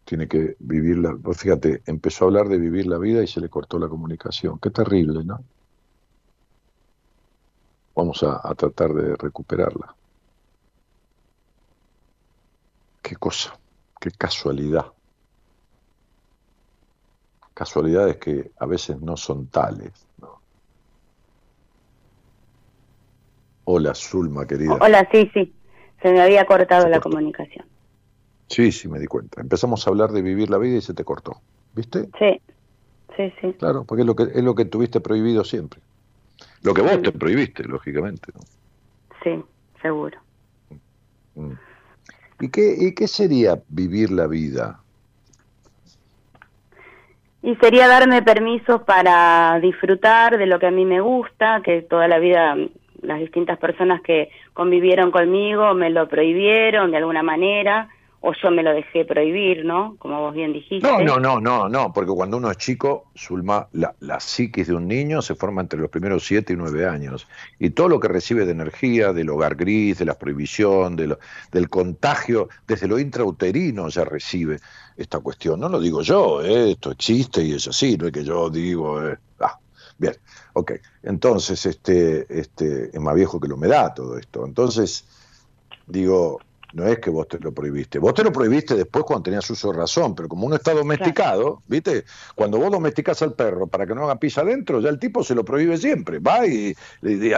tiene 0.10 0.28
que 0.28 0.56
vivir 0.58 0.98
la... 0.98 1.16
Pues 1.16 1.38
fíjate, 1.38 1.84
empezó 1.86 2.26
a 2.26 2.28
hablar 2.30 2.48
de 2.48 2.58
vivir 2.58 2.88
la 2.88 2.98
vida 2.98 3.22
y 3.22 3.28
se 3.28 3.40
le 3.40 3.48
cortó 3.48 3.78
la 3.78 3.88
comunicación. 3.88 4.58
Qué 4.58 4.72
terrible, 4.72 5.24
¿no? 5.24 5.44
Vamos 7.94 8.24
a, 8.24 8.42
tratar 8.56 8.92
de 8.92 9.16
recuperarla. 9.16 9.94
Qué 13.04 13.18
cosa, 13.18 13.56
qué 14.00 14.10
casualidad. 14.10 14.88
Casualidades 17.54 18.18
que 18.18 18.50
a 18.58 18.66
veces 18.66 19.00
no 19.00 19.16
son 19.16 19.46
tales. 19.46 20.08
¿no? 20.18 20.42
Hola, 23.66 23.94
Zulma, 23.94 24.48
querida. 24.48 24.76
Hola, 24.82 25.08
sí, 25.12 25.30
sí. 25.36 25.54
Se 26.02 26.12
me 26.12 26.20
había 26.20 26.48
cortado 26.48 26.88
la 26.88 27.00
comunicación. 27.00 27.69
Sí, 28.50 28.72
sí, 28.72 28.88
me 28.88 29.00
di 29.00 29.06
cuenta. 29.06 29.42
Empezamos 29.42 29.86
a 29.86 29.92
hablar 29.92 30.12
de 30.12 30.22
vivir 30.22 30.50
la 30.50 30.58
vida 30.58 30.78
y 30.78 30.82
se 30.82 30.94
te 30.94 31.04
cortó. 31.04 31.40
¿Viste? 31.76 32.10
Sí, 32.18 32.42
sí, 33.16 33.34
sí. 33.40 33.54
Claro, 33.60 33.84
porque 33.86 34.02
es 34.02 34.08
lo 34.08 34.16
que, 34.16 34.24
es 34.24 34.44
lo 34.44 34.56
que 34.56 34.66
tuviste 34.66 35.00
prohibido 35.00 35.44
siempre. 35.44 35.80
Lo 36.64 36.74
que 36.74 36.82
vos 36.82 37.02
te 37.02 37.12
prohibiste, 37.12 37.64
lógicamente. 37.64 38.32
¿no? 38.34 38.42
Sí, 39.24 39.44
seguro. 39.82 40.18
Mm. 41.36 41.52
¿Y 42.42 42.50
qué, 42.50 42.76
¿Y 42.78 42.96
qué 42.96 43.08
sería 43.08 43.62
vivir 43.70 44.10
la 44.12 44.26
vida? 44.26 44.80
Y 47.44 47.56
sería 47.58 47.88
darme 47.88 48.22
permisos 48.22 48.82
para 48.84 49.60
disfrutar 49.62 50.38
de 50.38 50.46
lo 50.46 50.60
que 50.60 50.68
a 50.68 50.72
mí 50.72 50.86
me 50.86 51.02
gusta, 51.02 51.62
que 51.64 51.84
toda 51.84 52.08
la 52.08 52.20
vida 52.20 52.56
las 53.02 53.20
distintas 53.20 53.58
personas 53.58 54.02
que 54.02 54.30
convivieron 54.54 55.12
conmigo 55.12 55.74
me 55.74 55.90
lo 55.90 56.10
prohibieron 56.10 56.92
de 56.92 56.98
alguna 56.98 57.24
manera 57.24 57.88
o 58.22 58.34
yo 58.34 58.52
me 58.52 58.64
lo 58.64 58.74
dejé 58.74 59.06
prohibir, 59.06 59.64
¿no? 59.64 59.96
Como 59.98 60.20
vos 60.20 60.34
bien 60.34 60.52
dijiste. 60.52 60.86
No, 60.86 61.00
no, 61.02 61.20
no, 61.20 61.40
no, 61.40 61.70
no, 61.70 61.94
porque 61.94 62.12
cuando 62.12 62.38
uno 62.38 62.52
es 62.52 62.58
chico, 62.58 63.06
Zulma, 63.18 63.68
la, 63.72 63.96
la 64.02 64.20
psiquis 64.20 64.68
de 64.68 64.74
un 64.74 64.88
niño 64.88 65.22
se 65.22 65.36
forma 65.36 65.62
entre 65.62 65.80
los 65.80 65.90
primeros 65.90 66.26
siete 66.26 66.54
y 66.54 66.56
nueve 66.58 66.86
años. 66.86 67.28
Y 67.60 67.70
todo 67.70 67.88
lo 67.88 68.00
que 68.00 68.10
recibe 68.10 68.46
de 68.46 68.52
energía, 68.52 69.14
del 69.14 69.30
hogar 69.30 69.56
gris, 69.56 70.00
de 70.00 70.06
la 70.06 70.16
prohibición, 70.16 70.98
de 70.98 71.08
lo, 71.08 71.20
del 71.52 71.70
contagio, 71.70 72.50
desde 72.68 72.88
lo 72.88 73.00
intrauterino 73.00 73.88
ya 73.88 74.04
recibe 74.04 74.60
esta 74.98 75.20
cuestión. 75.20 75.60
No 75.62 75.70
lo 75.70 75.80
digo 75.80 76.02
yo, 76.02 76.44
¿eh? 76.44 76.72
esto 76.72 76.92
existe 76.92 77.42
y 77.42 77.54
es 77.54 77.68
así, 77.68 77.98
no 77.98 78.08
es 78.08 78.12
que 78.12 78.26
yo 78.26 78.50
digo, 78.50 79.02
eh, 79.08 79.18
ah, 79.40 79.58
bien, 79.98 80.16
ok. 80.54 80.74
Entonces, 81.04 81.66
este, 81.66 82.26
este, 82.30 82.90
es 82.94 83.00
más 83.00 83.16
viejo 83.16 83.40
que 83.40 83.48
lo 83.48 83.56
me 83.56 83.68
da 83.68 83.94
todo 83.94 84.18
esto. 84.18 84.46
Entonces, 84.46 85.08
digo, 85.88 86.40
no 86.74 86.88
es 86.88 87.00
que 87.00 87.10
vos 87.10 87.28
te 87.28 87.40
lo 87.40 87.52
prohibiste. 87.54 88.00
Vos 88.00 88.14
te 88.14 88.24
lo 88.24 88.32
prohibiste 88.32 88.76
después 88.76 89.06
cuando 89.06 89.24
tenías 89.24 89.50
uso 89.50 89.72
de 89.72 89.78
razón, 89.78 90.16
pero 90.16 90.30
como 90.30 90.46
uno 90.46 90.56
está 90.56 90.74
domesticado, 90.74 91.64
¿viste? 91.68 92.06
Cuando 92.36 92.60
vos 92.60 92.72
domesticas 92.72 93.22
al 93.22 93.34
perro 93.34 93.68
para 93.68 93.88
que 93.88 93.96
no 93.96 94.04
haga 94.04 94.20
pis 94.20 94.38
adentro, 94.38 94.80
ya 94.80 94.90
el 94.90 95.00
tipo 95.00 95.24
se 95.24 95.36
lo 95.36 95.44
prohíbe 95.44 95.78
siempre. 95.78 96.20
Va 96.20 96.46
y, 96.46 96.76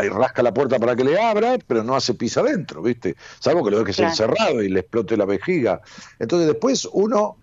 rasca 0.10 0.44
la 0.44 0.54
puerta 0.54 0.80
para 0.80 0.96
que 0.96 1.04
le 1.04 1.20
abra, 1.20 1.58
pero 1.66 1.84
no 1.84 1.96
hace 1.96 2.14
pis 2.14 2.38
adentro, 2.38 2.82
¿viste? 2.82 3.16
Salvo 3.40 3.64
que 3.64 3.72
lo 3.72 3.80
dejes 3.80 4.00
encerrado 4.00 4.62
y 4.62 4.70
le 4.70 4.82
explote 4.82 5.16
la 5.16 5.26
vejiga. 5.26 5.82
Entonces 6.20 6.48
después 6.48 6.88
uno 6.92 7.38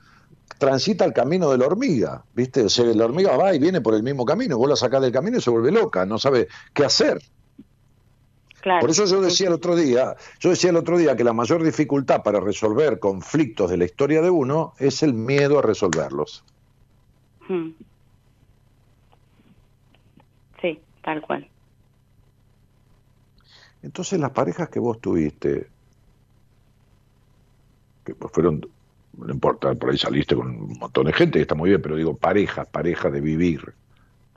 transita 0.58 1.04
el 1.04 1.12
camino 1.12 1.50
de 1.50 1.58
la 1.58 1.66
hormiga, 1.66 2.24
¿viste? 2.34 2.64
O 2.64 2.68
sea, 2.68 2.84
la 2.84 3.04
hormiga 3.04 3.36
va 3.36 3.54
y 3.54 3.58
viene 3.58 3.80
por 3.80 3.94
el 3.94 4.02
mismo 4.02 4.24
camino, 4.24 4.58
vos 4.58 4.68
la 4.68 4.76
sacás 4.76 5.00
del 5.00 5.12
camino 5.12 5.38
y 5.38 5.40
se 5.40 5.50
vuelve 5.50 5.70
loca, 5.70 6.04
no 6.04 6.18
sabe 6.18 6.48
qué 6.74 6.84
hacer. 6.84 7.18
Por 8.62 8.90
eso 8.90 9.06
yo 9.06 9.20
decía 9.20 9.48
el 9.48 9.54
otro 9.54 9.76
día, 9.76 10.16
yo 10.40 10.50
decía 10.50 10.70
el 10.70 10.76
otro 10.76 10.98
día 10.98 11.16
que 11.16 11.24
la 11.24 11.32
mayor 11.32 11.62
dificultad 11.62 12.22
para 12.22 12.40
resolver 12.40 12.98
conflictos 12.98 13.70
de 13.70 13.76
la 13.76 13.84
historia 13.84 14.20
de 14.20 14.30
uno 14.30 14.74
es 14.78 15.02
el 15.02 15.14
miedo 15.14 15.58
a 15.58 15.62
resolverlos. 15.62 16.44
Hmm. 17.48 17.70
Sí, 20.60 20.80
tal 21.02 21.22
cual. 21.22 21.48
Entonces 23.82 24.18
las 24.18 24.30
parejas 24.30 24.68
que 24.68 24.80
vos 24.80 25.00
tuviste, 25.00 25.68
que 28.04 28.14
fueron, 28.14 28.60
no 29.16 29.32
importa, 29.32 29.72
por 29.76 29.90
ahí 29.90 29.98
saliste 29.98 30.34
con 30.34 30.48
un 30.48 30.78
montón 30.78 31.06
de 31.06 31.12
gente, 31.12 31.38
que 31.38 31.42
está 31.42 31.54
muy 31.54 31.70
bien, 31.70 31.80
pero 31.80 31.94
digo 31.94 32.16
parejas, 32.16 32.66
parejas 32.68 33.12
de 33.12 33.20
vivir. 33.20 33.72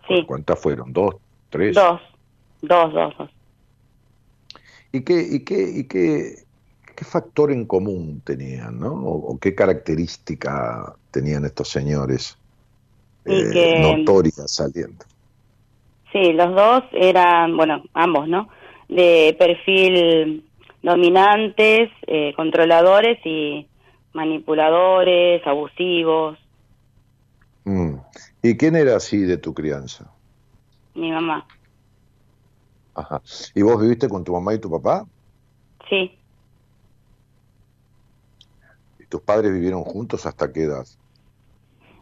Sí. 0.08 0.24
¿Cuántas 0.28 0.60
fueron? 0.60 0.94
¿Dos? 0.94 1.16
¿Tres? 1.50 1.76
Dos, 1.76 2.02
dos, 2.62 2.94
dos. 2.94 3.18
dos. 3.18 3.30
¿Y 4.92 5.02
qué, 5.02 5.22
y 5.22 5.40
qué, 5.42 5.70
y 5.76 5.84
qué, 5.86 6.36
qué 6.96 7.06
factor 7.06 7.52
en 7.52 7.66
común 7.66 8.22
tenían, 8.26 8.80
¿no? 8.80 8.94
O, 8.94 9.38
qué 9.40 9.56
característica 9.56 10.94
tenían 11.12 11.46
estos 11.46 11.70
señores 11.70 12.38
eh, 13.26 13.80
notorias 13.82 14.52
saliendo? 14.54 15.06
Sí, 16.12 16.34
los 16.34 16.54
dos 16.54 16.84
eran, 16.92 17.56
bueno, 17.56 17.84
ambos, 17.94 18.28
¿no? 18.28 18.50
de 18.92 19.36
perfil 19.40 20.44
dominantes, 20.84 21.90
eh, 22.06 22.34
controladores 22.36 23.18
y 23.26 23.66
manipuladores, 24.14 25.46
abusivos. 25.48 26.38
Mm. 27.64 27.96
¿Y 28.44 28.58
quién 28.58 28.76
era 28.76 28.98
así 28.98 29.20
de 29.20 29.38
tu 29.38 29.54
crianza? 29.54 30.12
Mi 30.94 31.12
mamá. 31.12 31.48
Ajá. 32.96 33.22
¿Y 33.56 33.62
vos 33.62 33.82
viviste 33.82 34.10
con 34.10 34.24
tu 34.24 34.34
mamá 34.34 34.54
y 34.54 34.60
tu 34.60 34.70
papá? 34.70 35.06
Sí. 35.90 36.18
¿Y 39.00 39.06
tus 39.06 39.22
padres 39.22 39.54
vivieron 39.54 39.84
juntos 39.84 40.26
hasta 40.26 40.52
qué 40.52 40.64
edad? 40.64 40.86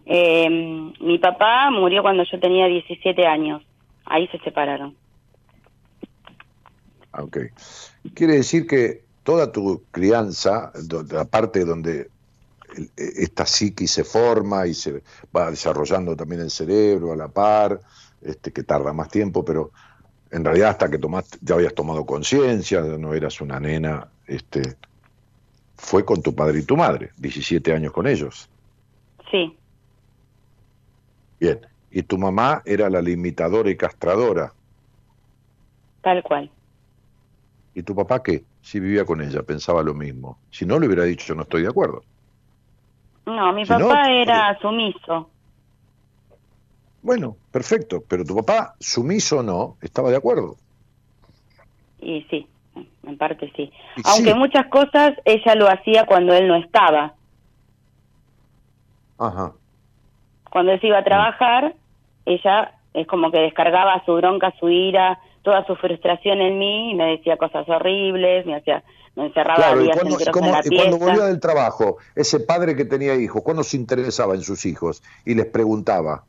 Eh, 0.05 0.49
mi 0.49 1.19
papá 1.19 1.69
murió 1.71 2.01
cuando 2.01 2.23
yo 2.23 2.39
tenía 2.39 2.65
17 2.65 3.27
años. 3.27 3.61
Ahí 4.05 4.27
se 4.29 4.39
separaron. 4.39 4.95
Ok. 7.11 7.37
Quiere 8.13 8.33
decir 8.35 8.65
que 8.65 9.03
toda 9.23 9.51
tu 9.51 9.83
crianza, 9.91 10.71
la 11.11 11.25
parte 11.25 11.65
donde 11.65 12.09
esta 12.95 13.45
psiquis 13.45 13.91
se 13.91 14.03
forma 14.03 14.67
y 14.67 14.73
se 14.73 15.03
va 15.35 15.51
desarrollando 15.51 16.15
también 16.15 16.41
el 16.41 16.51
cerebro 16.51 17.11
a 17.11 17.15
la 17.15 17.27
par, 17.27 17.79
este, 18.21 18.51
que 18.51 18.63
tarda 18.63 18.93
más 18.93 19.09
tiempo, 19.09 19.43
pero 19.43 19.71
en 20.32 20.45
realidad 20.45 20.69
hasta 20.69 20.89
que 20.89 20.97
tomaste, 20.97 21.38
ya 21.41 21.55
habías 21.55 21.73
tomado 21.73 22.05
conciencia, 22.05 22.82
no 22.82 23.13
eras 23.13 23.41
una 23.41 23.59
nena, 23.59 24.07
este, 24.27 24.61
fue 25.75 26.05
con 26.05 26.21
tu 26.21 26.36
padre 26.36 26.59
y 26.59 26.63
tu 26.63 26.77
madre, 26.77 27.11
17 27.17 27.73
años 27.73 27.91
con 27.91 28.05
ellos. 28.07 28.49
Sí. 29.32 29.57
Bien, 31.39 31.59
y 31.91 32.03
tu 32.03 32.17
mamá 32.17 32.61
era 32.65 32.89
la 32.89 33.01
limitadora 33.01 33.69
y 33.69 33.77
castradora. 33.77 34.53
Tal 36.01 36.21
cual. 36.23 36.51
¿Y 37.73 37.84
tu 37.84 37.95
papá 37.95 38.21
qué? 38.21 38.43
Si 38.61 38.80
vivía 38.80 39.05
con 39.05 39.21
ella, 39.21 39.41
pensaba 39.43 39.82
lo 39.84 39.93
mismo. 39.93 40.38
Si 40.51 40.65
no, 40.65 40.80
le 40.80 40.88
hubiera 40.88 41.03
dicho, 41.03 41.34
no 41.34 41.43
estoy 41.43 41.63
de 41.63 41.69
acuerdo. 41.69 42.03
No, 43.25 43.53
mi 43.53 43.65
papá 43.65 44.11
era 44.11 44.57
sumiso. 44.59 45.30
Bueno, 47.01 47.37
perfecto, 47.51 48.03
pero 48.07 48.25
tu 48.25 48.35
papá, 48.35 48.75
sumiso 48.79 49.39
o 49.39 49.43
no, 49.43 49.77
estaba 49.81 50.09
de 50.09 50.17
acuerdo. 50.17 50.55
Y 51.99 52.25
sí, 52.29 52.47
en 53.05 53.17
parte 53.17 53.51
sí. 53.55 53.71
Aunque 54.05 54.33
muchas 54.33 54.67
cosas 54.67 55.13
ella 55.25 55.55
lo 55.55 55.69
hacía 55.69 56.05
cuando 56.05 56.33
él 56.33 56.47
no 56.47 56.55
estaba. 56.55 57.13
Ajá. 59.17 59.53
Cuando 60.49 60.71
él 60.71 60.81
se 60.81 60.87
iba 60.87 60.99
a 60.99 61.03
trabajar, 61.03 61.75
ella 62.25 62.73
es 62.93 63.07
como 63.07 63.31
que 63.31 63.39
descargaba 63.39 64.03
su 64.05 64.15
bronca, 64.15 64.53
su 64.59 64.69
ira, 64.69 65.19
toda 65.43 65.65
su 65.65 65.75
frustración 65.75 66.41
en 66.41 66.59
mí 66.59 66.91
y 66.91 66.95
me 66.95 67.17
decía 67.17 67.37
cosas 67.37 67.67
horribles, 67.69 68.45
me 68.45 68.55
hacía 68.55 68.83
me 69.15 69.25
encerraba 69.25 69.57
claro, 69.57 69.83
y 69.83 69.89
cuando, 69.89 70.17
y 70.63 70.75
cuando 70.75 70.97
volvía 70.97 71.25
del 71.25 71.39
trabajo, 71.39 71.97
ese 72.15 72.39
padre 72.39 72.75
que 72.75 72.85
tenía 72.85 73.15
hijos, 73.15 73.41
cuando 73.43 73.63
se 73.63 73.75
interesaba 73.75 74.35
en 74.35 74.41
sus 74.41 74.65
hijos 74.65 75.03
y 75.25 75.35
les 75.35 75.45
preguntaba, 75.47 76.23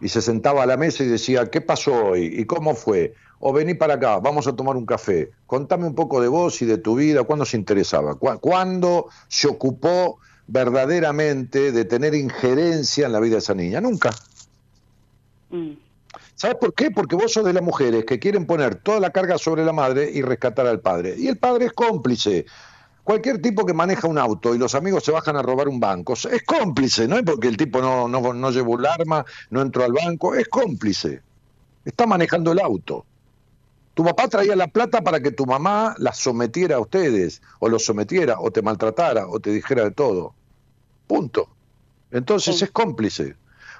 y 0.00 0.08
se 0.08 0.22
sentaba 0.22 0.62
a 0.62 0.66
la 0.66 0.76
mesa 0.76 1.02
y 1.02 1.06
decía, 1.06 1.46
¿qué 1.46 1.60
pasó 1.60 1.92
hoy? 1.92 2.34
¿Y 2.38 2.44
cómo 2.44 2.74
fue? 2.74 3.14
O 3.40 3.52
vení 3.52 3.74
para 3.74 3.94
acá, 3.94 4.18
vamos 4.18 4.46
a 4.46 4.54
tomar 4.54 4.76
un 4.76 4.86
café. 4.86 5.30
Contame 5.46 5.86
un 5.86 5.94
poco 5.94 6.20
de 6.20 6.28
vos 6.28 6.60
y 6.62 6.66
de 6.66 6.78
tu 6.78 6.96
vida. 6.96 7.24
¿Cuándo 7.24 7.44
se 7.44 7.56
interesaba? 7.56 8.16
¿Cuándo 8.16 9.08
se 9.28 9.48
ocupó 9.48 10.18
verdaderamente 10.46 11.72
de 11.72 11.84
tener 11.84 12.14
injerencia 12.14 13.06
en 13.06 13.12
la 13.12 13.20
vida 13.20 13.34
de 13.34 13.38
esa 13.38 13.54
niña? 13.54 13.80
Nunca. 13.80 14.10
Mm. 15.50 15.72
¿Sabes 16.34 16.56
por 16.60 16.72
qué? 16.74 16.90
Porque 16.90 17.16
vos 17.16 17.32
sos 17.32 17.44
de 17.44 17.52
las 17.52 17.62
mujeres 17.62 18.04
que 18.04 18.20
quieren 18.20 18.46
poner 18.46 18.76
toda 18.76 19.00
la 19.00 19.10
carga 19.10 19.38
sobre 19.38 19.64
la 19.64 19.72
madre 19.72 20.10
y 20.12 20.22
rescatar 20.22 20.66
al 20.66 20.80
padre. 20.80 21.16
Y 21.18 21.26
el 21.26 21.36
padre 21.36 21.66
es 21.66 21.72
cómplice. 21.72 22.46
Cualquier 23.08 23.40
tipo 23.40 23.64
que 23.64 23.72
maneja 23.72 24.06
un 24.06 24.18
auto 24.18 24.54
y 24.54 24.58
los 24.58 24.74
amigos 24.74 25.02
se 25.02 25.12
bajan 25.12 25.34
a 25.34 25.40
robar 25.40 25.66
un 25.66 25.80
banco 25.80 26.12
es 26.12 26.42
cómplice, 26.42 27.08
no 27.08 27.16
es 27.16 27.22
porque 27.22 27.48
el 27.48 27.56
tipo 27.56 27.80
no, 27.80 28.06
no, 28.06 28.34
no 28.34 28.50
llevó 28.50 28.78
el 28.78 28.84
arma, 28.84 29.24
no 29.48 29.62
entró 29.62 29.84
al 29.84 29.94
banco, 29.94 30.34
es 30.34 30.46
cómplice. 30.46 31.22
Está 31.86 32.04
manejando 32.04 32.52
el 32.52 32.60
auto. 32.60 33.06
Tu 33.94 34.04
papá 34.04 34.28
traía 34.28 34.54
la 34.56 34.66
plata 34.66 35.00
para 35.00 35.20
que 35.20 35.30
tu 35.30 35.46
mamá 35.46 35.94
la 35.96 36.12
sometiera 36.12 36.76
a 36.76 36.80
ustedes, 36.80 37.40
o 37.60 37.70
los 37.70 37.82
sometiera, 37.82 38.40
o 38.40 38.50
te 38.50 38.60
maltratara, 38.60 39.26
o 39.26 39.40
te 39.40 39.52
dijera 39.52 39.84
de 39.84 39.92
todo. 39.92 40.34
Punto. 41.06 41.48
Entonces 42.10 42.60
es 42.60 42.70
cómplice. 42.70 43.36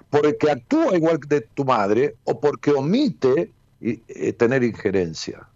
Porque 0.09 0.51
actúa 0.51 0.97
igual 0.97 1.20
que 1.20 1.43
tu 1.43 1.66
madre 1.66 2.16
o 2.24 2.41
porque 2.41 2.70
omite 2.70 3.53
eh, 3.83 4.33
tener 4.33 4.64
injerencia. 4.64 5.47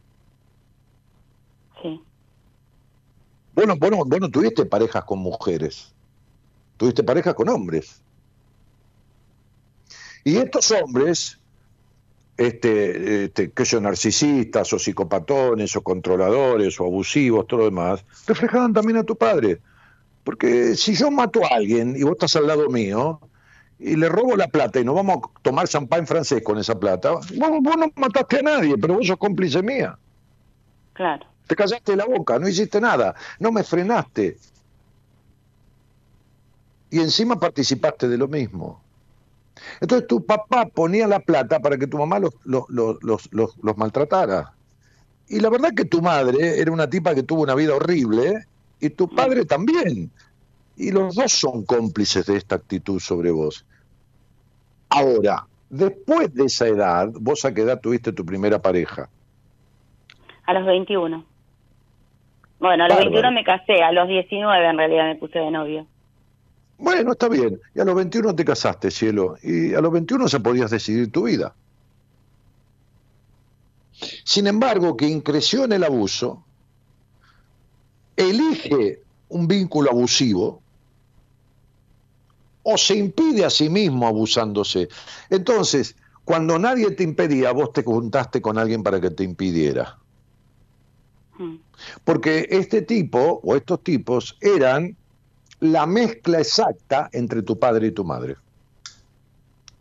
Bueno, 3.55 3.77
bueno, 3.77 4.05
bueno, 4.07 4.31
tuviste 4.31 4.65
parejas 4.65 5.05
con 5.05 5.19
mujeres, 5.19 5.93
tuviste 6.77 7.03
parejas 7.03 7.35
con 7.35 7.49
hombres. 7.49 8.03
Y 10.25 10.37
estos 10.37 10.71
hombres, 10.71 11.39
este, 12.37 13.25
este, 13.25 13.51
que 13.51 13.65
son 13.65 13.83
narcisistas 13.83 14.73
o 14.73 14.79
psicopatones 14.79 15.77
o 15.77 15.83
controladores 15.83 16.81
o 16.81 16.85
abusivos, 16.85 17.47
todo 17.47 17.61
lo 17.61 17.65
demás, 17.67 18.05
reflejaban 18.27 18.73
también 18.73 18.99
a 18.99 19.05
tu 19.05 19.17
padre. 19.17 19.61
Porque 20.25 20.77
si 20.77 20.95
yo 20.95 21.11
mato 21.11 21.45
a 21.45 21.57
alguien 21.57 21.95
y 21.97 22.05
vos 22.05 22.13
estás 22.13 22.37
al 22.37 22.47
lado 22.47 22.69
mío 22.69 23.21
y 23.79 23.97
le 23.97 24.09
robo 24.09 24.37
la 24.37 24.47
plata 24.47 24.79
y 24.79 24.85
nos 24.85 24.95
vamos 24.95 25.17
a 25.17 25.43
tomar 25.43 25.67
champán 25.67 26.07
francés 26.07 26.43
con 26.43 26.57
esa 26.59 26.79
plata, 26.79 27.13
vos, 27.13 27.25
vos 27.61 27.77
no 27.77 27.91
mataste 27.97 28.39
a 28.39 28.43
nadie, 28.43 28.79
pero 28.79 28.95
vos 28.95 29.07
sos 29.07 29.19
cómplice 29.19 29.63
mía. 29.63 29.99
Claro. 30.93 31.32
Te 31.47 31.57
callaste 31.57 31.97
la 31.97 32.05
boca, 32.05 32.39
no 32.39 32.49
hiciste 32.49 32.81
nada, 32.81 33.15
no 33.39 33.53
me 33.53 33.63
frenaste. 33.63 34.37
Y 36.91 37.01
encima 37.01 37.39
participaste 37.39 38.09
de 38.09 38.19
lo 38.19 38.29
mismo. 38.29 38.81
Entonces 39.81 40.07
tu 40.07 40.25
papá 40.25 40.67
ponía 40.67 41.07
la 41.07 41.21
plata 41.21 41.61
para 41.61 41.77
que 41.77 41.87
tu 41.87 41.99
mamá 41.99 42.19
los, 42.19 42.35
los, 42.45 43.29
los, 43.33 43.77
maltratara. 43.77 44.55
Y 45.29 45.41
la 45.41 45.51
verdad 45.51 45.71
que 45.75 45.85
tu 45.85 46.03
madre 46.03 46.61
era 46.61 46.71
una 46.73 46.89
tipa 46.89 47.15
que 47.15 47.23
tuvo 47.23 47.43
una 47.43 47.55
vida 47.55 47.75
horrible 47.75 48.47
y 48.81 48.91
tu 48.91 49.09
padre 49.09 49.45
también. 49.45 50.11
Y 50.77 50.91
los 50.91 51.15
dos 51.15 51.33
son 51.33 51.65
cómplices 51.65 52.27
de 52.27 52.37
esta 52.37 52.57
actitud 52.57 52.99
sobre 53.01 53.31
vos. 53.31 53.65
Ahora, 54.89 55.47
después 55.71 56.35
de 56.35 56.45
esa 56.45 56.67
edad, 56.67 57.09
vos 57.13 57.45
a 57.45 57.55
qué 57.55 57.63
edad 57.63 57.81
tuviste 57.81 58.13
tu 58.13 58.27
primera 58.27 58.61
pareja? 58.61 59.09
A 60.45 60.53
los 60.55 60.67
21. 60.67 61.25
Bueno, 62.63 62.85
a 62.85 62.89
los 62.89 62.99
21 62.99 63.33
me 63.33 63.43
casé, 63.43 63.83
a 63.83 63.91
los 63.91 64.07
19 64.07 64.71
en 64.71 64.79
realidad 64.79 65.07
me 65.07 65.17
puse 65.17 65.41
de 65.41 65.51
novio. 65.51 65.85
Bueno, 66.79 67.11
está 67.11 67.29
bien. 67.29 67.61
Y 67.75 67.81
a 67.81 67.85
los 67.85 67.97
21 67.97 68.37
te 68.37 68.45
casaste, 68.45 68.93
cielo. 68.93 69.35
Y 69.43 69.75
a 69.75 69.81
los 69.81 69.93
21 69.93 70.29
se 70.29 70.39
podías 70.39 70.71
decidir 70.71 71.11
tu 71.11 71.25
vida. 71.25 71.57
Sin 74.23 74.47
embargo, 74.47 74.97
quien 74.97 75.23
creció 75.23 75.65
en 75.65 75.73
el 75.73 75.83
abuso, 75.83 76.45
elige 78.17 79.01
un 79.29 79.49
vínculo 79.49 79.91
abusivo 79.91 80.63
o 82.63 82.79
se 82.79 82.95
impide 82.95 83.45
a 83.45 83.51
sí 83.51 83.71
mismo 83.71 84.07
abusándose. 84.07 84.89
Entonces, 85.31 85.97
cuando 86.25 86.61
nadie 86.61 86.93
te 86.93 87.03
impedía, 87.03 87.51
vos 87.51 87.73
te 87.73 87.83
juntaste 87.83 88.41
con 88.41 88.57
alguien 88.57 88.85
para 88.85 89.01
que 89.01 89.11
te 89.11 89.25
impidiera. 89.25 89.99
Porque 92.05 92.47
este 92.51 92.83
tipo 92.83 93.41
o 93.43 93.57
estos 93.57 93.83
tipos 93.83 94.37
eran 94.41 94.97
la 95.61 95.87
mezcla 95.87 96.41
exacta 96.41 97.09
entre 97.13 97.43
tu 97.43 97.59
padre 97.59 97.89
y 97.89 97.91
tu 97.93 98.05
madre. 98.05 98.37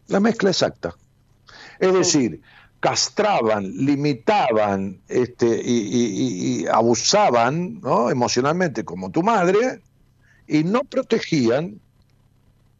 La 0.08 0.20
mezcla 0.20 0.49
exacta. 0.49 0.95
Es 1.80 1.93
decir, 1.93 2.41
castraban, 2.80 3.64
limitaban 3.64 4.99
este, 5.08 5.62
y, 5.64 6.66
abusaban 6.68 7.80
¿no? 7.82 8.10
emocionalmente 8.10 8.84
como 8.84 9.12
tu 9.12 9.24
madre 9.24 9.82
y 10.47 10.64
no 10.64 10.82
protegían 10.82 11.80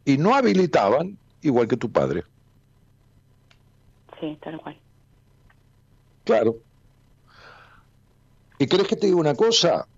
y 0.04 0.18
no 0.18 0.34
habilitaban 0.34 1.16
igual 1.40 1.68
que 1.68 1.76
tu 1.76 1.90
padre. 1.90 2.24
Sí, 4.20 4.38
tal 4.42 4.60
cual. 4.60 4.78
Claro. 6.24 6.56
¿Y 8.62 8.68
crees 8.68 8.86
que 8.86 8.94
te 8.94 9.08
digo 9.08 9.18
una 9.18 9.34
cosa? 9.34 9.88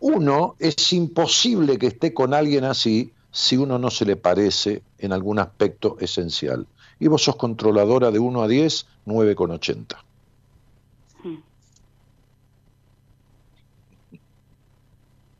Uno, 0.00 0.56
es 0.58 0.94
imposible 0.94 1.76
que 1.76 1.88
esté 1.88 2.14
con 2.14 2.32
alguien 2.32 2.64
así 2.64 3.12
si 3.30 3.58
uno 3.58 3.78
no 3.78 3.90
se 3.90 4.06
le 4.06 4.16
parece 4.16 4.82
en 4.96 5.12
algún 5.12 5.38
aspecto 5.38 5.98
esencial. 6.00 6.66
Y 6.98 7.08
vos 7.08 7.24
sos 7.24 7.36
controladora 7.36 8.10
de 8.10 8.18
1 8.18 8.42
a 8.42 8.48
10, 8.48 8.86
9,80. 9.04 9.96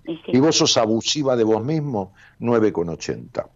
Y, 0.04 0.36
y 0.36 0.38
vos 0.38 0.54
sos 0.54 0.76
abusiva 0.76 1.36
de 1.36 1.44
vos 1.44 1.64
mismo, 1.64 2.12
9,80. 2.38 3.46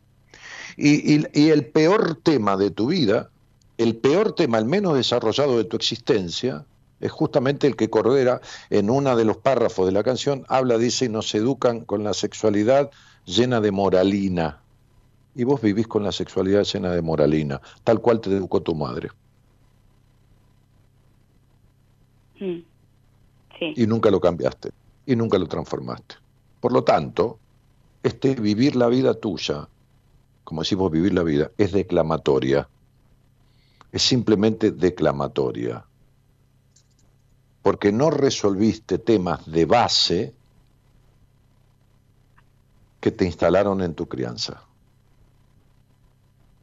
Y, 0.78 1.16
y, 1.16 1.26
y 1.34 1.50
el 1.50 1.66
peor 1.66 2.14
tema 2.14 2.56
de 2.56 2.70
tu 2.70 2.86
vida, 2.86 3.28
el 3.76 3.94
peor 3.94 4.34
tema, 4.34 4.56
el 4.56 4.64
menos 4.64 4.94
desarrollado 4.94 5.58
de 5.58 5.64
tu 5.64 5.76
existencia, 5.76 6.64
es 7.02 7.10
justamente 7.10 7.66
el 7.66 7.76
que 7.76 7.90
Cordera, 7.90 8.40
en 8.70 8.88
uno 8.88 9.16
de 9.16 9.24
los 9.24 9.36
párrafos 9.36 9.84
de 9.86 9.92
la 9.92 10.04
canción, 10.04 10.46
habla, 10.48 10.78
dice, 10.78 11.06
y 11.06 11.08
nos 11.08 11.34
educan 11.34 11.84
con 11.84 12.04
la 12.04 12.14
sexualidad 12.14 12.90
llena 13.26 13.60
de 13.60 13.72
moralina. 13.72 14.62
Y 15.34 15.44
vos 15.44 15.60
vivís 15.60 15.88
con 15.88 16.04
la 16.04 16.12
sexualidad 16.12 16.62
llena 16.62 16.92
de 16.92 17.02
moralina, 17.02 17.60
tal 17.82 18.00
cual 18.00 18.20
te 18.20 18.30
educó 18.30 18.62
tu 18.62 18.74
madre. 18.76 19.10
Sí. 22.38 22.64
Y 23.60 23.86
nunca 23.86 24.10
lo 24.10 24.20
cambiaste, 24.20 24.70
y 25.04 25.16
nunca 25.16 25.38
lo 25.38 25.46
transformaste. 25.46 26.16
Por 26.60 26.72
lo 26.72 26.84
tanto, 26.84 27.38
este 28.04 28.36
vivir 28.36 28.76
la 28.76 28.86
vida 28.86 29.14
tuya, 29.14 29.68
como 30.44 30.62
decimos 30.62 30.90
vivir 30.90 31.14
la 31.14 31.24
vida, 31.24 31.50
es 31.58 31.72
declamatoria. 31.72 32.68
Es 33.90 34.02
simplemente 34.02 34.70
declamatoria. 34.70 35.84
Porque 37.62 37.92
no 37.92 38.10
resolviste 38.10 38.98
temas 38.98 39.50
de 39.50 39.64
base 39.64 40.34
que 43.00 43.10
te 43.10 43.24
instalaron 43.24 43.80
en 43.82 43.94
tu 43.94 44.06
crianza. 44.06 44.62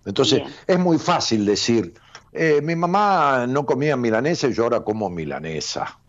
Entonces, 0.05 0.41
es 0.65 0.79
muy 0.79 0.97
fácil 0.97 1.45
decir, 1.45 1.93
eh, 2.31 2.61
mi 2.61 2.75
mamá 2.75 3.45
no 3.47 3.65
comía 3.65 3.97
milanesa 3.97 4.47
y 4.47 4.53
yo 4.53 4.63
ahora 4.63 4.81
como 4.81 5.09
milanesa. 5.09 5.99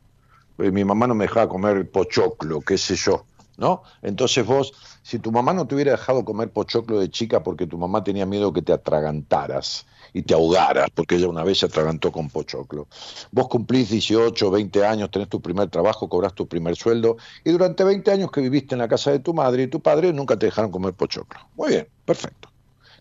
Eh, 0.58 0.70
mi 0.70 0.84
mamá 0.84 1.06
no 1.06 1.14
me 1.14 1.24
dejaba 1.24 1.48
comer 1.48 1.90
pochoclo, 1.90 2.60
qué 2.60 2.78
sé 2.78 2.94
yo, 2.94 3.24
¿no? 3.56 3.82
Entonces 4.02 4.46
vos, 4.46 4.72
si 5.02 5.18
tu 5.18 5.32
mamá 5.32 5.52
no 5.52 5.66
te 5.66 5.74
hubiera 5.74 5.92
dejado 5.92 6.24
comer 6.24 6.50
pochoclo 6.50 7.00
de 7.00 7.10
chica 7.10 7.42
porque 7.42 7.66
tu 7.66 7.78
mamá 7.78 8.04
tenía 8.04 8.26
miedo 8.26 8.52
que 8.52 8.62
te 8.62 8.72
atragantaras 8.72 9.86
y 10.12 10.22
te 10.22 10.34
ahogaras, 10.34 10.90
porque 10.94 11.16
ella 11.16 11.28
una 11.28 11.44
vez 11.44 11.58
se 11.58 11.66
atragantó 11.66 12.12
con 12.12 12.28
pochoclo. 12.28 12.86
Vos 13.30 13.48
cumplís 13.48 13.90
18, 13.90 14.50
20 14.50 14.84
años, 14.84 15.10
tenés 15.10 15.28
tu 15.28 15.40
primer 15.40 15.68
trabajo, 15.68 16.08
cobras 16.08 16.34
tu 16.34 16.46
primer 16.46 16.76
sueldo, 16.76 17.16
y 17.44 17.50
durante 17.50 17.84
20 17.84 18.10
años 18.10 18.30
que 18.30 18.40
viviste 18.40 18.74
en 18.74 18.80
la 18.80 18.88
casa 18.88 19.10
de 19.10 19.20
tu 19.20 19.34
madre 19.34 19.64
y 19.64 19.66
tu 19.68 19.80
padre 19.80 20.12
nunca 20.12 20.38
te 20.38 20.46
dejaron 20.46 20.70
comer 20.70 20.94
pochoclo. 20.94 21.40
Muy 21.56 21.70
bien, 21.70 21.88
perfecto. 22.04 22.48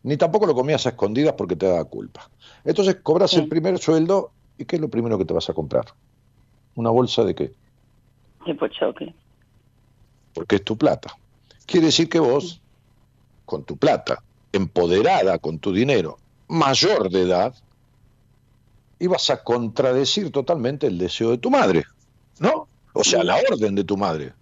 Ni 0.03 0.17
tampoco 0.17 0.45
lo 0.45 0.55
comías 0.55 0.85
a 0.85 0.89
escondidas 0.89 1.33
porque 1.33 1.55
te 1.55 1.65
daba 1.65 1.83
culpa. 1.85 2.29
Entonces 2.63 2.97
cobras 3.03 3.33
el 3.33 3.47
primer 3.47 3.77
sueldo, 3.79 4.31
¿y 4.57 4.65
qué 4.65 4.77
es 4.77 4.81
lo 4.81 4.89
primero 4.89 5.17
que 5.17 5.25
te 5.25 5.33
vas 5.33 5.49
a 5.49 5.53
comprar? 5.53 5.85
¿Una 6.75 6.89
bolsa 6.89 7.23
de 7.23 7.35
qué? 7.35 7.51
De 8.45 8.55
pochoclo. 8.55 9.11
Porque 10.33 10.57
es 10.57 10.63
tu 10.63 10.77
plata. 10.77 11.15
Quiere 11.65 11.87
decir 11.87 12.07
que 12.07 12.19
vos, 12.19 12.61
con 13.45 13.63
tu 13.63 13.77
plata, 13.77 14.23
empoderada 14.51 15.37
con 15.39 15.59
tu 15.59 15.73
dinero, 15.73 16.17
mayor 16.49 17.09
de 17.09 17.21
edad, 17.21 17.55
ibas 18.99 19.29
a 19.29 19.43
contradecir 19.43 20.31
totalmente 20.31 20.87
el 20.87 20.97
deseo 20.97 21.31
de 21.31 21.37
tu 21.37 21.49
madre, 21.49 21.85
¿no? 22.39 22.67
O 22.93 23.03
sea, 23.03 23.23
la 23.23 23.37
orden 23.49 23.75
de 23.75 23.83
tu 23.83 23.95
madre. 23.95 24.33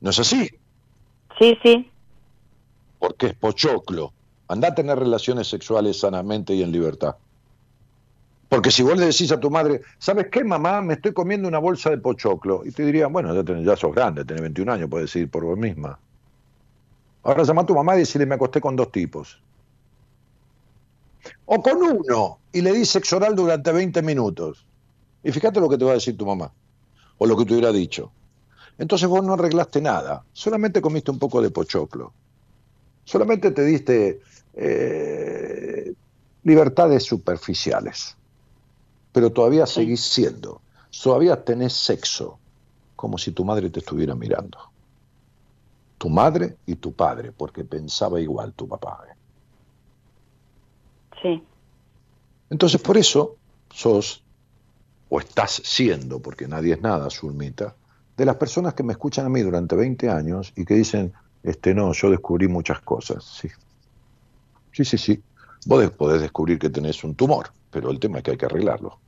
¿No 0.00 0.10
es 0.10 0.18
así? 0.20 0.48
Sí, 1.38 1.58
sí. 1.62 1.90
Porque 2.98 3.28
es 3.28 3.34
pochoclo. 3.34 4.12
Anda 4.46 4.68
a 4.68 4.74
tener 4.74 4.98
relaciones 4.98 5.48
sexuales 5.48 5.98
sanamente 5.98 6.54
y 6.54 6.62
en 6.62 6.70
libertad. 6.70 7.16
Porque 8.48 8.70
si 8.70 8.82
vos 8.82 8.96
le 8.96 9.06
decís 9.06 9.30
a 9.32 9.40
tu 9.40 9.50
madre, 9.50 9.82
¿sabes 9.98 10.28
qué, 10.30 10.44
mamá? 10.44 10.80
Me 10.80 10.94
estoy 10.94 11.12
comiendo 11.12 11.48
una 11.48 11.58
bolsa 11.58 11.90
de 11.90 11.98
pochoclo. 11.98 12.62
Y 12.64 12.70
te 12.70 12.84
dirían, 12.84 13.12
bueno, 13.12 13.34
ya, 13.34 13.42
tenés, 13.42 13.64
ya 13.64 13.76
sos 13.76 13.94
grande, 13.94 14.24
tenés 14.24 14.42
21 14.42 14.72
años, 14.72 14.88
puedes 14.88 15.14
ir 15.16 15.30
por 15.30 15.44
vos 15.44 15.58
misma. 15.58 15.98
Ahora 17.24 17.42
llama 17.42 17.62
a 17.62 17.66
tu 17.66 17.74
mamá 17.74 17.96
y 17.96 18.00
decirle, 18.00 18.26
me 18.26 18.36
acosté 18.36 18.60
con 18.60 18.76
dos 18.76 18.90
tipos. 18.90 19.42
O 21.46 21.62
con 21.62 21.82
uno 21.82 22.38
y 22.52 22.60
le 22.60 22.72
di 22.72 22.84
sexo 22.84 23.16
oral 23.16 23.34
durante 23.34 23.72
20 23.72 24.02
minutos. 24.02 24.64
Y 25.22 25.32
fíjate 25.32 25.60
lo 25.60 25.68
que 25.68 25.78
te 25.78 25.84
va 25.84 25.92
a 25.92 25.94
decir 25.94 26.16
tu 26.16 26.26
mamá. 26.26 26.52
O 27.18 27.26
lo 27.26 27.36
que 27.36 27.44
te 27.44 27.52
hubiera 27.52 27.72
dicho. 27.72 28.12
Entonces 28.78 29.08
vos 29.08 29.24
no 29.24 29.34
arreglaste 29.34 29.80
nada. 29.80 30.24
Solamente 30.32 30.80
comiste 30.80 31.10
un 31.10 31.18
poco 31.18 31.42
de 31.42 31.50
pochoclo. 31.50 32.12
Solamente 33.04 33.50
te 33.50 33.64
diste 33.64 34.20
eh, 34.54 35.92
libertades 36.44 37.04
superficiales. 37.04 38.16
Pero 39.12 39.30
todavía 39.30 39.66
seguís 39.66 40.00
siendo. 40.00 40.60
Todavía 41.02 41.42
tenés 41.42 41.72
sexo. 41.72 42.38
Como 42.94 43.18
si 43.18 43.32
tu 43.32 43.44
madre 43.44 43.70
te 43.70 43.80
estuviera 43.80 44.14
mirando. 44.14 44.58
Tu 45.98 46.08
madre 46.08 46.56
y 46.66 46.76
tu 46.76 46.92
padre, 46.92 47.32
porque 47.32 47.64
pensaba 47.64 48.20
igual 48.20 48.52
tu 48.52 48.68
papá. 48.68 49.04
¿eh? 49.10 49.17
Sí. 51.22 51.42
Entonces, 52.50 52.80
por 52.80 52.96
eso 52.96 53.36
sos, 53.70 54.22
o 55.08 55.20
estás 55.20 55.62
siendo, 55.64 56.20
porque 56.20 56.48
nadie 56.48 56.74
es 56.74 56.80
nada, 56.80 57.10
Zulmita, 57.10 57.74
de 58.16 58.24
las 58.24 58.36
personas 58.36 58.74
que 58.74 58.82
me 58.82 58.92
escuchan 58.92 59.26
a 59.26 59.28
mí 59.28 59.42
durante 59.42 59.76
20 59.76 60.08
años 60.08 60.52
y 60.56 60.64
que 60.64 60.74
dicen, 60.74 61.12
este 61.42 61.74
no, 61.74 61.92
yo 61.92 62.10
descubrí 62.10 62.48
muchas 62.48 62.80
cosas. 62.80 63.24
Sí, 63.24 63.48
sí, 64.72 64.84
sí. 64.84 64.98
sí. 64.98 65.22
Vos 65.66 65.90
podés 65.90 66.20
descubrir 66.20 66.58
que 66.58 66.70
tenés 66.70 67.02
un 67.04 67.14
tumor, 67.14 67.50
pero 67.70 67.90
el 67.90 67.98
tema 67.98 68.18
es 68.18 68.24
que 68.24 68.30
hay 68.32 68.36
que 68.36 68.46
arreglarlo. 68.46 68.98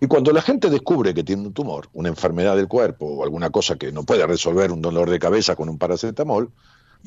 Y 0.00 0.06
cuando 0.06 0.32
la 0.32 0.42
gente 0.42 0.68
descubre 0.68 1.14
que 1.14 1.22
tiene 1.22 1.42
un 1.42 1.52
tumor, 1.52 1.88
una 1.92 2.08
enfermedad 2.08 2.56
del 2.56 2.68
cuerpo 2.68 3.06
o 3.06 3.22
alguna 3.22 3.50
cosa 3.50 3.76
que 3.76 3.92
no 3.92 4.02
puede 4.02 4.26
resolver 4.26 4.72
un 4.72 4.82
dolor 4.82 5.08
de 5.08 5.18
cabeza 5.18 5.54
con 5.54 5.68
un 5.68 5.78
paracetamol, 5.78 6.50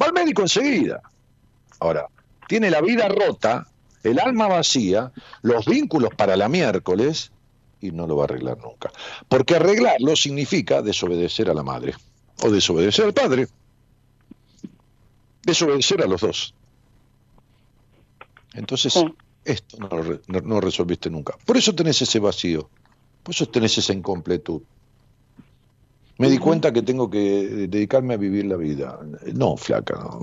va 0.01 0.05
al 0.05 0.13
médico 0.13 0.41
enseguida. 0.41 1.01
Ahora, 1.79 2.07
tiene 2.47 2.69
la 2.69 2.81
vida 2.81 3.07
rota, 3.07 3.67
el 4.03 4.19
alma 4.19 4.47
vacía, 4.47 5.11
los 5.41 5.65
vínculos 5.65 6.11
para 6.15 6.35
la 6.37 6.49
miércoles 6.49 7.31
y 7.81 7.91
no 7.91 8.07
lo 8.07 8.15
va 8.15 8.23
a 8.23 8.25
arreglar 8.25 8.57
nunca. 8.57 8.91
Porque 9.27 9.55
arreglarlo 9.55 10.15
significa 10.15 10.81
desobedecer 10.81 11.49
a 11.49 11.53
la 11.53 11.63
madre 11.63 11.95
o 12.43 12.49
desobedecer 12.49 13.05
al 13.05 13.13
padre. 13.13 13.47
Desobedecer 15.43 16.01
a 16.01 16.07
los 16.07 16.21
dos. 16.21 16.55
Entonces, 18.53 18.95
esto 19.43 19.77
no, 19.77 20.41
no, 20.41 20.61
resolviste 20.61 21.09
nunca. 21.09 21.37
Por 21.45 21.57
eso 21.57 21.75
tenés 21.75 22.01
ese 22.01 22.19
vacío, 22.19 22.69
por 23.21 23.35
eso 23.35 23.47
tenés 23.47 23.77
esa 23.77 23.93
incompletud. 23.93 24.61
Me 26.17 26.29
di 26.29 26.37
cuenta 26.37 26.71
que 26.71 26.81
tengo 26.81 27.09
que 27.09 27.19
dedicarme 27.67 28.13
a 28.13 28.17
vivir 28.17 28.45
la 28.45 28.55
vida. 28.55 28.99
No, 29.33 29.57
flaca. 29.57 29.95
No. 29.95 30.21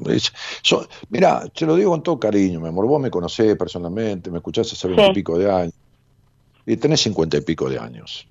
mira, 1.10 1.46
te 1.48 1.66
lo 1.66 1.76
digo 1.76 1.90
con 1.90 2.02
todo 2.02 2.18
cariño, 2.18 2.60
mi 2.60 2.68
amor. 2.68 2.86
Vos 2.86 3.00
me 3.00 3.10
conocés 3.10 3.56
personalmente, 3.56 4.30
me 4.30 4.38
escuchás 4.38 4.72
hace 4.72 4.88
veinte 4.88 5.10
y 5.10 5.14
pico 5.14 5.38
de 5.38 5.50
años. 5.50 5.74
Y 6.64 6.76
tenés 6.78 7.02
cincuenta 7.02 7.36
y 7.36 7.42
pico 7.42 7.68
de 7.68 7.78
años. 7.78 8.26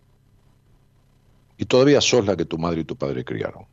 Y 1.57 1.66
todavía 1.66 2.01
sos 2.01 2.26
la 2.26 2.36
que 2.36 2.45
tu 2.45 2.57
madre 2.57 2.82
y 2.82 2.84
tu 2.84 2.95
padre 2.95 3.24
criaron. 3.24 3.66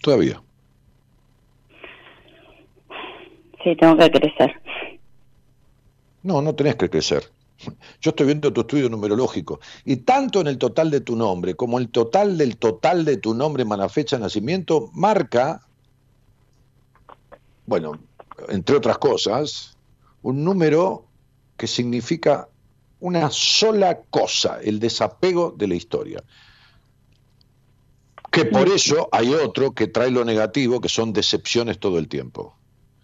Todavía. 0.00 0.40
Sí, 3.64 3.74
tengo 3.76 3.96
que 3.96 4.10
crecer. 4.10 4.62
No, 6.22 6.40
no 6.40 6.54
tenés 6.54 6.76
que 6.76 6.88
crecer. 6.88 7.24
Yo 8.00 8.10
estoy 8.10 8.26
viendo 8.26 8.52
tu 8.52 8.62
estudio 8.62 8.88
numerológico 8.88 9.60
y 9.84 9.96
tanto 9.96 10.40
en 10.40 10.46
el 10.46 10.58
total 10.58 10.90
de 10.90 11.00
tu 11.00 11.16
nombre 11.16 11.54
como 11.54 11.78
el 11.78 11.90
total 11.90 12.38
del 12.38 12.56
total 12.56 13.04
de 13.04 13.18
tu 13.18 13.34
nombre 13.34 13.64
la 13.64 13.88
fecha 13.88 14.16
de 14.16 14.22
nacimiento 14.22 14.90
marca, 14.92 15.66
bueno, 17.66 17.98
entre 18.48 18.76
otras 18.76 18.98
cosas, 18.98 19.76
un 20.22 20.44
número 20.44 21.06
que 21.56 21.66
significa 21.66 22.48
una 23.00 23.30
sola 23.30 24.00
cosa, 24.10 24.60
el 24.62 24.78
desapego 24.80 25.54
de 25.56 25.68
la 25.68 25.74
historia. 25.74 26.22
Que 28.30 28.44
por 28.44 28.68
eso 28.68 29.08
hay 29.12 29.34
otro 29.34 29.72
que 29.72 29.88
trae 29.88 30.10
lo 30.10 30.24
negativo, 30.24 30.80
que 30.80 30.88
son 30.88 31.12
decepciones 31.12 31.78
todo 31.78 31.98
el 31.98 32.08
tiempo. 32.08 32.54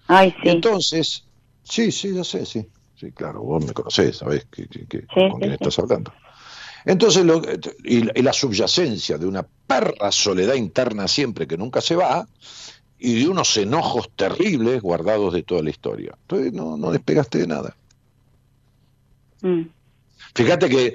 Ay, 0.07 0.30
sí. 0.42 0.48
Entonces, 0.48 1.24
sí, 1.64 1.90
sí, 1.90 2.14
ya 2.14 2.22
sé, 2.22 2.46
sí. 2.46 2.68
Sí, 2.99 3.12
claro, 3.12 3.42
vos 3.42 3.64
me 3.64 3.72
conocés, 3.72 4.16
sabés 4.16 4.47
que, 4.47 4.66
con 5.07 5.38
quién 5.38 5.53
estás 5.53 5.78
hablando. 5.78 6.12
Entonces, 6.84 7.24
lo, 7.24 7.42
y, 7.84 8.01
la 8.22 8.32
subyacencia 8.32 9.18
de 9.18 9.26
una 9.26 9.47
perra 9.66 10.11
soledad 10.12 10.55
interna 10.55 11.09
siempre 11.09 11.47
que 11.47 11.59
nunca 11.59 11.80
se 11.80 11.97
va, 11.97 12.26
y 12.99 13.22
de 13.22 13.28
unos 13.28 13.55
enojos 13.57 14.09
terribles 14.16 14.80
guardados 14.80 15.34
de 15.34 15.42
toda 15.42 15.62
la 15.62 15.70
historia. 15.70 16.16
Entonces, 16.22 16.53
no, 16.53 16.76
no 16.78 16.90
despegaste 16.90 17.38
de 17.38 17.47
nada. 17.47 17.76
Mm. 19.42 19.62
Fíjate 20.34 20.68
que 20.70 20.94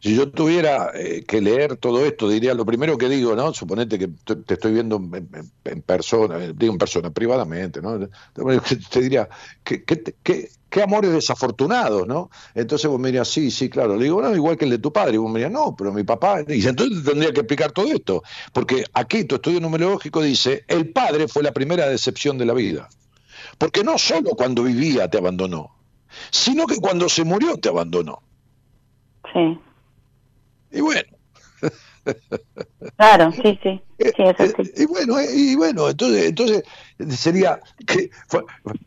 si 0.00 0.14
yo 0.14 0.30
tuviera 0.30 0.90
eh, 0.94 1.24
que 1.26 1.40
leer 1.40 1.76
todo 1.76 2.04
esto, 2.04 2.28
diría 2.28 2.54
lo 2.54 2.64
primero 2.64 2.96
que 2.98 3.08
digo, 3.08 3.34
¿no? 3.34 3.52
Suponete 3.52 3.98
que 3.98 4.08
te 4.08 4.54
estoy 4.54 4.72
viendo 4.72 4.96
en, 4.96 5.82
persona, 5.82 6.44
eh, 6.44 6.52
digo 6.54 6.72
en 6.72 6.78
persona, 6.78 7.10
privadamente, 7.10 7.82
¿no? 7.82 7.98
Te 8.90 9.00
diría, 9.00 9.28
¿qué, 9.64 9.84
qué, 9.84 10.02
qué, 10.22 10.50
amores 10.76 11.12
desafortunados, 11.12 12.06
¿no? 12.06 12.30
Entonces 12.54 12.90
vos 12.90 13.00
me 13.00 13.08
dirías, 13.08 13.28
sí, 13.28 13.50
sí, 13.50 13.68
claro. 13.68 13.96
Le 13.96 14.04
digo, 14.04 14.20
no, 14.20 14.34
igual 14.34 14.56
que 14.56 14.64
el 14.64 14.70
de 14.72 14.78
tu 14.78 14.92
padre. 14.92 15.14
Y 15.14 15.18
vos 15.18 15.30
me 15.30 15.40
dirías, 15.40 15.52
no, 15.52 15.74
pero 15.76 15.92
mi 15.92 16.04
papá. 16.04 16.42
Y 16.46 16.66
entonces 16.66 17.04
tendría 17.04 17.32
que 17.32 17.40
explicar 17.40 17.72
todo 17.72 17.86
esto. 17.86 18.22
Porque 18.52 18.84
aquí 18.92 19.24
tu 19.24 19.36
estudio 19.36 19.60
numerológico 19.60 20.22
dice, 20.22 20.64
el 20.68 20.90
padre 20.90 21.28
fue 21.28 21.42
la 21.42 21.52
primera 21.52 21.88
decepción 21.88 22.38
de 22.38 22.46
la 22.46 22.54
vida. 22.54 22.88
Porque 23.56 23.82
no 23.82 23.98
solo 23.98 24.30
cuando 24.30 24.62
vivía 24.62 25.08
te 25.08 25.18
abandonó, 25.18 25.74
sino 26.30 26.66
que 26.66 26.76
cuando 26.76 27.08
se 27.08 27.24
murió 27.24 27.56
te 27.56 27.68
abandonó. 27.68 28.22
Sí. 29.32 29.58
Y 30.70 30.80
bueno. 30.80 31.08
Claro, 32.96 33.32
sí, 33.32 33.58
sí. 33.62 33.80
sí 33.98 34.04
eh, 34.18 34.72
Y 34.76 34.86
bueno, 34.86 35.16
y 35.20 35.54
bueno, 35.56 35.88
entonces, 35.88 36.26
entonces 36.26 36.62
sería 37.10 37.60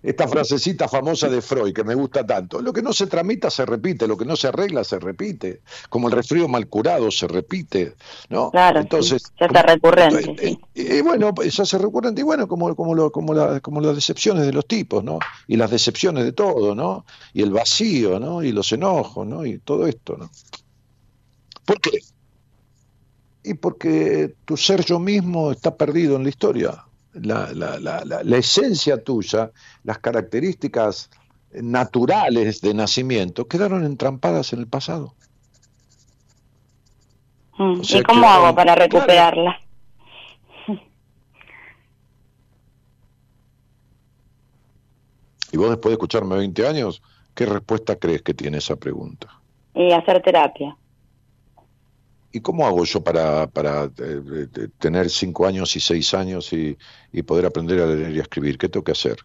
esta 0.03 0.27
frasecita 0.27 0.87
famosa 0.87 1.29
de 1.29 1.41
Freud 1.41 1.73
que 1.73 1.83
me 1.83 1.95
gusta 1.95 2.25
tanto, 2.25 2.61
lo 2.61 2.73
que 2.73 2.81
no 2.81 2.93
se 2.93 3.07
tramita 3.07 3.49
se 3.49 3.65
repite, 3.65 4.07
lo 4.07 4.17
que 4.17 4.25
no 4.25 4.35
se 4.35 4.47
arregla 4.47 4.83
se 4.83 4.99
repite, 4.99 5.61
como 5.89 6.07
el 6.07 6.13
resfrío 6.13 6.47
mal 6.47 6.67
curado 6.67 7.11
se 7.11 7.27
repite, 7.27 7.95
¿no? 8.29 8.51
Claro, 8.51 8.79
entonces 8.79 9.23
ya 9.39 9.45
está 9.47 9.61
recurrente. 9.61 10.59
Y, 10.73 11.01
bueno, 11.01 11.33
pues, 11.33 11.55
ya 11.55 11.65
se 11.65 11.77
recurrente 11.77 12.21
y 12.21 12.23
bueno, 12.23 12.47
como 12.47 12.75
como 12.75 12.95
lo, 12.95 13.11
como, 13.11 13.33
la, 13.33 13.59
como 13.59 13.81
las 13.81 13.95
decepciones 13.95 14.45
de 14.45 14.53
los 14.53 14.65
tipos, 14.67 15.03
¿no? 15.03 15.19
Y 15.47 15.57
las 15.57 15.71
decepciones 15.71 16.23
de 16.23 16.31
todo, 16.31 16.75
¿no? 16.75 17.05
Y 17.33 17.41
el 17.41 17.51
vacío, 17.51 18.19
¿no? 18.19 18.43
Y 18.43 18.51
los 18.51 18.71
enojos, 18.71 19.27
¿no? 19.27 19.45
Y 19.45 19.59
todo 19.59 19.87
esto, 19.87 20.17
¿no? 20.17 20.29
¿Por 21.65 21.79
qué? 21.79 21.99
Y 23.43 23.55
porque 23.55 24.35
tu 24.45 24.55
ser 24.57 24.85
yo 24.85 24.99
mismo 24.99 25.51
está 25.51 25.75
perdido 25.75 26.15
en 26.15 26.23
la 26.23 26.29
historia 26.29 26.85
la, 27.13 27.51
la, 27.53 27.79
la, 27.79 28.03
la, 28.23 28.37
esencia 28.37 29.03
tuya, 29.03 29.51
las 29.83 29.99
características 29.99 31.09
naturales 31.53 32.61
de 32.61 32.73
nacimiento, 32.73 33.47
quedaron 33.47 33.85
entrampadas 33.85 34.53
en 34.53 34.59
el 34.59 34.67
pasado. 34.67 35.13
Mm, 37.57 37.81
¿Y 37.81 38.03
cómo 38.03 38.27
hago 38.27 38.55
para 38.55 38.75
recuperarla? 38.75 39.59
Y 45.53 45.57
vos 45.57 45.69
después 45.69 45.91
de 45.91 45.93
escucharme 45.95 46.37
20 46.37 46.65
años, 46.65 47.01
¿qué 47.35 47.45
respuesta 47.45 47.97
crees 47.97 48.21
que 48.21 48.33
tiene 48.33 48.59
esa 48.59 48.77
pregunta? 48.77 49.27
Y 49.75 49.91
hacer 49.91 50.21
terapia. 50.21 50.77
¿Y 52.33 52.39
cómo 52.39 52.65
hago 52.65 52.85
yo 52.85 53.03
para, 53.03 53.47
para 53.47 53.85
eh, 53.85 54.47
tener 54.79 55.09
cinco 55.09 55.45
años 55.45 55.75
y 55.75 55.79
seis 55.79 56.13
años 56.13 56.53
y, 56.53 56.77
poder 57.23 57.45
aprender 57.45 57.81
a 57.81 57.85
leer 57.85 58.15
y 58.15 58.19
a 58.19 58.21
escribir? 58.21 58.57
¿Qué 58.57 58.69
tengo 58.69 58.83
que 58.83 58.93
hacer? 58.93 59.17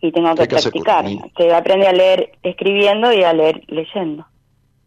Y 0.00 0.10
tengo 0.12 0.34
que, 0.34 0.46
practicar. 0.46 1.04
Que 1.36 1.54
aprende 1.54 1.86
a 1.86 1.92
leer 1.92 2.38
escribiendo 2.42 3.12
y 3.12 3.22
a 3.24 3.32
leer 3.32 3.62
leyendo. 3.68 4.26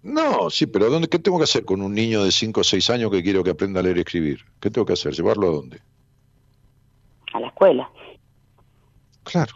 No, 0.02 0.50
sí, 0.50 0.66
pero 0.66 0.90
¿dónde, 0.90 1.10
¿qué 1.10 1.20
tengo 1.20 1.38
que 1.38 1.44
hacer 1.44 1.66
con 1.66 1.82
un 1.82 1.94
niño 1.94 2.24
de 2.24 2.32
cinco 2.32 2.62
o 2.62 2.64
seis 2.64 2.90
años 2.90 3.12
que 3.12 3.22
quiero 3.22 3.44
que 3.44 3.52
aprenda 3.52 3.82
a 3.82 3.84
leer 3.84 3.98
y 3.98 4.02
escribir? 4.02 4.46
¿Qué 4.60 4.72
tengo 4.72 4.86
que 4.86 4.94
hacer? 4.94 5.14
¿Llevarlo 5.14 5.48
a 5.48 5.52
dónde? 5.52 5.82
A 7.34 7.40
la 7.40 7.48
escuela. 7.48 7.92
Claro, 9.24 9.54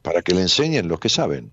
para 0.00 0.22
que 0.22 0.32
le 0.32 0.42
enseñen 0.42 0.88
los 0.88 1.00
que 1.00 1.08
saben. 1.08 1.52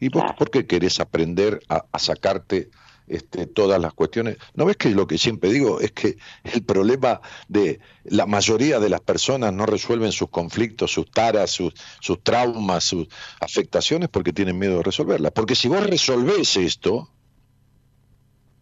¿Y 0.00 0.08
vos 0.08 0.24
por 0.36 0.50
qué 0.50 0.66
querés 0.66 0.98
aprender 0.98 1.60
a, 1.68 1.84
a 1.92 1.98
sacarte 1.98 2.70
este, 3.08 3.46
todas 3.46 3.80
las 3.80 3.94
cuestiones. 3.94 4.36
¿No 4.54 4.64
ves 4.64 4.76
que 4.76 4.90
lo 4.90 5.06
que 5.06 5.18
siempre 5.18 5.52
digo 5.52 5.80
es 5.80 5.92
que 5.92 6.16
el 6.44 6.64
problema 6.64 7.20
de 7.48 7.80
la 8.04 8.26
mayoría 8.26 8.80
de 8.80 8.88
las 8.88 9.00
personas 9.00 9.52
no 9.52 9.66
resuelven 9.66 10.12
sus 10.12 10.30
conflictos, 10.30 10.92
sus 10.92 11.10
taras, 11.10 11.50
sus, 11.50 11.74
sus 12.00 12.22
traumas, 12.22 12.84
sus 12.84 13.08
afectaciones 13.40 14.08
porque 14.08 14.32
tienen 14.32 14.58
miedo 14.58 14.78
de 14.78 14.82
resolverlas? 14.82 15.32
Porque 15.32 15.54
si 15.54 15.68
vos 15.68 15.84
resolvés 15.86 16.56
esto, 16.56 17.10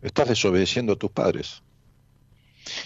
estás 0.02 0.28
desobedeciendo 0.28 0.92
a 0.92 0.96
tus 0.96 1.10
padres. 1.10 1.62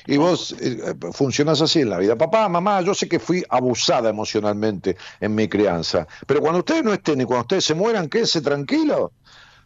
Y 0.07 0.17
vos 0.17 0.55
eh, 0.61 0.95
funcionás 1.13 1.61
así 1.61 1.81
en 1.81 1.91
la 1.91 1.99
vida. 1.99 2.17
Papá, 2.17 2.49
mamá, 2.49 2.81
yo 2.81 2.95
sé 2.95 3.09
que 3.09 3.19
fui 3.19 3.45
abusada 3.49 4.11
emocionalmente 4.11 4.97
en 5.21 5.35
mi 5.35 5.49
crianza, 5.49 6.07
pero 6.27 6.41
cuando 6.41 6.61
ustedes 6.61 6.85
no 6.85 6.93
estén 6.93 7.21
y 7.21 7.25
cuando 7.25 7.43
ustedes 7.43 7.65
se 7.65 7.75
mueran, 7.75 8.09
quédense 8.09 8.41
tranquilos. 8.41 9.11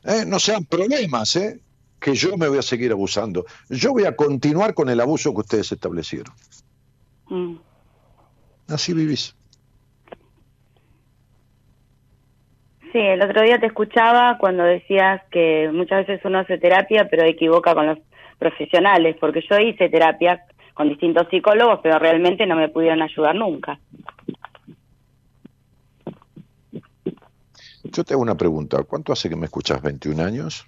¿eh? 0.05 0.25
No 0.27 0.39
sean 0.39 0.65
problemas, 0.65 1.37
¿eh? 1.37 1.61
Que 2.03 2.15
yo 2.15 2.37
me 2.37 2.49
voy 2.49 2.59
a 2.59 2.63
seguir 2.63 2.91
abusando. 2.91 3.47
Yo 3.71 3.93
voy 3.93 4.05
a 4.05 4.17
continuar 4.17 4.75
con 4.75 4.91
el 4.91 5.01
abuso 5.01 5.33
que 5.33 5.41
ustedes 5.41 5.71
establecieron. 5.71 6.35
Mm. 7.29 7.55
Así 8.69 8.93
vivís. 8.93 9.37
Sí, 12.91 12.99
el 12.99 13.23
otro 13.23 13.43
día 13.43 13.59
te 13.59 13.67
escuchaba 13.67 14.37
cuando 14.39 14.65
decías 14.65 15.23
que 15.31 15.71
muchas 15.73 16.07
veces 16.07 16.25
uno 16.25 16.41
hace 16.41 16.59
terapia, 16.59 17.09
pero 17.09 17.25
equivoca 17.25 17.73
con 17.75 17.87
los 17.87 17.99
profesionales, 18.39 19.17
porque 19.19 19.43
yo 19.49 19.57
hice 19.59 19.89
terapia 19.89 20.45
con 20.75 20.89
distintos 20.89 21.29
psicólogos, 21.31 21.81
pero 21.83 21.99
realmente 21.99 22.47
no 22.47 22.57
me 22.57 22.69
pudieron 22.69 23.01
ayudar 23.01 23.37
nunca. 23.37 23.79
Yo 27.85 28.05
te 28.05 28.15
hago 28.15 28.23
una 28.23 28.37
pregunta. 28.37 28.83
¿Cuánto 28.83 29.13
hace 29.13 29.29
que 29.29 29.37
me 29.37 29.47
escuchas? 29.47 29.83
¿21 29.83 30.21
años? 30.21 30.67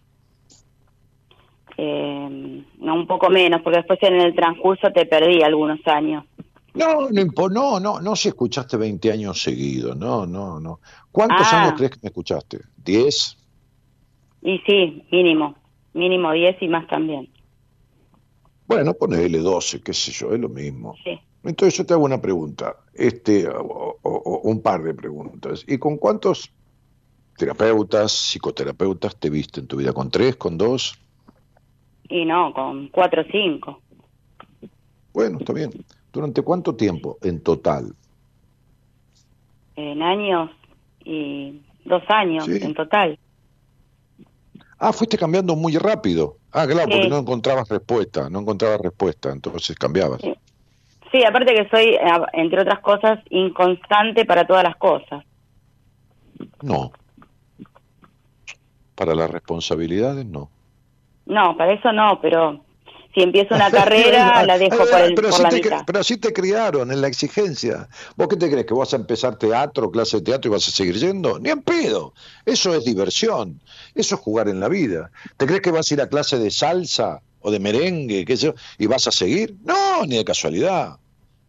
Eh, 1.77 2.65
no 2.79 2.95
un 2.95 3.07
poco 3.07 3.31
menos, 3.31 3.63
porque 3.63 3.79
después 3.79 3.99
en 4.03 4.21
el 4.21 4.35
transcurso 4.35 4.91
te 4.93 5.07
perdí 5.07 5.43
algunos 5.43 5.81
años. 5.87 6.25
No, 6.75 7.09
no, 7.11 7.49
no, 7.49 7.81
no, 7.81 8.01
no 8.01 8.17
si 8.17 8.29
escuchaste 8.29 8.77
20 8.77 9.13
años 9.13 9.41
seguidos, 9.41 9.97
no, 9.97 10.27
no, 10.27 10.59
no. 10.59 10.81
¿Cuántos 11.13 11.47
ah. 11.53 11.63
años 11.63 11.75
crees 11.77 11.93
que 11.93 11.99
me 12.03 12.09
escuchaste? 12.09 12.61
¿10? 12.85 13.37
Y 14.43 14.59
sí, 14.67 15.07
mínimo, 15.11 15.55
mínimo 15.93 16.33
10 16.33 16.63
y 16.63 16.69
más 16.69 16.87
también. 16.89 17.29
Bueno, 18.67 18.95
ponele 18.95 19.39
12, 19.39 19.83
qué 19.83 19.95
sé 19.95 20.11
yo, 20.11 20.33
es 20.33 20.41
lo 20.41 20.49
mismo. 20.49 20.97
Sí. 21.05 21.21
Entonces 21.45 21.77
yo 21.77 21.87
te 21.87 21.93
hago 21.93 22.05
una 22.05 22.21
pregunta, 22.21 22.77
este, 22.95 23.47
o, 23.47 24.41
un 24.43 24.63
par 24.63 24.83
de 24.83 24.95
preguntas. 24.95 25.65
¿Y 25.67 25.79
con 25.79 25.99
cuántos 25.99 26.51
terapeutas, 27.37 28.13
psicoterapeutas 28.13 29.17
te 29.17 29.29
viste 29.29 29.61
en 29.61 29.67
tu 29.67 29.77
vida? 29.77 29.93
¿Con 29.93 30.11
tres, 30.11 30.37
con 30.37 30.57
dos? 30.57 30.99
Y 32.09 32.25
no, 32.25 32.53
con 32.53 32.89
cuatro 32.89 33.23
o 33.23 33.25
cinco. 33.31 33.81
Bueno, 35.13 35.39
está 35.39 35.53
bien. 35.53 35.71
¿Durante 36.13 36.43
cuánto 36.43 36.75
tiempo 36.75 37.19
en 37.23 37.43
total? 37.43 37.95
En 39.77 40.03
años 40.03 40.51
y 41.05 41.61
dos 41.85 42.03
años 42.09 42.49
en 42.49 42.75
total. 42.75 43.19
Ah, 44.79 44.93
fuiste 44.93 45.17
cambiando 45.17 45.57
muy 45.57 45.77
rápido. 45.77 46.37
Ah, 46.53 46.67
claro, 46.67 46.89
porque 46.91 47.09
no 47.09 47.19
encontrabas 47.19 47.69
respuesta, 47.69 48.29
no 48.29 48.41
encontrabas 48.41 48.81
respuesta, 48.81 49.31
entonces 49.33 49.77
cambiabas. 49.77 50.21
Sí. 50.21 50.35
sí, 51.11 51.25
aparte 51.25 51.55
que 51.55 51.69
soy, 51.69 51.97
entre 52.33 52.61
otras 52.61 52.81
cosas, 52.81 53.19
inconstante 53.31 54.25
para 54.25 54.47
todas 54.47 54.63
las 54.63 54.77
cosas. 54.77 55.25
No. 56.63 56.93
Para 58.95 59.15
las 59.15 59.31
responsabilidades, 59.31 60.27
no. 60.27 60.51
No, 61.27 61.57
para 61.57 61.73
eso 61.73 61.93
no, 61.93 62.19
pero 62.21 62.65
si 63.15 63.23
empiezo 63.23 63.55
una 63.55 63.71
carrera 63.71 64.45
la 64.45 64.59
dejo 64.59 64.77
por, 64.77 65.01
el, 65.01 65.15
pero 65.15 65.31
la 65.31 65.49
te, 65.49 65.57
mitad. 65.57 65.83
Pero 65.87 66.01
así 66.01 66.17
te 66.17 66.33
criaron 66.33 66.91
en 66.91 67.01
la 67.01 67.09
exigencia. 67.09 67.89
¿Vos 68.17 68.29
qué 68.29 68.37
te 68.37 68.51
crees? 68.51 68.67
¿Que 68.67 68.75
vas 68.75 68.93
a 68.93 68.97
empezar 68.97 69.37
teatro, 69.37 69.91
clase 69.91 70.19
de 70.19 70.25
teatro 70.25 70.51
y 70.51 70.53
vas 70.53 70.69
a 70.69 70.71
seguir 70.71 70.97
yendo? 70.97 71.39
Ni 71.39 71.51
en 71.51 71.63
pedo. 71.63 72.13
Eso 72.45 72.75
es 72.75 72.85
diversión. 72.85 73.61
Eso 73.95 74.17
es 74.17 74.21
jugar 74.21 74.49
en 74.49 74.61
la 74.61 74.69
vida. 74.69 75.11
¿Te 75.37 75.47
crees 75.47 75.63
que 75.63 75.71
vas 75.71 75.91
a 75.91 75.95
ir 75.95 76.01
a 76.01 76.09
clase 76.09 76.39
de 76.39 76.51
salsa 76.51 77.21
o 77.41 77.51
de 77.51 77.61
merengue, 77.61 78.25
qué 78.25 78.37
sé 78.37 78.47
yo, 78.47 78.55
y 78.79 78.87
vas 78.87 79.07
a 79.07 79.13
seguir? 79.13 79.55
No, 79.65 80.05
ni 80.07 80.17
de 80.17 80.25
casualidad. 80.25 80.97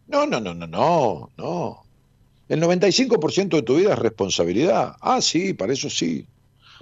No, 0.06 0.26
no, 0.26 0.40
no, 0.40 0.54
no, 0.54 0.66
no, 0.66 1.30
no. 1.36 1.82
El 2.48 2.62
95% 2.62 3.48
de 3.48 3.62
tu 3.62 3.76
vida 3.76 3.94
es 3.94 3.98
responsabilidad. 3.98 4.94
Ah, 5.00 5.20
sí, 5.20 5.52
para 5.52 5.72
eso 5.72 5.90
sí. 5.90 6.26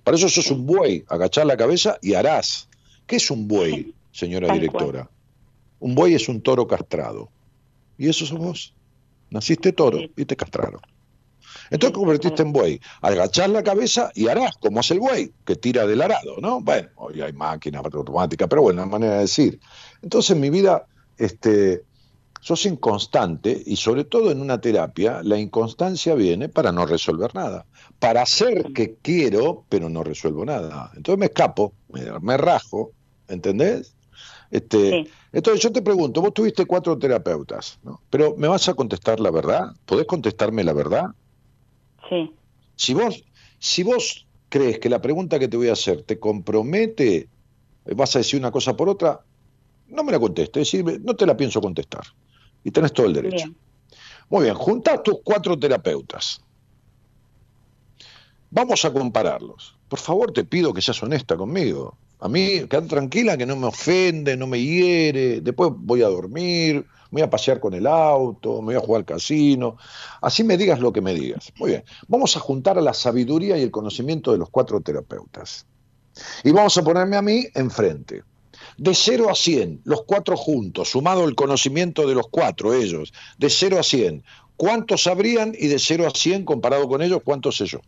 Para 0.02 0.18
eso 0.18 0.28
sos 0.28 0.50
un 0.50 0.66
buey, 0.66 1.04
agachar 1.08 1.46
la 1.46 1.56
cabeza 1.56 1.96
y 2.02 2.12
harás. 2.12 2.68
¿Qué 3.06 3.16
es 3.16 3.30
un 3.30 3.46
buey, 3.48 3.94
señora 4.12 4.52
directora? 4.52 5.08
Un 5.80 5.94
buey 5.94 6.14
es 6.14 6.28
un 6.28 6.40
toro 6.40 6.66
castrado. 6.66 7.28
Y 7.98 8.08
eso 8.08 8.26
sos 8.26 8.38
vos. 8.38 8.74
Naciste 9.30 9.72
toro 9.72 9.98
y 10.16 10.24
te 10.24 10.36
castraron. 10.36 10.80
Entonces 11.70 11.92
te 11.92 11.98
convertiste 11.98 12.42
en 12.42 12.52
buey. 12.52 12.80
Agachás 13.00 13.48
la 13.48 13.62
cabeza 13.62 14.10
y 14.14 14.28
harás 14.28 14.56
como 14.58 14.80
hace 14.80 14.94
el 14.94 15.00
buey, 15.00 15.32
que 15.44 15.56
tira 15.56 15.86
del 15.86 16.02
arado, 16.02 16.36
¿no? 16.40 16.60
Bueno, 16.60 16.88
hoy 16.96 17.20
hay 17.20 17.32
máquinas 17.32 17.82
automáticas, 17.84 18.48
pero 18.48 18.62
bueno, 18.62 18.82
es 18.82 18.88
manera 18.88 19.14
de 19.14 19.20
decir. 19.20 19.60
Entonces 20.02 20.32
en 20.32 20.40
mi 20.40 20.50
vida, 20.50 20.86
este, 21.16 21.84
sos 22.40 22.66
inconstante 22.66 23.62
y 23.64 23.76
sobre 23.76 24.04
todo 24.04 24.30
en 24.30 24.40
una 24.40 24.60
terapia, 24.60 25.20
la 25.22 25.38
inconstancia 25.38 26.14
viene 26.14 26.48
para 26.48 26.72
no 26.72 26.86
resolver 26.86 27.34
nada. 27.34 27.66
Para 28.04 28.20
hacer 28.20 28.72
que 28.74 28.96
quiero, 29.00 29.64
pero 29.70 29.88
no 29.88 30.04
resuelvo 30.04 30.44
nada. 30.44 30.92
Entonces 30.94 31.18
me 31.18 31.26
escapo, 31.26 31.72
me, 32.20 32.36
rajo, 32.36 32.92
¿entendés? 33.28 33.94
Este, 34.50 35.08
Entonces 35.32 35.62
yo 35.62 35.72
te 35.72 35.80
pregunto, 35.80 36.20
vos 36.20 36.34
tuviste 36.34 36.66
cuatro 36.66 36.98
terapeutas, 36.98 37.78
¿no? 37.82 38.02
Pero 38.10 38.34
¿me 38.36 38.46
vas 38.46 38.68
a 38.68 38.74
contestar 38.74 39.20
la 39.20 39.30
verdad? 39.30 39.72
¿Podés 39.86 40.06
contestarme 40.06 40.62
la 40.64 40.74
verdad? 40.74 41.06
Sí. 42.10 42.30
Si 42.76 42.92
vos, 42.92 43.24
si 43.58 43.82
vos 43.82 44.26
crees 44.50 44.78
que 44.80 44.90
la 44.90 45.00
pregunta 45.00 45.38
que 45.38 45.48
te 45.48 45.56
voy 45.56 45.68
a 45.68 45.72
hacer 45.72 46.02
te 46.02 46.18
compromete, 46.18 47.28
vas 47.86 48.14
a 48.16 48.18
decir 48.18 48.38
una 48.38 48.50
cosa 48.50 48.76
por 48.76 48.90
otra, 48.90 49.22
no 49.88 50.04
me 50.04 50.12
la 50.12 50.18
contestes, 50.18 50.60
decirme, 50.60 50.98
no 50.98 51.16
te 51.16 51.24
la 51.24 51.38
pienso 51.38 51.58
contestar. 51.62 52.02
Y 52.64 52.70
tenés 52.70 52.92
todo 52.92 53.06
el 53.06 53.14
derecho. 53.14 53.48
Muy 54.28 54.44
bien, 54.44 54.54
juntás 54.54 55.02
tus 55.02 55.20
cuatro 55.24 55.58
terapeutas. 55.58 56.44
Vamos 58.54 58.84
a 58.84 58.92
compararlos. 58.92 59.74
Por 59.88 59.98
favor, 59.98 60.32
te 60.32 60.44
pido 60.44 60.72
que 60.72 60.80
seas 60.80 61.02
honesta 61.02 61.36
conmigo. 61.36 61.96
A 62.20 62.28
mí, 62.28 62.60
quédate 62.70 62.86
tranquila 62.86 63.36
que 63.36 63.46
no 63.46 63.56
me 63.56 63.66
ofende, 63.66 64.36
no 64.36 64.46
me 64.46 64.60
hiere. 64.62 65.40
Después 65.40 65.72
voy 65.76 66.02
a 66.02 66.08
dormir, 66.08 66.86
voy 67.10 67.22
a 67.22 67.28
pasear 67.28 67.58
con 67.58 67.74
el 67.74 67.84
auto, 67.84 68.62
me 68.62 68.66
voy 68.66 68.74
a 68.76 68.86
jugar 68.86 69.00
al 69.00 69.04
casino. 69.06 69.76
Así 70.22 70.44
me 70.44 70.56
digas 70.56 70.78
lo 70.78 70.92
que 70.92 71.00
me 71.00 71.14
digas. 71.14 71.52
Muy 71.58 71.70
bien. 71.70 71.84
Vamos 72.06 72.36
a 72.36 72.40
juntar 72.40 72.78
a 72.78 72.80
la 72.80 72.94
sabiduría 72.94 73.58
y 73.58 73.62
el 73.62 73.72
conocimiento 73.72 74.30
de 74.30 74.38
los 74.38 74.50
cuatro 74.50 74.80
terapeutas. 74.80 75.66
Y 76.44 76.52
vamos 76.52 76.76
a 76.76 76.84
ponerme 76.84 77.16
a 77.16 77.22
mí 77.22 77.48
enfrente. 77.54 78.22
De 78.78 78.94
0 78.94 79.30
a 79.30 79.34
100, 79.34 79.80
los 79.82 80.04
cuatro 80.04 80.36
juntos, 80.36 80.90
sumado 80.90 81.24
el 81.24 81.34
conocimiento 81.34 82.06
de 82.06 82.14
los 82.14 82.28
cuatro, 82.30 82.72
ellos, 82.72 83.12
de 83.36 83.50
0 83.50 83.80
a 83.80 83.82
100, 83.82 84.22
¿cuántos 84.56 85.02
sabrían? 85.02 85.56
Y 85.58 85.66
de 85.66 85.80
0 85.80 86.06
a 86.06 86.10
100, 86.10 86.44
comparado 86.44 86.88
con 86.88 87.02
ellos, 87.02 87.20
¿cuántos 87.24 87.56
sé 87.56 87.66
yo? 87.66 87.80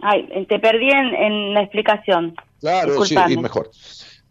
Ay, 0.00 0.46
te 0.48 0.58
perdí 0.58 0.90
en, 0.90 1.54
la 1.54 1.62
explicación. 1.62 2.34
Claro, 2.60 3.04
sí, 3.04 3.16
y 3.28 3.36
mejor. 3.36 3.70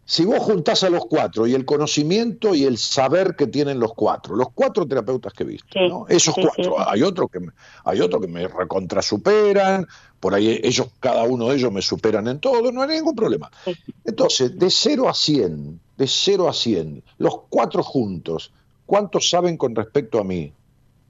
Si 0.04 0.24
vos 0.24 0.38
juntás 0.38 0.84
a 0.84 0.90
los 0.90 1.04
cuatro 1.04 1.46
y 1.46 1.52
el 1.52 1.66
conocimiento 1.66 2.54
y 2.54 2.64
el 2.64 2.78
saber 2.78 3.36
que 3.36 3.46
tienen 3.46 3.78
los 3.78 3.92
cuatro, 3.92 4.36
los 4.36 4.52
cuatro 4.54 4.88
terapeutas 4.88 5.34
que 5.34 5.44
viste, 5.44 5.86
¿no? 5.86 6.06
esos 6.08 6.34
cuatro, 6.34 6.76
hay 6.88 7.02
otros 7.02 7.30
que 7.30 7.40
me, 7.40 7.52
hay 7.84 8.00
otros 8.00 8.22
que 8.22 8.28
me 8.28 8.48
recontrasuperan, 8.48 9.86
por 10.18 10.34
ahí 10.34 10.60
ellos, 10.64 10.88
cada 10.98 11.24
uno 11.24 11.48
de 11.48 11.56
ellos 11.56 11.70
me 11.70 11.82
superan 11.82 12.26
en 12.26 12.40
todo, 12.40 12.72
no 12.72 12.80
hay 12.80 12.88
ningún 12.88 13.14
problema. 13.14 13.50
Entonces, 14.02 14.58
de 14.58 14.70
0 14.70 15.10
a 15.10 15.12
100, 15.12 15.78
de 15.98 16.06
0 16.06 16.48
a 16.48 16.54
100, 16.54 17.02
los 17.18 17.40
cuatro 17.50 17.82
juntos, 17.82 18.50
¿cuántos 18.86 19.28
saben 19.28 19.58
con 19.58 19.74
respecto 19.74 20.18
a 20.18 20.24
mí? 20.24 20.54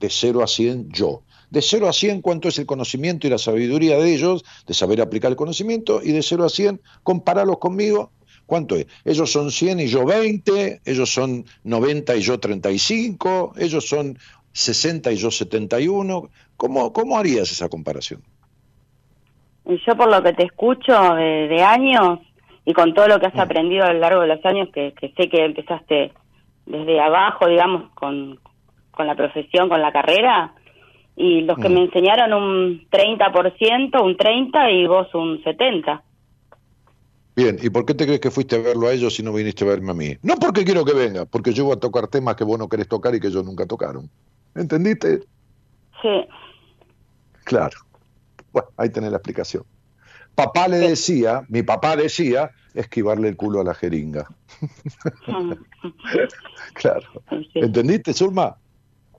De 0.00 0.10
0 0.10 0.42
a 0.42 0.48
100, 0.48 0.90
yo 0.90 1.22
de 1.50 1.62
0 1.62 1.88
a 1.88 1.92
100 1.92 2.20
cuánto 2.20 2.48
es 2.48 2.58
el 2.58 2.66
conocimiento 2.66 3.26
y 3.26 3.30
la 3.30 3.38
sabiduría 3.38 3.98
de 3.98 4.14
ellos, 4.14 4.44
de 4.66 4.74
saber 4.74 5.00
aplicar 5.00 5.30
el 5.30 5.36
conocimiento, 5.36 6.00
y 6.02 6.12
de 6.12 6.22
0 6.22 6.44
a 6.44 6.48
100 6.48 6.80
comparalos 7.02 7.58
conmigo, 7.58 8.10
¿cuánto 8.46 8.76
es? 8.76 8.86
Ellos 9.04 9.30
son 9.30 9.50
100 9.50 9.80
y 9.80 9.86
yo 9.86 10.04
20, 10.04 10.80
ellos 10.84 11.12
son 11.12 11.44
90 11.64 12.16
y 12.16 12.20
yo 12.20 12.38
35, 12.38 13.54
ellos 13.58 13.88
son 13.88 14.18
60 14.52 15.12
y 15.12 15.16
yo 15.16 15.30
71. 15.30 16.28
¿Cómo, 16.56 16.92
cómo 16.92 17.18
harías 17.18 17.50
esa 17.52 17.68
comparación? 17.68 18.22
Yo 19.64 19.96
por 19.96 20.10
lo 20.10 20.22
que 20.22 20.32
te 20.32 20.44
escucho 20.44 20.92
de, 21.14 21.62
años 21.62 22.20
y 22.64 22.72
con 22.72 22.94
todo 22.94 23.06
lo 23.06 23.20
que 23.20 23.26
has 23.26 23.34
mm. 23.34 23.40
aprendido 23.40 23.84
a 23.84 23.92
lo 23.92 24.00
largo 24.00 24.22
de 24.22 24.28
los 24.28 24.44
años, 24.44 24.68
que, 24.72 24.94
sé 24.98 25.28
que 25.28 25.44
empezaste 25.44 26.12
desde 26.66 27.00
abajo, 27.00 27.46
digamos, 27.46 27.90
con, 27.92 28.40
con 28.90 29.06
la 29.06 29.14
profesión, 29.14 29.68
con 29.68 29.80
la 29.80 29.92
carrera, 29.92 30.54
y 31.18 31.40
los 31.42 31.58
que 31.58 31.68
mm. 31.68 31.72
me 31.72 31.82
enseñaron 31.84 32.32
un 32.32 32.88
30%, 32.90 34.02
un 34.02 34.16
30% 34.16 34.72
y 34.72 34.86
vos 34.86 35.12
un 35.14 35.42
70%. 35.42 36.02
Bien, 37.34 37.56
¿y 37.62 37.70
por 37.70 37.86
qué 37.86 37.94
te 37.94 38.04
crees 38.04 38.20
que 38.20 38.32
fuiste 38.32 38.56
a 38.56 38.58
verlo 38.58 38.88
a 38.88 38.92
ellos 38.92 39.14
si 39.14 39.22
no 39.22 39.32
viniste 39.32 39.64
a 39.64 39.68
verme 39.68 39.92
a 39.92 39.94
mí? 39.94 40.16
No 40.22 40.34
porque 40.36 40.64
quiero 40.64 40.84
que 40.84 40.92
venga, 40.92 41.24
porque 41.24 41.52
yo 41.52 41.64
voy 41.64 41.74
a 41.76 41.80
tocar 41.80 42.08
temas 42.08 42.34
que 42.34 42.42
vos 42.42 42.58
no 42.58 42.68
querés 42.68 42.88
tocar 42.88 43.14
y 43.14 43.20
que 43.20 43.28
ellos 43.28 43.44
nunca 43.44 43.64
tocaron. 43.64 44.10
¿Entendiste? 44.56 45.20
Sí. 46.02 46.26
Claro. 47.44 47.78
Bueno, 48.52 48.68
ahí 48.76 48.90
tenés 48.90 49.10
la 49.10 49.18
explicación. 49.18 49.62
Papá 50.34 50.66
le 50.66 50.78
decía, 50.78 51.42
mi 51.48 51.62
papá 51.62 51.96
decía, 51.96 52.50
esquivarle 52.74 53.28
el 53.28 53.36
culo 53.36 53.60
a 53.60 53.64
la 53.64 53.74
jeringa. 53.74 54.26
claro. 56.74 57.06
¿Entendiste, 57.54 58.12
Zulma? 58.12 58.56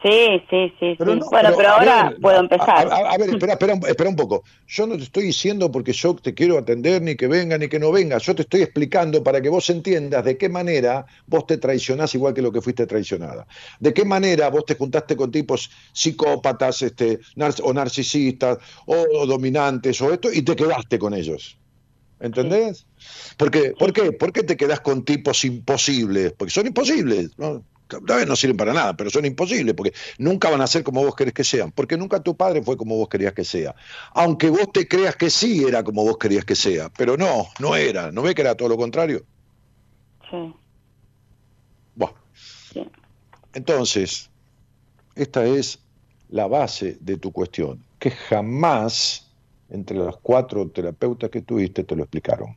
Sí, 0.01 0.41
sí, 0.49 0.73
sí. 0.80 0.95
bueno, 0.97 1.26
pero, 1.57 1.69
ahora 1.69 2.15
puedo 2.21 2.39
empezar. 2.39 2.88
A, 2.89 3.17
ver, 3.17 3.31
espera, 3.31 3.53
espera, 3.53 3.73
espera, 3.85 4.09
un 4.09 4.15
poco. 4.15 4.43
Yo 4.65 4.88
no 4.88 4.95
te 4.95 5.03
estoy 5.03 5.23
diciendo 5.26 5.69
porque 5.69 5.91
yo 5.91 6.15
te 6.15 6.34
quiero 6.34 6.57
atender, 6.57 7.01
ni 7.01 7.17
que 7.17 7.27
venga, 7.27 7.57
ni 7.57 7.67
que 7.67 7.80
no 7.80 7.91
venga. 7.91 8.17
Yo 8.17 8.34
te 8.34 8.43
estoy 8.43 8.61
explicando 8.61 9.21
para 9.21 9.41
que 9.41 9.49
vos 9.49 9.69
entiendas 9.69 10.23
de 10.23 10.38
qué 10.38 10.47
manera 10.47 11.05
vos 11.27 11.45
te 11.45 11.57
traicionás 11.57 12.15
igual 12.15 12.34
que 12.34 12.41
lo 12.41 12.49
que 12.49 12.61
fuiste 12.61 12.88
traicionada. 12.88 13.45
De 13.81 13.93
qué 13.93 14.05
manera 14.05 14.49
vos 14.49 14.63
te 14.65 14.76
juntaste 14.76 15.17
con 15.17 15.31
tipos 15.31 15.69
psicópatas 15.91 16.81
este, 16.81 17.19
o 17.63 17.73
narcisistas 17.73 18.57
o, 18.85 19.26
dominantes 19.26 20.01
o 20.01 20.13
esto 20.13 20.31
y 20.31 20.43
te 20.43 20.55
quedaste 20.55 20.97
con 20.97 21.13
ellos. 21.13 21.57
¿Entendés? 22.21 22.85
Porque, 23.38 23.73
¿Por 23.77 23.91
qué? 23.91 24.13
¿Por 24.13 24.31
qué 24.31 24.43
te 24.43 24.55
quedás 24.55 24.80
con 24.80 25.03
tipos 25.03 25.43
imposibles? 25.43 26.34
Porque 26.38 26.53
son 26.53 26.67
imposibles. 26.67 27.31
¿no? 27.38 27.65
No 28.27 28.35
sirven 28.35 28.57
para 28.57 28.73
nada, 28.73 28.95
pero 28.95 29.09
son 29.09 29.25
imposibles, 29.25 29.73
porque 29.75 29.93
nunca 30.17 30.49
van 30.49 30.61
a 30.61 30.67
ser 30.67 30.83
como 30.83 31.03
vos 31.03 31.15
querés 31.15 31.33
que 31.33 31.43
sean, 31.43 31.71
porque 31.71 31.97
nunca 31.97 32.21
tu 32.21 32.35
padre 32.35 32.61
fue 32.61 32.77
como 32.77 32.95
vos 32.97 33.09
querías 33.09 33.33
que 33.33 33.43
sea. 33.43 33.75
Aunque 34.13 34.49
vos 34.49 34.71
te 34.71 34.87
creas 34.87 35.15
que 35.15 35.29
sí 35.29 35.63
era 35.63 35.83
como 35.83 36.03
vos 36.03 36.17
querías 36.17 36.45
que 36.45 36.55
sea, 36.55 36.89
pero 36.89 37.17
no, 37.17 37.47
no 37.59 37.75
era. 37.75 38.11
¿No 38.11 38.21
ve 38.21 38.35
que 38.35 38.41
era 38.41 38.55
todo 38.55 38.69
lo 38.69 38.77
contrario? 38.77 39.23
Sí. 40.29 40.53
Bueno. 41.95 42.15
Entonces, 43.53 44.29
esta 45.15 45.45
es 45.45 45.79
la 46.29 46.47
base 46.47 46.97
de 46.99 47.17
tu 47.17 47.31
cuestión, 47.31 47.83
que 47.97 48.11
jamás 48.11 49.25
entre 49.69 49.97
los 49.97 50.17
cuatro 50.17 50.67
terapeutas 50.69 51.29
que 51.29 51.41
tuviste 51.41 51.83
te 51.83 51.95
lo 51.95 52.03
explicaron. 52.03 52.55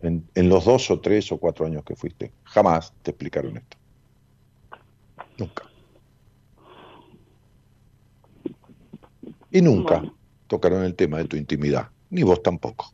en 0.00 0.48
los 0.48 0.64
dos 0.64 0.90
o 0.90 1.00
tres 1.00 1.32
o 1.32 1.38
cuatro 1.38 1.66
años 1.66 1.82
que 1.84 1.96
fuiste. 1.96 2.30
Jamás 2.44 2.92
te 3.02 3.10
explicaron 3.10 3.56
esto. 3.56 3.76
Nunca. 5.38 5.64
Y 9.50 9.62
nunca 9.62 10.02
tocaron 10.46 10.84
el 10.84 10.94
tema 10.94 11.18
de 11.18 11.24
tu 11.24 11.36
intimidad, 11.36 11.90
ni 12.10 12.22
vos 12.22 12.42
tampoco. 12.42 12.92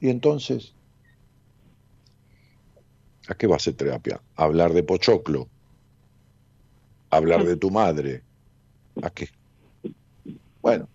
Y 0.00 0.08
entonces, 0.08 0.74
¿a 3.28 3.34
qué 3.34 3.46
va 3.46 3.54
a 3.54 3.56
hacer 3.56 3.74
terapia? 3.74 4.20
hablar 4.34 4.72
de 4.72 4.82
Pochoclo? 4.82 5.48
hablar 7.12 7.44
de 7.44 7.56
tu 7.56 7.70
madre? 7.70 8.22
¿A 9.02 9.10
qué? 9.10 9.28
Bueno. 10.62 10.88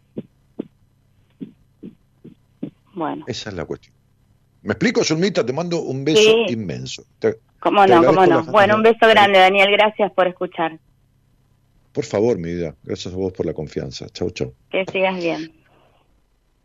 Bueno. 2.94 3.24
Esa 3.28 3.50
es 3.50 3.56
la 3.56 3.66
cuestión. 3.66 3.96
¿Me 4.64 4.74
explico, 4.74 5.04
Zulmita? 5.04 5.46
Te 5.46 5.54
mando 5.54 5.82
un 5.82 6.04
beso 6.04 6.48
inmenso. 6.48 7.06
Cómo 7.60 7.86
no, 7.86 8.04
cómo 8.04 8.26
no. 8.26 8.44
Bueno, 8.46 8.76
un 8.76 8.84
beso 8.84 9.08
grande, 9.08 9.40
Daniel. 9.40 9.72
Gracias 9.72 10.12
por 10.12 10.28
escuchar. 10.28 10.80
Por 11.92 12.06
favor, 12.06 12.38
mi 12.38 12.54
vida. 12.54 12.76
Gracias 12.84 13.14
a 13.14 13.18
vos 13.18 13.34
por 13.34 13.46
la 13.46 13.54
confianza. 13.54 14.08
Chau, 14.10 14.30
chau. 14.30 14.54
Que 14.70 14.86
sigas 14.92 15.16
bien. 15.16 15.52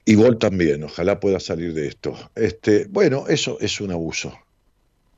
Y 0.05 0.15
vos 0.15 0.39
también. 0.39 0.85
Ojalá 0.85 1.21
pueda 1.21 1.41
salir 1.41 1.73
de 1.73 1.89
esto. 1.89 2.15
Este, 2.35 2.87
bueno, 2.87 3.27
eso 3.29 3.57
es 3.61 3.81
un 3.81 3.93
abuso. 3.93 4.37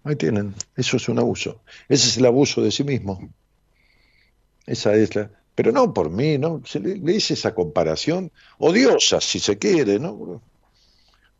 Ahí 0.05 0.17
tienen. 0.17 0.55
Eso 0.77 0.99
es 0.99 1.09
un 1.09 1.19
abuso. 1.19 1.63
Ese 1.89 2.09
es 2.09 2.19
el 2.19 2.27
abuso 2.27 2.63
de 2.63 2.71
sí 2.71 2.85
mismo. 2.85 3.29
Esa 4.67 4.95
es 4.95 5.15
la. 5.17 5.31
Pero 5.55 5.73
no 5.73 5.93
por 5.95 6.11
mí, 6.11 6.37
¿no? 6.37 6.63
Se 6.67 6.81
le, 6.81 6.97
le 6.97 7.13
hice 7.15 7.35
esa 7.35 7.55
comparación 7.55 8.33
odiosa, 8.59 9.21
si 9.21 9.39
se 9.39 9.57
quiere, 9.57 9.99
¿no? 9.99 10.43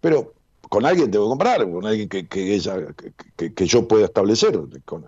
Pero 0.01 0.35
con 0.75 0.85
alguien 0.87 1.09
tengo 1.09 1.27
que 1.27 1.29
comprar, 1.29 1.71
con 1.71 1.87
alguien 1.87 2.09
que, 2.09 2.27
ella, 2.53 2.77
que, 3.37 3.67
yo 3.67 3.87
pueda 3.87 4.07
establecer. 4.07 4.59
Con, 4.85 5.07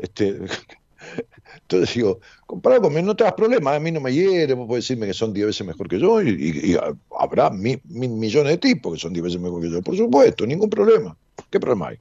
este, 0.00 0.36
entonces 1.62 1.94
digo, 1.94 2.20
comparado 2.44 2.82
conmigo 2.82 3.06
no 3.06 3.16
te 3.16 3.24
das 3.24 3.32
problema, 3.32 3.74
a 3.74 3.80
mí 3.80 3.90
no 3.90 4.02
me 4.02 4.12
hiere, 4.12 4.52
vos 4.52 4.68
podés 4.68 4.84
decirme 4.84 5.06
que 5.06 5.14
son 5.14 5.32
10 5.32 5.46
veces 5.46 5.66
mejor 5.66 5.88
que 5.88 5.98
yo, 5.98 6.20
y, 6.20 6.76
habrá 7.18 7.48
mil, 7.48 7.80
millones 7.86 8.52
de 8.52 8.58
tipos 8.58 8.92
que 8.92 9.00
son 9.00 9.14
10 9.14 9.24
veces 9.24 9.40
mejor 9.40 9.62
que 9.62 9.70
yo, 9.70 9.80
por 9.80 9.96
supuesto, 9.96 10.46
ningún 10.46 10.68
problema. 10.68 11.16
¿Qué 11.50 11.58
problema 11.58 11.88
hay? 11.88 11.96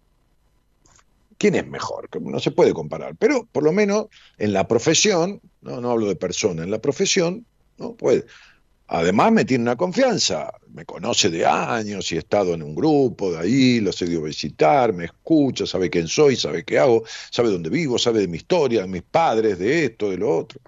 ¿Quién 1.37 1.55
es 1.55 1.65
mejor? 1.65 2.09
No 2.19 2.41
se 2.41 2.51
puede 2.51 2.73
comparar, 2.73 3.15
pero 3.17 3.47
por 3.53 3.63
lo 3.63 3.71
menos 3.71 4.07
en 4.37 4.51
la 4.51 4.67
profesión, 4.67 5.39
no, 5.61 5.79
no 5.79 5.91
hablo 5.91 6.07
de 6.07 6.17
persona, 6.17 6.63
en 6.63 6.71
la 6.71 6.79
profesión, 6.79 7.45
no 7.77 7.93
puede. 7.93 8.25
Además 8.89 9.33
me 9.33 9.43
tiene 9.43 9.63
una 9.63 9.75
confianza, 9.75 10.53
me 10.73 10.85
conoce 10.85 11.29
de 11.29 11.45
años 11.45 12.09
y 12.11 12.15
he 12.15 12.19
estado 12.19 12.53
en 12.53 12.63
un 12.63 12.73
grupo 12.73 13.31
de 13.31 13.39
ahí, 13.39 13.81
los 13.81 14.01
he 14.01 14.05
ido 14.05 14.21
a 14.21 14.27
visitar, 14.27 14.93
me 14.93 15.05
escucha, 15.05 15.65
sabe 15.65 15.89
quién 15.89 16.07
soy, 16.07 16.37
sabe 16.37 16.63
qué 16.63 16.79
hago, 16.79 17.03
sabe 17.29 17.49
dónde 17.49 17.69
vivo, 17.69 17.99
sabe 17.99 18.21
de 18.21 18.29
mi 18.29 18.37
historia, 18.37 18.81
de 18.81 18.87
mis 18.87 19.03
padres, 19.03 19.59
de 19.59 19.85
esto, 19.85 20.09
de 20.09 20.17
lo 20.17 20.37
otro. 20.37 20.61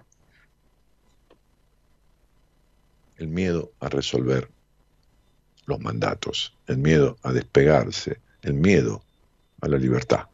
El 3.15 3.29
miedo 3.29 3.71
a 3.79 3.87
resolver 3.87 4.49
los 5.65 5.79
mandatos, 5.79 6.53
el 6.67 6.77
miedo 6.77 7.17
a 7.23 7.31
despegarse, 7.31 8.19
el 8.41 8.53
miedo 8.53 9.01
a 9.61 9.69
la 9.69 9.77
libertad. 9.77 10.25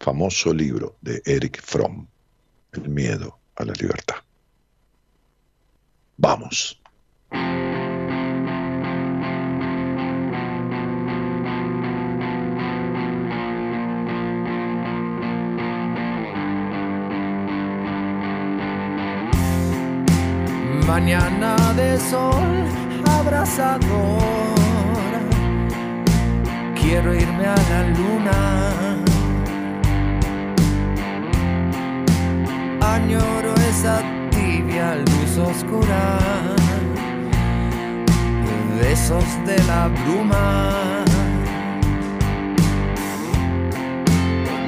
Famoso 0.00 0.54
libro 0.54 0.96
de 1.02 1.20
Eric 1.26 1.60
Fromm, 1.60 2.06
El 2.72 2.88
miedo 2.88 3.38
a 3.56 3.64
la 3.64 3.72
libertad. 3.74 4.16
Vamos. 6.16 6.80
Mañana 20.88 21.56
de 21.74 21.98
sol 21.98 22.64
abrazador. 23.06 24.22
Quiero 26.74 27.14
irme 27.14 27.46
a 27.46 27.56
la 27.70 27.80
luna. 27.98 28.38
Añoro 32.80 33.54
esa 33.70 34.02
tibia 34.30 34.96
luz 34.96 35.38
oscura. 35.38 36.18
Besos 38.80 39.24
de 39.44 39.58
la 39.64 39.88
bruma. 39.88 41.04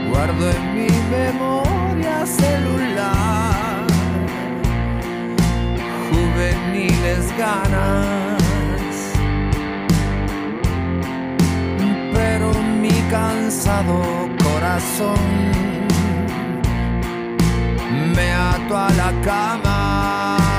Guardo 0.09 0.51
en 0.51 0.75
mi 0.75 0.91
memoria 1.11 2.27
celular 2.27 3.87
juveniles 6.11 7.25
ganas, 7.39 8.95
pero 12.13 12.53
mi 12.83 12.97
cansado 13.11 14.03
corazón 14.43 15.19
me 18.15 18.33
ato 18.33 18.77
a 18.77 18.91
la 18.91 19.13
cama. 19.23 20.50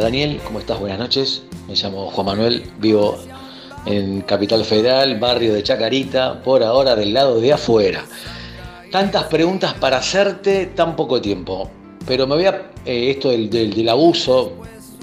Daniel, 0.00 0.40
¿cómo 0.44 0.58
estás? 0.58 0.78
Buenas 0.80 0.98
noches. 0.98 1.42
Me 1.68 1.74
llamo 1.74 2.10
Juan 2.10 2.26
Manuel, 2.26 2.62
vivo 2.78 3.18
en 3.86 4.22
Capital 4.22 4.64
Federal, 4.64 5.18
barrio 5.18 5.54
de 5.54 5.62
Chacarita, 5.62 6.42
por 6.42 6.62
ahora 6.62 6.94
del 6.96 7.12
lado 7.14 7.40
de 7.40 7.52
afuera. 7.52 8.04
Tantas 8.90 9.24
preguntas 9.24 9.74
para 9.74 9.98
hacerte, 9.98 10.66
tan 10.66 10.96
poco 10.96 11.20
tiempo. 11.20 11.70
Pero 12.06 12.26
me 12.26 12.34
voy 12.34 12.46
a. 12.46 12.70
eh, 12.84 13.10
esto 13.10 13.30
del, 13.30 13.48
del- 13.48 13.72
del 13.74 13.88
abuso, 13.88 14.52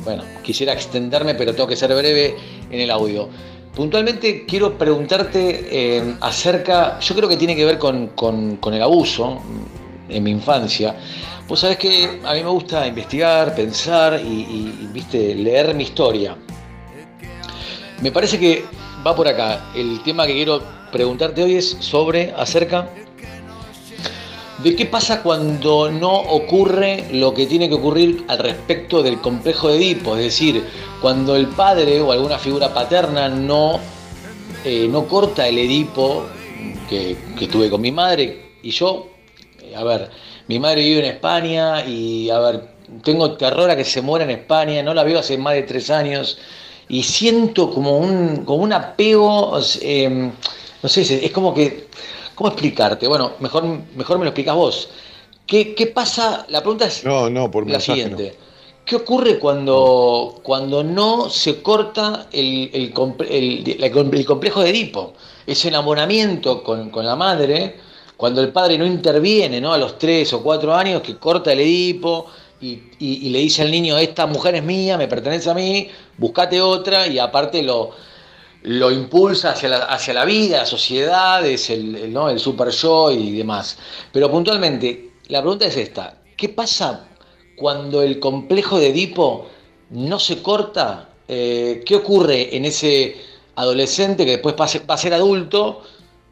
bueno, 0.03 0.23
quisiera 0.43 0.73
extenderme, 0.73 1.33
pero 1.35 1.53
tengo 1.53 1.67
que 1.67 1.75
ser 1.75 1.93
breve 1.95 2.35
en 2.69 2.79
el 2.81 2.91
audio. 2.91 3.29
Puntualmente 3.75 4.45
quiero 4.45 4.77
preguntarte 4.77 5.67
eh, 5.71 6.15
acerca, 6.21 6.99
yo 6.99 7.15
creo 7.15 7.29
que 7.29 7.37
tiene 7.37 7.55
que 7.55 7.65
ver 7.65 7.77
con, 7.77 8.07
con- 8.07 8.57
con 8.57 8.73
el 8.73 8.81
abuso 8.81 9.39
en 10.09 10.23
mi 10.23 10.31
infancia. 10.31 10.95
Vos 11.49 11.61
sabés 11.61 11.79
que 11.79 12.19
a 12.23 12.35
mí 12.35 12.43
me 12.43 12.49
gusta 12.49 12.85
investigar, 12.85 13.55
pensar 13.55 14.21
y, 14.23 14.87
viste, 14.93 15.33
leer 15.33 15.73
mi 15.73 15.85
historia. 15.85 16.37
Me 18.03 18.11
parece 18.11 18.39
que 18.39 18.65
va 19.05 19.15
por 19.15 19.27
acá. 19.27 19.71
El 19.73 20.03
tema 20.03 20.27
que 20.27 20.33
quiero 20.33 20.61
preguntarte 20.91 21.41
hoy 21.41 21.55
es 21.55 21.75
sobre, 21.79 22.31
acerca 22.37 22.87
de 24.61 24.75
qué 24.75 24.85
pasa 24.85 25.23
cuando 25.23 25.89
no 25.89 26.13
ocurre 26.13 27.07
lo 27.13 27.33
que 27.33 27.47
tiene 27.47 27.67
que 27.67 27.73
ocurrir 27.73 28.25
al 28.27 28.37
respecto 28.37 29.01
del 29.01 29.19
complejo 29.19 29.69
de 29.69 29.77
Edipo. 29.77 30.15
Es 30.17 30.25
decir, 30.25 30.63
cuando 31.01 31.35
el 31.35 31.47
padre 31.47 31.99
o 31.99 32.11
alguna 32.11 32.37
figura 32.37 32.71
paterna 32.71 33.27
no, 33.27 33.79
eh, 34.63 34.87
no 34.87 35.07
corta 35.07 35.47
el 35.47 35.57
Edipo 35.57 36.27
que, 36.87 37.17
que 37.39 37.47
tuve 37.47 37.71
con 37.71 37.81
mi 37.81 37.91
madre. 37.91 38.51
Y 38.61 38.69
yo, 38.69 39.07
a 39.75 39.83
ver, 39.83 40.11
mi 40.49 40.57
madre 40.57 40.81
vive 40.81 40.99
en 40.99 41.05
España 41.05 41.85
y, 41.85 42.31
a 42.31 42.39
ver, 42.39 42.63
tengo 43.03 43.33
terror 43.33 43.69
a 43.69 43.75
que 43.75 43.85
se 43.85 44.01
muera 44.01 44.25
en 44.25 44.31
España, 44.31 44.81
no 44.81 44.95
la 44.95 45.03
veo 45.03 45.19
hace 45.19 45.37
más 45.37 45.53
de 45.53 45.61
tres 45.61 45.91
años 45.91 46.39
y 46.87 47.03
siento 47.03 47.69
como 47.69 47.99
un, 47.99 48.45
como 48.45 48.63
un 48.63 48.73
apego, 48.73 49.59
eh, 49.79 50.31
no 50.81 50.89
sé, 50.89 51.23
es 51.23 51.31
como 51.31 51.53
que, 51.53 51.87
¿cómo 52.33 52.49
explicarte? 52.49 53.07
Bueno, 53.07 53.33
mejor, 53.39 53.63
mejor 53.95 54.17
me 54.17 54.25
lo 54.25 54.31
explicas 54.31 54.55
vos. 54.55 54.89
¿Qué, 55.45 55.75
¿Qué, 55.75 55.85
pasa? 55.85 56.47
La 56.49 56.61
pregunta 56.61 56.85
es 56.85 57.05
no, 57.05 57.29
no, 57.29 57.51
por 57.51 57.69
la 57.69 57.79
siguiente. 57.79 58.35
No. 58.35 58.45
¿Qué 58.85 58.95
ocurre 58.95 59.37
cuando, 59.37 60.39
cuando 60.41 60.83
no 60.83 61.29
se 61.29 61.61
corta 61.61 62.25
el, 62.31 62.71
el, 62.73 62.91
el, 63.29 64.13
el 64.15 64.25
complejo 64.25 64.63
de 64.63 64.69
Edipo? 64.71 65.13
Ese 65.45 65.67
enamoramiento 65.67 66.63
con, 66.63 66.89
con, 66.89 67.05
la 67.05 67.15
madre, 67.15 67.75
cuando 68.19 68.41
el 68.41 68.51
padre 68.51 68.77
no 68.77 68.85
interviene 68.85 69.61
¿no? 69.61 69.71
a 69.71 69.77
los 69.77 69.97
tres 69.97 70.33
o 70.33 70.43
cuatro 70.43 70.75
años, 70.75 71.01
que 71.01 71.15
corta 71.15 71.53
el 71.53 71.61
Edipo 71.61 72.25
y, 72.59 73.29
le 73.29 73.39
dice 73.39 73.61
al 73.61 73.71
niño, 73.71 73.97
esta 73.97 74.25
mujer 74.27 74.55
es 74.55 74.63
mía, 74.63 74.97
me 74.97 75.07
pertenece 75.07 75.49
a 75.49 75.53
mí, 75.53 75.87
buscate 76.17 76.59
otra, 76.59 77.07
y 77.07 77.17
aparte 77.17 77.63
lo, 77.63 77.91
lo 78.63 78.91
impulsa 78.91 79.51
hacia 79.51 79.69
la, 79.69 79.77
hacia 79.85 80.13
la 80.13 80.25
vida, 80.25 80.57
la 80.57 80.65
sociedad, 80.65 81.45
es 81.45 81.69
el, 81.69 82.11
¿no? 82.11 82.29
el 82.29 82.39
super 82.39 82.71
yo 82.71 83.09
y 83.09 83.37
demás. 83.37 83.77
Pero 84.11 84.29
puntualmente, 84.29 85.11
la 85.29 85.39
pregunta 85.39 85.67
es 85.67 85.77
esta, 85.77 86.17
¿qué 86.35 86.49
pasa 86.49 87.07
cuando 87.55 88.01
el 88.01 88.19
complejo 88.19 88.79
de 88.79 88.89
Edipo 88.89 89.47
no 89.91 90.19
se 90.19 90.41
corta? 90.41 91.07
Eh, 91.25 91.83
¿Qué 91.85 91.95
ocurre 91.95 92.53
en 92.53 92.65
ese 92.65 93.15
adolescente 93.55 94.25
que 94.25 94.31
después 94.31 94.55
va 94.59 94.93
a 94.95 94.97
ser 94.97 95.13
adulto 95.13 95.83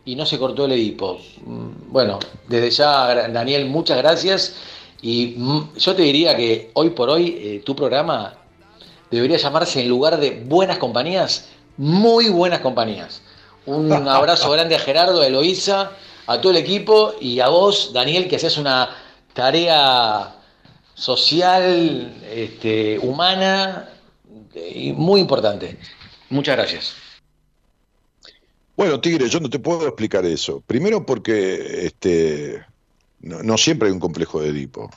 y 0.07 0.15
no 0.15 0.25
se 0.25 0.39
cortó 0.39 0.65
el 0.65 0.71
Edipo? 0.71 1.19
Mm, 1.45 1.91
Bueno, 1.91 2.17
desde 2.47 2.71
ya, 2.71 3.27
Daniel, 3.27 3.65
muchas 3.65 3.97
gracias. 3.97 4.55
Y 5.01 5.35
mm, 5.38 5.75
yo 5.77 5.95
te 5.95 6.01
diría 6.01 6.35
que 6.35 6.71
hoy 6.73 6.91
por 6.91 7.09
hoy 7.09 7.38
eh, 7.38 7.61
tu 7.63 7.75
programa 7.75 8.34
debería 9.11 9.38
llamarse 9.38 9.81
en 9.81 9.89
lugar 9.89 10.17
de 10.17 10.43
Buenas 10.45 10.77
Compañías, 10.77 11.49
muy 11.75 12.29
buenas 12.29 12.61
compañías. 12.61 13.21
Un 13.65 13.91
abrazo 14.07 14.49
grande 14.49 14.75
a 14.75 14.79
Gerardo, 14.79 15.21
a 15.21 15.27
Eloísa, 15.27 15.91
a 16.25 16.39
todo 16.39 16.51
el 16.51 16.57
equipo 16.57 17.13
y 17.19 17.41
a 17.41 17.49
vos, 17.49 17.91
Daniel, 17.93 18.29
que 18.29 18.38
haces 18.38 18.57
una 18.57 18.89
tarea 19.34 20.35
social, 20.95 22.15
este, 22.34 22.97
humana 22.99 23.89
y 24.73 24.93
muy 24.93 25.19
importante. 25.19 25.77
Muchas 26.29 26.55
gracias. 26.55 27.06
Bueno, 28.78 29.02
Tigre, 29.02 29.28
yo 29.28 29.40
no 29.40 29.49
te 29.49 29.58
puedo 29.58 29.88
explicar 29.88 30.24
eso. 30.24 30.62
Primero 30.62 31.04
porque 31.04 31.88
este, 31.88 32.64
no, 33.22 33.58
siempre 33.58 33.88
hay 33.88 33.94
un 33.94 33.99
complejo 33.99 34.40
de 34.40 34.49
Edipo. 34.49 34.91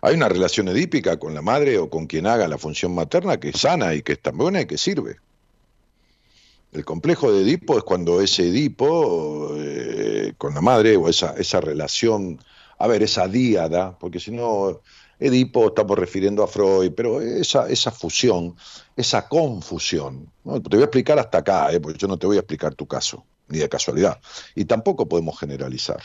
Hay 0.00 0.14
una 0.14 0.30
relación 0.30 0.68
edípica 0.68 1.18
con 1.18 1.34
la 1.34 1.42
madre 1.42 1.76
o 1.76 1.90
con 1.90 2.06
quien 2.06 2.26
haga 2.26 2.48
la 2.48 2.56
función 2.56 2.94
materna 2.94 3.38
que 3.38 3.50
es 3.50 3.60
sana 3.60 3.94
y 3.94 4.00
que 4.00 4.14
es 4.14 4.22
tan 4.22 4.38
buena 4.38 4.62
y 4.62 4.66
que 4.66 4.78
sirve. 4.78 5.16
El 6.72 6.86
complejo 6.86 7.30
de 7.30 7.42
Edipo 7.42 7.76
es 7.76 7.84
cuando 7.84 8.22
ese 8.22 8.48
Edipo 8.48 9.54
eh, 9.58 10.32
con 10.38 10.54
la 10.54 10.62
madre 10.62 10.96
o 10.96 11.10
esa, 11.10 11.34
esa 11.36 11.60
relación, 11.60 12.40
a 12.78 12.86
ver, 12.86 13.02
esa 13.02 13.28
díada, 13.28 13.98
porque 13.98 14.20
si 14.20 14.30
no, 14.30 14.80
Edipo 15.18 15.68
estamos 15.68 15.98
refiriendo 15.98 16.42
a 16.42 16.46
Freud, 16.46 16.92
pero 16.94 17.20
esa, 17.20 17.68
esa 17.68 17.90
fusión, 17.90 18.54
esa 18.96 19.28
confusión, 19.28 20.30
¿no? 20.44 20.60
te 20.60 20.76
voy 20.76 20.82
a 20.82 20.86
explicar 20.86 21.18
hasta 21.18 21.38
acá, 21.38 21.72
eh, 21.72 21.80
porque 21.80 21.98
yo 21.98 22.06
no 22.06 22.18
te 22.18 22.26
voy 22.26 22.36
a 22.36 22.40
explicar 22.40 22.74
tu 22.74 22.86
caso, 22.86 23.24
ni 23.48 23.58
de 23.58 23.68
casualidad, 23.68 24.20
y 24.54 24.66
tampoco 24.66 25.08
podemos 25.08 25.38
generalizar. 25.38 26.02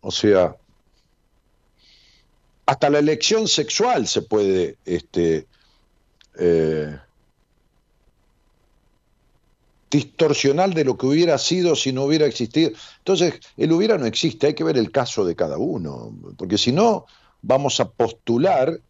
O 0.00 0.10
sea, 0.10 0.56
hasta 2.64 2.90
la 2.90 2.98
elección 2.98 3.48
sexual 3.48 4.06
se 4.06 4.22
puede 4.22 4.78
este, 4.84 5.46
eh, 6.38 6.98
de 9.90 10.84
lo 10.84 10.98
que 10.98 11.06
hubiera 11.06 11.38
sido 11.38 11.74
si 11.74 11.92
no 11.92 12.04
hubiera 12.04 12.26
existido. 12.26 12.72
Entonces, 12.98 13.40
el 13.56 13.72
hubiera 13.72 13.96
no 13.96 14.06
existe, 14.06 14.48
hay 14.48 14.54
que 14.54 14.64
ver 14.64 14.76
el 14.76 14.90
caso 14.90 15.24
de 15.24 15.36
cada 15.36 15.58
uno, 15.58 16.12
porque 16.36 16.58
si 16.58 16.72
no, 16.72 17.06
vamos 17.46 17.78
a 17.80 17.88
postular 17.88 18.80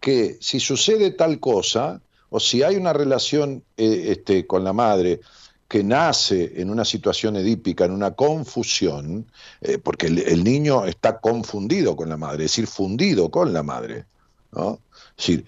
que 0.00 0.38
si 0.40 0.60
sucede 0.60 1.10
tal 1.10 1.38
cosa, 1.40 2.00
o 2.30 2.40
si 2.40 2.62
hay 2.62 2.76
una 2.76 2.92
relación 2.92 3.62
eh, 3.76 4.06
este, 4.08 4.46
con 4.46 4.64
la 4.64 4.72
madre 4.72 5.20
que 5.66 5.84
nace 5.84 6.54
en 6.56 6.70
una 6.70 6.84
situación 6.84 7.36
edípica, 7.36 7.84
en 7.84 7.92
una 7.92 8.12
confusión, 8.12 9.26
eh, 9.60 9.76
porque 9.78 10.06
el, 10.06 10.42
niño 10.42 10.86
está 10.86 11.20
confundido 11.20 11.94
con 11.94 12.08
la 12.08 12.16
madre, 12.16 12.46
es 12.46 12.52
decir, 12.52 12.66
fundido 12.66 13.30
con 13.30 13.52
la 13.52 13.62
madre, 13.62 14.06
¿no? 14.52 14.80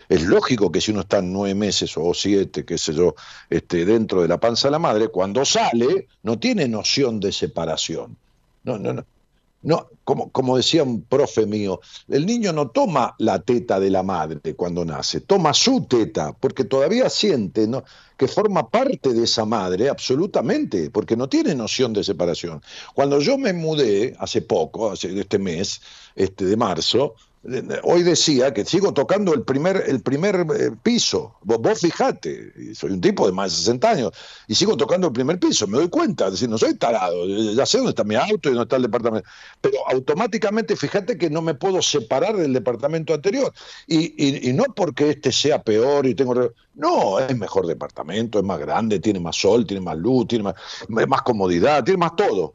es 0.09 0.23
lógico 0.23 0.73
que 0.73 0.81
si 0.81 0.91
uno 0.91 1.03
está 1.03 1.23
nueve 1.23 1.55
meses 1.55 1.97
o 1.97 2.13
siete, 2.13 2.65
qué 2.65 2.77
sé 2.77 2.93
yo, 2.93 3.15
este, 3.49 3.85
dentro 3.85 4.21
de 4.21 4.29
la 4.29 4.39
panza 4.39 4.67
de 4.67 4.73
la 4.73 4.79
madre, 4.81 5.09
cuando 5.09 5.45
sale 5.45 6.09
no 6.25 6.39
tiene 6.39 6.67
noción 6.67 7.21
de 7.21 7.31
separación. 7.31 8.17
No, 8.65 8.79
no, 8.79 8.93
no. 8.93 9.05
No, 9.63 9.89
como, 10.05 10.31
como 10.31 10.57
decía 10.57 10.83
un 10.83 11.03
profe 11.03 11.45
mío, 11.45 11.81
el 12.09 12.25
niño 12.25 12.53
no 12.53 12.71
toma 12.71 13.15
la 13.19 13.41
teta 13.41 13.79
de 13.79 13.91
la 13.91 14.03
madre 14.03 14.55
cuando 14.55 14.85
nace, 14.87 15.21
toma 15.21 15.53
su 15.53 15.85
teta, 15.85 16.35
porque 16.39 16.65
todavía 16.65 17.11
siente 17.11 17.69
que 18.17 18.27
forma 18.27 18.71
parte 18.71 19.13
de 19.13 19.25
esa 19.25 19.45
madre, 19.45 19.91
absolutamente, 19.91 20.91
porque 20.91 21.17
no 21.17 21.29
tiene 21.29 21.55
noción 21.55 21.93
de 21.93 22.05
separación. 22.05 22.63
Cuando 22.95 23.21
yo 23.21 23.37
me 23.37 23.53
mudé 23.53 24.15
hace 24.19 24.41
poco, 24.41 24.91
hace 24.91 25.19
este 25.19 25.39
mes, 25.39 25.83
este 26.15 26.47
de 26.47 26.57
marzo, 26.57 27.15
Hoy 27.85 28.03
decía 28.03 28.53
que 28.53 28.67
sigo 28.67 28.93
tocando 28.93 29.33
el 29.33 29.45
primer, 29.45 29.85
el 29.87 30.03
primer 30.03 30.47
eh, 30.59 30.73
piso. 30.83 31.37
Vos, 31.43 31.59
vos, 31.59 31.81
fijate, 31.81 32.75
soy 32.75 32.91
un 32.91 33.01
tipo 33.01 33.25
de 33.25 33.33
más 33.33 33.53
de 33.53 33.57
60 33.57 33.91
años 33.91 34.13
y 34.47 34.55
sigo 34.55 34.77
tocando 34.77 35.07
el 35.07 35.15
primer 35.15 35.39
piso. 35.39 35.67
Me 35.67 35.79
doy 35.79 35.89
cuenta, 35.89 36.27
es 36.27 36.33
decir, 36.33 36.51
no 36.51 36.59
soy 36.59 36.75
tarado, 36.75 37.27
ya 37.27 37.65
sé 37.65 37.79
dónde 37.79 37.91
está 37.91 38.05
mi 38.05 38.15
auto 38.15 38.51
y 38.51 38.53
dónde 38.53 38.65
está 38.65 38.77
el 38.77 38.83
departamento. 38.83 39.27
Pero 39.63 39.79
automáticamente 39.89 40.77
fíjate 40.77 41.17
que 41.17 41.31
no 41.31 41.41
me 41.41 41.55
puedo 41.55 41.81
separar 41.81 42.37
del 42.37 42.53
departamento 42.53 43.15
anterior. 43.15 43.51
Y, 43.87 44.53
no 44.53 44.65
porque 44.77 45.11
este 45.11 45.33
sea 45.33 45.63
peor 45.63 46.07
y 46.07 46.15
tengo. 46.15 46.35
No, 46.75 47.21
es 47.21 47.37
mejor 47.37 47.67
departamento, 47.67 48.39
es 48.39 48.45
más 48.45 48.59
grande, 48.59 49.01
tiene 49.01 49.19
más 49.19 49.37
sol, 49.37 49.67
tiene 49.67 49.83
más 49.83 49.97
luz, 49.97 50.29
tiene 50.29 50.45
más, 50.45 50.55
más 50.89 51.23
comodidad, 51.23 51.83
tiene 51.85 51.99
más 51.99 52.15
todo. 52.17 52.53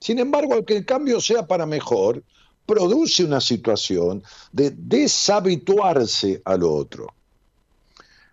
Sin 0.00 0.18
embargo, 0.18 0.54
aunque 0.54 0.76
el 0.76 0.84
cambio 0.84 1.20
sea 1.20 1.46
para 1.46 1.66
mejor, 1.66 2.22
produce 2.66 3.24
una 3.24 3.40
situación 3.40 4.22
de 4.52 4.70
deshabituarse 4.70 6.42
al 6.44 6.62
otro. 6.62 7.12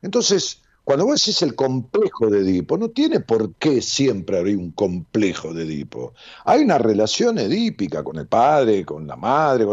Entonces, 0.02 0.62
cuando 0.84 1.06
vos 1.06 1.22
decís 1.22 1.41
el 1.41 1.56
complejo 1.56 2.28
de 2.28 2.40
Edipo, 2.40 2.78
no 2.78 2.90
tiene 2.90 3.20
por 3.20 3.53
qué 3.56 3.82
siempre 3.82 4.40
haber 4.40 4.58
un 4.58 4.72
complejo 4.72 5.53
de 5.53 5.64
Edipo. 5.64 6.14
Hay 6.45 6.62
una 6.62 6.78
relación 6.78 7.38
edípica 7.38 8.03
con 8.03 8.18
el 8.18 8.28
padre, 8.28 8.86
con 8.86 9.06
la 9.08 9.16
madre, 9.16 9.66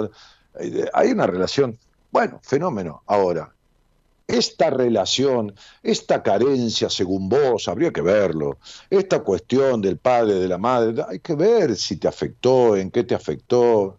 eh, 0.60 0.86
hay 0.93 1.10
una 1.10 1.26
relación, 1.26 1.78
bueno, 2.10 2.40
fenómeno. 2.43 3.02
Ahora, 3.06 3.52
esta 4.26 4.68
relación, 4.68 5.55
esta 5.82 6.22
carencia, 6.22 6.90
según 6.90 7.28
vos, 7.28 7.66
habría 7.68 7.90
que 7.90 8.02
verlo. 8.02 8.59
Esta 8.90 9.20
cuestión 9.20 9.80
del 9.80 9.97
padre, 9.97 10.35
de 10.35 10.48
la 10.48 10.59
madre, 10.59 11.02
hay 11.09 11.20
que 11.20 11.35
ver 11.35 11.74
si 11.76 11.97
te 11.97 12.09
afectó, 12.09 12.76
en 12.76 12.90
qué 12.90 13.05
te 13.05 13.14
afectó 13.14 13.97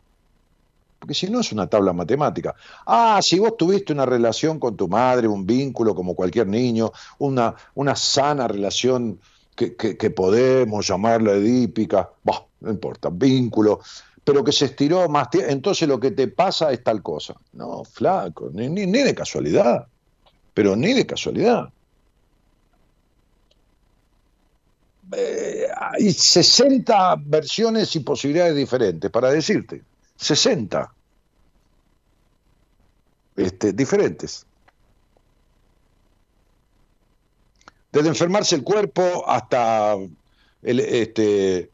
porque 1.00 1.14
si 1.14 1.30
no 1.30 1.40
es 1.40 1.52
una 1.52 1.68
tabla 1.68 1.94
matemática. 1.94 2.54
Ah, 2.86 3.20
si 3.22 3.40
vos 3.40 3.56
tuviste 3.58 3.94
una 3.94 4.06
relación 4.06 4.60
con 4.60 4.76
tu 4.76 4.88
madre, 4.88 5.28
un 5.28 5.46
vínculo 5.46 5.96
como 5.96 6.14
cualquier 6.14 6.48
niño, 6.48 6.92
una, 7.20 7.56
una 7.76 7.96
sana 7.96 8.48
relación 8.48 9.20
que, 9.56 9.76
que, 9.76 10.10
podemos 10.10 10.88
llamarla 10.88 11.34
edípica, 11.34 12.10
bah, 12.24 12.46
no 12.62 12.72
importa, 12.72 13.10
vínculo, 13.12 13.82
pero 14.24 14.44
que 14.44 14.54
se 14.54 14.66
estiró 14.66 15.10
más 15.10 15.30
tiempo, 15.30 15.50
entonces 15.52 15.88
lo 15.88 16.00
que 16.00 16.12
te 16.12 16.28
pasa 16.30 16.72
es 16.72 16.84
tal 16.84 17.02
cosa. 17.02 17.36
No, 17.54 17.84
flaco, 17.84 18.50
ni, 18.54 18.70
ni, 18.70 18.86
de 18.86 19.14
casualidad, 19.14 19.88
pero 20.54 20.76
ni 20.76 20.94
de 20.94 21.06
casualidad. 21.06 21.70
Eh, 25.12 25.68
hay 25.76 26.14
60 26.14 27.16
versiones 27.26 27.94
y 27.96 28.00
posibilidades 28.02 28.56
diferentes 28.56 29.12
para 29.12 29.30
decirte. 29.30 29.82
60 30.20 30.94
este, 33.38 33.74
diferentes. 33.74 34.46
Desde 37.92 38.10
enfermarse 38.10 38.56
el 38.56 38.64
cuerpo 38.64 39.28
hasta 39.28 39.96
el, 40.62 40.80
este, 40.82 41.72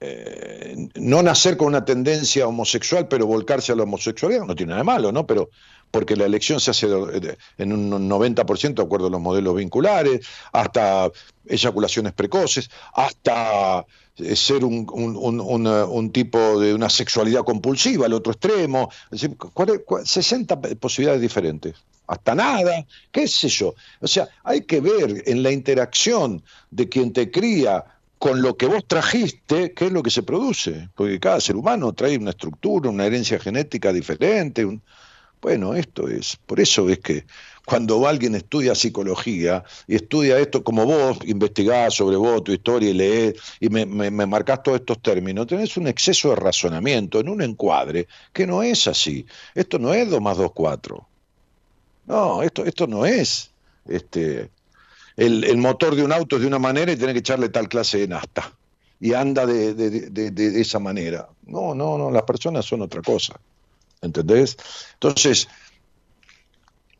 eh, 0.00 0.88
no 0.94 1.22
nacer 1.22 1.56
con 1.56 1.68
una 1.68 1.84
tendencia 1.84 2.46
homosexual, 2.46 3.08
pero 3.08 3.26
volcarse 3.26 3.72
a 3.72 3.76
la 3.76 3.82
homosexualidad, 3.82 4.44
no 4.44 4.54
tiene 4.54 4.70
nada 4.70 4.80
de 4.80 4.86
malo, 4.86 5.12
¿no? 5.12 5.26
Pero 5.26 5.50
porque 5.90 6.16
la 6.16 6.26
elección 6.26 6.60
se 6.60 6.70
hace 6.70 6.86
en 7.58 7.72
un 7.72 8.08
90% 8.08 8.74
de 8.74 8.82
acuerdo 8.82 9.08
a 9.08 9.10
los 9.10 9.20
modelos 9.20 9.56
vinculares, 9.56 10.26
hasta 10.52 11.10
eyaculaciones 11.46 12.12
precoces, 12.12 12.70
hasta 12.94 13.84
eh, 14.16 14.36
ser 14.36 14.64
un, 14.64 14.86
un, 14.90 16.12
tipo 16.12 16.60
de 16.60 16.74
una 16.74 16.88
sexualidad 16.88 17.44
compulsiva, 17.44 18.06
al 18.06 18.12
otro 18.12 18.32
extremo, 18.32 18.90
60 19.12 20.60
posibilidades 20.78 21.20
diferentes, 21.20 21.74
hasta 22.06 22.34
nada, 22.34 22.86
qué 23.10 23.26
sé 23.26 23.48
yo. 23.48 23.74
O 24.00 24.06
sea, 24.06 24.28
hay 24.44 24.62
que 24.62 24.80
ver 24.80 25.24
en 25.26 25.42
la 25.42 25.50
interacción 25.50 26.42
de 26.70 26.88
quien 26.88 27.12
te 27.12 27.30
cría 27.30 27.84
con 28.18 28.42
lo 28.42 28.56
que 28.56 28.66
vos 28.66 28.84
trajiste, 28.86 29.72
qué 29.72 29.86
es 29.86 29.92
lo 29.92 30.02
que 30.02 30.10
se 30.10 30.22
produce, 30.22 30.90
porque 30.94 31.18
cada 31.18 31.40
ser 31.40 31.56
humano 31.56 31.94
trae 31.94 32.18
una 32.18 32.30
estructura, 32.30 32.90
una 32.90 33.06
herencia 33.06 33.38
genética 33.38 33.92
diferente, 33.92 34.64
un, 34.64 34.82
bueno, 35.40 35.74
esto 35.74 36.08
es, 36.08 36.36
por 36.46 36.60
eso 36.60 36.88
es 36.88 36.98
que 36.98 37.24
cuando 37.64 38.06
alguien 38.06 38.34
estudia 38.34 38.74
psicología 38.74 39.62
y 39.86 39.94
estudia 39.94 40.38
esto 40.38 40.64
como 40.64 40.84
vos, 40.84 41.18
investigás 41.24 41.94
sobre 41.94 42.16
vos, 42.16 42.42
tu 42.42 42.52
historia 42.52 42.90
y 42.90 42.94
lees 42.94 43.34
y 43.60 43.68
me, 43.68 43.86
me, 43.86 44.10
marcás 44.26 44.62
todos 44.62 44.80
estos 44.80 45.00
términos, 45.00 45.46
tenés 45.46 45.76
un 45.76 45.86
exceso 45.86 46.30
de 46.30 46.36
razonamiento 46.36 47.20
en 47.20 47.28
un 47.28 47.42
encuadre 47.42 48.08
que 48.32 48.46
no 48.46 48.62
es 48.62 48.86
así. 48.86 49.24
Esto 49.54 49.78
no 49.78 49.94
es 49.94 50.10
2 50.10 50.20
más 50.20 50.36
2, 50.36 50.50
4. 50.52 51.06
No, 52.06 52.42
esto, 52.42 52.64
esto 52.64 52.86
no 52.86 53.06
es. 53.06 53.52
Este, 53.86 54.50
el, 55.16 55.56
motor 55.58 55.94
de 55.94 56.02
un 56.02 56.12
auto 56.12 56.36
es 56.36 56.42
de 56.42 56.48
una 56.48 56.58
manera 56.58 56.90
y 56.90 56.96
tiene 56.96 57.12
que 57.12 57.20
echarle 57.20 57.50
tal 57.50 57.68
clase 57.68 57.98
de 57.98 58.08
nafta. 58.08 58.52
Y 58.98 59.14
anda 59.14 59.46
de, 59.46 59.74
de, 59.74 60.10
de, 60.10 60.30
de 60.30 60.60
esa 60.60 60.78
manera. 60.78 61.28
No, 61.46 61.74
no, 61.74 61.96
no, 61.96 62.10
las 62.10 62.24
personas 62.24 62.66
son 62.66 62.82
otra 62.82 63.00
cosa. 63.00 63.40
¿Entendés? 64.00 64.56
Entonces, 64.94 65.48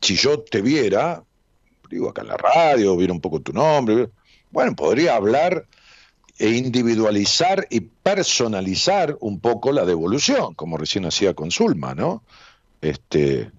si 0.01 0.17
yo 0.17 0.41
te 0.41 0.63
viera, 0.63 1.23
digo 1.91 2.09
acá 2.09 2.23
en 2.23 2.29
la 2.29 2.37
radio, 2.37 2.97
viera 2.97 3.13
un 3.13 3.21
poco 3.21 3.41
tu 3.41 3.53
nombre, 3.53 4.11
bueno, 4.51 4.75
podría 4.75 5.17
hablar 5.17 5.67
e 6.39 6.51
individualizar 6.51 7.67
y 7.71 7.81
personalizar 7.81 9.17
un 9.21 9.41
poco 9.41 9.73
la 9.73 9.85
devolución, 9.85 10.55
como 10.55 10.79
recién 10.79 11.05
hacía 11.05 11.35
con 11.35 11.51
Zulma, 11.51 11.95
¿no? 11.95 12.23
Este, 12.81 13.51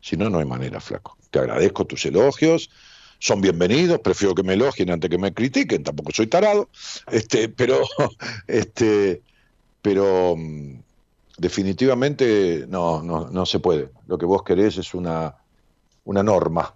si 0.00 0.16
no, 0.16 0.28
no 0.28 0.38
hay 0.38 0.44
manera, 0.44 0.80
flaco. 0.80 1.16
Te 1.30 1.38
agradezco 1.38 1.86
tus 1.86 2.04
elogios, 2.04 2.70
son 3.18 3.40
bienvenidos, 3.40 4.00
prefiero 4.00 4.34
que 4.34 4.42
me 4.42 4.54
elogien 4.54 4.90
antes 4.90 5.08
que 5.08 5.18
me 5.18 5.32
critiquen, 5.32 5.82
tampoco 5.82 6.12
soy 6.12 6.26
tarado, 6.26 6.68
este, 7.10 7.48
pero, 7.48 7.80
este, 8.46 9.22
pero 9.80 10.34
mm, 10.36 10.80
definitivamente 11.38 12.66
no, 12.68 13.02
no, 13.02 13.28
no 13.28 13.46
se 13.46 13.60
puede. 13.60 13.90
Lo 14.06 14.18
que 14.18 14.26
vos 14.26 14.42
querés 14.42 14.78
es 14.78 14.94
una, 14.94 15.34
una 16.04 16.22
norma. 16.22 16.74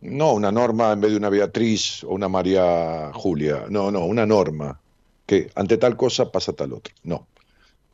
No 0.00 0.32
una 0.32 0.50
norma 0.50 0.92
en 0.92 1.00
vez 1.00 1.12
de 1.12 1.16
una 1.16 1.28
Beatriz 1.28 2.02
o 2.04 2.08
una 2.08 2.28
María 2.28 3.12
Julia. 3.14 3.66
No, 3.68 3.90
no, 3.90 4.04
una 4.04 4.26
norma. 4.26 4.80
Que 5.26 5.50
ante 5.54 5.78
tal 5.78 5.96
cosa 5.96 6.30
pasa 6.30 6.52
tal 6.52 6.72
otra. 6.72 6.94
No, 7.04 7.26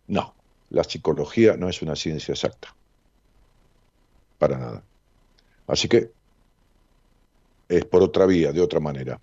no. 0.06 0.34
La 0.70 0.84
psicología 0.84 1.56
no 1.56 1.68
es 1.68 1.82
una 1.82 1.96
ciencia 1.96 2.32
exacta. 2.32 2.74
Para 4.38 4.58
nada. 4.58 4.82
Así 5.66 5.88
que 5.88 6.10
es 7.68 7.84
por 7.84 8.02
otra 8.02 8.26
vía, 8.26 8.52
de 8.52 8.62
otra 8.62 8.80
manera. 8.80 9.20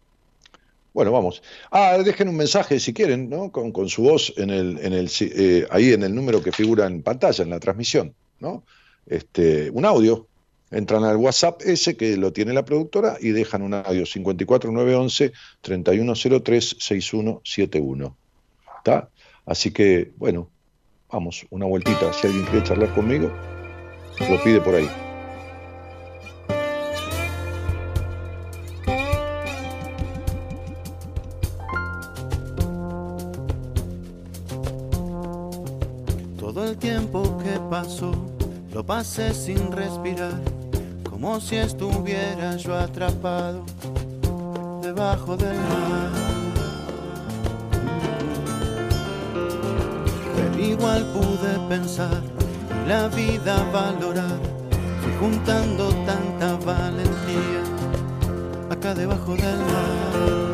Bueno, 0.95 1.11
vamos. 1.11 1.43
Ah, 1.71 1.97
dejen 1.97 2.29
un 2.29 2.37
mensaje 2.37 2.79
si 2.79 2.93
quieren, 2.93 3.29
¿no? 3.29 3.51
Con, 3.51 3.73
con 3.73 3.89
su 3.89 4.03
voz 4.03 4.33
en 4.37 4.49
el, 4.49 4.79
en 4.79 4.93
el, 4.93 5.11
eh, 5.19 5.67
ahí 5.69 5.91
en 5.91 6.03
el 6.03 6.15
número 6.15 6.41
que 6.41 6.53
figura 6.53 6.87
en 6.87 7.03
pantalla, 7.03 7.43
en 7.43 7.49
la 7.49 7.59
transmisión, 7.59 8.15
¿no? 8.39 8.63
Este, 9.05 9.69
un 9.71 9.83
audio. 9.83 10.25
Entran 10.71 11.03
al 11.03 11.17
WhatsApp 11.17 11.61
ese 11.63 11.97
que 11.97 12.15
lo 12.15 12.31
tiene 12.31 12.53
la 12.53 12.63
productora 12.63 13.17
y 13.19 13.31
dejan 13.31 13.61
un 13.61 13.73
audio 13.73 14.05
54911 14.05 15.33
3103 15.59 16.77
6171. 16.79 18.15
¿Está? 18.77 19.09
Así 19.45 19.71
que, 19.71 20.13
bueno, 20.15 20.49
vamos, 21.11 21.45
una 21.49 21.65
vueltita. 21.65 22.13
Si 22.13 22.25
alguien 22.25 22.45
quiere 22.45 22.63
charlar 22.63 22.95
conmigo, 22.95 23.33
lo 24.29 24.41
pide 24.43 24.61
por 24.61 24.75
ahí. 24.75 24.89
Lo 38.73 38.85
pasé 38.85 39.33
sin 39.33 39.71
respirar, 39.71 40.33
como 41.09 41.39
si 41.39 41.55
estuviera 41.55 42.57
yo 42.57 42.75
atrapado 42.75 43.63
debajo 44.81 45.37
del 45.37 45.55
mar. 45.55 46.11
Pero 50.35 50.59
igual 50.59 51.05
pude 51.13 51.57
pensar 51.69 52.21
y 52.83 52.89
la 52.89 53.07
vida 53.07 53.65
valorar, 53.71 54.39
juntando 55.19 55.87
tanta 56.05 56.57
valentía 56.65 57.61
acá 58.69 58.93
debajo 58.93 59.35
del 59.35 59.57
mar. 59.57 60.51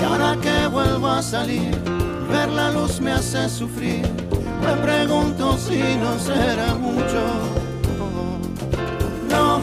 Y 0.00 0.04
ahora 0.04 0.36
que 0.40 0.68
vuelvo 0.68 1.08
a 1.08 1.22
salir, 1.22 1.97
ver 2.30 2.48
la 2.50 2.70
luz 2.70 3.00
me 3.00 3.12
hace 3.12 3.48
sufrir. 3.48 4.02
Me 4.62 4.76
pregunto 4.82 5.56
si 5.56 5.96
no 5.96 6.18
será 6.18 6.74
mucho. 6.74 7.22
No, 9.30 9.60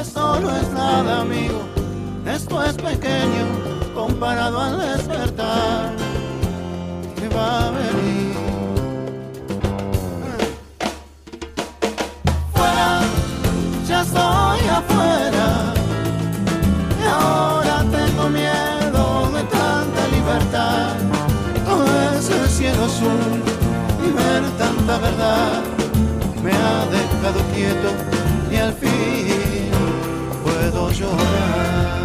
esto 0.00 0.40
no 0.40 0.56
es 0.56 0.68
nada, 0.70 1.20
amigo. 1.22 1.62
Esto 2.26 2.62
es 2.62 2.74
pequeño 2.74 3.46
comparado 3.94 4.60
al 4.60 4.78
despertar 4.78 5.92
que 7.16 7.28
va 7.28 7.68
a 7.68 7.70
venir. 7.70 8.25
Tanta 24.58 24.98
verdad 24.98 25.62
me 26.42 26.52
ha 26.52 26.86
dejado 26.86 27.40
quieto 27.54 27.88
y 28.50 28.56
al 28.56 28.72
fin 28.72 29.70
puedo 30.44 30.90
llorar. 30.92 31.96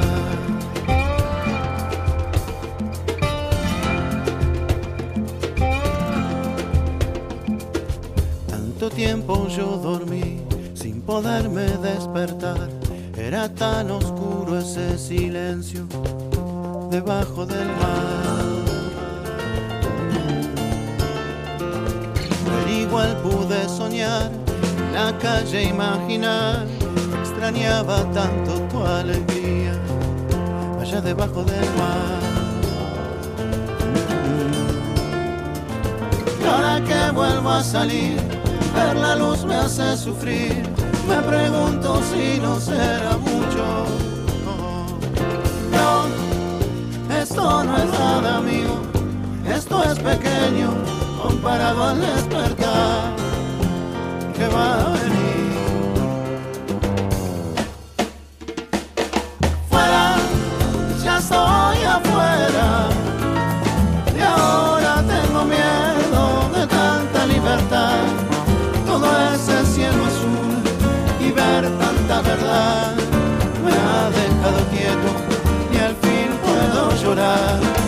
Tanto 8.47 8.89
tiempo 8.89 9.47
yo 9.47 9.77
dormí 9.77 10.41
sin 10.73 11.01
poderme 11.01 11.65
despertar. 11.83 12.69
Era 13.15 13.47
tan 13.53 13.91
oscuro 13.91 14.57
ese 14.57 14.97
silencio 14.97 15.87
debajo 16.89 17.45
del 17.45 17.67
mar. 17.67 18.80
Igual 22.91 23.15
pude 23.23 23.69
soñar, 23.69 24.29
la 24.93 25.17
calle 25.17 25.63
imaginar. 25.63 26.67
Extrañaba 27.21 28.03
tanto 28.11 28.51
tu 28.69 28.83
alegría 28.83 29.73
allá 30.81 30.99
debajo 30.99 31.41
del 31.45 31.69
mar. 31.79 32.19
Y 36.41 36.45
ahora 36.45 36.83
que 36.83 37.11
vuelvo 37.15 37.49
a 37.49 37.63
salir, 37.63 38.17
ver 38.75 38.97
la 38.97 39.15
luz 39.15 39.45
me 39.45 39.55
hace 39.55 39.95
sufrir. 39.95 40.61
Me 41.07 41.21
pregunto 41.21 42.01
si 42.11 42.41
no 42.41 42.59
será 42.59 43.15
mucho. 43.17 43.65
No, 45.77 47.15
esto 47.21 47.63
no 47.63 47.77
es 47.77 47.89
nada, 47.99 48.37
amigo. 48.37 48.75
Esto 49.45 49.81
es 49.81 49.97
pequeño 49.97 51.00
comparado 51.21 51.83
al 51.83 52.01
despertar 52.01 53.13
que 54.35 54.47
va 54.47 54.67
a 54.73 54.89
venir. 54.89 55.51
Fuera, 59.69 60.15
ya 61.03 61.17
estoy 61.17 61.83
afuera. 61.97 62.89
Y 64.17 64.21
ahora 64.21 65.03
tengo 65.13 65.45
miedo 65.45 66.23
de 66.55 66.67
tanta 66.67 67.25
libertad. 67.25 68.03
Todo 68.85 69.07
ese 69.33 69.65
cielo 69.65 70.05
azul 70.05 70.57
y 71.19 71.31
ver 71.31 71.63
tanta 71.77 72.21
verdad 72.21 72.95
me 73.63 73.71
ha 73.71 74.09
dejado 74.19 74.59
quieto 74.73 75.09
y 75.73 75.77
al 75.77 75.95
fin 75.95 76.29
puedo 76.43 76.95
llorar. 76.95 77.80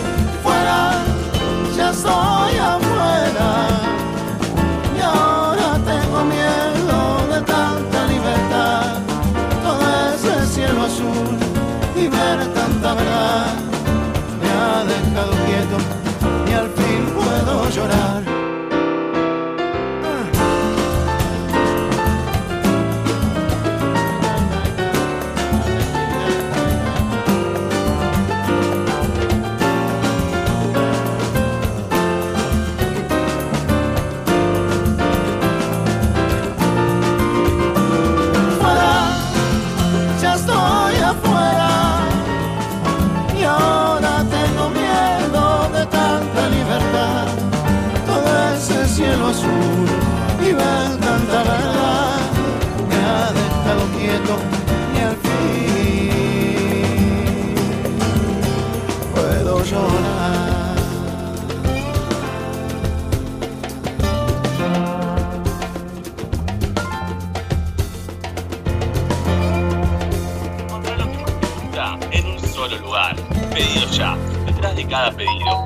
De 74.84 74.90
cada 74.90 75.10
pedido. 75.16 75.64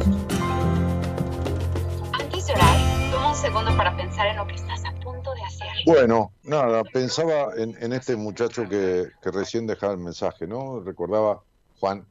Antes 2.12 2.46
de 2.46 2.52
orar, 2.52 3.10
toma 3.10 3.30
un 3.30 3.36
segundo 3.36 3.76
para 3.76 3.96
pensar 3.96 4.26
en 4.28 4.36
lo 4.36 4.46
que 4.46 4.54
estás 4.54 4.84
a 4.84 4.92
punto 5.00 5.34
de 5.34 5.42
hacer. 5.42 5.68
Bueno, 5.86 6.32
nada, 6.44 6.84
pensaba 6.84 7.54
en, 7.56 7.76
en 7.80 7.92
este 7.92 8.16
muchacho 8.16 8.68
que, 8.68 9.08
que 9.22 9.30
recién 9.30 9.66
dejaba 9.66 9.92
el 9.92 9.98
mensaje, 9.98 10.46
¿no? 10.46 10.80
Recordaba, 10.80 11.42
Juan, 11.80 12.04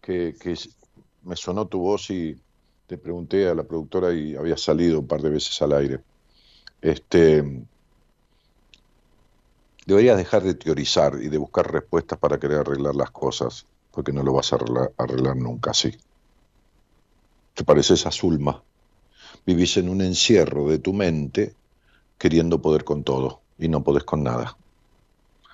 que, 0.00 0.34
que 0.40 0.56
me 1.22 1.36
sonó 1.36 1.66
tu 1.66 1.80
voz 1.80 2.10
y 2.10 2.36
te 2.86 2.98
pregunté 2.98 3.48
a 3.48 3.54
la 3.54 3.62
productora 3.62 4.12
y 4.12 4.34
había 4.36 4.56
salido 4.56 5.00
un 5.00 5.06
par 5.06 5.20
de 5.22 5.30
veces 5.30 5.60
al 5.62 5.72
aire. 5.72 6.00
Este, 6.80 7.64
deberías 9.86 10.16
dejar 10.16 10.42
de 10.42 10.54
teorizar 10.54 11.14
y 11.20 11.28
de 11.28 11.38
buscar 11.38 11.70
respuestas 11.70 12.18
para 12.18 12.38
querer 12.38 12.58
arreglar 12.58 12.96
las 12.96 13.10
cosas, 13.12 13.66
porque 13.92 14.12
no 14.12 14.22
lo 14.22 14.32
vas 14.32 14.52
a 14.52 14.56
arreglar, 14.56 14.92
arreglar 14.96 15.36
nunca 15.36 15.70
así. 15.70 15.96
Te 17.54 17.64
pareces 17.64 18.06
a 18.06 18.10
Zulma. 18.10 18.62
Vivís 19.44 19.76
en 19.76 19.88
un 19.88 20.00
encierro 20.00 20.68
de 20.68 20.78
tu 20.78 20.92
mente 20.92 21.54
queriendo 22.18 22.62
poder 22.62 22.84
con 22.84 23.02
todo 23.02 23.40
y 23.58 23.68
no 23.68 23.82
podés 23.82 24.04
con 24.04 24.22
nada. 24.22 24.56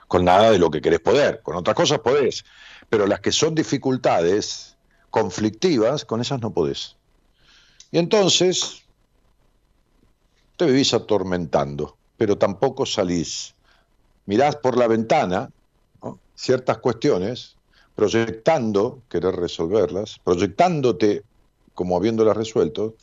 Con 0.07 0.25
nada 0.25 0.51
de 0.51 0.59
lo 0.59 0.70
que 0.70 0.81
querés 0.81 1.01
poder. 1.01 1.43
Con 1.43 1.57
otras 1.57 1.75
cosas 1.75 1.99
podés. 2.01 2.45
Pero 2.89 3.07
las 3.07 3.20
que 3.20 3.33
son 3.33 3.55
dificultades 3.55 4.77
conflictivas, 5.11 6.05
con 6.05 6.20
esas 6.20 6.41
no 6.41 6.53
podés. 6.53 6.97
Y 7.91 7.99
entonces 7.99 8.83
te 10.57 10.66
vivís 10.66 10.93
atormentando, 10.93 11.97
pero 12.16 12.37
tampoco 12.37 12.85
salís. 12.85 13.55
Mirás 14.27 14.57
por 14.57 14.77
la 14.77 14.87
ventana 14.87 15.51
ciertas 16.35 16.79
cuestiones, 16.79 17.57
proyectando 17.95 19.03
querer 19.09 19.35
resolverlas, 19.35 20.19
proyectándote 20.23 21.23
como 21.79 21.97
habiéndolas 21.97 22.37
resuelto, 22.37 22.97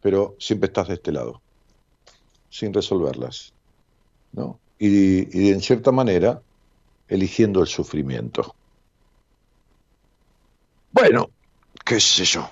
pero 0.00 0.34
siempre 0.38 0.68
estás 0.68 0.88
de 0.88 0.94
este 0.94 1.12
lado, 1.12 1.42
sin 2.48 2.72
resolverlas. 2.72 3.52
¿no? 4.32 4.58
Y, 4.78 5.50
en 5.50 5.60
cierta 5.60 5.92
manera 5.92 6.40
eligiendo 7.06 7.60
el 7.60 7.66
sufrimiento. 7.66 8.54
Bueno, 10.90 11.28
qué 11.84 12.00
sé 12.00 12.24
yo. 12.24 12.48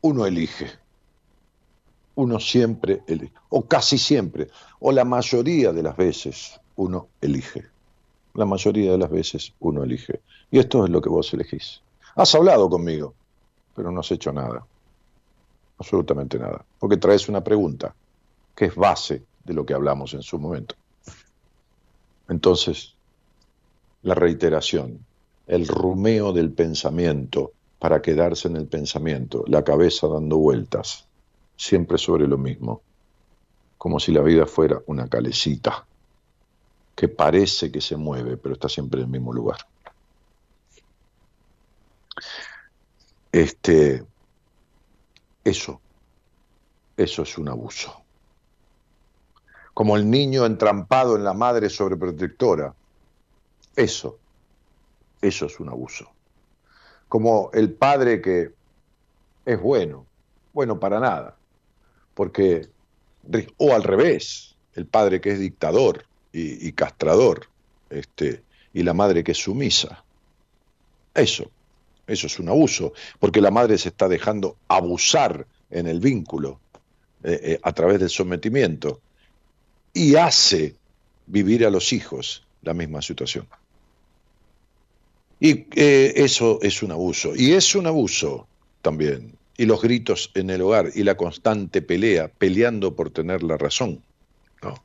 Uno 0.00 0.24
elige. 0.24 0.70
Uno 2.14 2.40
siempre 2.40 3.02
elige. 3.06 3.34
O 3.50 3.66
casi 3.66 3.98
siempre. 3.98 4.48
O 4.80 4.90
la 4.90 5.04
mayoría 5.04 5.70
de 5.70 5.82
las 5.82 5.98
veces 5.98 6.58
uno 6.76 7.08
elige. 7.20 7.66
La 8.32 8.46
mayoría 8.46 8.92
de 8.92 8.98
las 8.98 9.10
veces 9.10 9.52
uno 9.60 9.84
elige. 9.84 10.22
Y 10.50 10.60
esto 10.60 10.82
es 10.82 10.90
lo 10.90 11.02
que 11.02 11.10
vos 11.10 11.30
elegís. 11.34 11.82
Has 12.16 12.34
hablado 12.34 12.70
conmigo, 12.70 13.14
pero 13.74 13.90
no 13.90 14.00
has 14.00 14.10
hecho 14.10 14.32
nada. 14.32 14.64
Absolutamente 15.78 16.38
nada. 16.38 16.64
Porque 16.78 16.96
traes 16.96 17.28
una 17.28 17.42
pregunta. 17.42 17.94
que 18.54 18.66
es 18.66 18.76
base 18.76 19.24
de 19.44 19.52
lo 19.52 19.66
que 19.66 19.74
hablamos 19.74 20.14
en 20.14 20.22
su 20.22 20.38
momento. 20.38 20.76
Entonces, 22.28 22.94
la 24.02 24.14
reiteración, 24.14 25.04
el 25.46 25.66
rumeo 25.66 26.32
del 26.32 26.52
pensamiento 26.52 27.52
para 27.78 28.00
quedarse 28.00 28.48
en 28.48 28.56
el 28.56 28.66
pensamiento, 28.66 29.44
la 29.48 29.64
cabeza 29.64 30.06
dando 30.06 30.38
vueltas, 30.38 31.06
siempre 31.56 31.98
sobre 31.98 32.26
lo 32.26 32.38
mismo, 32.38 32.80
como 33.76 33.98
si 34.00 34.12
la 34.12 34.22
vida 34.22 34.46
fuera 34.46 34.80
una 34.86 35.08
calecita 35.08 35.84
que 36.94 37.08
parece 37.08 37.70
que 37.70 37.80
se 37.80 37.96
mueve, 37.96 38.36
pero 38.36 38.54
está 38.54 38.68
siempre 38.68 39.00
en 39.00 39.06
el 39.06 39.10
mismo 39.10 39.32
lugar. 39.32 39.58
Este, 43.34 44.00
eso, 45.42 45.80
eso 46.96 47.22
es 47.22 47.36
un 47.36 47.48
abuso. 47.48 48.00
Como 49.74 49.96
el 49.96 50.08
niño 50.08 50.46
entrampado 50.46 51.16
en 51.16 51.24
la 51.24 51.34
madre 51.34 51.68
sobreprotectora, 51.68 52.72
eso, 53.74 54.20
eso 55.20 55.46
es 55.46 55.58
un 55.58 55.68
abuso. 55.68 56.12
Como 57.08 57.50
el 57.52 57.72
padre 57.72 58.22
que 58.22 58.52
es 59.44 59.60
bueno, 59.60 60.06
bueno 60.52 60.78
para 60.78 61.00
nada, 61.00 61.36
porque, 62.14 62.68
o 63.56 63.74
al 63.74 63.82
revés, 63.82 64.54
el 64.74 64.86
padre 64.86 65.20
que 65.20 65.32
es 65.32 65.40
dictador 65.40 66.04
y, 66.30 66.70
castrador, 66.70 67.48
este, 67.90 68.44
y 68.72 68.84
la 68.84 68.94
madre 68.94 69.24
que 69.24 69.32
es 69.32 69.38
sumisa. 69.38 70.04
Eso, 71.12 71.50
eso 72.06 72.26
es 72.26 72.38
un 72.38 72.48
abuso, 72.48 72.92
porque 73.18 73.40
la 73.40 73.50
madre 73.50 73.78
se 73.78 73.88
está 73.88 74.08
dejando 74.08 74.56
abusar 74.68 75.46
en 75.70 75.86
el 75.86 76.00
vínculo 76.00 76.60
eh, 77.22 77.40
eh, 77.42 77.60
a 77.62 77.72
través 77.72 78.00
del 78.00 78.10
sometimiento 78.10 79.00
y 79.92 80.16
hace 80.16 80.74
vivir 81.26 81.64
a 81.64 81.70
los 81.70 81.92
hijos 81.92 82.44
la 82.62 82.74
misma 82.74 83.00
situación. 83.00 83.46
Y 85.40 85.66
eh, 85.74 86.12
eso 86.16 86.58
es 86.62 86.82
un 86.82 86.92
abuso. 86.92 87.34
Y 87.34 87.52
es 87.52 87.74
un 87.74 87.86
abuso 87.86 88.46
también. 88.82 89.36
Y 89.56 89.66
los 89.66 89.82
gritos 89.82 90.30
en 90.34 90.50
el 90.50 90.62
hogar 90.62 90.90
y 90.94 91.02
la 91.02 91.16
constante 91.16 91.82
pelea, 91.82 92.28
peleando 92.28 92.94
por 92.94 93.10
tener 93.10 93.42
la 93.42 93.56
razón. 93.56 94.02
¿no? 94.62 94.82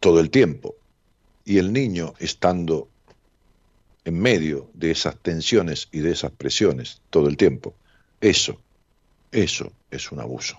Todo 0.00 0.20
el 0.20 0.30
tiempo. 0.30 0.74
Y 1.44 1.58
el 1.58 1.72
niño 1.72 2.14
estando 2.18 2.88
en 4.08 4.18
medio 4.18 4.70
de 4.72 4.90
esas 4.90 5.18
tensiones 5.18 5.88
y 5.92 5.98
de 5.98 6.12
esas 6.12 6.30
presiones 6.30 7.02
todo 7.10 7.28
el 7.28 7.36
tiempo. 7.36 7.74
Eso, 8.22 8.58
eso 9.30 9.70
es 9.90 10.10
un 10.10 10.20
abuso. 10.20 10.58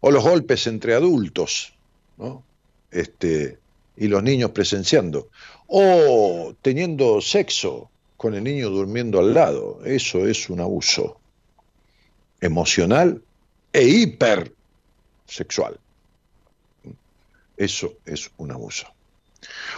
O 0.00 0.10
los 0.10 0.22
golpes 0.22 0.66
entre 0.66 0.94
adultos, 0.94 1.72
¿no? 2.18 2.44
Este, 2.90 3.58
y 3.96 4.06
los 4.08 4.22
niños 4.22 4.50
presenciando. 4.50 5.30
O 5.66 6.54
teniendo 6.60 7.22
sexo 7.22 7.90
con 8.18 8.34
el 8.34 8.44
niño 8.44 8.68
durmiendo 8.68 9.18
al 9.18 9.32
lado. 9.32 9.80
Eso 9.86 10.26
es 10.26 10.50
un 10.50 10.60
abuso 10.60 11.18
emocional 12.42 13.22
e 13.72 13.82
hipersexual. 13.82 15.80
Eso 17.56 17.94
es 18.04 18.30
un 18.36 18.52
abuso. 18.52 18.86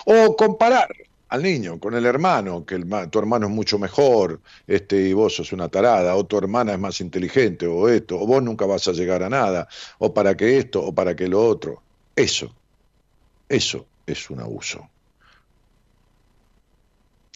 O 0.06 0.34
comparar 0.34 0.88
al 1.34 1.42
niño, 1.42 1.80
con 1.80 1.94
el 1.94 2.06
hermano, 2.06 2.64
que 2.64 2.78
tu 3.10 3.18
hermano 3.18 3.46
es 3.46 3.52
mucho 3.52 3.76
mejor, 3.76 4.40
este, 4.68 5.08
y 5.08 5.12
vos 5.12 5.34
sos 5.34 5.52
una 5.52 5.68
tarada, 5.68 6.14
o 6.14 6.24
tu 6.24 6.38
hermana 6.38 6.72
es 6.72 6.78
más 6.78 7.00
inteligente, 7.00 7.66
o 7.66 7.88
esto, 7.88 8.20
o 8.20 8.26
vos 8.26 8.40
nunca 8.42 8.66
vas 8.66 8.86
a 8.86 8.92
llegar 8.92 9.22
a 9.24 9.28
nada, 9.28 9.68
o 9.98 10.14
para 10.14 10.36
que 10.36 10.58
esto, 10.58 10.80
o 10.80 10.94
para 10.94 11.16
que 11.16 11.26
lo 11.26 11.44
otro. 11.44 11.82
Eso, 12.14 12.54
eso 13.48 13.86
es 14.06 14.30
un 14.30 14.40
abuso. 14.40 14.88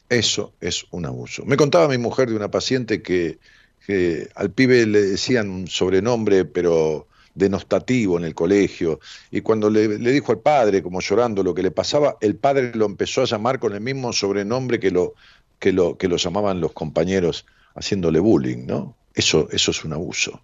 Eso 0.09 0.55
es 0.61 0.87
un 0.93 1.05
abuso. 1.05 1.45
Me 1.45 1.57
contaba 1.57 1.89
mi 1.89 1.99
mujer 1.99 2.31
de 2.31 2.37
una 2.37 2.51
paciente 2.51 3.03
que, 3.03 3.39
que 3.85 4.29
al 4.37 4.53
pibe 4.53 4.87
le 4.87 5.03
decían 5.03 5.51
un 5.51 5.67
sobrenombre, 5.67 6.45
pero 6.45 7.09
denostativo 7.39 8.19
en 8.19 8.25
el 8.25 8.35
colegio, 8.35 9.01
y 9.31 9.41
cuando 9.41 9.71
le, 9.71 9.89
dijo 9.99 10.33
al 10.33 10.41
padre, 10.41 10.83
como 10.83 11.01
llorando, 11.01 11.43
lo 11.43 11.55
que 11.55 11.63
le 11.63 11.71
pasaba, 11.71 12.17
el 12.21 12.37
padre 12.37 12.73
lo 12.75 12.87
empezó 12.87 13.23
a 13.23 13.27
llamar 13.27 13.59
con 13.59 13.73
el 13.73 13.81
mismo 13.81 14.13
sobrenombre 14.13 14.81
que 14.81 14.91
lo, 14.91 15.15
que 15.59 15.73
lo, 15.73 15.97
que 15.97 16.09
lo 16.09 16.17
llamaban 16.17 16.61
los 16.61 16.73
compañeros 16.73 17.47
haciéndole 17.75 18.19
bullying, 18.19 18.67
¿no? 18.67 18.97
Eso, 19.15 19.49
eso 19.51 19.71
es 19.71 19.85
un 19.85 19.93
abuso. 19.93 20.41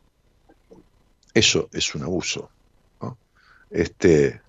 Eso 1.32 1.68
es 1.72 1.94
un 1.94 2.02
abuso. 2.02 2.50
Este, 3.70 4.40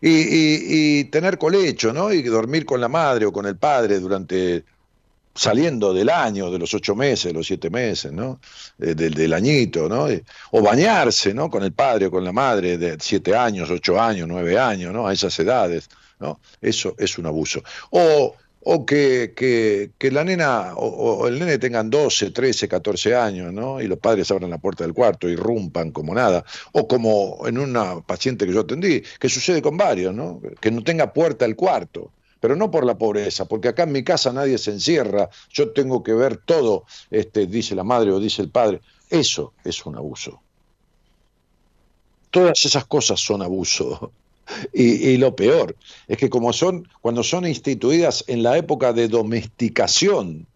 y, 0.00 0.98
y, 0.98 1.04
tener 1.04 1.38
colecho, 1.38 1.92
¿no? 1.92 2.12
Y 2.12 2.22
dormir 2.22 2.66
con 2.66 2.80
la 2.80 2.88
madre 2.88 3.24
o 3.26 3.32
con 3.32 3.46
el 3.46 3.56
padre 3.56 4.00
durante 4.00 4.64
saliendo 5.34 5.92
del 5.92 6.10
año, 6.10 6.50
de 6.50 6.58
los 6.58 6.72
ocho 6.74 6.94
meses, 6.94 7.32
los 7.32 7.46
siete 7.46 7.68
meses, 7.68 8.12
¿no? 8.12 8.40
del, 8.78 9.14
del, 9.14 9.32
añito, 9.32 9.88
¿no? 9.88 10.06
O 10.52 10.62
bañarse, 10.62 11.34
¿no? 11.34 11.50
Con 11.50 11.64
el 11.64 11.72
padre 11.72 12.06
o 12.06 12.10
con 12.10 12.24
la 12.24 12.32
madre 12.32 12.78
de 12.78 12.96
siete 13.00 13.34
años, 13.34 13.68
ocho 13.70 14.00
años, 14.00 14.28
nueve 14.28 14.58
años, 14.58 14.92
¿no? 14.92 15.06
A 15.08 15.12
esas 15.12 15.36
edades, 15.38 15.88
¿no? 16.20 16.40
Eso 16.60 16.94
es 16.98 17.18
un 17.18 17.26
abuso. 17.26 17.62
O, 17.90 18.36
o 18.60 18.86
que, 18.86 19.34
que, 19.36 19.90
que 19.98 20.10
la 20.12 20.24
nena 20.24 20.74
o, 20.76 21.26
el 21.26 21.38
nene 21.38 21.58
tengan 21.58 21.90
12, 21.90 22.30
13, 22.30 22.68
14 22.68 23.16
años, 23.16 23.52
¿no? 23.52 23.80
Y 23.80 23.88
los 23.88 23.98
padres 23.98 24.30
abran 24.30 24.50
la 24.50 24.58
puerta 24.58 24.84
del 24.84 24.94
cuarto 24.94 25.28
y 25.28 25.34
rumpan 25.34 25.90
como 25.90 26.14
nada. 26.14 26.44
O 26.72 26.86
como 26.86 27.46
en 27.46 27.58
una 27.58 28.00
paciente 28.02 28.46
que 28.46 28.52
yo 28.52 28.60
atendí, 28.60 29.02
que 29.18 29.28
sucede 29.28 29.60
con 29.60 29.76
varios, 29.76 30.14
¿no? 30.14 30.40
Que 30.60 30.70
no 30.70 30.82
tenga 30.84 31.12
puerta 31.12 31.44
el 31.44 31.56
cuarto 31.56 32.12
pero 32.44 32.56
no 32.56 32.70
por 32.70 32.84
la 32.84 32.98
pobreza, 32.98 33.46
porque 33.46 33.68
acá 33.68 33.84
en 33.84 33.92
mi 33.92 34.04
casa 34.04 34.30
nadie 34.30 34.58
se 34.58 34.70
encierra, 34.70 35.30
yo 35.48 35.70
tengo 35.70 36.02
que 36.02 36.12
ver 36.12 36.36
todo, 36.36 36.84
este, 37.10 37.46
dice 37.46 37.74
la 37.74 37.84
madre 37.84 38.12
o 38.12 38.20
dice 38.20 38.42
el 38.42 38.50
padre. 38.50 38.82
Eso 39.08 39.54
es 39.64 39.86
un 39.86 39.96
abuso. 39.96 40.42
Todas 42.30 42.62
esas 42.66 42.84
cosas 42.84 43.18
son 43.18 43.40
abuso. 43.40 44.12
Y, 44.74 45.16
lo 45.16 45.34
peor 45.34 45.74
es 46.06 46.18
que 46.18 46.28
como 46.28 46.52
son, 46.52 46.86
cuando 47.00 47.22
son 47.22 47.46
instituidas 47.46 48.24
en 48.26 48.42
la 48.42 48.58
época 48.58 48.92
de 48.92 49.08
domesticación 49.08 50.46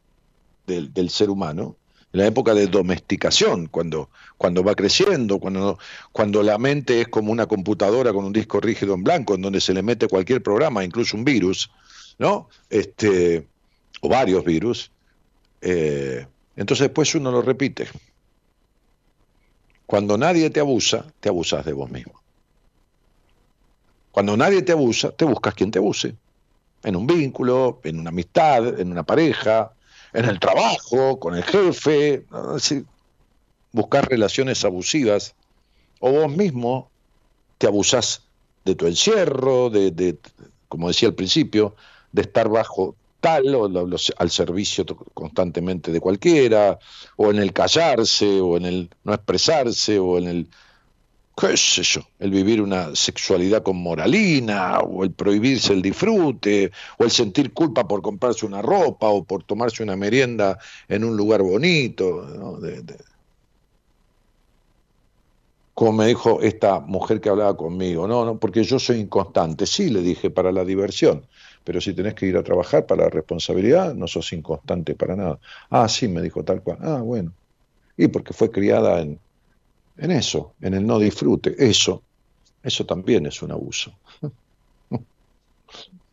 del, 0.67 0.93
del 0.93 1.09
ser 1.09 1.31
humano, 1.31 1.75
en 2.13 2.21
la 2.21 2.27
época 2.27 2.53
de 2.53 2.67
domesticación, 2.67 3.67
cuando, 3.67 4.11
cuando 4.39 4.63
va 4.63 4.75
creciendo, 4.75 5.41
cuando, 5.41 5.79
cuando 6.13 6.43
la 6.43 6.57
mente 6.59 7.01
es 7.01 7.09
como 7.09 7.33
una 7.33 7.47
computadora 7.47 8.13
con 8.13 8.25
un 8.25 8.33
disco 8.33 8.61
rígido 8.61 8.95
en 8.95 9.03
blanco, 9.03 9.35
en 9.35 9.43
donde 9.43 9.61
se 9.61 9.75
le 9.75 9.83
mete 9.83 10.07
cualquier 10.07 10.43
programa, 10.43 10.85
incluso 10.85 11.17
un 11.17 11.25
virus, 11.25 11.71
¿no? 12.19 12.49
Este, 12.71 13.47
o 14.01 14.09
varios 14.09 14.45
virus, 14.45 14.93
eh, 15.61 16.25
entonces 16.57 16.87
después 16.87 17.15
uno 17.17 17.33
lo 17.33 17.43
repite. 17.43 17.89
Cuando 19.87 20.17
nadie 20.17 20.51
te 20.51 20.61
abusa, 20.61 21.07
te 21.19 21.29
abusas 21.29 21.65
de 21.65 21.73
vos 21.73 21.91
mismo. 21.91 22.21
Cuando 24.13 24.37
nadie 24.37 24.63
te 24.63 24.73
abusa, 24.73 25.11
te 25.11 25.25
buscas 25.25 25.55
quien 25.55 25.71
te 25.71 25.79
abuse. 25.79 26.15
En 26.85 26.95
un 26.95 27.07
vínculo, 27.07 27.81
en 27.83 27.99
una 27.99 28.11
amistad, 28.11 28.79
en 28.79 28.93
una 28.93 29.03
pareja, 29.03 29.73
en 30.13 30.27
el 30.27 30.39
trabajo, 30.39 31.19
con 31.19 31.35
el 31.35 31.43
jefe, 31.43 32.25
buscar 33.73 34.09
relaciones 34.09 34.65
abusivas, 34.65 35.35
o 36.01 36.11
vos 36.11 36.35
mismo 36.35 36.91
te 37.59 37.67
abusás 37.67 38.23
de 38.65 38.75
tu 38.75 38.87
encierro, 38.87 39.71
de, 39.71 40.17
como 40.69 40.89
decía 40.89 41.09
al 41.09 41.15
principio, 41.15 41.75
de 42.13 42.23
estar 42.23 42.49
bajo 42.49 42.95
tal 43.21 43.55
o 43.55 43.65
al 44.19 44.31
servicio 44.31 44.87
constantemente 45.13 45.91
de 45.91 46.01
cualquiera, 46.01 46.79
o 47.17 47.31
en 47.31 47.39
el 47.39 47.53
callarse, 47.53 48.41
o 48.41 48.57
en 48.57 48.65
el 48.65 48.91
no 49.05 49.13
expresarse, 49.13 49.99
o 49.99 50.19
en 50.19 50.29
el 50.29 50.49
qué 51.37 51.57
sé 51.57 51.83
yo, 51.83 52.01
el 52.19 52.31
vivir 52.31 52.61
una 52.61 52.95
sexualidad 52.97 53.63
con 53.63 53.77
moralina, 53.77 54.81
o 54.81 55.05
el 55.05 55.13
prohibirse 55.13 55.73
el 55.73 55.83
disfrute, 55.83 56.73
o 56.99 57.05
el 57.05 57.11
sentir 57.11 57.53
culpa 57.53 57.87
por 57.87 58.03
comprarse 58.03 58.45
una 58.45 58.61
ropa, 58.61 59.09
o 59.09 59.25
por 59.25 59.45
tomarse 59.45 59.83
una 59.83 59.97
merienda 59.97 60.59
en 60.89 61.05
un 61.05 61.17
lugar 61.17 61.43
bonito. 61.43 62.27
¿no? 62.37 62.59
Como 65.79 65.93
me 65.93 66.07
dijo 66.09 66.41
esta 66.43 66.81
mujer 66.81 67.21
que 67.21 67.29
hablaba 67.29 67.57
conmigo, 67.57 68.09
no, 68.09 68.25
no, 68.25 68.37
porque 68.41 68.65
yo 68.65 68.81
soy 68.81 68.99
inconstante. 68.99 69.65
Sí, 69.65 69.91
le 69.91 70.01
dije, 70.03 70.29
para 70.29 70.51
la 70.51 70.65
diversión, 70.65 71.25
pero 71.63 71.81
si 71.81 71.95
tenés 71.95 72.15
que 72.15 72.27
ir 72.27 72.37
a 72.37 72.43
trabajar 72.43 72.85
para 72.85 73.05
la 73.05 73.11
responsabilidad, 73.11 73.95
no 73.95 74.09
sos 74.09 74.33
inconstante 74.33 74.97
para 74.97 75.15
nada. 75.15 75.39
Ah, 75.71 75.89
sí, 75.89 76.09
me 76.09 76.21
dijo 76.21 76.43
tal 76.43 76.65
cual. 76.65 76.79
Ah, 76.81 77.01
bueno. 77.01 77.33
Y 77.97 78.09
porque 78.09 78.33
fue 78.35 78.51
criada 78.51 79.01
en, 79.03 79.21
en 79.99 80.11
eso, 80.13 80.55
en 80.61 80.75
el 80.75 80.87
no 80.87 80.99
disfrute. 80.99 81.55
Eso, 81.59 82.03
eso 82.63 82.87
también 82.87 83.27
es 83.27 83.43
un 83.43 83.53
abuso. 83.53 83.93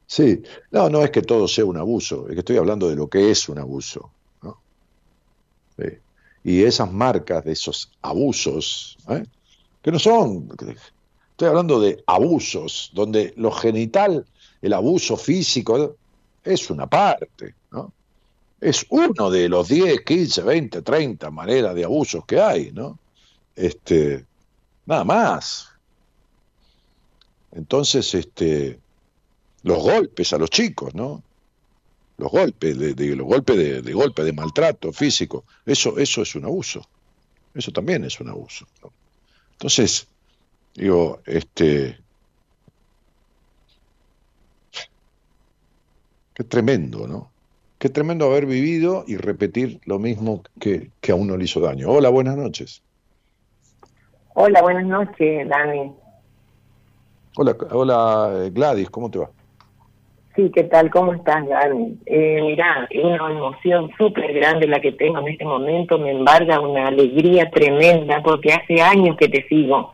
Sí, 0.07 0.41
no, 0.71 0.89
no 0.89 1.03
es 1.03 1.11
que 1.11 1.21
todo 1.21 1.47
sea 1.47 1.65
un 1.65 1.77
abuso, 1.77 2.27
es 2.27 2.33
que 2.33 2.39
estoy 2.39 2.57
hablando 2.57 2.89
de 2.89 2.95
lo 2.95 3.09
que 3.09 3.31
es 3.31 3.49
un 3.49 3.59
abuso. 3.59 4.11
Y 6.43 6.63
esas 6.63 6.91
marcas 6.93 7.43
de 7.43 7.51
esos 7.53 7.91
abusos, 8.01 8.97
¿eh? 9.09 9.23
Que 9.85 9.91
no 9.91 9.99
son 9.99 10.49
Estoy 11.29 11.47
hablando 11.47 11.79
de 11.79 12.03
abusos, 12.07 12.89
donde 12.95 13.35
lo 13.37 13.51
genital, 13.51 14.25
el 14.59 14.73
abuso 14.73 15.15
físico, 15.15 15.97
es 16.43 16.69
una 16.71 16.87
parte, 16.87 17.53
¿no? 17.71 17.93
Es 18.59 18.83
uno 18.89 19.29
de 19.29 19.47
los 19.47 19.67
10, 19.67 20.01
15, 20.01 20.41
20, 20.41 20.81
30 20.81 21.29
maneras 21.29 21.75
de 21.75 21.83
abusos 21.83 22.25
que 22.25 22.41
hay, 22.41 22.71
¿no? 22.71 22.97
Este, 23.55 24.25
nada 24.87 25.03
más. 25.03 25.69
Entonces, 27.51 28.11
este, 28.15 28.79
los 29.61 29.83
golpes 29.83 30.33
a 30.33 30.39
los 30.39 30.49
chicos, 30.49 30.95
¿no? 30.95 31.21
Los 32.17 32.31
golpes, 32.31 32.79
de, 32.79 33.15
los 33.15 33.27
golpes 33.27 33.55
de, 33.55 33.81
de, 33.83 33.93
golpe, 33.93 34.23
de 34.23 34.33
maltrato 34.33 34.91
físico, 34.91 35.43
eso, 35.63 35.99
eso 35.99 36.23
es 36.23 36.33
un 36.33 36.45
abuso. 36.45 36.81
Eso 37.53 37.71
también 37.71 38.03
es 38.03 38.19
un 38.19 38.29
abuso. 38.29 38.65
Entonces, 39.55 40.07
digo, 40.73 41.19
este, 41.25 41.97
qué 46.33 46.43
tremendo, 46.43 47.07
¿no? 47.07 47.31
Qué 47.79 47.89
tremendo 47.89 48.25
haber 48.25 48.45
vivido 48.45 49.03
y 49.07 49.17
repetir 49.17 49.79
lo 49.85 49.99
mismo 49.99 50.43
que, 50.59 50.91
que 51.01 51.11
a 51.11 51.15
uno 51.15 51.37
le 51.37 51.45
hizo 51.45 51.59
daño. 51.59 51.89
Hola, 51.89 52.09
buenas 52.09 52.35
noches. 52.35 52.81
Hola, 54.33 54.61
buenas 54.61 54.85
noches, 54.85 55.47
Dani. 55.47 55.93
Hola, 57.37 57.55
hola 57.71 58.49
Gladys, 58.51 58.89
¿cómo 58.89 59.11
te 59.11 59.19
va? 59.19 59.29
Sí, 60.35 60.51
¿qué 60.53 60.63
tal? 60.63 60.89
¿Cómo 60.91 61.13
estás, 61.13 61.47
Dani? 61.47 61.97
Eh, 62.05 62.41
mirá, 62.41 62.89
una 63.01 63.31
emoción 63.31 63.89
súper 63.97 64.33
grande 64.33 64.67
la 64.67 64.81
que 64.81 64.91
tengo 64.91 65.19
en 65.19 65.29
este 65.29 65.45
momento, 65.45 65.97
me 65.97 66.11
embarga 66.11 66.59
una 66.59 66.87
alegría 66.87 67.49
tremenda 67.49 68.21
porque 68.21 68.51
hace 68.51 68.81
años 68.81 69.15
que 69.17 69.29
te 69.29 69.47
sigo. 69.47 69.93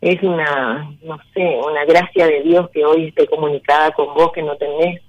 Es 0.00 0.20
una, 0.24 0.90
no 1.02 1.18
sé, 1.34 1.60
una 1.64 1.84
gracia 1.84 2.26
de 2.26 2.42
Dios 2.42 2.68
que 2.70 2.84
hoy 2.84 3.08
esté 3.08 3.28
comunicada 3.28 3.92
con 3.92 4.12
vos, 4.14 4.32
que 4.32 4.42
no 4.42 4.56
tenés 4.56 5.02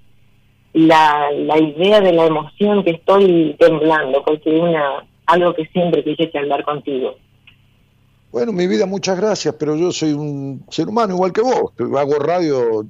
la, 0.74 1.30
la 1.32 1.58
idea 1.58 2.00
de 2.00 2.12
la 2.12 2.26
emoción 2.26 2.84
que 2.84 2.92
estoy 2.92 3.56
temblando, 3.58 4.22
porque 4.24 4.50
una, 4.50 5.04
algo 5.26 5.54
que 5.54 5.66
siempre 5.66 6.04
quise 6.04 6.30
hablar 6.38 6.62
contigo. 6.62 7.16
Bueno, 8.30 8.52
mi 8.52 8.66
vida, 8.66 8.86
muchas 8.86 9.18
gracias, 9.18 9.54
pero 9.58 9.76
yo 9.76 9.92
soy 9.92 10.12
un 10.12 10.64
ser 10.70 10.88
humano 10.88 11.14
igual 11.14 11.32
que 11.32 11.42
vos. 11.42 11.72
Hago 11.98 12.14
radio 12.14 12.86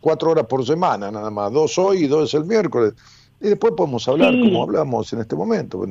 cuatro 0.00 0.30
horas 0.30 0.46
por 0.46 0.64
semana, 0.64 1.10
nada 1.10 1.30
más. 1.30 1.52
Dos 1.52 1.78
hoy 1.78 2.04
y 2.04 2.06
dos 2.06 2.32
el 2.34 2.44
miércoles. 2.44 2.94
Y 3.40 3.48
después 3.48 3.74
podemos 3.76 4.06
hablar 4.08 4.32
como 4.38 4.62
hablamos 4.62 5.12
en 5.12 5.20
este 5.20 5.36
momento. 5.36 5.84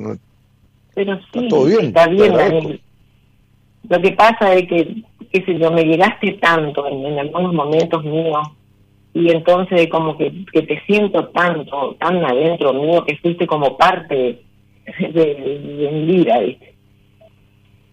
Pero 0.93 1.15
sí, 1.17 1.23
está 1.33 1.47
todo 1.47 1.65
bien. 1.65 1.85
Está 1.87 2.07
bien 2.07 2.81
Lo 3.89 4.01
que 4.01 4.11
pasa 4.11 4.53
es 4.53 4.67
que, 4.67 5.03
qué 5.31 5.45
sé 5.45 5.57
yo, 5.57 5.71
me 5.71 5.83
llegaste 5.83 6.33
tanto 6.33 6.87
en, 6.87 7.19
algunos 7.19 7.53
momentos 7.53 8.03
míos 8.03 8.47
y 9.13 9.29
entonces 9.29 9.89
como 9.89 10.17
que, 10.17 10.45
que, 10.53 10.61
te 10.61 10.81
siento 10.85 11.27
tanto, 11.29 11.95
tan 11.99 12.23
adentro 12.23 12.73
mío 12.73 13.03
que 13.03 13.17
fuiste 13.17 13.45
como 13.45 13.77
parte 13.77 14.41
de, 14.99 15.09
de 15.09 15.91
mi 15.91 16.05
vida, 16.05 16.39
¿viste? 16.39 16.71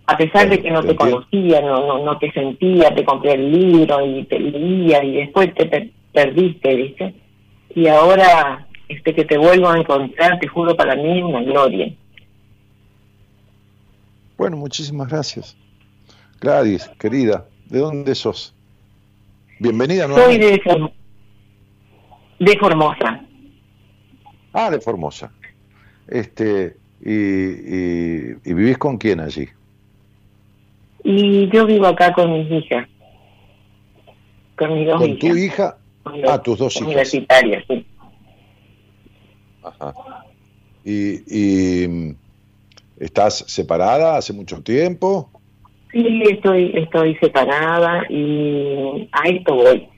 a 0.09 0.16
pesar 0.16 0.48
de 0.48 0.59
que 0.62 0.70
no 0.70 0.82
te 0.82 0.97
conocía, 0.97 1.60
no, 1.60 1.86
no, 1.86 2.02
no 2.02 2.18
te 2.18 2.32
sentía, 2.32 2.94
te 2.94 3.05
compré 3.05 3.35
el 3.35 3.52
libro 3.52 4.06
y 4.06 4.24
te 4.24 4.40
leía 4.40 5.05
y 5.05 5.16
después 5.16 5.52
te, 5.55 5.93
perdiste, 6.12 6.74
¿viste? 6.74 7.14
Y 7.74 7.86
ahora 7.89 8.66
este 8.89 9.14
que 9.14 9.24
te 9.24 9.39
vuelvo 9.39 9.68
a 9.68 9.78
encontrar, 9.78 10.39
te 10.39 10.48
juro, 10.48 10.76
para 10.76 10.97
mí 10.97 11.18
es 11.18 11.24
una 11.24 11.43
gloria. 11.43 11.93
Bueno, 14.36 14.56
muchísimas 14.56 15.09
gracias. 15.09 15.56
Gladys, 16.40 16.89
querida, 16.98 17.47
¿de 17.66 17.80
dónde 17.80 18.14
sos? 18.14 18.55
Bienvenida 19.59 20.06
Soy 20.09 20.39
de, 20.39 20.60
de 22.39 22.59
Formosa. 22.59 23.24
Ah, 24.52 24.70
de 24.70 24.80
Formosa. 24.80 25.32
Este, 26.06 26.76
y, 27.01 28.30
y 28.48 28.55
vivís 28.55 28.78
con 28.78 28.97
quién 28.97 29.20
allí? 29.20 29.48
Y 31.02 31.48
yo 31.51 31.66
vivo 31.66 31.86
acá 31.86 32.12
con 32.12 32.32
mis 32.32 32.51
hijas. 32.51 32.89
Con 34.56 34.74
mis 34.74 34.86
dos 34.86 35.01
¿Con 35.01 35.18
tu 35.18 35.36
hija? 35.36 35.77
Ah, 36.28 36.43
tus 36.43 36.59
dos 36.59 36.74
hijas. 36.76 36.86
Universitarias, 36.86 37.64
sí. 37.68 37.86
Ajá. 39.62 39.94
¿Y, 40.85 41.22
¿Y 41.26 42.16
estás 42.98 43.44
separada 43.47 44.16
hace 44.16 44.32
mucho 44.32 44.62
tiempo? 44.62 45.30
Sí, 45.93 46.22
estoy, 46.30 46.72
estoy 46.74 47.14
separada 47.16 48.05
y 48.09 49.09
a 49.12 49.28
esto 49.28 49.55
voy. 49.55 49.89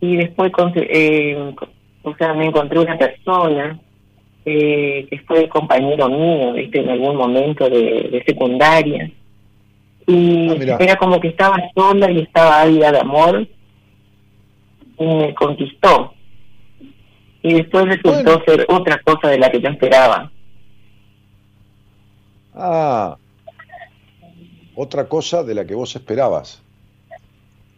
Y 0.00 0.16
después, 0.16 0.52
eh, 0.76 1.54
o 2.02 2.16
sea, 2.16 2.34
me 2.34 2.46
encontré 2.46 2.78
una 2.78 2.98
persona 2.98 3.78
eh, 4.44 5.06
que 5.08 5.18
fue 5.20 5.48
compañero 5.48 6.08
mío, 6.08 6.52
¿viste? 6.52 6.80
en 6.80 6.90
algún 6.90 7.16
momento 7.16 7.68
de, 7.68 8.08
de 8.10 8.24
secundaria 8.26 9.10
y 10.06 10.50
ah, 10.70 10.76
era 10.80 10.96
como 10.96 11.20
que 11.20 11.28
estaba 11.28 11.56
sola 11.74 12.10
y 12.10 12.20
estaba 12.20 12.62
ávida 12.62 12.92
de 12.92 12.98
amor 12.98 13.46
y 14.98 15.06
me 15.06 15.34
conquistó 15.34 16.14
y 17.42 17.54
después 17.54 17.84
resultó 17.86 18.42
ser 18.44 18.66
otra 18.68 19.00
cosa 19.04 19.28
de 19.28 19.38
la 19.38 19.50
que 19.50 19.60
yo 19.60 19.68
esperaba. 19.68 20.30
Ah 22.54 23.16
otra 24.74 25.08
cosa 25.08 25.42
de 25.42 25.54
la 25.54 25.64
que 25.66 25.74
vos 25.74 25.94
esperabas. 25.94 26.62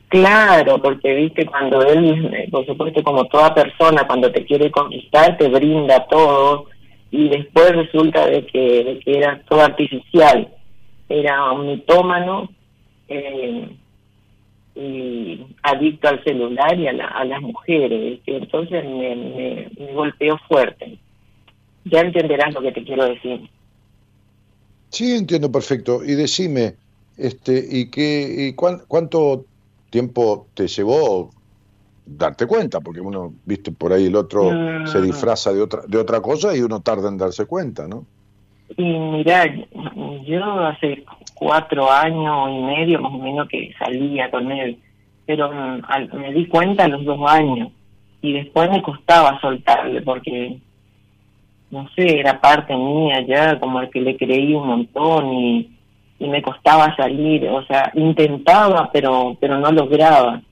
Claro, 0.08 0.80
porque 0.80 1.14
viste 1.14 1.46
cuando 1.46 1.82
él, 1.82 2.48
por 2.50 2.64
supuesto 2.64 3.02
como 3.02 3.24
toda 3.26 3.54
persona, 3.54 4.06
cuando 4.06 4.30
te 4.30 4.44
quiere 4.44 4.70
conquistar, 4.70 5.36
te 5.36 5.48
brinda 5.48 6.06
todo 6.06 6.66
y 7.10 7.28
después 7.28 7.72
resulta 7.72 8.26
de 8.26 8.46
que, 8.46 8.84
de 8.84 8.98
que 9.00 9.18
era 9.18 9.42
todo 9.48 9.62
artificial. 9.62 10.48
Era 11.08 11.52
un 11.52 11.66
mitómano 11.66 12.48
eh, 13.08 13.68
y 14.76 15.46
adicto 15.62 16.08
al 16.08 16.22
celular 16.22 16.78
y 16.78 16.86
a, 16.86 16.92
las 16.92 17.40
mujeres. 17.40 18.20
Entonces 18.26 18.84
me, 18.84 19.70
golpeó 19.94 20.38
fuerte. 20.46 20.98
Ya 21.84 22.00
entenderás 22.00 22.52
lo 22.52 22.60
que 22.60 22.72
te 22.72 22.84
quiero 22.84 23.06
decir. 23.06 23.48
Sí, 24.90 25.16
entiendo 25.16 25.50
perfecto. 25.50 26.04
Y 26.04 26.14
decime, 26.14 26.74
este, 27.16 27.64
¿y 27.70 27.90
qué, 27.90 28.48
y 28.48 28.52
cuánto 28.54 29.46
tiempo 29.88 30.46
te 30.52 30.68
llevó 30.68 31.30
darte 32.04 32.46
cuenta? 32.46 32.80
Porque 32.80 33.00
uno, 33.00 33.32
viste, 33.46 33.72
por 33.72 33.94
ahí 33.94 34.06
el 34.06 34.16
otro 34.16 34.50
se 34.86 35.00
disfraza 35.00 35.54
de 35.54 35.62
otra, 35.62 35.82
de 35.88 35.98
otra 35.98 36.20
cosa 36.20 36.54
y 36.54 36.60
uno 36.60 36.80
tarda 36.80 37.08
en 37.08 37.16
darse 37.16 37.46
cuenta, 37.46 37.88
¿no? 37.88 38.04
Y 38.76 38.82
mira, 38.82 39.46
yo 40.26 40.44
hace 40.66 41.04
cuatro 41.36 41.90
años 41.90 42.50
y 42.50 42.58
medio 42.58 43.00
más 43.00 43.12
o 43.12 43.18
menos 43.18 43.48
que 43.48 43.72
salía 43.78 44.30
con 44.30 44.50
él, 44.50 44.78
pero 45.24 45.50
mm, 45.52 46.16
me 46.16 46.32
di 46.32 46.46
cuenta 46.46 46.84
a 46.84 46.88
los 46.88 47.04
dos 47.04 47.20
años 47.28 47.70
y 48.22 48.32
después 48.32 48.70
me 48.70 48.82
costaba 48.82 49.40
soltarle 49.40 50.02
porque, 50.02 50.58
no 51.70 51.88
sé, 51.94 52.18
era 52.18 52.40
parte 52.40 52.74
mía 52.74 53.20
ya, 53.26 53.60
como 53.60 53.80
el 53.80 53.90
que 53.90 54.00
le 54.00 54.16
creí 54.16 54.54
un 54.54 54.66
montón 54.66 55.32
y, 55.32 55.70
y 56.18 56.28
me 56.28 56.42
costaba 56.42 56.96
salir, 56.96 57.48
o 57.48 57.64
sea, 57.66 57.92
intentaba 57.94 58.90
pero, 58.92 59.36
pero 59.40 59.58
no 59.58 59.70
lograba. 59.70 60.42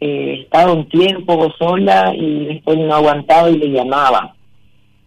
Eh, 0.00 0.40
estaba 0.42 0.72
un 0.72 0.88
tiempo 0.88 1.52
sola 1.58 2.12
y 2.14 2.46
después 2.46 2.76
no 2.78 2.94
aguantaba 2.94 3.48
y 3.50 3.56
le 3.56 3.70
llamaba 3.70 4.34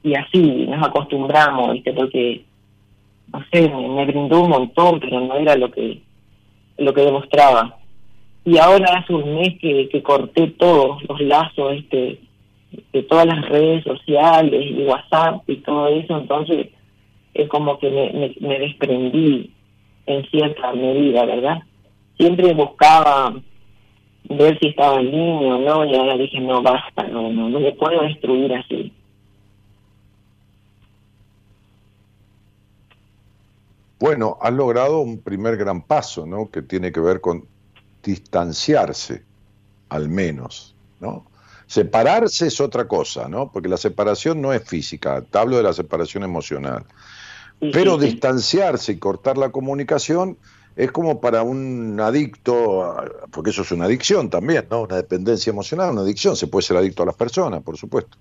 y 0.06 0.14
así 0.14 0.68
nos 0.68 0.88
acostumbramos, 0.88 1.74
¿viste? 1.74 1.92
Porque, 1.92 2.46
no 3.36 3.46
sé, 3.52 3.70
me, 3.70 4.06
brindó 4.06 4.42
un 4.42 4.50
montón, 4.50 5.00
pero 5.00 5.20
no 5.20 5.36
era 5.36 5.56
lo 5.56 5.70
que, 5.72 6.02
lo 6.78 6.94
que 6.94 7.02
demostraba. 7.02 7.78
Y 8.46 8.58
ahora 8.58 8.98
hace 8.98 9.14
un 9.14 9.36
mes 9.36 9.60
que, 9.60 9.90
que 9.90 10.02
corté 10.02 10.48
todos 10.52 11.04
los 11.10 11.20
lazos, 11.22 11.74
este, 11.74 12.20
de 12.94 13.04
todas 13.04 13.26
las 13.26 13.48
redes 13.50 13.84
sociales 13.84 14.66
y 14.72 14.84
WhatsApp 14.84 15.50
y 15.50 15.58
todo 15.58 15.88
eso, 15.88 16.18
entonces 16.18 16.68
es 17.34 17.50
como 17.50 17.78
que 17.80 17.90
me, 17.90 18.36
me, 18.40 18.60
desprendí 18.60 19.52
en 20.06 20.26
cierta 20.30 20.72
medida, 20.74 21.26
¿verdad? 21.26 21.60
Siempre 22.18 22.54
buscaba 22.54 23.34
ver 24.30 24.58
si 24.60 24.68
estaba 24.68 25.02
en 25.02 25.12
línea 25.12 25.56
o 25.56 25.60
no, 25.60 25.86
y 25.86 25.96
ahora 25.96 26.18
dije, 26.18 26.40
no, 26.40 26.62
basta, 26.62 27.04
no, 27.08 27.32
no, 27.32 27.50
no 27.50 27.60
me 27.60 27.74
puedo 27.74 28.02
destruir 28.04 28.54
así. 28.54 28.92
Bueno, 34.06 34.38
has 34.40 34.54
logrado 34.54 35.00
un 35.00 35.18
primer 35.18 35.58
gran 35.58 35.82
paso, 35.82 36.28
¿no? 36.28 36.52
Que 36.52 36.62
tiene 36.62 36.92
que 36.92 37.00
ver 37.00 37.22
con 37.22 37.48
distanciarse, 38.04 39.24
al 39.90 40.10
menos, 40.10 40.76
¿no? 41.00 41.26
Separarse 41.66 42.46
es 42.46 42.62
otra 42.62 42.88
cosa, 42.88 43.28
¿no? 43.28 43.52
Porque 43.52 43.68
la 43.68 43.78
separación 43.78 44.44
no 44.44 44.54
es 44.54 44.64
física, 44.64 45.24
te 45.24 45.40
hablo 45.40 45.58
de 45.58 45.64
la 45.64 45.74
separación 45.74 46.22
emocional. 46.22 46.86
Pero 47.60 47.98
distanciarse 47.98 48.92
y 48.92 49.00
cortar 49.00 49.40
la 49.40 49.50
comunicación 49.50 50.38
es 50.76 50.92
como 50.92 51.20
para 51.20 51.42
un 51.42 52.00
adicto, 52.00 52.96
porque 53.32 53.50
eso 53.50 53.64
es 53.64 53.72
una 53.72 53.86
adicción 53.86 54.30
también, 54.30 54.68
¿no? 54.70 54.84
Una 54.84 54.98
dependencia 54.98 55.50
emocional, 55.50 55.94
una 55.94 56.02
adicción, 56.02 56.36
se 56.36 56.46
puede 56.46 56.62
ser 56.62 56.78
adicto 56.78 57.02
a 57.02 57.08
las 57.08 57.16
personas, 57.16 57.64
por 57.64 57.76
supuesto. 57.76 58.20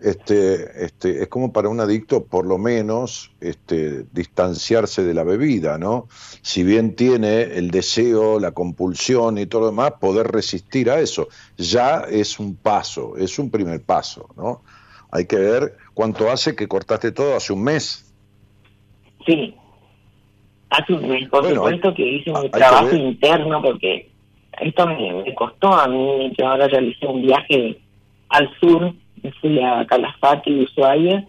Este, 0.00 0.84
este, 0.84 1.22
es 1.22 1.28
como 1.28 1.52
para 1.52 1.68
un 1.68 1.80
adicto, 1.80 2.24
por 2.24 2.46
lo 2.46 2.56
menos, 2.56 3.32
este, 3.40 4.04
distanciarse 4.12 5.02
de 5.02 5.12
la 5.12 5.24
bebida, 5.24 5.76
¿no? 5.76 6.06
Si 6.40 6.62
bien 6.62 6.94
tiene 6.94 7.42
el 7.42 7.72
deseo, 7.72 8.38
la 8.38 8.52
compulsión 8.52 9.38
y 9.38 9.46
todo 9.46 9.62
lo 9.62 9.66
demás, 9.70 9.94
poder 10.00 10.28
resistir 10.28 10.88
a 10.88 11.00
eso. 11.00 11.26
Ya 11.56 12.04
es 12.08 12.38
un 12.38 12.54
paso, 12.54 13.16
es 13.16 13.40
un 13.40 13.50
primer 13.50 13.82
paso, 13.82 14.28
¿no? 14.36 14.62
Hay 15.10 15.26
que 15.26 15.36
ver 15.36 15.76
cuánto 15.94 16.30
hace 16.30 16.54
que 16.54 16.68
cortaste 16.68 17.10
todo 17.10 17.34
hace 17.34 17.52
un 17.52 17.64
mes. 17.64 18.14
Sí, 19.26 19.54
hace 20.70 20.92
un 20.92 21.08
mes, 21.08 21.28
por 21.28 21.48
supuesto 21.48 21.92
que 21.94 22.06
hice 22.06 22.30
un 22.30 22.50
trabajo 22.50 22.94
interno 22.94 23.60
porque 23.62 24.10
esto 24.60 24.86
me, 24.86 25.34
costó 25.34 25.72
a 25.72 25.88
mí, 25.88 26.32
yo 26.38 26.46
ahora 26.46 26.68
realicé 26.68 27.06
un 27.06 27.22
viaje 27.22 27.80
al 28.28 28.50
sur, 28.60 28.92
fui 29.40 29.60
a 29.60 29.84
Calafate 29.86 30.50
y 30.50 30.62
Ushuaia 30.62 31.24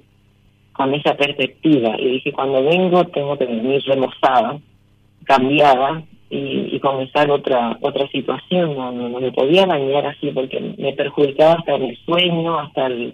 con 0.74 0.94
esa 0.94 1.16
perspectiva 1.16 2.00
y 2.00 2.12
dije 2.12 2.32
cuando 2.32 2.64
vengo 2.64 3.04
tengo 3.06 3.38
que 3.38 3.46
venir 3.46 3.84
remozada, 3.86 4.60
cambiada 5.26 6.04
y, 6.30 6.80
comenzar 6.80 7.30
otra 7.32 7.78
otra 7.82 8.08
situación, 8.10 8.76
no, 8.76 8.92
no, 8.92 9.20
me 9.20 9.32
podía 9.32 9.66
bañar 9.66 10.06
así 10.06 10.32
porque 10.32 10.60
me 10.78 10.94
perjudicaba 10.94 11.54
hasta 11.54 11.76
el 11.76 11.98
sueño, 12.06 12.60
hasta 12.60 12.86
el 12.88 13.14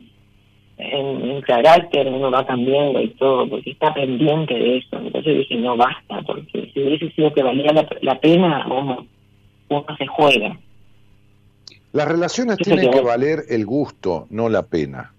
en, 0.77 1.29
en, 1.29 1.41
carácter 1.41 2.07
uno 2.07 2.29
va 2.31 2.45
cambiando 2.45 3.01
y 3.01 3.09
todo, 3.09 3.47
porque 3.47 3.71
está 3.71 3.93
pendiente 3.93 4.53
de 4.53 4.77
eso. 4.77 4.97
Entonces 4.97 5.37
dije, 5.37 5.55
no 5.55 5.77
basta, 5.77 6.21
porque 6.23 6.71
si 6.73 6.81
hubiese 6.81 7.11
sido 7.11 7.33
que 7.33 7.43
valía 7.43 7.71
la, 8.01 8.19
pena, 8.19 8.65
uno, 8.67 9.05
uno 9.69 9.85
se 9.97 10.07
juega. 10.07 10.57
Las 11.95 12.09
relaciones 12.09 12.57
tienen 12.57 12.91
que 12.91 12.99
valer 12.99 13.45
el 13.47 13.65
gusto, 13.65 14.27
no 14.29 14.49
la 14.49 14.63
pena. 14.63 15.13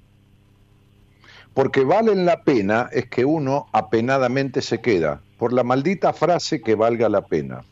Porque 1.54 1.84
valen 1.84 2.26
la 2.26 2.42
pena 2.42 2.90
es 2.92 3.08
que 3.08 3.24
uno 3.24 3.66
apenadamente 3.72 4.60
se 4.60 4.82
queda, 4.82 5.22
por 5.38 5.54
la 5.54 5.64
maldita 5.64 6.12
frase 6.12 6.60
que 6.60 6.74
valga 6.74 7.08
la 7.08 7.22
pena. 7.22 7.64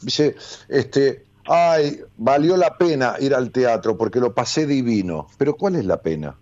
Dice, 0.00 0.34
este, 0.68 1.22
ay, 1.46 2.00
valió 2.16 2.56
la 2.56 2.76
pena 2.76 3.14
ir 3.20 3.32
al 3.32 3.52
teatro 3.52 3.96
porque 3.96 4.18
lo 4.18 4.34
pasé 4.34 4.66
divino. 4.66 5.28
Pero 5.38 5.54
¿cuál 5.54 5.76
es 5.76 5.84
la 5.84 6.02
pena? 6.02 6.34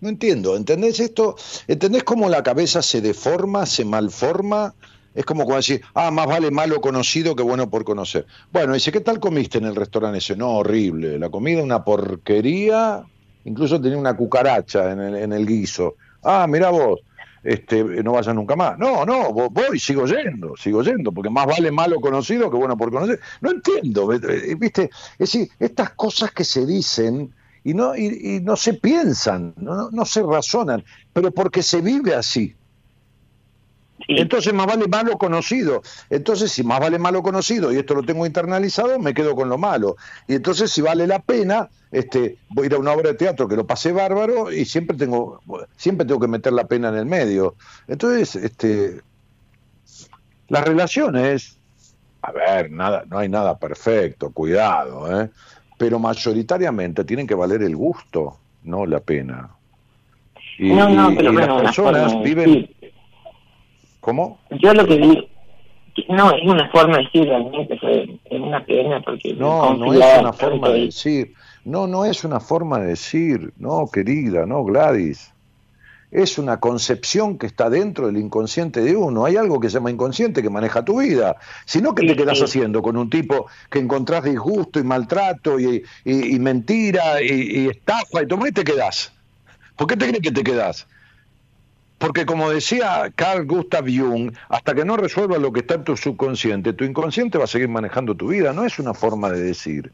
No 0.00 0.08
entiendo, 0.08 0.56
¿entendés 0.56 1.00
esto? 1.00 1.36
¿Entendés 1.68 2.02
cómo 2.02 2.30
la 2.30 2.42
cabeza 2.42 2.80
se 2.80 3.02
deforma, 3.02 3.66
se 3.66 3.84
malforma? 3.84 4.74
Es 5.14 5.24
como 5.24 5.44
cuando 5.44 5.58
decir, 5.58 5.82
ah, 5.94 6.10
más 6.10 6.26
vale 6.26 6.50
malo 6.50 6.80
conocido 6.80 7.34
que 7.34 7.42
bueno 7.42 7.68
por 7.68 7.84
conocer. 7.84 8.26
Bueno, 8.52 8.74
dice, 8.74 8.92
¿qué 8.92 9.00
tal 9.00 9.18
comiste 9.18 9.58
en 9.58 9.64
el 9.64 9.74
restaurante 9.74 10.18
ese? 10.18 10.36
No, 10.36 10.58
horrible. 10.58 11.18
La 11.18 11.30
comida 11.30 11.62
una 11.62 11.84
porquería, 11.84 13.02
incluso 13.44 13.80
tenía 13.80 13.98
una 13.98 14.16
cucaracha 14.16 14.92
en 14.92 15.00
el, 15.00 15.16
en 15.16 15.32
el 15.32 15.46
guiso. 15.46 15.96
Ah, 16.22 16.46
mira 16.48 16.70
vos, 16.70 17.00
este, 17.42 17.82
no 17.82 18.12
vayas 18.12 18.34
nunca 18.34 18.56
más. 18.56 18.78
No, 18.78 19.04
no, 19.04 19.32
voy, 19.32 19.78
sigo 19.78 20.06
yendo, 20.06 20.54
sigo 20.56 20.82
yendo, 20.82 21.12
porque 21.12 21.30
más 21.30 21.46
vale 21.46 21.70
malo 21.70 22.00
conocido 22.00 22.50
que 22.50 22.56
bueno 22.56 22.76
por 22.76 22.90
conocer. 22.90 23.20
No 23.40 23.50
entiendo, 23.50 24.08
¿viste? 24.08 24.90
Es 25.12 25.32
decir, 25.32 25.48
estas 25.58 25.90
cosas 25.90 26.32
que 26.32 26.44
se 26.44 26.66
dicen 26.66 27.32
y 27.64 27.74
no, 27.74 27.96
y, 27.96 28.40
no 28.42 28.56
se 28.56 28.74
piensan, 28.74 29.54
no, 29.56 29.90
no, 29.90 30.04
se 30.04 30.22
razonan, 30.22 30.84
pero 31.12 31.30
porque 31.30 31.62
se 31.62 31.80
vive 31.80 32.14
así. 32.14 32.54
Entonces 34.18 34.52
más 34.52 34.66
vale 34.66 34.88
malo 34.88 35.16
conocido. 35.18 35.82
Entonces 36.08 36.50
si 36.52 36.62
más 36.62 36.80
vale 36.80 36.98
malo 36.98 37.22
conocido 37.22 37.72
y 37.72 37.76
esto 37.76 37.94
lo 37.94 38.02
tengo 38.02 38.26
internalizado, 38.26 38.98
me 38.98 39.14
quedo 39.14 39.34
con 39.36 39.48
lo 39.48 39.58
malo. 39.58 39.96
Y 40.26 40.34
entonces 40.34 40.70
si 40.70 40.80
vale 40.80 41.06
la 41.06 41.20
pena, 41.20 41.68
este, 41.92 42.38
voy 42.48 42.64
a 42.64 42.66
ir 42.66 42.74
a 42.74 42.78
una 42.78 42.92
obra 42.92 43.10
de 43.10 43.16
teatro 43.16 43.48
que 43.48 43.56
lo 43.56 43.66
pasé 43.66 43.92
bárbaro 43.92 44.52
y 44.52 44.64
siempre 44.64 44.96
tengo, 44.96 45.40
siempre 45.76 46.06
tengo 46.06 46.20
que 46.20 46.28
meter 46.28 46.52
la 46.52 46.64
pena 46.64 46.88
en 46.88 46.96
el 46.96 47.06
medio. 47.06 47.54
Entonces, 47.88 48.36
este, 48.36 49.00
las 50.48 50.64
relaciones, 50.64 51.56
a 52.22 52.32
ver, 52.32 52.70
nada, 52.70 53.04
no 53.08 53.18
hay 53.18 53.28
nada 53.28 53.58
perfecto, 53.58 54.30
cuidado, 54.30 55.20
¿eh? 55.20 55.30
pero 55.78 55.98
mayoritariamente 55.98 57.04
tienen 57.04 57.26
que 57.26 57.34
valer 57.34 57.62
el 57.62 57.74
gusto, 57.74 58.36
no 58.64 58.86
la 58.86 59.00
pena. 59.00 59.50
Y, 60.58 60.72
no, 60.72 60.90
no, 60.90 61.16
pero 61.16 61.32
las 61.32 61.62
personas 61.62 62.22
viven... 62.22 62.68
¿Cómo? 64.00 64.38
Yo 64.50 64.72
lo 64.74 64.86
que 64.86 64.96
digo, 64.96 65.24
no, 66.08 66.30
es 66.32 66.42
una 66.44 66.68
forma 66.70 66.98
de 66.98 67.04
decir 67.04 67.28
realmente, 67.28 67.78
es 68.24 68.40
una 68.40 68.64
pena 68.64 69.02
porque... 69.02 69.34
No, 69.34 69.74
no 69.74 69.92
es 69.92 70.18
una 70.20 70.32
forma 70.32 70.68
de 70.70 70.80
decir, 70.86 71.34
no, 71.64 71.86
no 71.86 72.04
es 72.04 72.24
una 72.24 72.40
forma 72.40 72.78
de 72.78 72.86
decir, 72.86 73.52
no, 73.58 73.86
querida, 73.92 74.46
no, 74.46 74.64
Gladys 74.64 75.32
es 76.10 76.38
una 76.38 76.58
concepción 76.58 77.38
que 77.38 77.46
está 77.46 77.70
dentro 77.70 78.06
del 78.06 78.16
inconsciente 78.16 78.80
de 78.80 78.96
uno. 78.96 79.24
Hay 79.24 79.36
algo 79.36 79.60
que 79.60 79.68
se 79.68 79.74
llama 79.74 79.90
inconsciente 79.90 80.42
que 80.42 80.50
maneja 80.50 80.84
tu 80.84 81.00
vida. 81.00 81.36
Si 81.64 81.80
no, 81.80 81.94
¿qué 81.94 82.06
te 82.06 82.16
quedas 82.16 82.40
haciendo 82.40 82.82
con 82.82 82.96
un 82.96 83.08
tipo 83.08 83.46
que 83.70 83.78
encontrás 83.78 84.24
disgusto 84.24 84.80
y 84.80 84.82
maltrato 84.82 85.58
y, 85.60 85.84
mentira 86.40 87.22
y, 87.22 87.68
estafa 87.68 88.22
y 88.22 88.26
todo? 88.26 88.46
¿Y 88.46 88.52
te 88.52 88.64
quedás? 88.64 89.12
¿Por 89.76 89.86
qué 89.86 89.96
te 89.96 90.08
crees 90.08 90.22
que 90.22 90.32
te 90.32 90.42
quedás? 90.42 90.86
Porque 92.00 92.24
como 92.24 92.48
decía 92.48 93.12
Carl 93.14 93.46
Gustav 93.46 93.84
Jung, 93.84 94.32
hasta 94.48 94.74
que 94.74 94.86
no 94.86 94.96
resuelvas 94.96 95.38
lo 95.38 95.52
que 95.52 95.60
está 95.60 95.74
en 95.74 95.84
tu 95.84 95.98
subconsciente, 95.98 96.72
tu 96.72 96.84
inconsciente 96.84 97.36
va 97.36 97.44
a 97.44 97.46
seguir 97.46 97.68
manejando 97.68 98.14
tu 98.14 98.28
vida. 98.28 98.54
No 98.54 98.64
es 98.64 98.78
una 98.78 98.94
forma 98.94 99.28
de 99.28 99.42
decir. 99.42 99.92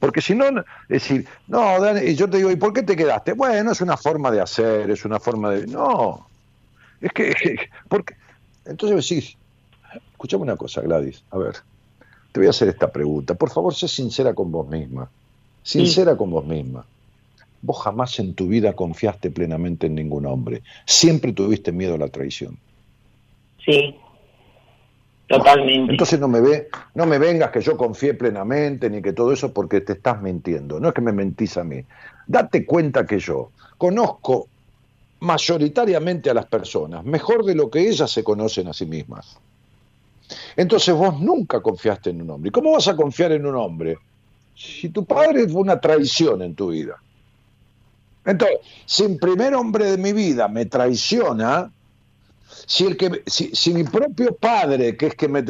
Porque 0.00 0.20
si 0.20 0.34
no, 0.34 0.46
decir, 0.88 1.28
no, 1.46 1.80
Dani, 1.80 2.00
y 2.00 2.16
yo 2.16 2.28
te 2.28 2.38
digo, 2.38 2.50
¿y 2.50 2.56
por 2.56 2.72
qué 2.72 2.82
te 2.82 2.96
quedaste? 2.96 3.34
Bueno, 3.34 3.70
es 3.70 3.80
una 3.80 3.96
forma 3.96 4.32
de 4.32 4.40
hacer, 4.40 4.90
es 4.90 5.04
una 5.04 5.20
forma 5.20 5.50
de... 5.50 5.68
No, 5.68 6.26
es 7.00 7.12
que, 7.12 7.32
porque... 7.88 8.16
Entonces 8.64 9.08
decís, 9.08 9.36
escuchame 10.10 10.42
una 10.42 10.56
cosa, 10.56 10.80
Gladys, 10.80 11.22
a 11.30 11.38
ver, 11.38 11.54
te 12.32 12.40
voy 12.40 12.48
a 12.48 12.50
hacer 12.50 12.66
esta 12.66 12.90
pregunta. 12.90 13.36
Por 13.36 13.50
favor, 13.50 13.72
sé 13.76 13.86
sincera 13.86 14.34
con 14.34 14.50
vos 14.50 14.66
misma. 14.68 15.08
Sincera 15.62 16.16
con 16.16 16.30
vos 16.30 16.44
misma. 16.44 16.84
Vos 17.62 17.82
jamás 17.82 18.18
en 18.18 18.34
tu 18.34 18.48
vida 18.48 18.74
confiaste 18.74 19.30
plenamente 19.30 19.86
en 19.86 19.94
ningún 19.94 20.26
hombre. 20.26 20.62
Siempre 20.84 21.32
tuviste 21.32 21.72
miedo 21.72 21.94
a 21.94 21.98
la 21.98 22.08
traición. 22.08 22.58
Sí. 23.64 23.96
Totalmente. 25.28 25.92
Entonces 25.92 26.20
no 26.20 26.28
me 26.28 26.40
ve, 26.40 26.68
no 26.94 27.06
me 27.06 27.18
vengas 27.18 27.50
que 27.50 27.60
yo 27.60 27.76
confíe 27.76 28.14
plenamente 28.14 28.90
ni 28.90 29.00
que 29.00 29.12
todo 29.12 29.32
eso 29.32 29.52
porque 29.52 29.80
te 29.80 29.94
estás 29.94 30.20
mintiendo. 30.20 30.78
No 30.78 30.88
es 30.88 30.94
que 30.94 31.00
me 31.00 31.12
mentís 31.12 31.56
a 31.56 31.64
mí. 31.64 31.84
Date 32.26 32.66
cuenta 32.66 33.06
que 33.06 33.18
yo 33.18 33.50
conozco 33.78 34.48
mayoritariamente 35.20 36.30
a 36.30 36.34
las 36.34 36.46
personas, 36.46 37.04
mejor 37.04 37.44
de 37.44 37.54
lo 37.54 37.70
que 37.70 37.88
ellas 37.88 38.10
se 38.10 38.24
conocen 38.24 38.66
a 38.68 38.72
sí 38.72 38.86
mismas. 38.86 39.38
Entonces 40.56 40.94
vos 40.94 41.20
nunca 41.20 41.60
confiaste 41.60 42.10
en 42.10 42.22
un 42.22 42.30
hombre. 42.30 42.48
¿Y 42.48 42.52
cómo 42.52 42.72
vas 42.72 42.88
a 42.88 42.96
confiar 42.96 43.32
en 43.32 43.46
un 43.46 43.54
hombre 43.54 43.96
si 44.54 44.88
tu 44.88 45.04
padre 45.04 45.48
fue 45.48 45.60
una 45.60 45.80
traición 45.80 46.42
en 46.42 46.54
tu 46.54 46.70
vida? 46.70 46.96
Entonces, 48.24 48.58
si 48.86 49.04
el 49.04 49.16
primer 49.16 49.54
hombre 49.54 49.90
de 49.90 49.98
mi 49.98 50.12
vida 50.12 50.48
me 50.48 50.66
traiciona, 50.66 51.72
si, 52.66 52.86
el 52.86 52.96
que, 52.96 53.22
si, 53.26 53.74
mi 53.74 53.84
propio 53.84 54.36
padre, 54.36 54.96
que 54.96 55.08
es 55.08 55.14
que 55.14 55.28
me... 55.28 55.42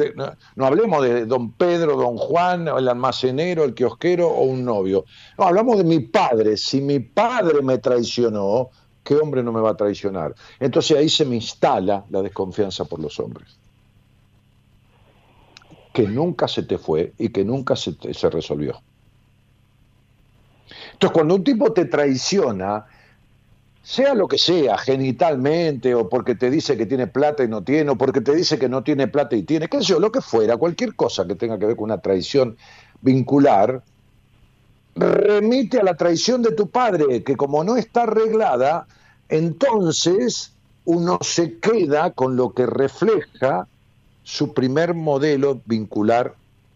No, 0.55 0.65
hablemos 0.65 1.03
de 1.03 1.25
don 1.25 1.51
Pedro, 1.51 1.95
don 1.95 2.17
Juan, 2.17 2.67
el 2.67 2.87
almacenero, 2.87 3.63
el 3.63 3.73
kiosquero 3.73 4.27
o 4.27 4.43
un 4.43 4.65
novio. 4.65 5.05
No, 5.37 5.45
hablamos 5.45 5.77
de 5.77 5.83
mi 5.83 5.99
padre. 5.99 6.57
Si 6.57 6.81
mi 6.81 6.99
padre 6.99 7.61
me 7.61 7.77
traicionó, 7.77 8.69
¿qué 9.03 9.15
hombre 9.15 9.43
no 9.43 9.51
me 9.51 9.61
va 9.61 9.71
a 9.71 9.77
traicionar? 9.77 10.33
Entonces 10.59 10.97
ahí 10.97 11.09
se 11.09 11.25
me 11.25 11.35
instala 11.35 12.05
la 12.09 12.21
desconfianza 12.21 12.85
por 12.85 12.99
los 12.99 13.19
hombres. 13.19 13.57
Que 15.93 16.07
nunca 16.07 16.47
se 16.47 16.63
te 16.63 16.79
fue 16.79 17.13
y 17.19 17.29
que 17.29 17.45
nunca 17.45 17.75
se, 17.75 17.95
se 18.13 18.29
resolvió. 18.29 18.81
Entonces, 21.03 21.15
cuando 21.15 21.35
un 21.35 21.43
tipo 21.43 21.73
te 21.73 21.83
traiciona, 21.83 22.85
sea 23.81 24.13
lo 24.13 24.25
que 24.29 24.37
sea, 24.37 24.77
genitalmente, 24.77 25.93
o 25.93 26.07
porque 26.07 26.33
te 26.33 26.49
dice 26.49 26.77
que 26.77 26.85
tiene 26.85 27.07
plata 27.07 27.43
y 27.43 27.49
no 27.49 27.61
tiene, 27.61 27.89
o 27.91 27.97
porque 27.97 28.21
te 28.21 28.33
dice 28.33 28.57
que 28.57 28.69
no 28.69 28.83
tiene 28.83 29.09
plata 29.09 29.35
y 29.35 29.43
tiene, 29.43 29.67
qué 29.67 29.79
sé 29.79 29.83
yo, 29.83 29.99
lo 29.99 30.13
que 30.13 30.21
fuera, 30.21 30.55
cualquier 30.55 30.95
cosa 30.95 31.27
que 31.27 31.35
tenga 31.35 31.59
que 31.59 31.65
ver 31.65 31.75
con 31.75 31.91
una 31.91 31.99
traición 31.99 32.55
vincular, 33.01 33.83
remite 34.95 35.81
a 35.81 35.83
la 35.83 35.97
traición 35.97 36.41
de 36.41 36.53
tu 36.53 36.69
padre, 36.69 37.21
que 37.21 37.35
como 37.35 37.65
no 37.65 37.75
está 37.75 38.03
arreglada, 38.03 38.87
entonces 39.27 40.53
uno 40.85 41.19
se 41.19 41.59
queda 41.59 42.11
con 42.11 42.37
lo 42.37 42.53
que 42.53 42.65
refleja 42.65 43.67
su 44.23 44.53
primer 44.53 44.93
modelo 44.93 45.59
vincular 45.65 46.33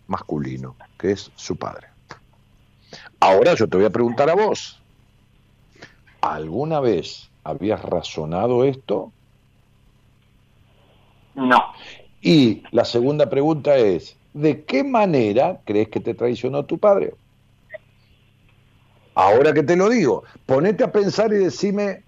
masculino, 0.08 0.76
que 0.98 1.12
es 1.12 1.32
su 1.38 1.56
padre. 1.56 1.87
Ahora 3.20 3.56
yo 3.56 3.68
te 3.68 3.78
voy 3.78 3.86
a 3.86 3.90
preguntar 3.90 4.30
a 4.30 4.36
vos, 4.36 4.82
¿Alguna 6.22 6.80
vez 6.80 7.30
habías 7.44 7.82
razonado 7.82 8.66
esto? 8.66 9.12
No. 11.36 11.58
Y 12.22 12.64
la 12.72 12.84
segunda 12.84 13.30
pregunta 13.30 13.78
es, 13.78 14.18
¿de 14.34 14.64
qué 14.64 14.84
manera 14.84 15.62
crees 15.64 15.90
que 15.90 16.00
te 16.00 16.16
traicionó 16.16 16.66
tu 16.66 16.80
padre? 16.80 17.14
Ahora 19.14 19.54
que 19.54 19.64
te 19.64 19.76
lo 19.76 19.90
digo, 19.90 20.24
ponete 20.46 20.84
a 20.84 20.92
pensar 20.92 21.32
y 21.32 21.38
decime 21.38 22.04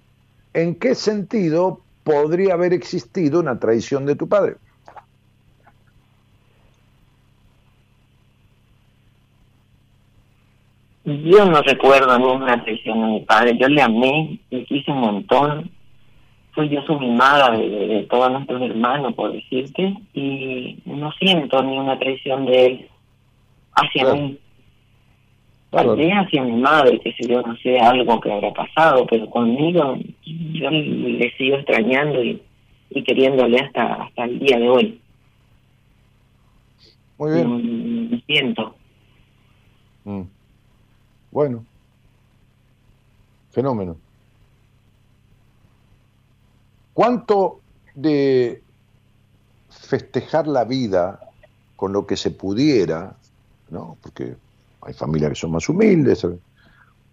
en 0.53 0.75
qué 0.75 0.95
sentido 0.95 1.81
podría 2.03 2.55
haber 2.55 2.73
existido 2.73 3.39
una 3.39 3.59
traición 3.59 4.05
de 4.05 4.15
tu 4.15 4.27
padre. 4.27 4.57
Yo 11.17 11.45
no 11.45 11.61
recuerdo 11.61 12.17
ninguna 12.17 12.63
traición 12.63 13.01
de 13.01 13.07
mi 13.07 13.19
padre. 13.21 13.57
Yo 13.57 13.67
le 13.67 13.81
amé, 13.81 14.39
le 14.49 14.65
quise 14.65 14.91
un 14.91 14.99
montón. 14.99 15.71
Fui 16.51 16.69
yo 16.69 16.81
su 16.83 16.99
mimada 16.99 17.51
de, 17.51 17.69
de, 17.69 18.03
todos 18.03 18.31
nuestros 18.31 18.61
hermanos, 18.61 19.13
por 19.13 19.31
decirte, 19.31 19.95
y 20.13 20.77
no 20.85 21.11
siento 21.13 21.63
ni 21.63 21.77
una 21.77 21.97
traición 21.97 22.45
de 22.45 22.65
él 22.65 22.87
hacia 23.73 24.13
mí. 24.13 24.37
Tal 25.69 25.95
vez 25.95 26.11
hacia 26.13 26.43
mi 26.43 26.59
madre, 26.59 26.99
que 26.99 27.13
si 27.13 27.27
yo, 27.27 27.41
no 27.43 27.55
sé, 27.57 27.79
algo 27.79 28.19
que 28.19 28.31
habrá 28.31 28.51
pasado, 28.51 29.05
pero 29.07 29.29
conmigo 29.29 29.97
yo 30.25 30.69
le 30.71 31.31
sigo 31.37 31.57
extrañando 31.57 32.23
y, 32.23 32.41
y 32.89 33.03
queriéndole 33.03 33.59
hasta, 33.59 34.03
hasta 34.03 34.25
el 34.25 34.39
día 34.39 34.57
de 34.57 34.69
hoy. 34.69 34.99
Muy 37.19 37.33
bien. 37.33 38.09
Me 38.09 38.21
siento. 38.21 38.75
Mm. 40.05 40.21
Bueno, 41.31 41.65
fenómeno. 43.51 43.97
¿Cuánto 46.93 47.61
de 47.95 48.61
festejar 49.69 50.47
la 50.47 50.65
vida 50.65 51.19
con 51.75 51.93
lo 51.93 52.05
que 52.05 52.17
se 52.17 52.31
pudiera, 52.31 53.15
¿no? 53.69 53.97
porque 54.01 54.35
hay 54.81 54.93
familias 54.93 55.29
que 55.31 55.35
son 55.35 55.51
más 55.51 55.69
humildes, 55.69 56.27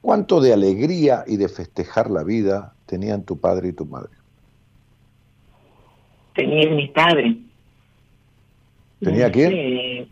¿cuánto 0.00 0.40
de 0.40 0.52
alegría 0.52 1.24
y 1.26 1.36
de 1.36 1.48
festejar 1.48 2.10
la 2.10 2.24
vida 2.24 2.74
tenían 2.86 3.22
tu 3.22 3.38
padre 3.38 3.68
y 3.68 3.72
tu 3.72 3.86
madre? 3.86 4.10
Tenía 6.34 6.70
mi 6.70 6.88
padre. 6.88 7.36
¿Tenía 9.00 9.30
quién? 9.30 10.08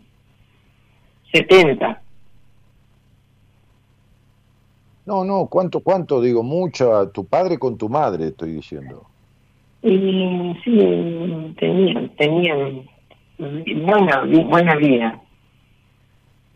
70. 1.31 2.01
No, 5.05 5.23
no, 5.23 5.47
¿cuánto, 5.47 5.81
cuánto? 5.81 6.19
Digo, 6.19 6.41
mucho, 6.41 7.09
tu 7.09 7.25
padre 7.25 7.59
con 7.59 7.77
tu 7.77 7.89
madre, 7.89 8.27
estoy 8.27 8.53
diciendo. 8.53 9.05
Y 9.83 10.55
sí, 10.63 11.55
tenían, 11.59 12.09
tenían 12.15 12.89
buena, 13.37 14.23
buena 14.23 14.75
vida. 14.75 15.21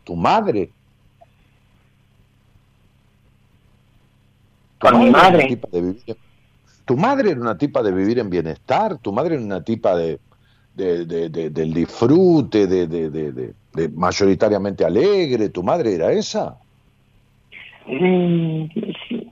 ¿Tu 0.04 0.16
madre? 0.16 0.72
¿Con 4.80 5.00
mi 5.00 5.10
madre? 5.12 5.60
tu 6.86 6.98
madre 6.98 7.32
era 7.32 7.42
una 7.42 7.56
tipa 7.56 7.84
de 7.84 7.92
vivir 7.92 8.18
en 8.18 8.32
bienestar, 8.32 8.98
tu 8.98 9.12
madre 9.12 9.36
era 9.36 9.44
una 9.44 9.64
tipa 9.64 9.96
de, 9.96 10.20
de, 10.74 11.06
de, 11.06 11.50
del 11.52 11.72
disfrute, 11.72 12.66
de, 12.66 12.88
de, 12.88 13.90
mayoritariamente 13.90 14.84
alegre, 14.84 15.50
¿tu 15.50 15.62
madre 15.62 15.94
era 15.94 16.12
esa? 16.12 16.58
Mm, 17.92 18.66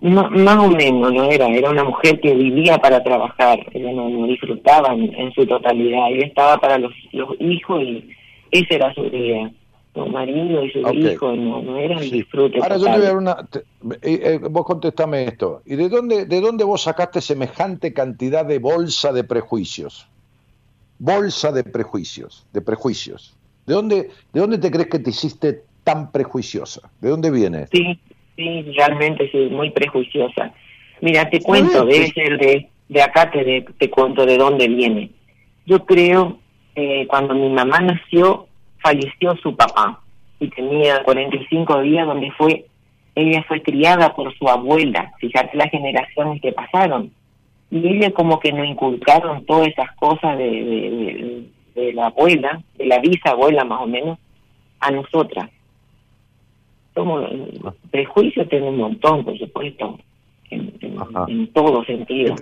más 0.01 0.57
o 0.57 0.69
menos 0.69 1.13
no 1.13 1.29
era, 1.29 1.47
era 1.47 1.69
una 1.69 1.83
mujer 1.83 2.19
que 2.19 2.33
vivía 2.33 2.77
para 2.79 3.03
trabajar, 3.03 3.59
ella 3.71 3.91
no, 3.91 4.25
disfrutaba 4.25 4.93
en, 4.93 5.31
su 5.33 5.45
totalidad, 5.45 6.09
ella 6.09 6.25
estaba 6.25 6.57
para 6.57 6.79
los, 6.79 6.91
los 7.11 7.29
hijos 7.39 7.83
y 7.83 8.09
esa 8.49 8.75
era 8.75 8.93
su 8.95 9.03
vida, 9.03 9.51
su 9.93 10.05
marido 10.07 10.63
y 10.63 10.71
su 10.71 10.79
hijo, 10.79 11.35
no, 11.35 11.61
no 11.61 11.77
era 11.77 11.99
el 11.99 12.09
disfrute. 12.09 12.59
Ahora 12.59 12.77
yo 12.77 12.85
te 12.85 12.89
voy 12.89 12.99
a 12.99 13.03
dar 13.03 13.17
una, 13.17 13.47
eh, 14.01 14.19
eh, 14.23 14.39
vos 14.49 14.65
contestame 14.65 15.25
esto, 15.25 15.61
¿y 15.65 15.75
de 15.75 15.87
dónde, 15.87 16.25
de 16.25 16.41
dónde 16.41 16.63
vos 16.63 16.81
sacaste 16.81 17.21
semejante 17.21 17.93
cantidad 17.93 18.43
de 18.43 18.57
bolsa 18.57 19.13
de 19.13 19.23
prejuicios? 19.23 20.07
Bolsa 20.97 21.51
de 21.51 21.63
prejuicios, 21.63 22.47
de 22.53 22.61
prejuicios. 22.61 23.35
¿De 23.67 23.75
dónde, 23.75 24.09
de 24.33 24.39
dónde 24.39 24.57
te 24.57 24.71
crees 24.71 24.87
que 24.87 24.97
te 24.97 25.11
hiciste 25.11 25.63
tan 25.83 26.11
prejuiciosa? 26.11 26.89
¿De 27.01 27.09
dónde 27.09 27.29
viene? 27.29 27.67
Sí, 27.67 27.99
Sí, 28.37 28.61
realmente 28.77 29.29
sí, 29.31 29.49
muy 29.49 29.71
prejuiciosa. 29.71 30.53
Mira, 31.01 31.27
te 31.27 31.41
cuento, 31.41 31.85
debe 31.85 32.07
ser 32.11 32.37
de, 32.37 32.69
de 32.87 33.01
acá, 33.01 33.31
te, 33.31 33.65
te 33.79 33.89
cuento 33.89 34.27
de 34.27 34.37
dónde 34.37 34.67
viene. 34.67 35.09
Yo 35.65 35.83
creo, 35.85 36.37
eh, 36.75 37.07
cuando 37.07 37.33
mi 37.33 37.49
mamá 37.49 37.79
nació, 37.79 38.47
falleció 38.77 39.35
su 39.37 39.55
papá 39.55 40.01
y 40.39 40.49
tenía 40.49 41.03
45 41.03 41.81
días 41.81 42.05
donde 42.05 42.31
fue, 42.33 42.65
ella 43.15 43.43
fue 43.47 43.63
criada 43.63 44.13
por 44.13 44.31
su 44.37 44.47
abuela, 44.47 45.11
fíjate 45.19 45.57
las 45.57 45.71
generaciones 45.71 46.39
que 46.39 46.51
pasaron. 46.51 47.11
Y 47.71 47.87
ella 47.87 48.11
como 48.11 48.39
que 48.39 48.53
nos 48.53 48.67
inculcaron 48.67 49.45
todas 49.45 49.69
esas 49.69 49.91
cosas 49.95 50.37
de, 50.37 50.45
de, 50.45 51.43
de 51.73 51.93
la 51.93 52.05
abuela, 52.05 52.61
de 52.77 52.85
la 52.85 52.99
bisabuela 52.99 53.65
más 53.65 53.81
o 53.81 53.87
menos, 53.87 54.19
a 54.79 54.91
nosotras 54.91 55.49
como 56.97 57.27
prejuicio 57.91 58.47
tengo 58.47 58.69
un 58.69 58.77
montón, 58.77 59.23
por 59.23 59.37
supuesto, 59.37 59.99
en, 60.49 60.73
en, 60.81 61.53
todo 61.53 61.83
sentido. 61.85 62.35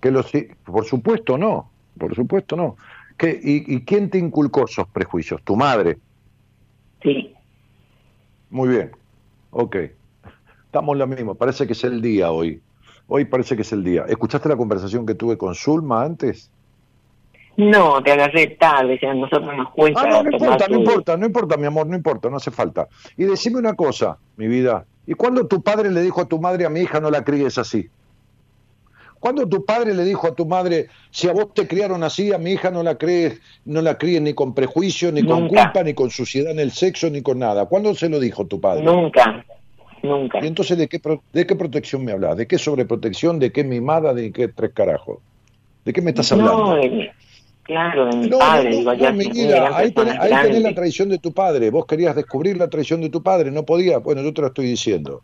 Que, 0.00 0.10
lo, 0.10 0.24
por 0.64 0.84
supuesto 0.86 1.36
no, 1.36 1.70
por 1.98 2.14
supuesto 2.14 2.56
no. 2.56 2.76
¿Qué, 3.18 3.38
y, 3.42 3.74
¿Y 3.74 3.84
quién 3.84 4.08
te 4.08 4.18
inculcó 4.18 4.64
esos 4.64 4.88
prejuicios? 4.88 5.42
¿Tu 5.42 5.54
madre? 5.54 5.98
Sí. 7.02 7.34
Muy 8.50 8.70
bien, 8.70 8.92
ok. 9.50 9.76
Estamos 10.64 10.96
lo 10.96 11.06
mismo, 11.06 11.34
parece 11.34 11.66
que 11.66 11.74
es 11.74 11.84
el 11.84 12.00
día 12.00 12.30
hoy. 12.30 12.62
Hoy 13.06 13.24
parece 13.24 13.56
que 13.56 13.62
es 13.62 13.72
el 13.72 13.84
día. 13.84 14.04
¿Escuchaste 14.08 14.48
la 14.48 14.56
conversación 14.56 15.06
que 15.06 15.14
tuve 15.14 15.36
con 15.36 15.54
Zulma 15.54 16.02
antes? 16.02 16.50
No, 17.58 18.00
te 18.04 18.12
agarré 18.12 18.46
tarde, 18.56 19.00
o 19.02 19.14
nosotros 19.14 19.56
nos. 19.56 19.66
Ah, 19.96 20.06
no, 20.08 20.22
no 20.22 20.30
importa, 20.30 20.68
no 20.68 20.78
importa, 20.78 21.16
no 21.16 21.26
importa, 21.26 21.56
mi 21.56 21.66
amor, 21.66 21.88
no 21.88 21.96
importa, 21.96 22.30
no 22.30 22.36
hace 22.36 22.52
falta. 22.52 22.86
Y 23.16 23.24
decime 23.24 23.58
una 23.58 23.74
cosa, 23.74 24.16
mi 24.36 24.46
vida, 24.46 24.84
¿y 25.08 25.14
cuando 25.14 25.44
tu 25.44 25.60
padre 25.60 25.90
le 25.90 26.00
dijo 26.02 26.20
a 26.20 26.28
tu 26.28 26.38
madre, 26.38 26.66
a 26.66 26.70
mi 26.70 26.82
hija 26.82 27.00
no 27.00 27.10
la 27.10 27.24
críes 27.24 27.58
así? 27.58 27.90
Cuando 29.18 29.48
tu 29.48 29.64
padre 29.64 29.92
le 29.92 30.04
dijo 30.04 30.28
a 30.28 30.36
tu 30.36 30.46
madre, 30.46 30.86
si 31.10 31.28
a 31.28 31.32
vos 31.32 31.52
te 31.52 31.66
criaron 31.66 32.04
así, 32.04 32.32
a 32.32 32.38
mi 32.38 32.52
hija 32.52 32.70
no 32.70 32.84
la 32.84 32.96
crees, 32.96 33.40
no 33.64 33.82
la 33.82 33.98
críes 33.98 34.22
ni 34.22 34.34
con 34.34 34.54
prejuicio, 34.54 35.10
ni 35.10 35.24
con 35.26 35.48
culpa, 35.48 35.82
ni 35.82 35.94
con 35.94 36.10
suciedad 36.10 36.52
en 36.52 36.60
el 36.60 36.70
sexo, 36.70 37.10
ni 37.10 37.22
con 37.22 37.40
nada? 37.40 37.66
¿Cuándo 37.66 37.92
se 37.96 38.08
lo 38.08 38.20
dijo 38.20 38.46
tu 38.46 38.60
padre? 38.60 38.84
Nunca, 38.84 39.44
nunca. 40.04 40.38
¿Y 40.40 40.46
entonces 40.46 40.78
de 40.78 40.86
qué, 40.86 41.00
de 41.32 41.44
qué 41.44 41.56
protección 41.56 42.04
me 42.04 42.12
hablas? 42.12 42.36
¿De 42.36 42.46
qué 42.46 42.56
sobreprotección? 42.56 43.40
¿De 43.40 43.50
qué 43.50 43.64
mimada? 43.64 44.14
¿De 44.14 44.30
qué 44.30 44.46
tres 44.46 44.70
carajos? 44.72 45.18
¿De 45.84 45.92
qué 45.92 46.00
me 46.00 46.10
estás 46.10 46.30
hablando? 46.30 46.76
No, 46.76 46.82
Claro, 47.68 48.06
de 48.06 48.16
mi 48.16 48.28
padre. 48.30 48.70
digo, 48.70 48.94
ya 48.94 49.12
mi 49.12 49.28
vida, 49.28 49.76
ahí, 49.76 49.92
tenés, 49.92 50.62
la 50.62 50.74
traición 50.74 51.10
de 51.10 51.18
tu 51.18 51.34
padre. 51.34 51.70
Vos 51.70 51.84
querías 51.84 52.16
descubrir 52.16 52.56
la 52.56 52.70
traición 52.70 53.02
de 53.02 53.10
tu 53.10 53.22
padre, 53.22 53.50
no 53.50 53.66
podías. 53.66 54.02
Bueno, 54.02 54.22
yo 54.22 54.32
te 54.32 54.40
lo 54.40 54.46
estoy 54.46 54.68
diciendo. 54.68 55.22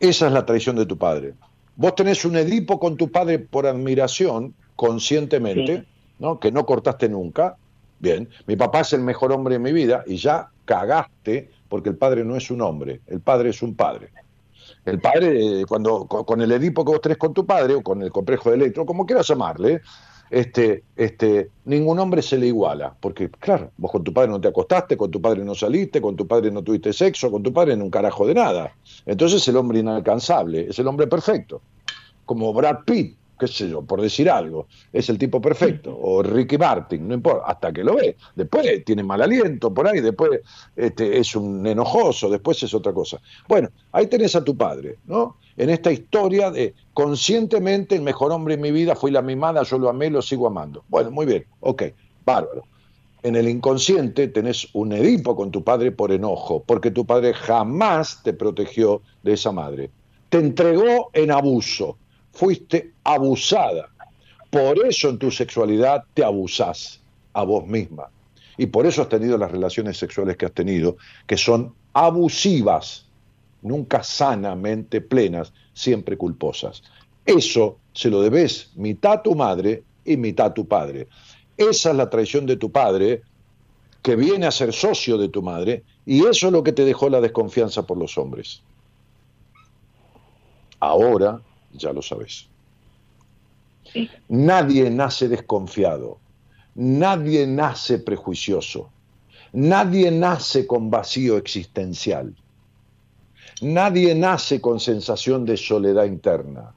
Esa 0.00 0.26
es 0.26 0.32
la 0.32 0.44
traición 0.44 0.74
de 0.74 0.84
tu 0.84 0.98
padre. 0.98 1.34
Vos 1.76 1.94
tenés 1.94 2.24
un 2.24 2.34
Edipo 2.34 2.80
con 2.80 2.96
tu 2.96 3.08
padre 3.12 3.38
por 3.38 3.68
admiración, 3.68 4.52
conscientemente, 4.74 5.84
¿no? 6.18 6.40
que 6.40 6.50
no 6.50 6.66
cortaste 6.66 7.08
nunca. 7.08 7.56
Bien, 8.00 8.28
mi 8.48 8.56
papá 8.56 8.80
es 8.80 8.92
el 8.94 9.02
mejor 9.02 9.30
hombre 9.30 9.54
de 9.54 9.58
mi 9.60 9.70
vida 9.70 10.02
y 10.08 10.16
ya 10.16 10.48
cagaste 10.64 11.50
porque 11.68 11.90
el 11.90 11.96
padre 11.96 12.24
no 12.24 12.34
es 12.34 12.50
un 12.50 12.60
hombre, 12.62 13.00
el 13.06 13.20
padre 13.20 13.50
es 13.50 13.62
un 13.62 13.76
padre. 13.76 14.10
El 14.84 15.00
padre, 15.00 15.60
eh, 15.60 15.64
cuando 15.68 16.06
con 16.06 16.42
el 16.42 16.50
Edipo 16.50 16.84
que 16.84 16.90
vos 16.90 17.00
tenés 17.00 17.16
con 17.16 17.32
tu 17.32 17.46
padre, 17.46 17.74
o 17.74 17.82
con 17.82 18.02
el 18.02 18.10
complejo 18.10 18.50
de 18.50 18.56
electro, 18.56 18.84
como 18.84 19.06
quieras 19.06 19.28
llamarle, 19.28 19.80
este, 20.34 20.82
este, 20.96 21.50
ningún 21.64 22.00
hombre 22.00 22.20
se 22.20 22.36
le 22.36 22.48
iguala, 22.48 22.96
porque 22.98 23.30
claro, 23.30 23.70
vos 23.76 23.92
con 23.92 24.02
tu 24.02 24.12
padre 24.12 24.30
no 24.30 24.40
te 24.40 24.48
acostaste, 24.48 24.96
con 24.96 25.08
tu 25.08 25.20
padre 25.20 25.44
no 25.44 25.54
saliste, 25.54 26.00
con 26.00 26.16
tu 26.16 26.26
padre 26.26 26.50
no 26.50 26.60
tuviste 26.60 26.92
sexo, 26.92 27.30
con 27.30 27.44
tu 27.44 27.52
padre 27.52 27.74
en 27.74 27.82
un 27.82 27.88
carajo 27.88 28.26
de 28.26 28.34
nada. 28.34 28.74
Entonces 29.06 29.42
es 29.42 29.48
el 29.48 29.56
hombre 29.56 29.78
inalcanzable, 29.78 30.66
es 30.68 30.78
el 30.80 30.88
hombre 30.88 31.06
perfecto, 31.06 31.62
como 32.26 32.52
Brad 32.52 32.78
Pitt, 32.84 33.16
qué 33.38 33.48
sé 33.48 33.68
yo, 33.68 33.82
por 33.82 34.00
decir 34.00 34.30
algo, 34.30 34.66
es 34.92 35.08
el 35.08 35.18
tipo 35.18 35.40
perfecto, 35.40 35.96
o 36.00 36.22
Ricky 36.22 36.58
Martin, 36.58 37.08
no 37.08 37.14
importa, 37.14 37.44
hasta 37.46 37.72
que 37.72 37.84
lo 37.84 37.96
ve. 37.96 38.16
Después 38.34 38.84
tiene 38.84 39.02
mal 39.02 39.22
aliento 39.22 39.72
por 39.72 39.88
ahí, 39.88 40.00
después 40.00 40.40
este, 40.76 41.18
es 41.18 41.34
un 41.34 41.66
enojoso, 41.66 42.30
después 42.30 42.62
es 42.62 42.72
otra 42.74 42.92
cosa. 42.92 43.20
Bueno, 43.48 43.68
ahí 43.92 44.06
tenés 44.06 44.36
a 44.36 44.44
tu 44.44 44.56
padre, 44.56 44.96
¿no? 45.06 45.36
En 45.56 45.70
esta 45.70 45.92
historia 45.92 46.50
de 46.50 46.74
conscientemente 46.92 47.94
el 47.94 48.02
mejor 48.02 48.32
hombre 48.32 48.54
en 48.54 48.60
mi 48.60 48.70
vida 48.70 48.96
fue 48.96 49.10
la 49.10 49.22
mimada, 49.22 49.62
yo 49.62 49.78
lo 49.78 49.88
amé, 49.88 50.10
lo 50.10 50.22
sigo 50.22 50.46
amando. 50.46 50.84
Bueno, 50.88 51.10
muy 51.10 51.26
bien, 51.26 51.44
ok, 51.60 51.82
bárbaro. 52.24 52.64
En 53.22 53.36
el 53.36 53.48
inconsciente 53.48 54.28
tenés 54.28 54.68
un 54.74 54.92
Edipo 54.92 55.34
con 55.34 55.50
tu 55.50 55.64
padre 55.64 55.92
por 55.92 56.12
enojo, 56.12 56.62
porque 56.66 56.90
tu 56.90 57.06
padre 57.06 57.32
jamás 57.32 58.22
te 58.22 58.34
protegió 58.34 59.00
de 59.22 59.32
esa 59.32 59.50
madre. 59.50 59.90
Te 60.28 60.38
entregó 60.38 61.10
en 61.14 61.30
abuso, 61.30 61.96
fuiste 62.34 62.92
abusada. 63.04 63.88
Por 64.50 64.86
eso 64.86 65.08
en 65.08 65.18
tu 65.18 65.30
sexualidad 65.30 66.04
te 66.14 66.24
abusás 66.24 67.00
a 67.32 67.42
vos 67.44 67.66
misma. 67.66 68.08
Y 68.56 68.66
por 68.66 68.86
eso 68.86 69.02
has 69.02 69.08
tenido 69.08 69.36
las 69.36 69.50
relaciones 69.50 69.96
sexuales 69.96 70.36
que 70.36 70.46
has 70.46 70.52
tenido, 70.52 70.96
que 71.26 71.36
son 71.36 71.74
abusivas, 71.92 73.06
nunca 73.62 74.02
sanamente 74.02 75.00
plenas, 75.00 75.52
siempre 75.72 76.16
culposas. 76.16 76.82
Eso 77.26 77.78
se 77.92 78.10
lo 78.10 78.20
debes 78.20 78.70
mitad 78.76 79.14
a 79.14 79.22
tu 79.22 79.34
madre 79.34 79.82
y 80.04 80.16
mitad 80.16 80.46
a 80.46 80.54
tu 80.54 80.68
padre. 80.68 81.08
Esa 81.56 81.90
es 81.90 81.96
la 81.96 82.10
traición 82.10 82.46
de 82.46 82.56
tu 82.56 82.70
padre, 82.70 83.22
que 84.02 84.16
viene 84.16 84.46
a 84.46 84.50
ser 84.50 84.72
socio 84.72 85.16
de 85.18 85.28
tu 85.28 85.42
madre, 85.42 85.82
y 86.04 86.26
eso 86.26 86.48
es 86.48 86.52
lo 86.52 86.62
que 86.62 86.72
te 86.72 86.84
dejó 86.84 87.08
la 87.08 87.20
desconfianza 87.20 87.86
por 87.86 87.96
los 87.96 88.18
hombres. 88.18 88.62
Ahora 90.78 91.40
ya 91.74 91.92
lo 91.92 92.02
sabes. 92.02 92.46
Nadie 94.28 94.90
nace 94.90 95.28
desconfiado, 95.28 96.18
nadie 96.74 97.46
nace 97.46 97.98
prejuicioso, 97.98 98.90
nadie 99.52 100.10
nace 100.10 100.66
con 100.66 100.90
vacío 100.90 101.36
existencial, 101.36 102.34
nadie 103.60 104.14
nace 104.14 104.60
con 104.60 104.80
sensación 104.80 105.44
de 105.44 105.56
soledad 105.56 106.04
interna. 106.06 106.74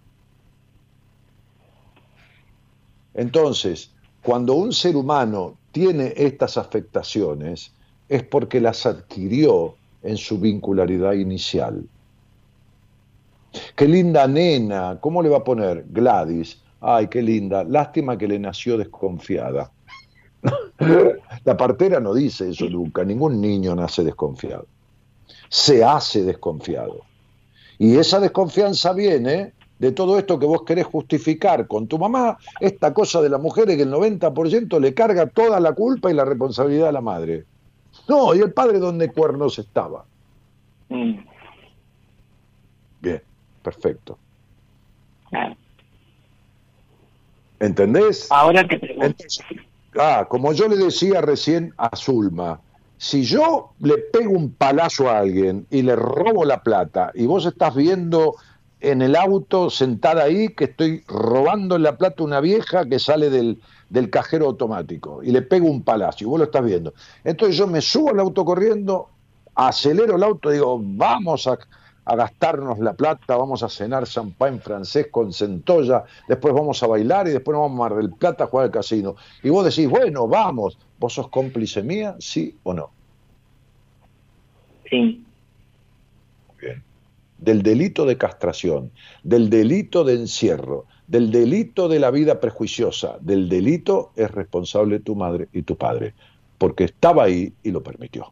Entonces, 3.14 3.92
cuando 4.22 4.54
un 4.54 4.74
ser 4.74 4.96
humano 4.96 5.58
tiene 5.72 6.14
estas 6.16 6.58
afectaciones, 6.58 7.72
es 8.10 8.24
porque 8.24 8.62
las 8.62 8.86
adquirió 8.86 9.76
en 10.04 10.18
su 10.18 10.40
vincularidad 10.40 11.14
inicial. 11.14 11.88
Qué 13.76 13.88
linda 13.88 14.28
nena, 14.28 14.98
¿cómo 15.00 15.22
le 15.22 15.30
va 15.30 15.38
a 15.38 15.44
poner? 15.44 15.86
Gladys. 15.90 16.62
Ay, 16.82 17.08
qué 17.08 17.22
linda. 17.22 17.64
Lástima 17.64 18.18
que 18.18 18.28
le 18.28 18.40
nació 18.40 18.78
desconfiada. 18.78 19.72
La 21.46 21.58
partera 21.58 22.00
no 22.00 22.14
dice 22.14 22.50
eso 22.50 22.70
nunca. 22.70 23.04
Ningún 23.04 23.42
niño 23.42 23.76
nace 23.76 24.04
desconfiado. 24.04 24.68
Se 25.50 25.84
hace 25.84 26.24
desconfiado. 26.24 27.02
Y 27.80 27.98
esa 27.98 28.20
desconfianza 28.20 28.94
viene 28.94 29.54
de 29.80 29.92
todo 29.92 30.18
esto 30.18 30.40
que 30.40 30.46
vos 30.46 30.64
querés 30.64 30.86
justificar 30.86 31.68
con 31.68 31.88
tu 31.88 32.00
mamá, 32.00 32.38
esta 32.60 32.94
cosa 32.94 33.22
de 33.22 33.30
la 33.30 33.38
mujer 33.38 33.70
es 33.70 33.78
que 33.78 33.84
el 33.84 33.92
90% 33.92 34.80
le 34.80 34.94
carga 34.94 35.28
toda 35.28 35.60
la 35.60 35.74
culpa 35.74 36.10
y 36.10 36.16
la 36.16 36.26
responsabilidad 36.26 36.90
a 36.90 36.92
la 36.92 37.02
madre. 37.02 37.46
No, 38.08 38.34
¿y 38.34 38.40
el 38.40 38.54
padre 38.54 38.80
dónde 38.80 39.12
cuernos 39.12 39.60
estaba? 39.60 40.06
Mm. 40.90 41.20
Bien, 43.02 43.22
perfecto. 43.68 44.18
¿Entendés? 47.60 48.28
Ahora 48.30 48.66
te 48.66 48.80
pregunto. 48.80 49.26
ah, 50.00 50.26
como 50.30 50.54
yo 50.54 50.70
le 50.70 50.78
decía 50.78 51.20
recién 51.20 51.74
a 51.78 51.94
Zulma, 51.98 52.62
si 52.98 53.24
yo 53.24 53.72
le 53.80 53.98
pego 53.98 54.32
un 54.32 54.54
palazo 54.54 55.10
a 55.10 55.20
alguien 55.20 55.68
y 55.70 55.82
le 55.82 55.98
robo 55.98 56.46
la 56.46 56.64
plata 56.64 57.12
y 57.14 57.26
vos 57.26 57.46
estás 57.46 57.76
viendo 57.76 58.36
en 58.80 59.02
el 59.02 59.18
auto 59.18 59.70
sentada 59.70 60.24
ahí 60.24 60.50
que 60.50 60.66
estoy 60.66 61.04
robando 61.08 61.78
la 61.78 61.98
plata 61.98 62.24
a 62.24 62.26
una 62.26 62.40
vieja 62.40 62.86
que 62.86 63.00
sale 63.00 63.30
del, 63.30 63.60
del 63.90 64.10
cajero 64.10 64.46
automático 64.46 65.22
y 65.24 65.32
le 65.32 65.42
pego 65.42 65.68
un 65.68 65.82
palacio, 65.84 66.26
y 66.26 66.30
vos 66.30 66.40
lo 66.40 66.46
estás 66.46 66.64
viendo. 66.64 66.94
Entonces 67.26 67.58
yo 67.58 67.68
me 67.68 67.82
subo 67.82 68.12
al 68.12 68.20
auto 68.22 68.46
corriendo, 68.46 69.10
acelero 69.56 70.16
el 70.16 70.24
auto, 70.24 70.52
digo, 70.52 70.80
vamos 70.82 71.48
a, 71.48 71.58
gastarnos 72.16 72.80
la 72.80 72.94
plata, 72.94 73.36
vamos 73.36 73.64
a 73.64 73.70
cenar 73.70 74.06
champán 74.06 74.62
francés 74.62 75.08
con 75.12 75.34
centolla, 75.34 76.04
después 76.28 76.54
vamos 76.54 76.82
a 76.82 76.88
bailar 76.88 77.28
y 77.28 77.32
después 77.32 77.54
nos 77.54 77.64
vamos 77.64 77.76
a 77.76 77.90
Mar 77.90 77.96
del 77.96 78.12
Plata 78.12 78.46
a 78.46 78.48
jugar 78.48 78.66
al 78.66 78.72
casino. 78.72 79.16
Y 79.44 79.50
vos 79.50 79.66
decís, 79.66 79.90
bueno, 79.90 80.28
vamos, 80.28 80.78
¿vos 81.00 81.14
sos 81.14 81.30
cómplice 81.30 81.84
mía, 81.84 82.16
sí 82.20 82.56
o 82.64 82.74
no? 82.74 82.92
Sí. 84.90 85.24
Bien. 86.62 86.84
Del 87.38 87.62
delito 87.62 88.06
de 88.06 88.18
castración, 88.18 88.92
del 89.24 89.50
delito 89.50 90.04
de 90.04 90.14
encierro, 90.14 90.86
del 91.08 91.32
delito 91.32 91.88
de 91.88 92.00
la 92.00 92.12
vida 92.12 92.40
prejuiciosa, 92.40 93.18
del 93.22 93.50
delito 93.50 94.12
es 94.16 94.32
responsable 94.32 95.00
tu 95.00 95.16
madre 95.16 95.48
y 95.54 95.62
tu 95.62 95.76
padre, 95.76 96.14
porque 96.58 96.86
estaba 96.86 97.24
ahí 97.24 97.54
y 97.64 97.72
lo 97.72 97.84
permitió. 97.84 98.32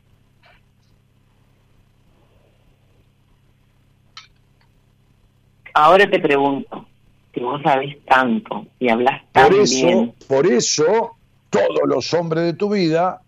Ahora 5.76 6.10
te 6.10 6.19
pregunto, 6.19 6.88
si 7.34 7.41
vos 7.41 7.61
sabés 7.61 7.97
tanto 8.06 8.65
y 8.80 8.89
hablas 8.89 9.22
tan 9.31 9.49
por 9.49 9.60
eso, 9.60 9.85
bien. 9.85 10.14
Por 10.27 10.47
eso, 10.47 11.11
todos 11.49 11.81
los 11.85 12.14
hombres 12.14 12.45
de 12.45 12.53
tu 12.53 12.69
vida, 12.69 13.22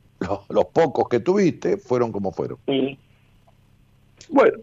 los, 0.50 0.66
pocos 0.66 1.08
que 1.08 1.20
tuviste, 1.20 1.78
fueron 1.78 2.12
como 2.12 2.32
fueron. 2.32 2.58
Sí. 2.66 2.98
Bueno. 4.30 4.58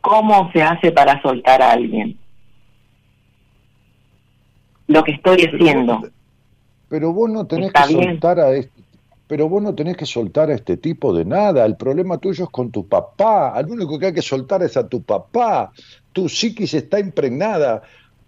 ¿Cómo 0.00 0.50
se 0.52 0.62
hace 0.62 0.92
para 0.92 1.20
soltar 1.20 1.60
a 1.60 1.72
alguien? 1.72 2.16
lo 4.90 5.04
que 5.04 5.12
estoy 5.12 5.36
haciendo. 5.46 6.02
Pero 6.88 7.12
vos 7.12 7.30
no 7.30 7.46
tenés 7.46 7.72
que 7.72 7.92
soltar 7.92 8.40
a 8.40 8.52
este, 8.52 8.79
pero 9.30 9.48
vos 9.48 9.62
no 9.62 9.76
tenés 9.76 9.96
que 9.96 10.06
soltar 10.06 10.50
a 10.50 10.54
este 10.54 10.76
tipo 10.76 11.14
de 11.14 11.24
nada. 11.24 11.64
El 11.64 11.76
problema 11.76 12.18
tuyo 12.18 12.42
es 12.42 12.50
con 12.50 12.72
tu 12.72 12.88
papá. 12.88 13.50
Al 13.50 13.70
único 13.70 13.96
que 13.96 14.06
hay 14.06 14.12
que 14.12 14.22
soltar 14.22 14.60
es 14.64 14.76
a 14.76 14.88
tu 14.88 15.04
papá. 15.04 15.70
Tu 16.12 16.28
psiquis 16.28 16.74
está 16.74 16.98
impregnada. 16.98 17.80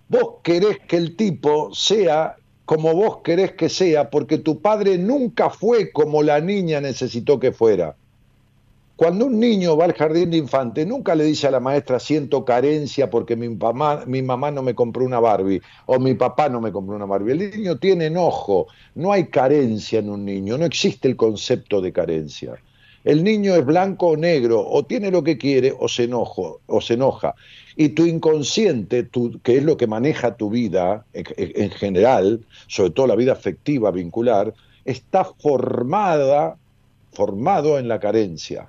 Vos 0.08 0.34
querés 0.44 0.78
que 0.86 0.96
el 0.96 1.16
tipo 1.16 1.74
sea 1.74 2.36
como 2.64 2.94
vos 2.94 3.18
querés 3.24 3.54
que 3.54 3.68
sea, 3.68 4.10
porque 4.10 4.38
tu 4.38 4.60
padre 4.60 4.96
nunca 4.96 5.50
fue 5.50 5.90
como 5.90 6.22
la 6.22 6.40
niña 6.40 6.80
necesitó 6.80 7.40
que 7.40 7.50
fuera. 7.50 7.96
Cuando 9.02 9.26
un 9.26 9.40
niño 9.40 9.76
va 9.76 9.86
al 9.86 9.94
jardín 9.94 10.30
de 10.30 10.36
infante, 10.36 10.86
nunca 10.86 11.16
le 11.16 11.24
dice 11.24 11.48
a 11.48 11.50
la 11.50 11.58
maestra, 11.58 11.98
siento 11.98 12.44
carencia 12.44 13.10
porque 13.10 13.34
mi, 13.34 13.48
mamá, 13.48 14.04
mi 14.06 14.22
mamá 14.22 14.52
no 14.52 14.62
me 14.62 14.76
compró 14.76 15.04
una 15.04 15.18
Barbie 15.18 15.60
o 15.86 15.98
mi 15.98 16.14
papá 16.14 16.48
no 16.48 16.60
me 16.60 16.70
compró 16.70 16.94
una 16.94 17.06
Barbie. 17.06 17.32
El 17.32 17.50
niño 17.50 17.78
tiene 17.78 18.06
enojo, 18.06 18.68
no 18.94 19.10
hay 19.10 19.26
carencia 19.26 19.98
en 19.98 20.08
un 20.08 20.24
niño, 20.24 20.56
no 20.56 20.64
existe 20.64 21.08
el 21.08 21.16
concepto 21.16 21.80
de 21.80 21.92
carencia. 21.92 22.54
El 23.02 23.24
niño 23.24 23.56
es 23.56 23.66
blanco 23.66 24.10
o 24.10 24.16
negro, 24.16 24.64
o 24.64 24.84
tiene 24.84 25.10
lo 25.10 25.24
que 25.24 25.36
quiere 25.36 25.74
o 25.76 25.88
se, 25.88 26.04
enojo, 26.04 26.60
o 26.68 26.80
se 26.80 26.94
enoja. 26.94 27.34
Y 27.74 27.88
tu 27.88 28.06
inconsciente, 28.06 29.08
que 29.42 29.56
es 29.56 29.64
lo 29.64 29.76
que 29.76 29.88
maneja 29.88 30.36
tu 30.36 30.48
vida 30.48 31.04
en 31.12 31.70
general, 31.70 32.46
sobre 32.68 32.90
todo 32.90 33.08
la 33.08 33.16
vida 33.16 33.32
afectiva, 33.32 33.90
vincular, 33.90 34.54
está 34.84 35.24
formada, 35.24 36.56
formado 37.10 37.80
en 37.80 37.88
la 37.88 37.98
carencia 37.98 38.68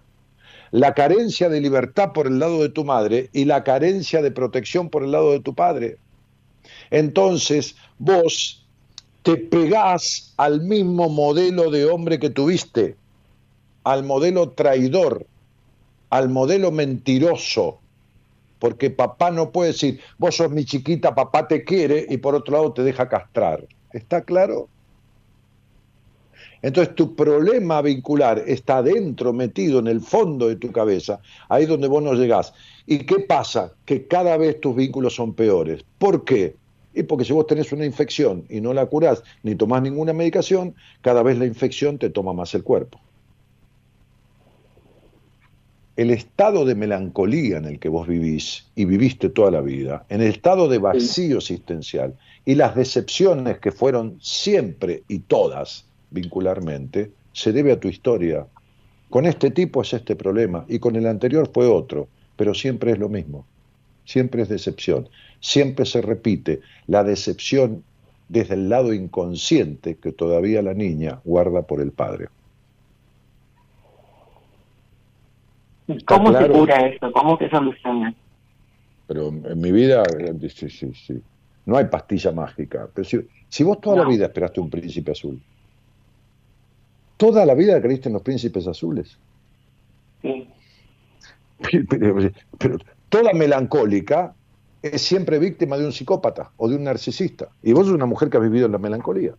la 0.74 0.96
carencia 0.96 1.50
de 1.50 1.62
libertad 1.62 2.14
por 2.14 2.26
el 2.26 2.40
lado 2.40 2.64
de 2.64 2.70
tu 2.70 2.84
madre 2.84 3.30
y 3.32 3.46
la 3.46 3.64
carencia 3.64 4.24
de 4.24 4.32
protección 4.32 4.90
por 4.90 5.04
el 5.04 5.12
lado 5.12 5.32
de 5.32 5.40
tu 5.40 5.54
padre. 5.54 5.98
Entonces 6.90 7.76
vos 8.00 8.66
te 9.22 9.38
pegás 9.38 10.34
al 10.36 10.62
mismo 10.62 11.10
modelo 11.10 11.70
de 11.70 11.86
hombre 11.86 12.18
que 12.18 12.32
tuviste, 12.32 12.96
al 13.84 14.04
modelo 14.04 14.50
traidor, 14.50 15.28
al 16.10 16.30
modelo 16.30 16.72
mentiroso, 16.72 17.80
porque 18.58 18.90
papá 18.90 19.30
no 19.30 19.52
puede 19.52 19.74
decir, 19.74 20.00
vos 20.18 20.38
sos 20.38 20.50
mi 20.50 20.66
chiquita, 20.66 21.14
papá 21.14 21.48
te 21.48 21.64
quiere 21.64 22.08
y 22.10 22.18
por 22.18 22.34
otro 22.34 22.54
lado 22.54 22.74
te 22.74 22.82
deja 22.82 23.08
castrar. 23.08 23.64
¿Está 23.92 24.22
claro? 24.22 24.70
Entonces 26.64 26.96
tu 26.96 27.14
problema 27.14 27.82
vincular 27.82 28.42
está 28.48 28.82
dentro, 28.82 29.34
metido 29.34 29.80
en 29.80 29.88
el 29.88 30.00
fondo 30.00 30.48
de 30.48 30.56
tu 30.56 30.72
cabeza, 30.72 31.20
ahí 31.50 31.64
es 31.64 31.70
donde 31.70 31.90
vos 31.90 32.02
no 32.02 32.14
llegás. 32.14 32.54
¿Y 32.88 33.00
qué 33.00 33.20
pasa? 33.20 33.74
Que 33.86 34.08
cada 34.08 34.38
vez 34.38 34.62
tus 34.62 34.74
vínculos 34.74 35.14
son 35.14 35.34
peores. 35.34 35.84
¿Por 36.00 36.24
qué? 36.24 36.56
Y 36.94 37.04
porque 37.04 37.26
si 37.26 37.34
vos 37.34 37.48
tenés 37.48 37.74
una 37.74 37.86
infección 37.86 38.46
y 38.50 38.62
no 38.62 38.74
la 38.74 38.86
curás 38.86 39.24
ni 39.44 39.56
tomás 39.56 39.82
ninguna 39.82 40.14
medicación, 40.14 40.74
cada 41.02 41.22
vez 41.22 41.38
la 41.38 41.46
infección 41.46 41.98
te 41.98 42.10
toma 42.10 42.32
más 42.32 42.56
el 42.56 42.64
cuerpo. 42.64 42.98
El 45.98 46.12
estado 46.12 46.64
de 46.64 46.76
melancolía 46.76 47.58
en 47.58 47.66
el 47.66 47.78
que 47.78 47.90
vos 47.90 48.08
vivís 48.08 48.68
y 48.74 48.86
viviste 48.86 49.30
toda 49.30 49.52
la 49.52 49.62
vida, 49.62 50.06
en 50.08 50.22
el 50.22 50.30
estado 50.30 50.70
de 50.70 50.78
vacío 50.78 51.40
existencial 51.40 52.16
y 52.46 52.56
las 52.56 52.74
decepciones 52.74 53.60
que 53.60 53.72
fueron 53.72 54.18
siempre 54.22 55.04
y 55.10 55.20
todas, 55.20 55.86
vincularmente, 56.14 57.12
se 57.34 57.52
debe 57.52 57.72
a 57.72 57.80
tu 57.80 57.88
historia. 57.88 58.46
Con 59.10 59.26
este 59.26 59.52
tipo 59.52 59.82
es 59.82 59.94
este 59.94 60.16
problema 60.16 60.66
y 60.68 60.80
con 60.80 60.96
el 60.96 61.08
anterior 61.08 61.50
fue 61.54 61.68
otro, 61.68 62.08
pero 62.36 62.54
siempre 62.54 62.92
es 62.92 63.00
lo 63.00 63.10
mismo. 63.10 63.46
Siempre 64.06 64.44
es 64.44 64.50
decepción. 64.50 65.10
Siempre 65.40 65.86
se 65.86 66.02
repite 66.02 66.62
la 66.88 67.04
decepción 67.04 67.84
desde 68.30 68.56
el 68.56 68.70
lado 68.70 68.94
inconsciente 68.94 69.96
que 69.96 70.12
todavía 70.12 70.62
la 70.62 70.74
niña 70.74 71.20
guarda 71.24 71.64
por 71.64 71.82
el 71.82 71.92
padre. 71.92 72.28
¿Cómo 76.06 76.38
se 76.38 76.50
cura 76.50 76.88
eso? 76.88 77.12
¿Cómo 77.12 77.38
se 77.38 77.50
soluciona? 77.50 78.16
Pero 79.08 79.28
en 79.28 79.60
mi 79.60 79.72
vida, 79.72 80.04
sí, 80.50 80.70
sí, 80.70 80.94
sí. 80.94 81.22
No 81.66 81.78
hay 81.78 81.86
pastilla 81.86 82.32
mágica. 82.32 82.88
Pero 82.94 83.08
si, 83.50 83.64
vos 83.64 83.82
toda 83.82 83.98
la 83.98 84.06
vida 84.06 84.26
esperaste 84.26 84.60
un 84.60 84.70
príncipe 84.70 85.12
azul, 85.12 85.42
toda 87.24 87.46
la 87.46 87.54
vida 87.54 87.82
creíste 87.82 88.10
en 88.10 88.14
los 88.14 88.22
príncipes 88.22 88.68
azules. 88.68 89.18
Sí. 90.22 90.46
Pero, 92.58 92.78
toda 93.08 93.32
melancólica 93.32 94.36
es 94.82 95.02
siempre 95.02 95.40
víctima 95.40 95.78
de 95.78 95.86
un 95.86 95.94
psicópata 95.94 96.52
o 96.58 96.68
de 96.68 96.76
un 96.76 96.84
narcisista. 96.84 97.48
Y 97.62 97.72
vos 97.72 97.86
sos 97.86 97.96
una 97.96 98.06
mujer 98.06 98.30
que 98.30 98.36
ha 98.36 98.42
vivido 98.42 98.66
en 98.66 98.74
la 98.74 98.78
melancolía. 98.78 99.36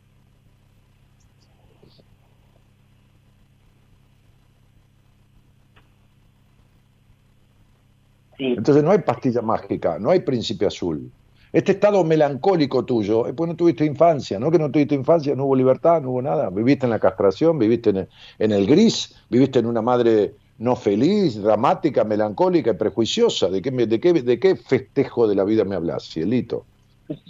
Entonces 8.38 8.82
no 8.82 8.92
hay 8.92 9.00
pastilla 9.00 9.42
mágica, 9.42 9.98
no 9.98 10.08
hay 10.08 10.20
príncipe 10.20 10.64
azul. 10.64 11.12
Este 11.54 11.70
estado 11.70 12.02
melancólico 12.02 12.84
tuyo, 12.84 13.32
pues 13.32 13.48
no 13.48 13.54
tuviste 13.54 13.84
infancia, 13.84 14.40
¿no? 14.40 14.50
Que 14.50 14.58
no 14.58 14.72
tuviste 14.72 14.96
infancia, 14.96 15.36
no 15.36 15.44
hubo 15.44 15.54
libertad, 15.54 16.02
no 16.02 16.10
hubo 16.10 16.20
nada. 16.20 16.50
Viviste 16.50 16.84
en 16.84 16.90
la 16.90 16.98
castración, 16.98 17.60
viviste 17.60 17.90
en 17.90 18.50
el, 18.52 18.66
gris, 18.66 19.14
viviste 19.30 19.60
en 19.60 19.66
una 19.66 19.80
madre 19.80 20.34
no 20.58 20.74
feliz, 20.74 21.40
dramática, 21.40 22.02
melancólica 22.02 22.72
y 22.72 22.74
prejuiciosa. 22.74 23.50
¿De 23.50 23.62
qué, 23.62 23.70
de 23.70 24.00
qué, 24.00 24.12
de 24.12 24.40
qué 24.40 24.56
festejo 24.56 25.28
de 25.28 25.36
la 25.36 25.44
vida 25.44 25.62
me 25.62 25.76
hablas, 25.76 26.08
cielito? 26.10 26.64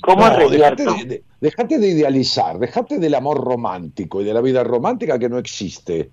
¿Cómo 0.01 0.26
no, 0.26 0.48
dejate 0.48 0.84
de, 1.05 1.22
dejate 1.42 1.78
de 1.78 1.88
idealizar, 1.88 2.59
dejate 2.59 2.98
del 2.98 3.14
amor 3.16 3.44
romántico 3.44 4.22
y 4.22 4.24
de 4.24 4.32
la 4.32 4.40
vida 4.40 4.64
romántica 4.64 5.18
que 5.18 5.28
no 5.28 5.36
existe. 5.36 6.09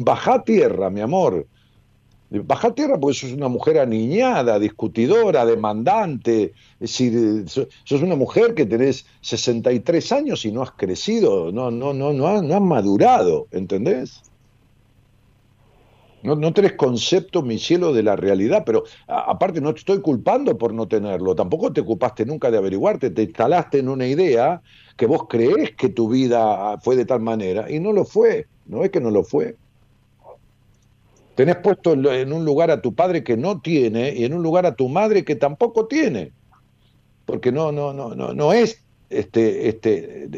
Baja 0.00 0.34
a 0.34 0.42
tierra, 0.42 0.90
mi 0.90 1.02
amor. 1.02 1.46
Baja 2.42 2.74
tierra 2.74 2.98
porque 2.98 3.18
sos 3.18 3.32
una 3.32 3.48
mujer 3.48 3.78
aniñada, 3.78 4.58
discutidora, 4.58 5.46
demandante. 5.46 6.52
Es 6.80 7.02
sos 7.46 8.02
una 8.02 8.16
mujer 8.16 8.54
que 8.54 8.66
tenés 8.66 9.06
63 9.20 10.12
años 10.12 10.44
y 10.44 10.52
no 10.52 10.62
has 10.62 10.72
crecido, 10.72 11.52
no, 11.52 11.70
no, 11.70 11.92
no, 11.92 12.12
no, 12.12 12.26
has, 12.26 12.42
no 12.42 12.56
has 12.56 12.62
madurado, 12.62 13.46
¿entendés? 13.50 14.22
No, 16.24 16.34
no 16.34 16.54
tenés 16.54 16.72
concepto, 16.72 17.42
mi 17.42 17.58
cielo, 17.58 17.92
de 17.92 18.02
la 18.02 18.16
realidad, 18.16 18.62
pero 18.64 18.84
aparte 19.06 19.60
no 19.60 19.74
te 19.74 19.80
estoy 19.80 20.00
culpando 20.00 20.56
por 20.56 20.72
no 20.72 20.88
tenerlo, 20.88 21.34
tampoco 21.34 21.70
te 21.70 21.82
ocupaste 21.82 22.24
nunca 22.24 22.50
de 22.50 22.56
averiguarte, 22.56 23.10
te 23.10 23.24
instalaste 23.24 23.80
en 23.80 23.90
una 23.90 24.06
idea 24.06 24.62
que 24.96 25.04
vos 25.04 25.26
creés 25.28 25.76
que 25.76 25.90
tu 25.90 26.08
vida 26.08 26.78
fue 26.78 26.96
de 26.96 27.04
tal 27.04 27.20
manera 27.20 27.70
y 27.70 27.78
no 27.78 27.92
lo 27.92 28.06
fue, 28.06 28.46
no 28.64 28.82
es 28.82 28.90
que 28.90 29.02
no 29.02 29.10
lo 29.10 29.22
fue. 29.22 29.56
Tenés 31.34 31.56
puesto 31.56 31.92
en 31.92 32.32
un 32.32 32.44
lugar 32.44 32.70
a 32.70 32.80
tu 32.80 32.94
padre 32.94 33.24
que 33.24 33.36
no 33.36 33.60
tiene 33.60 34.14
y 34.14 34.24
en 34.24 34.34
un 34.34 34.42
lugar 34.42 34.66
a 34.66 34.74
tu 34.74 34.88
madre 34.88 35.24
que 35.24 35.34
tampoco 35.34 35.86
tiene. 35.86 36.32
Porque 37.26 37.50
no, 37.50 37.72
no, 37.72 37.92
no, 37.92 38.14
no, 38.14 38.32
no 38.34 38.52
es 38.52 38.84
este, 39.10 39.68
este, 39.68 40.28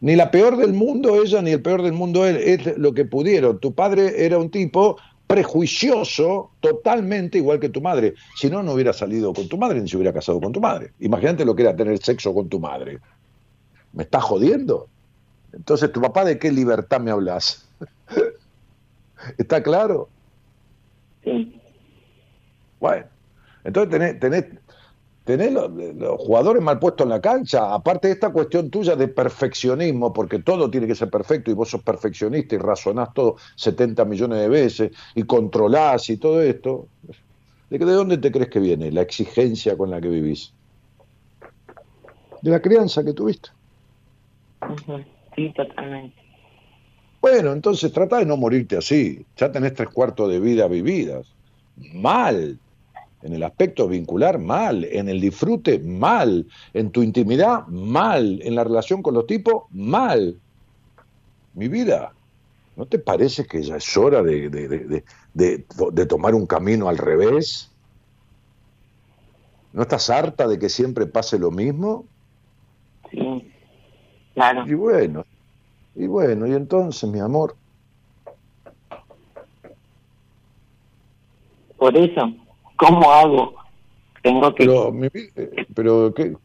ni, 0.00 0.16
la 0.16 0.30
peor 0.30 0.56
del 0.56 0.72
mundo 0.72 1.22
ella 1.22 1.42
ni 1.42 1.50
el 1.50 1.62
peor 1.62 1.82
del 1.82 1.92
mundo 1.92 2.26
él, 2.26 2.36
es 2.36 2.76
lo 2.76 2.92
que 2.92 3.04
pudieron. 3.04 3.58
Tu 3.58 3.74
padre 3.74 4.24
era 4.24 4.38
un 4.38 4.50
tipo 4.50 4.96
prejuicioso 5.26 6.50
totalmente 6.60 7.38
igual 7.38 7.58
que 7.58 7.68
tu 7.68 7.80
madre. 7.80 8.14
Si 8.36 8.48
no, 8.48 8.62
no 8.62 8.72
hubiera 8.72 8.92
salido 8.92 9.32
con 9.32 9.48
tu 9.48 9.58
madre 9.58 9.80
ni 9.80 9.88
se 9.88 9.96
hubiera 9.96 10.12
casado 10.12 10.40
con 10.40 10.52
tu 10.52 10.60
madre. 10.60 10.92
Imagínate 11.00 11.44
lo 11.44 11.54
que 11.54 11.62
era 11.62 11.74
tener 11.74 11.98
sexo 12.02 12.32
con 12.34 12.48
tu 12.48 12.60
madre. 12.60 12.98
¿Me 13.92 14.04
estás 14.04 14.22
jodiendo? 14.24 14.88
Entonces, 15.52 15.90
¿tu 15.90 16.00
papá 16.00 16.24
de 16.24 16.38
qué 16.38 16.52
libertad 16.52 17.00
me 17.00 17.10
hablas? 17.10 17.66
¿Está 19.38 19.62
claro? 19.62 20.08
Bueno, 22.78 23.06
entonces 23.64 23.90
tenés, 23.90 24.20
tenés, 24.20 24.44
tenés 25.24 25.52
los, 25.52 25.70
jugadores 26.18 26.62
mal 26.62 26.78
puestos 26.78 27.04
en 27.04 27.10
la 27.10 27.20
cancha, 27.20 27.74
aparte 27.74 28.08
de 28.08 28.14
esta 28.14 28.30
cuestión 28.30 28.70
tuya 28.70 28.94
de 28.94 29.08
perfeccionismo, 29.08 30.12
porque 30.12 30.38
todo 30.38 30.70
tiene 30.70 30.86
que 30.86 30.94
ser 30.94 31.10
perfecto 31.10 31.50
y 31.50 31.54
vos 31.54 31.70
sos 31.70 31.82
perfeccionista 31.82 32.54
y 32.54 32.58
razonás 32.58 33.12
todo 33.12 33.36
70 33.56 34.04
millones 34.04 34.38
de 34.38 34.48
veces 34.48 34.90
y 35.14 35.24
controlás 35.24 36.08
y 36.10 36.18
todo 36.18 36.40
esto, 36.42 36.86
¿de, 37.70 37.78
de 37.78 37.92
dónde 37.92 38.18
te 38.18 38.30
crees 38.30 38.48
que 38.48 38.60
viene 38.60 38.92
la 38.92 39.02
exigencia 39.02 39.76
con 39.76 39.90
la 39.90 40.00
que 40.00 40.08
vivís? 40.08 40.52
De 42.42 42.50
la 42.50 42.60
crianza 42.60 43.02
que 43.04 43.12
tuviste. 43.12 43.48
Sí, 45.34 45.52
totalmente. 45.54 46.25
Bueno, 47.20 47.52
entonces 47.52 47.92
trata 47.92 48.18
de 48.18 48.26
no 48.26 48.36
morirte 48.36 48.76
así. 48.76 49.24
Ya 49.36 49.50
tenés 49.50 49.74
tres 49.74 49.88
cuartos 49.88 50.30
de 50.30 50.40
vida 50.40 50.68
vividas. 50.68 51.26
Mal. 51.94 52.58
En 53.22 53.32
el 53.32 53.42
aspecto 53.42 53.88
vincular, 53.88 54.38
mal. 54.38 54.84
En 54.84 55.08
el 55.08 55.20
disfrute, 55.20 55.78
mal. 55.78 56.46
En 56.72 56.90
tu 56.90 57.02
intimidad, 57.02 57.66
mal. 57.66 58.40
En 58.42 58.54
la 58.54 58.64
relación 58.64 59.02
con 59.02 59.14
los 59.14 59.26
tipos, 59.26 59.64
mal. 59.70 60.38
Mi 61.54 61.68
vida, 61.68 62.12
¿no 62.76 62.86
te 62.86 62.98
parece 62.98 63.46
que 63.46 63.62
ya 63.62 63.76
es 63.76 63.96
hora 63.96 64.22
de, 64.22 65.02
de 65.34 66.06
tomar 66.06 66.34
un 66.34 66.46
camino 66.46 66.88
al 66.88 66.98
revés? 66.98 67.70
¿No 69.76 69.82
estás 69.82 70.08
harta 70.08 70.48
de 70.48 70.58
que 70.58 70.70
siempre 70.70 71.04
pase 71.04 71.38
lo 71.38 71.50
mismo? 71.50 72.06
Sí, 73.10 73.52
claro. 74.32 74.66
Y 74.66 74.72
bueno, 74.72 75.26
y 75.96 76.06
bueno, 76.06 76.46
y 76.46 76.52
entonces, 76.52 77.08
mi 77.08 77.20
amor. 77.20 77.56
Por 81.78 81.96
eso, 81.96 82.32
¿cómo 82.76 83.10
hago? 83.10 83.54
Tengo 84.22 84.54
que... 84.54 84.66
Pero, 84.66 84.94
pero 85.74 86.14
¿qué, 86.14 86.36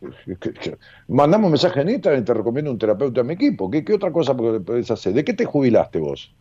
mandamos 1.07 1.48
un 1.48 1.52
mensaje 1.52 1.82
en 1.82 1.90
Instagram 1.90 2.22
y 2.22 2.26
te 2.26 2.34
recomiendo 2.34 2.72
un 2.72 2.78
terapeuta 2.78 3.22
a 3.22 3.23
mi 3.23 3.34
equipo. 3.34 3.69
¿Qué, 3.69 3.84
qué 3.84 3.95
otra 3.95 4.11
cosa 4.11 4.36
puedes 4.36 4.90
hacer? 4.91 5.14
¿De 5.14 5.26
qué 5.26 5.34
te 5.34 5.45
jubilaste 5.45 5.99
vos? 5.99 6.32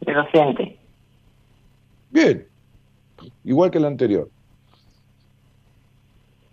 De 0.00 0.12
docente. 0.12 0.78
Bien, 2.10 2.46
igual 3.44 3.70
que 3.70 3.78
el 3.78 3.84
anterior. 3.84 4.28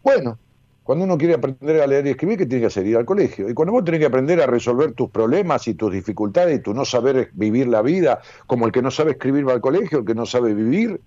Bueno, 0.04 0.38
cuando 0.84 1.06
uno 1.06 1.18
quiere 1.18 1.36
aprender 1.36 1.82
a 1.82 1.88
leer 1.88 2.08
y 2.08 2.10
escribir, 2.10 2.38
¿qué 2.38 2.46
tiene 2.46 2.62
que 2.62 2.68
hacer? 2.68 2.86
Ir 2.86 2.98
al 2.98 3.06
colegio. 3.06 3.50
Y 3.50 3.54
cuando 3.54 3.72
vos 3.72 3.86
tenés 3.86 4.02
que 4.02 4.06
aprender 4.06 4.42
a 4.42 4.48
resolver 4.48 4.94
tus 4.94 5.10
problemas 5.10 5.66
y 5.68 5.76
tus 5.76 5.92
dificultades 5.94 6.60
y 6.60 6.62
tu 6.62 6.74
no 6.74 6.84
saber 6.84 7.30
vivir 7.34 7.68
la 7.68 7.82
vida, 7.82 8.20
como 8.48 8.66
el 8.66 8.74
que 8.74 8.82
no 8.82 8.92
sabe 8.92 9.12
escribir 9.12 9.48
va 9.48 9.54
al 9.54 9.62
colegio, 9.62 10.00
el 10.00 10.06
que 10.06 10.14
no 10.14 10.26
sabe 10.26 10.54
vivir, 10.54 11.00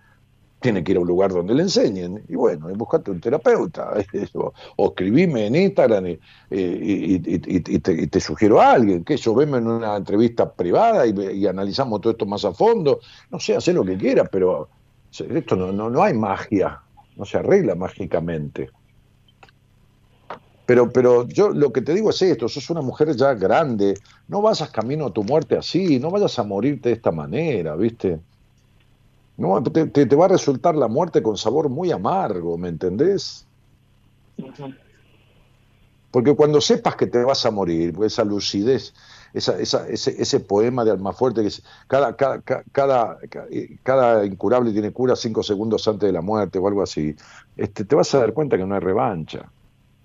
tiene 0.60 0.82
que 0.82 0.92
ir 0.92 0.98
a 0.98 1.00
un 1.00 1.06
lugar 1.06 1.30
donde 1.30 1.54
le 1.54 1.64
enseñen. 1.64 2.24
Y 2.26 2.36
bueno, 2.36 2.70
y 2.70 2.74
buscate 2.74 3.10
un 3.10 3.20
terapeuta. 3.20 3.92
o, 4.76 4.88
escribime 4.88 5.46
en 5.46 5.56
Instagram 5.56 6.06
y, 6.50 7.18
te, 8.08 8.20
sugiero 8.20 8.60
a 8.62 8.72
alguien. 8.72 9.04
Que 9.04 9.18
yo 9.18 9.34
veme 9.34 9.58
en 9.58 9.66
una 9.66 9.94
entrevista 9.94 10.50
privada 10.50 11.06
y, 11.06 11.46
analizamos 11.46 12.00
todo 12.00 12.12
esto 12.12 12.24
más 12.24 12.46
a 12.46 12.54
fondo. 12.54 13.00
No 13.30 13.38
sé, 13.38 13.54
hacer 13.54 13.74
lo 13.74 13.84
que 13.84 13.98
quiera, 13.98 14.24
pero 14.24 14.70
esto 15.12 15.54
no, 15.54 15.70
no, 15.70 15.90
no 15.90 16.02
hay 16.02 16.14
magia. 16.14 16.80
No 17.16 17.26
se 17.26 17.36
arregla 17.36 17.74
mágicamente. 17.74 18.70
Pero, 20.66 20.90
pero 20.90 21.28
yo 21.28 21.50
lo 21.50 21.72
que 21.72 21.80
te 21.80 21.94
digo 21.94 22.10
es 22.10 22.20
esto, 22.20 22.48
sos 22.48 22.68
una 22.70 22.82
mujer 22.82 23.14
ya 23.14 23.34
grande, 23.34 23.94
no 24.26 24.42
vayas 24.42 24.68
camino 24.70 25.06
a 25.06 25.12
tu 25.12 25.22
muerte 25.22 25.56
así, 25.56 26.00
no 26.00 26.10
vayas 26.10 26.36
a 26.40 26.42
morirte 26.42 26.88
de 26.88 26.96
esta 26.96 27.12
manera, 27.12 27.76
¿viste? 27.76 28.18
No, 29.36 29.62
te, 29.62 29.86
te, 29.86 30.16
va 30.16 30.24
a 30.24 30.28
resultar 30.28 30.74
la 30.74 30.88
muerte 30.88 31.22
con 31.22 31.36
sabor 31.36 31.68
muy 31.68 31.92
amargo, 31.92 32.58
¿me 32.58 32.68
entendés? 32.68 33.46
Porque 36.10 36.34
cuando 36.34 36.60
sepas 36.60 36.96
que 36.96 37.06
te 37.06 37.22
vas 37.22 37.46
a 37.46 37.50
morir, 37.52 37.92
pues 37.92 38.14
esa 38.14 38.24
lucidez, 38.24 38.92
esa, 39.34 39.60
esa, 39.60 39.86
ese, 39.88 40.20
ese, 40.20 40.40
poema 40.40 40.84
de 40.84 40.90
Almafuerte, 40.90 41.42
que 41.42 41.48
es, 41.48 41.62
cada, 41.86 42.16
cada, 42.16 42.40
cada, 42.72 43.18
cada, 43.82 44.24
incurable 44.24 44.72
tiene 44.72 44.92
cura 44.92 45.14
cinco 45.14 45.42
segundos 45.42 45.86
antes 45.86 46.08
de 46.08 46.12
la 46.12 46.22
muerte 46.22 46.58
o 46.58 46.66
algo 46.66 46.82
así, 46.82 47.14
este, 47.56 47.84
te 47.84 47.94
vas 47.94 48.12
a 48.14 48.18
dar 48.18 48.32
cuenta 48.32 48.56
que 48.56 48.64
no 48.64 48.74
hay 48.74 48.80
revancha 48.80 49.50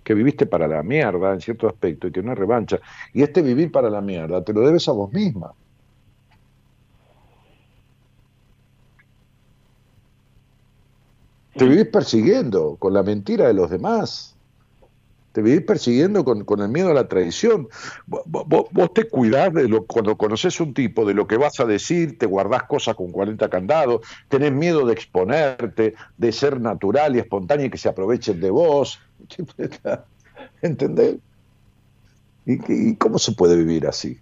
que 0.04 0.14
viviste 0.14 0.46
para 0.46 0.68
la 0.68 0.84
mierda 0.84 1.34
en 1.34 1.42
cierto 1.42 1.68
aspecto 1.68 2.08
y 2.08 2.12
que 2.12 2.24
no 2.24 2.34
es 2.34 2.38
revancha. 2.38 2.80
Y 3.14 3.22
este 3.24 3.42
vivir 3.42 3.72
para 3.72 3.90
la 3.90 4.02
mierda 4.02 4.44
te 4.44 4.54
lo 4.54 4.62
debes 4.62 4.88
a 4.88 4.92
vos 4.92 5.12
misma. 5.14 5.54
Te 11.56 11.66
vivís 11.66 11.88
persiguiendo 11.88 12.78
con 12.78 12.94
la 12.94 13.04
mentira 13.04 13.48
de 13.48 13.54
los 13.54 13.70
demás. 13.70 14.36
Te 15.32 15.42
vivís 15.42 15.62
persiguiendo 15.62 16.26
con, 16.26 16.46
el 16.60 16.70
miedo 16.70 16.92
a 16.92 16.94
la 16.94 17.08
traición. 17.08 17.68
Vos, 18.06 18.94
te 18.94 19.08
cuidás 19.08 19.54
de 19.54 19.68
lo, 19.68 19.86
cuando 19.86 20.18
conoces 20.18 20.60
un 20.60 20.74
tipo, 20.74 21.06
de 21.06 21.14
lo 21.14 21.28
que 21.28 21.38
vas 21.38 21.60
a 21.60 21.66
decir, 21.66 22.18
te 22.18 22.26
guardás 22.26 22.64
cosas 22.64 22.96
con 22.96 23.12
40 23.12 23.50
candados, 23.50 24.02
tenés 24.28 24.52
miedo 24.52 24.86
de 24.86 24.94
exponerte, 24.94 25.94
de 26.18 26.32
ser 26.32 26.60
natural 26.60 27.16
y 27.16 27.20
espontáneo 27.20 27.68
y 27.68 27.70
que 27.70 27.78
se 27.78 27.90
aprovechen 27.90 28.42
de 28.42 28.50
vos. 28.50 29.00
¿Entendés? 30.62 31.18
¿Y, 32.46 32.90
¿Y 32.92 32.96
cómo 32.98 33.20
se 33.20 33.34
puede 33.34 33.56
vivir 33.56 33.88
así? 33.88 34.18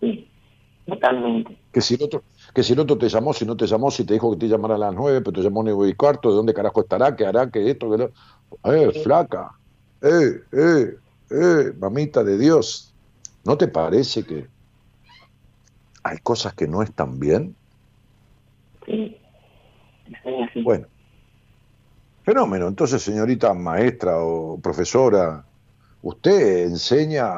Sí, 0.00 0.28
totalmente. 0.86 1.58
Que 1.72 1.80
si 1.80 1.94
el 1.94 2.02
otro, 2.02 2.22
que 2.54 2.62
si 2.62 2.72
el 2.72 2.80
otro 2.80 2.98
te 2.98 3.08
llamó, 3.08 3.32
si 3.32 3.44
no 3.44 3.56
te 3.56 3.66
llamó, 3.66 3.90
si 3.90 4.04
te 4.04 4.14
dijo 4.14 4.30
que 4.32 4.38
te 4.38 4.48
llamara 4.48 4.76
a 4.76 4.78
las 4.78 4.94
nueve, 4.94 5.20
pero 5.20 5.32
te 5.32 5.42
llamó 5.42 5.62
nueve 5.62 5.88
y 5.88 5.94
cuarto, 5.94 6.30
¿de 6.30 6.36
dónde 6.36 6.54
carajo 6.54 6.80
estará? 6.80 7.16
¿Qué 7.16 7.26
hará? 7.26 7.50
¿Qué 7.50 7.70
esto? 7.70 7.90
¿Qué 7.90 7.98
lo... 7.98 8.12
Eh, 8.72 9.02
flaca. 9.02 9.50
Eh, 10.02 10.40
eh, 10.52 10.94
eh, 11.30 11.72
mamita 11.78 12.22
de 12.22 12.38
Dios. 12.38 12.94
¿No 13.44 13.56
te 13.56 13.68
parece 13.68 14.24
que 14.24 14.46
hay 16.02 16.18
cosas 16.18 16.54
que 16.54 16.68
no 16.68 16.82
están 16.82 17.18
bien? 17.18 17.56
Sí. 18.86 19.16
Bueno. 20.62 20.86
Fenómeno. 22.22 22.66
Entonces, 22.66 23.02
señorita 23.02 23.54
maestra 23.54 24.18
o 24.18 24.58
profesora, 24.58 25.44
usted 26.02 26.64
enseña, 26.64 27.28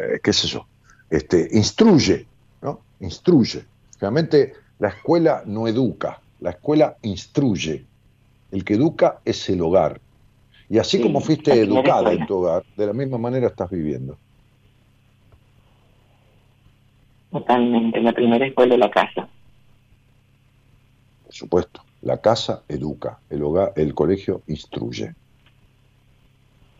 eh, 0.00 0.20
qué 0.22 0.32
sé 0.32 0.46
yo, 0.46 0.66
este, 1.10 1.48
instruye, 1.52 2.26
¿no? 2.62 2.80
Instruye. 3.00 3.64
Realmente 4.00 4.54
la 4.78 4.88
escuela 4.88 5.42
no 5.46 5.66
educa, 5.66 6.20
la 6.40 6.50
escuela 6.50 6.96
instruye. 7.02 7.84
El 8.52 8.64
que 8.64 8.74
educa 8.74 9.18
es 9.24 9.48
el 9.48 9.60
hogar. 9.60 10.00
Y 10.68 10.78
así 10.78 11.00
como 11.00 11.20
fuiste 11.20 11.52
educada 11.52 12.12
en 12.12 12.26
tu 12.26 12.36
hogar, 12.36 12.64
de 12.76 12.86
la 12.86 12.92
misma 12.92 13.18
manera 13.18 13.48
estás 13.48 13.70
viviendo. 13.70 14.16
Totalmente, 17.30 18.00
la 18.00 18.12
primera 18.12 18.46
escuela 18.46 18.74
es 18.74 18.80
la 18.80 18.90
casa. 18.90 19.28
Supuesto, 21.34 21.82
la 22.02 22.18
casa 22.18 22.62
educa, 22.68 23.18
el 23.28 23.42
hogar, 23.42 23.72
el 23.74 23.92
colegio 23.92 24.42
instruye. 24.46 25.16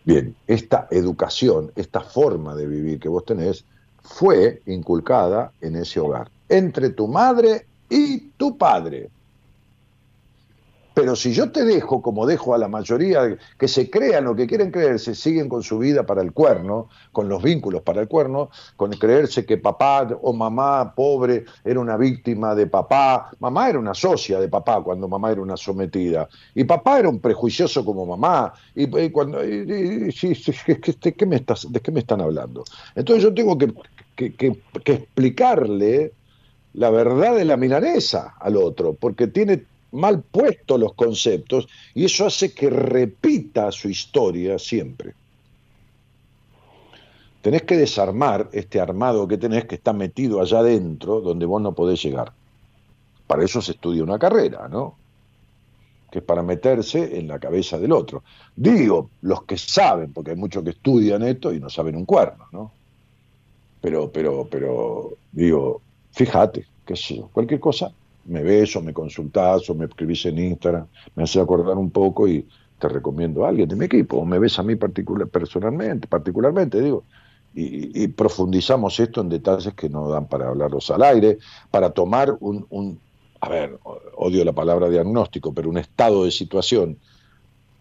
Bien, 0.05 0.37
esta 0.47 0.87
educación, 0.93 1.73
esta 1.75 2.01
forma 2.01 2.55
de 2.55 2.69
vivir 2.69 3.01
que 3.01 3.09
vos 3.09 3.25
tenés, 3.25 3.65
fue 4.01 4.63
inculcada 4.67 5.51
en 5.61 5.75
ese 5.75 5.99
hogar, 5.99 6.31
entre 6.49 6.91
tu 6.91 7.09
madre 7.09 7.67
y 7.91 8.29
tu 8.37 8.57
padre. 8.57 9.11
Pero 10.95 11.17
si 11.17 11.33
yo 11.33 11.51
te 11.51 11.65
dejo, 11.65 12.01
como 12.01 12.25
dejo 12.25 12.55
a 12.55 12.59
la 12.59 12.69
mayoría, 12.69 13.37
que 13.59 13.67
se 13.67 13.91
crean 13.91 14.25
lo 14.25 14.37
que 14.37 14.47
quieren 14.47 14.71
creerse, 14.71 15.17
siguen 15.17 15.49
con 15.49 15.65
su 15.65 15.79
vida 15.79 16.07
para 16.07 16.23
el 16.23 16.33
cuerno, 16.33 16.89
con 17.11 17.29
los 17.29 17.43
vínculos 17.43 17.83
para 17.83 18.01
el 18.01 18.07
cuerno, 18.07 18.51
con 18.77 18.93
creerse 18.93 19.45
que 19.45 19.59
papá 19.59 20.07
o 20.23 20.33
mamá 20.33 20.95
pobre 20.95 21.47
era 21.65 21.81
una 21.81 21.97
víctima 21.97 22.55
de 22.55 22.69
papá, 22.69 23.31
mamá 23.41 23.69
era 23.69 23.81
una 23.81 23.93
socia 23.93 24.39
de 24.39 24.49
papá 24.49 24.83
cuando 24.83 25.09
mamá 25.09 25.33
era 25.33 25.43
una 25.43 25.57
sometida, 25.57 26.29
y 26.55 26.63
papá 26.63 27.01
era 27.01 27.09
un 27.09 27.19
prejuicioso 27.19 27.85
como 27.85 28.07
mamá, 28.07 28.53
y, 28.77 28.87
cuando, 29.11 29.41
¿de 29.41 30.15
qué 31.17 31.27
me 31.27 32.01
están 32.01 32.21
hablando? 32.21 32.63
Entonces 32.95 33.25
yo 33.25 33.35
tengo 33.35 33.59
que, 33.59 33.75
que 34.15 34.61
explicarle 34.85 36.13
la 36.75 36.91
verdad 36.91 37.35
de 37.35 37.45
la 37.45 37.57
milanesa 37.57 38.35
al 38.39 38.57
otro, 38.57 38.95
porque 38.95 39.27
tiene 39.27 39.65
mal 39.95 40.23
puestos 40.23 40.79
los 40.79 40.95
conceptos 40.95 41.69
y 41.95 42.05
eso 42.05 42.27
hace 42.27 42.53
que 42.53 42.69
repita 42.69 43.71
su 43.73 43.89
historia 43.89 44.59
siempre. 44.59 45.15
Tenés 47.41 47.63
que 47.63 47.77
desarmar 47.77 48.49
este 48.53 48.81
armado 48.81 49.29
que 49.29 49.39
tenés 49.39 49.67
que 49.67 49.75
está 49.77 49.93
metido 49.93 50.41
allá 50.41 50.59
adentro 50.61 51.21
donde 51.21 51.47
vos 51.47 51.61
no 51.63 51.75
podés 51.75 52.03
llegar. 52.03 52.33
Para 53.27 53.45
eso 53.45 53.61
se 53.61 53.73
estudia 53.73 54.03
una 54.03 54.19
carrera, 54.19 54.69
¿no? 54.69 54.97
Que 56.11 56.19
es 56.19 56.25
para 56.25 56.43
meterse 56.43 57.19
en 57.19 57.29
la 57.29 57.39
cabeza 57.39 57.79
del 57.79 57.93
otro. 57.93 58.23
Digo, 58.57 59.11
los 59.23 59.45
que 59.45 59.59
saben, 59.59 60.13
porque 60.13 60.33
hay 60.33 60.37
muchos 60.37 60.63
que 60.63 60.71
estudian 60.71 61.23
esto 61.23 61.53
y 61.53 61.61
no 61.61 61.69
saben 61.69 61.97
un 61.97 62.05
cuerno, 62.05 62.47
¿no? 62.53 62.73
Pero, 63.81 64.11
pero, 64.11 64.49
pero, 64.51 65.13
digo, 65.31 65.83
fíjate, 66.13 66.67
qué 66.87 66.97
sé 66.97 67.17
yo, 67.17 67.29
cualquier 67.29 67.61
cosa, 67.61 67.93
me 68.27 68.43
ves 68.43 68.77
o 68.77 68.83
me 68.83 68.93
consultás 68.93 69.69
o 69.71 69.75
me 69.75 69.87
escribís 69.87 70.27
en 70.27 70.39
Instagram, 70.39 70.87
me 71.15 71.25
hace 71.25 71.41
acordar 71.41 71.77
un 71.77 71.91
poco 71.91 72.27
y 72.29 72.47
te 72.79 72.89
recomiendo 72.89 73.45
a 73.45 73.49
alguien 73.49 73.69
de 73.69 73.77
mi 73.77 73.87
equipo, 73.87 74.19
o 74.19 74.25
me 74.25 74.39
ves 74.39 74.59
a 74.59 74.63
mí 74.63 74.77
particular, 74.77 75.29
personalmente, 75.29 76.07
particularmente, 76.09 76.81
digo, 76.81 77.05
y, 77.57 78.09
profundizamos 78.09 78.99
esto 78.99 79.21
en 79.21 79.29
detalles 79.29 79.75
que 79.75 79.89
no 79.89 80.09
dan 80.09 80.27
para 80.27 80.49
hablarlos 80.49 80.91
al 80.91 81.05
aire, 81.05 81.39
para 81.71 81.91
tomar 81.91 82.37
un, 82.41 82.67
un, 82.69 82.99
a 83.41 83.49
ver, 83.49 83.79
odio 84.17 84.45
la 84.45 84.53
palabra 84.53 84.89
diagnóstico, 84.89 85.55
pero 85.55 85.71
un 85.71 85.79
estado 85.79 86.25
de 86.25 86.33
situación 86.33 86.99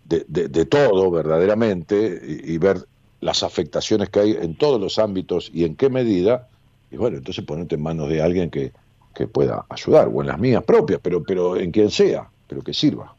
de, 0.06 0.26
de, 0.28 0.66
todo 0.66 1.10
verdaderamente 1.10 2.22
y, 2.46 2.54
y 2.54 2.58
ver 2.60 2.86
las 3.20 3.42
afectaciones 3.42 4.10
que 4.10 4.20
hay 4.20 4.32
en 4.34 4.56
todos 4.56 4.80
los 4.80 5.00
ámbitos 5.00 5.50
y 5.52 5.64
en 5.64 5.76
qué 5.76 5.90
medida, 5.90 6.50
y 6.92 6.98
bueno, 6.98 7.18
entonces 7.18 7.44
ponerte 7.44 7.74
en 7.74 7.82
manos 7.82 8.10
de 8.10 8.22
alguien 8.22 8.52
que, 8.52 8.74
que 9.14 9.28
pueda 9.28 9.66
ayudar, 9.70 10.10
o 10.14 10.22
en 10.22 10.28
las 10.28 10.40
mías 10.40 10.64
propias, 10.64 11.00
pero, 11.02 11.24
pero 11.24 11.56
en 11.58 11.72
quien 11.72 11.90
sea, 11.90 12.28
pero 12.48 12.62
que 12.62 12.74
sirva. 12.74 13.14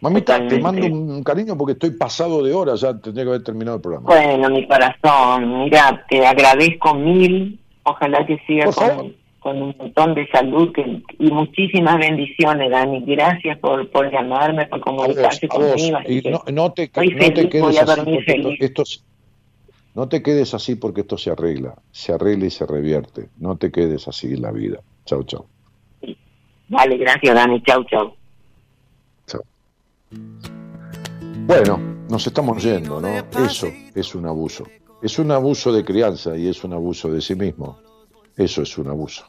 Mamita, 0.00 0.46
te 0.46 0.60
mando 0.60 0.86
un 0.86 1.24
cariño 1.24 1.56
porque 1.56 1.72
estoy 1.72 1.90
pasado 1.92 2.42
de 2.42 2.52
hora, 2.52 2.74
ya 2.74 2.98
tendría 2.98 3.24
que 3.24 3.30
haber 3.30 3.44
terminado 3.44 3.76
el 3.76 3.82
programa. 3.82 4.06
Bueno, 4.06 4.50
mi 4.50 4.66
corazón, 4.66 5.64
mira, 5.64 6.04
te 6.08 6.24
agradezco 6.24 6.94
mil, 6.94 7.58
ojalá 7.82 8.26
que 8.26 8.38
sigas 8.46 8.76
con, 8.76 9.62
un 9.62 9.74
montón 9.78 10.14
de 10.14 10.26
salud 10.28 10.72
y 11.18 11.30
muchísimas 11.30 11.98
bendiciones, 11.98 12.70
Dani. 12.70 13.04
Gracias 13.06 13.58
por, 13.58 13.88
por 13.90 14.10
llamarme, 14.12 14.66
por 14.66 14.80
comunicarse 14.80 15.48
conmigo. 15.48 15.98
Y 16.06 16.20
no, 16.28 16.42
no, 16.52 16.72
te, 16.72 16.90
no 16.94 17.32
te 17.32 17.48
quedes 17.48 17.78
así, 17.78 18.18
esto, 18.60 18.82
no 19.96 20.08
te 20.10 20.22
quedes 20.22 20.52
así 20.52 20.74
porque 20.74 21.00
esto 21.00 21.16
se 21.16 21.30
arregla, 21.30 21.74
se 21.90 22.12
arregla 22.12 22.44
y 22.44 22.50
se 22.50 22.66
revierte. 22.66 23.30
No 23.38 23.56
te 23.56 23.72
quedes 23.72 24.06
así 24.06 24.34
en 24.34 24.42
la 24.42 24.52
vida. 24.52 24.80
Chau, 25.06 25.24
chau. 25.24 25.46
Vale, 26.68 26.98
gracias, 26.98 27.34
Dani. 27.34 27.62
Chau, 27.62 27.82
chau. 27.84 28.12
Chau. 29.26 29.40
Bueno, 31.46 31.78
nos 32.10 32.26
estamos 32.26 32.62
yendo, 32.62 33.00
¿no? 33.00 33.08
Eso 33.42 33.68
es 33.94 34.14
un 34.14 34.26
abuso. 34.26 34.66
Es 35.00 35.18
un 35.18 35.30
abuso 35.30 35.72
de 35.72 35.82
crianza 35.82 36.36
y 36.36 36.46
es 36.46 36.62
un 36.62 36.74
abuso 36.74 37.10
de 37.10 37.22
sí 37.22 37.34
mismo. 37.34 37.78
Eso 38.36 38.60
es 38.60 38.76
un 38.76 38.88
abuso. 38.88 39.24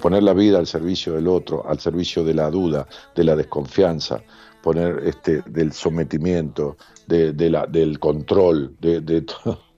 Poner 0.00 0.22
la 0.22 0.34
vida 0.34 0.60
al 0.60 0.68
servicio 0.68 1.14
del 1.14 1.26
otro, 1.26 1.68
al 1.68 1.80
servicio 1.80 2.22
de 2.22 2.34
la 2.34 2.48
duda, 2.48 2.86
de 3.16 3.24
la 3.24 3.34
desconfianza, 3.34 4.22
poner 4.62 5.02
este 5.04 5.42
del 5.46 5.72
sometimiento, 5.72 6.76
de, 7.08 7.50
la, 7.50 7.66
del 7.66 7.98
control, 7.98 8.76
de, 8.78 9.00
de 9.00 9.22
todo 9.22 9.69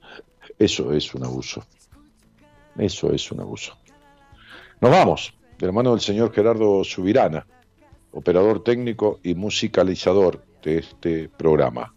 eso 0.63 0.93
es 0.93 1.13
un 1.13 1.25
abuso. 1.25 1.63
Eso 2.77 3.11
es 3.11 3.31
un 3.31 3.41
abuso. 3.41 3.73
Nos 4.81 4.91
vamos, 4.91 5.33
de 5.59 5.65
la 5.65 5.71
mano 5.71 5.91
del 5.91 5.99
señor 5.99 6.33
Gerardo 6.33 6.83
Subirana, 6.83 7.45
operador 8.11 8.63
técnico 8.63 9.19
y 9.23 9.35
musicalizador 9.35 10.43
de 10.63 10.79
este 10.79 11.29
programa. 11.29 11.93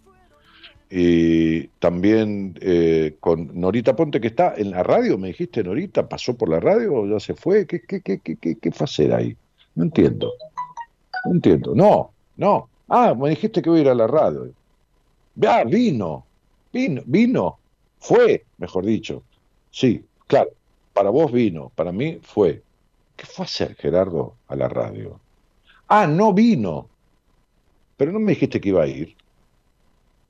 Y 0.89 1.67
también 1.81 2.57
eh, 2.61 3.17
con 3.19 3.59
Norita 3.59 3.97
Ponte, 3.97 4.21
que 4.21 4.29
está 4.29 4.55
en 4.57 4.71
la 4.71 4.83
radio, 4.83 5.19
me 5.19 5.29
dijiste, 5.29 5.65
Norita, 5.65 6.09
¿pasó 6.09 6.37
por 6.37 6.49
la 6.49 6.61
radio 6.61 7.07
ya 7.07 7.19
se 7.19 7.35
fue? 7.35 7.67
¿Qué, 7.67 7.81
qué, 7.81 8.01
qué, 8.01 8.21
qué, 8.21 8.37
qué, 8.37 8.71
fue 8.71 8.85
a 8.85 8.91
hacer 8.91 9.13
ahí? 9.13 9.37
No 9.75 9.85
entiendo. 9.85 10.33
No 11.25 11.33
entiendo. 11.33 11.75
No, 11.75 12.13
no. 12.37 12.69
Ah, 12.89 13.15
me 13.15 13.31
dijiste 13.31 13.61
que 13.63 13.71
voy 13.71 13.81
a 13.81 13.83
ir 13.83 13.89
a 13.89 13.95
la 13.95 14.07
radio. 14.07 14.49
Ah, 15.45 15.65
vino. 15.65 16.25
Vino, 16.73 17.03
vino. 17.05 17.59
Fue, 18.07 18.45
mejor 18.59 18.87
dicho. 18.87 19.25
Sí, 19.73 20.01
claro, 20.29 20.51
para 20.93 21.11
vos 21.11 21.33
vino, 21.33 21.73
para 21.75 21.91
mí 21.91 22.21
fue. 22.23 22.63
¿Qué 23.17 23.27
fue 23.27 23.45
a 23.45 23.47
hacer 23.47 23.75
Gerardo 23.75 24.35
a 24.47 24.55
la 24.55 24.69
radio? 24.69 25.19
Ah, 25.89 26.07
no 26.07 26.33
vino. 26.33 26.89
Pero 27.97 28.13
no 28.13 28.21
me 28.21 28.31
dijiste 28.31 28.61
que 28.61 28.69
iba 28.69 28.85
a 28.85 28.87
ir. 28.87 29.17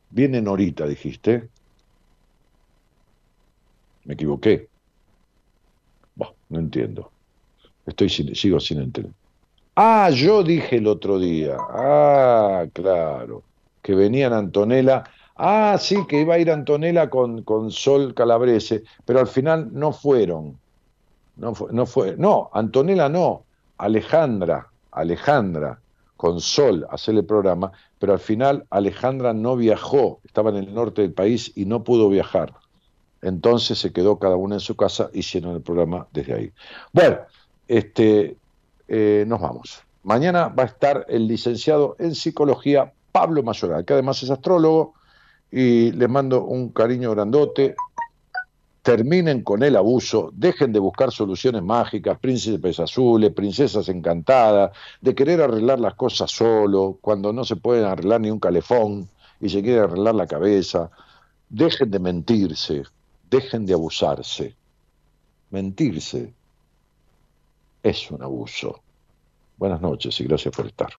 Viene 0.08 0.40
Norita, 0.40 0.86
dijiste. 0.86 1.50
Me 4.04 4.14
equivoqué. 4.14 4.70
Bah, 6.14 6.32
no 6.48 6.58
entiendo. 6.58 7.10
Estoy 7.84 8.08
sigo 8.08 8.58
sin 8.58 8.80
entender. 8.80 9.12
Ah, 9.74 10.08
yo 10.08 10.42
dije 10.42 10.76
el 10.76 10.86
otro 10.86 11.18
día. 11.18 11.58
Ah, 11.58 12.64
claro. 12.72 13.42
Que 13.82 13.94
venían 13.94 14.32
Antonella 14.32 15.04
Ah, 15.36 15.76
sí, 15.78 16.06
que 16.06 16.22
iba 16.22 16.34
a 16.34 16.38
ir 16.38 16.50
Antonella 16.50 17.10
con, 17.10 17.42
con 17.42 17.70
Sol 17.70 18.14
Calabrese, 18.14 18.84
pero 19.04 19.20
al 19.20 19.26
final 19.26 19.68
no 19.72 19.92
fueron. 19.92 20.58
No 21.36 21.54
fue, 21.54 21.72
no 21.72 21.84
fue, 21.84 22.16
no, 22.16 22.48
Antonella 22.54 23.10
no, 23.10 23.42
Alejandra, 23.76 24.68
Alejandra, 24.90 25.78
con 26.16 26.40
Sol 26.40 26.86
hacer 26.90 27.14
el 27.14 27.26
programa, 27.26 27.72
pero 27.98 28.14
al 28.14 28.18
final 28.18 28.64
Alejandra 28.70 29.34
no 29.34 29.56
viajó, 29.56 30.20
estaba 30.24 30.48
en 30.48 30.56
el 30.56 30.74
norte 30.74 31.02
del 31.02 31.12
país 31.12 31.52
y 31.54 31.66
no 31.66 31.84
pudo 31.84 32.08
viajar. 32.08 32.54
Entonces 33.20 33.78
se 33.78 33.92
quedó 33.92 34.18
cada 34.18 34.36
una 34.36 34.54
en 34.54 34.60
su 34.60 34.76
casa, 34.76 35.10
hicieron 35.12 35.54
el 35.56 35.60
programa 35.60 36.06
desde 36.12 36.34
ahí. 36.34 36.52
Bueno, 36.92 37.18
este, 37.68 38.38
eh, 38.88 39.24
nos 39.26 39.40
vamos. 39.40 39.82
Mañana 40.04 40.48
va 40.48 40.62
a 40.62 40.66
estar 40.66 41.04
el 41.08 41.26
licenciado 41.26 41.96
en 41.98 42.14
psicología 42.14 42.92
Pablo 43.12 43.42
Mayoral, 43.42 43.84
que 43.84 43.92
además 43.92 44.22
es 44.22 44.30
astrólogo 44.30 44.94
y 45.56 45.90
les 45.92 46.08
mando 46.10 46.44
un 46.44 46.68
cariño 46.68 47.12
grandote. 47.12 47.74
terminen 48.82 49.42
con 49.42 49.62
el 49.64 49.74
abuso, 49.74 50.30
dejen 50.32 50.70
de 50.70 50.78
buscar 50.78 51.10
soluciones 51.10 51.62
mágicas, 51.62 52.18
príncipes 52.20 52.78
azules, 52.78 53.32
princesas 53.32 53.88
encantadas, 53.88 54.70
de 55.00 55.12
querer 55.12 55.40
arreglar 55.40 55.80
las 55.80 55.94
cosas 55.94 56.30
solo, 56.30 56.98
cuando 57.00 57.32
no 57.32 57.42
se 57.42 57.56
pueden 57.56 57.86
arreglar 57.86 58.20
ni 58.20 58.30
un 58.30 58.38
calefón 58.38 59.08
y 59.40 59.48
se 59.48 59.60
quiere 59.62 59.80
arreglar 59.80 60.14
la 60.14 60.26
cabeza. 60.26 60.90
Dejen 61.48 61.90
de 61.90 61.98
mentirse, 61.98 62.82
dejen 63.28 63.66
de 63.66 63.72
abusarse. 63.72 64.54
Mentirse 65.50 66.32
es 67.82 68.10
un 68.10 68.22
abuso. 68.22 68.82
Buenas 69.56 69.80
noches 69.80 70.20
y 70.20 70.24
gracias 70.24 70.54
por 70.54 70.66
estar. 70.66 70.92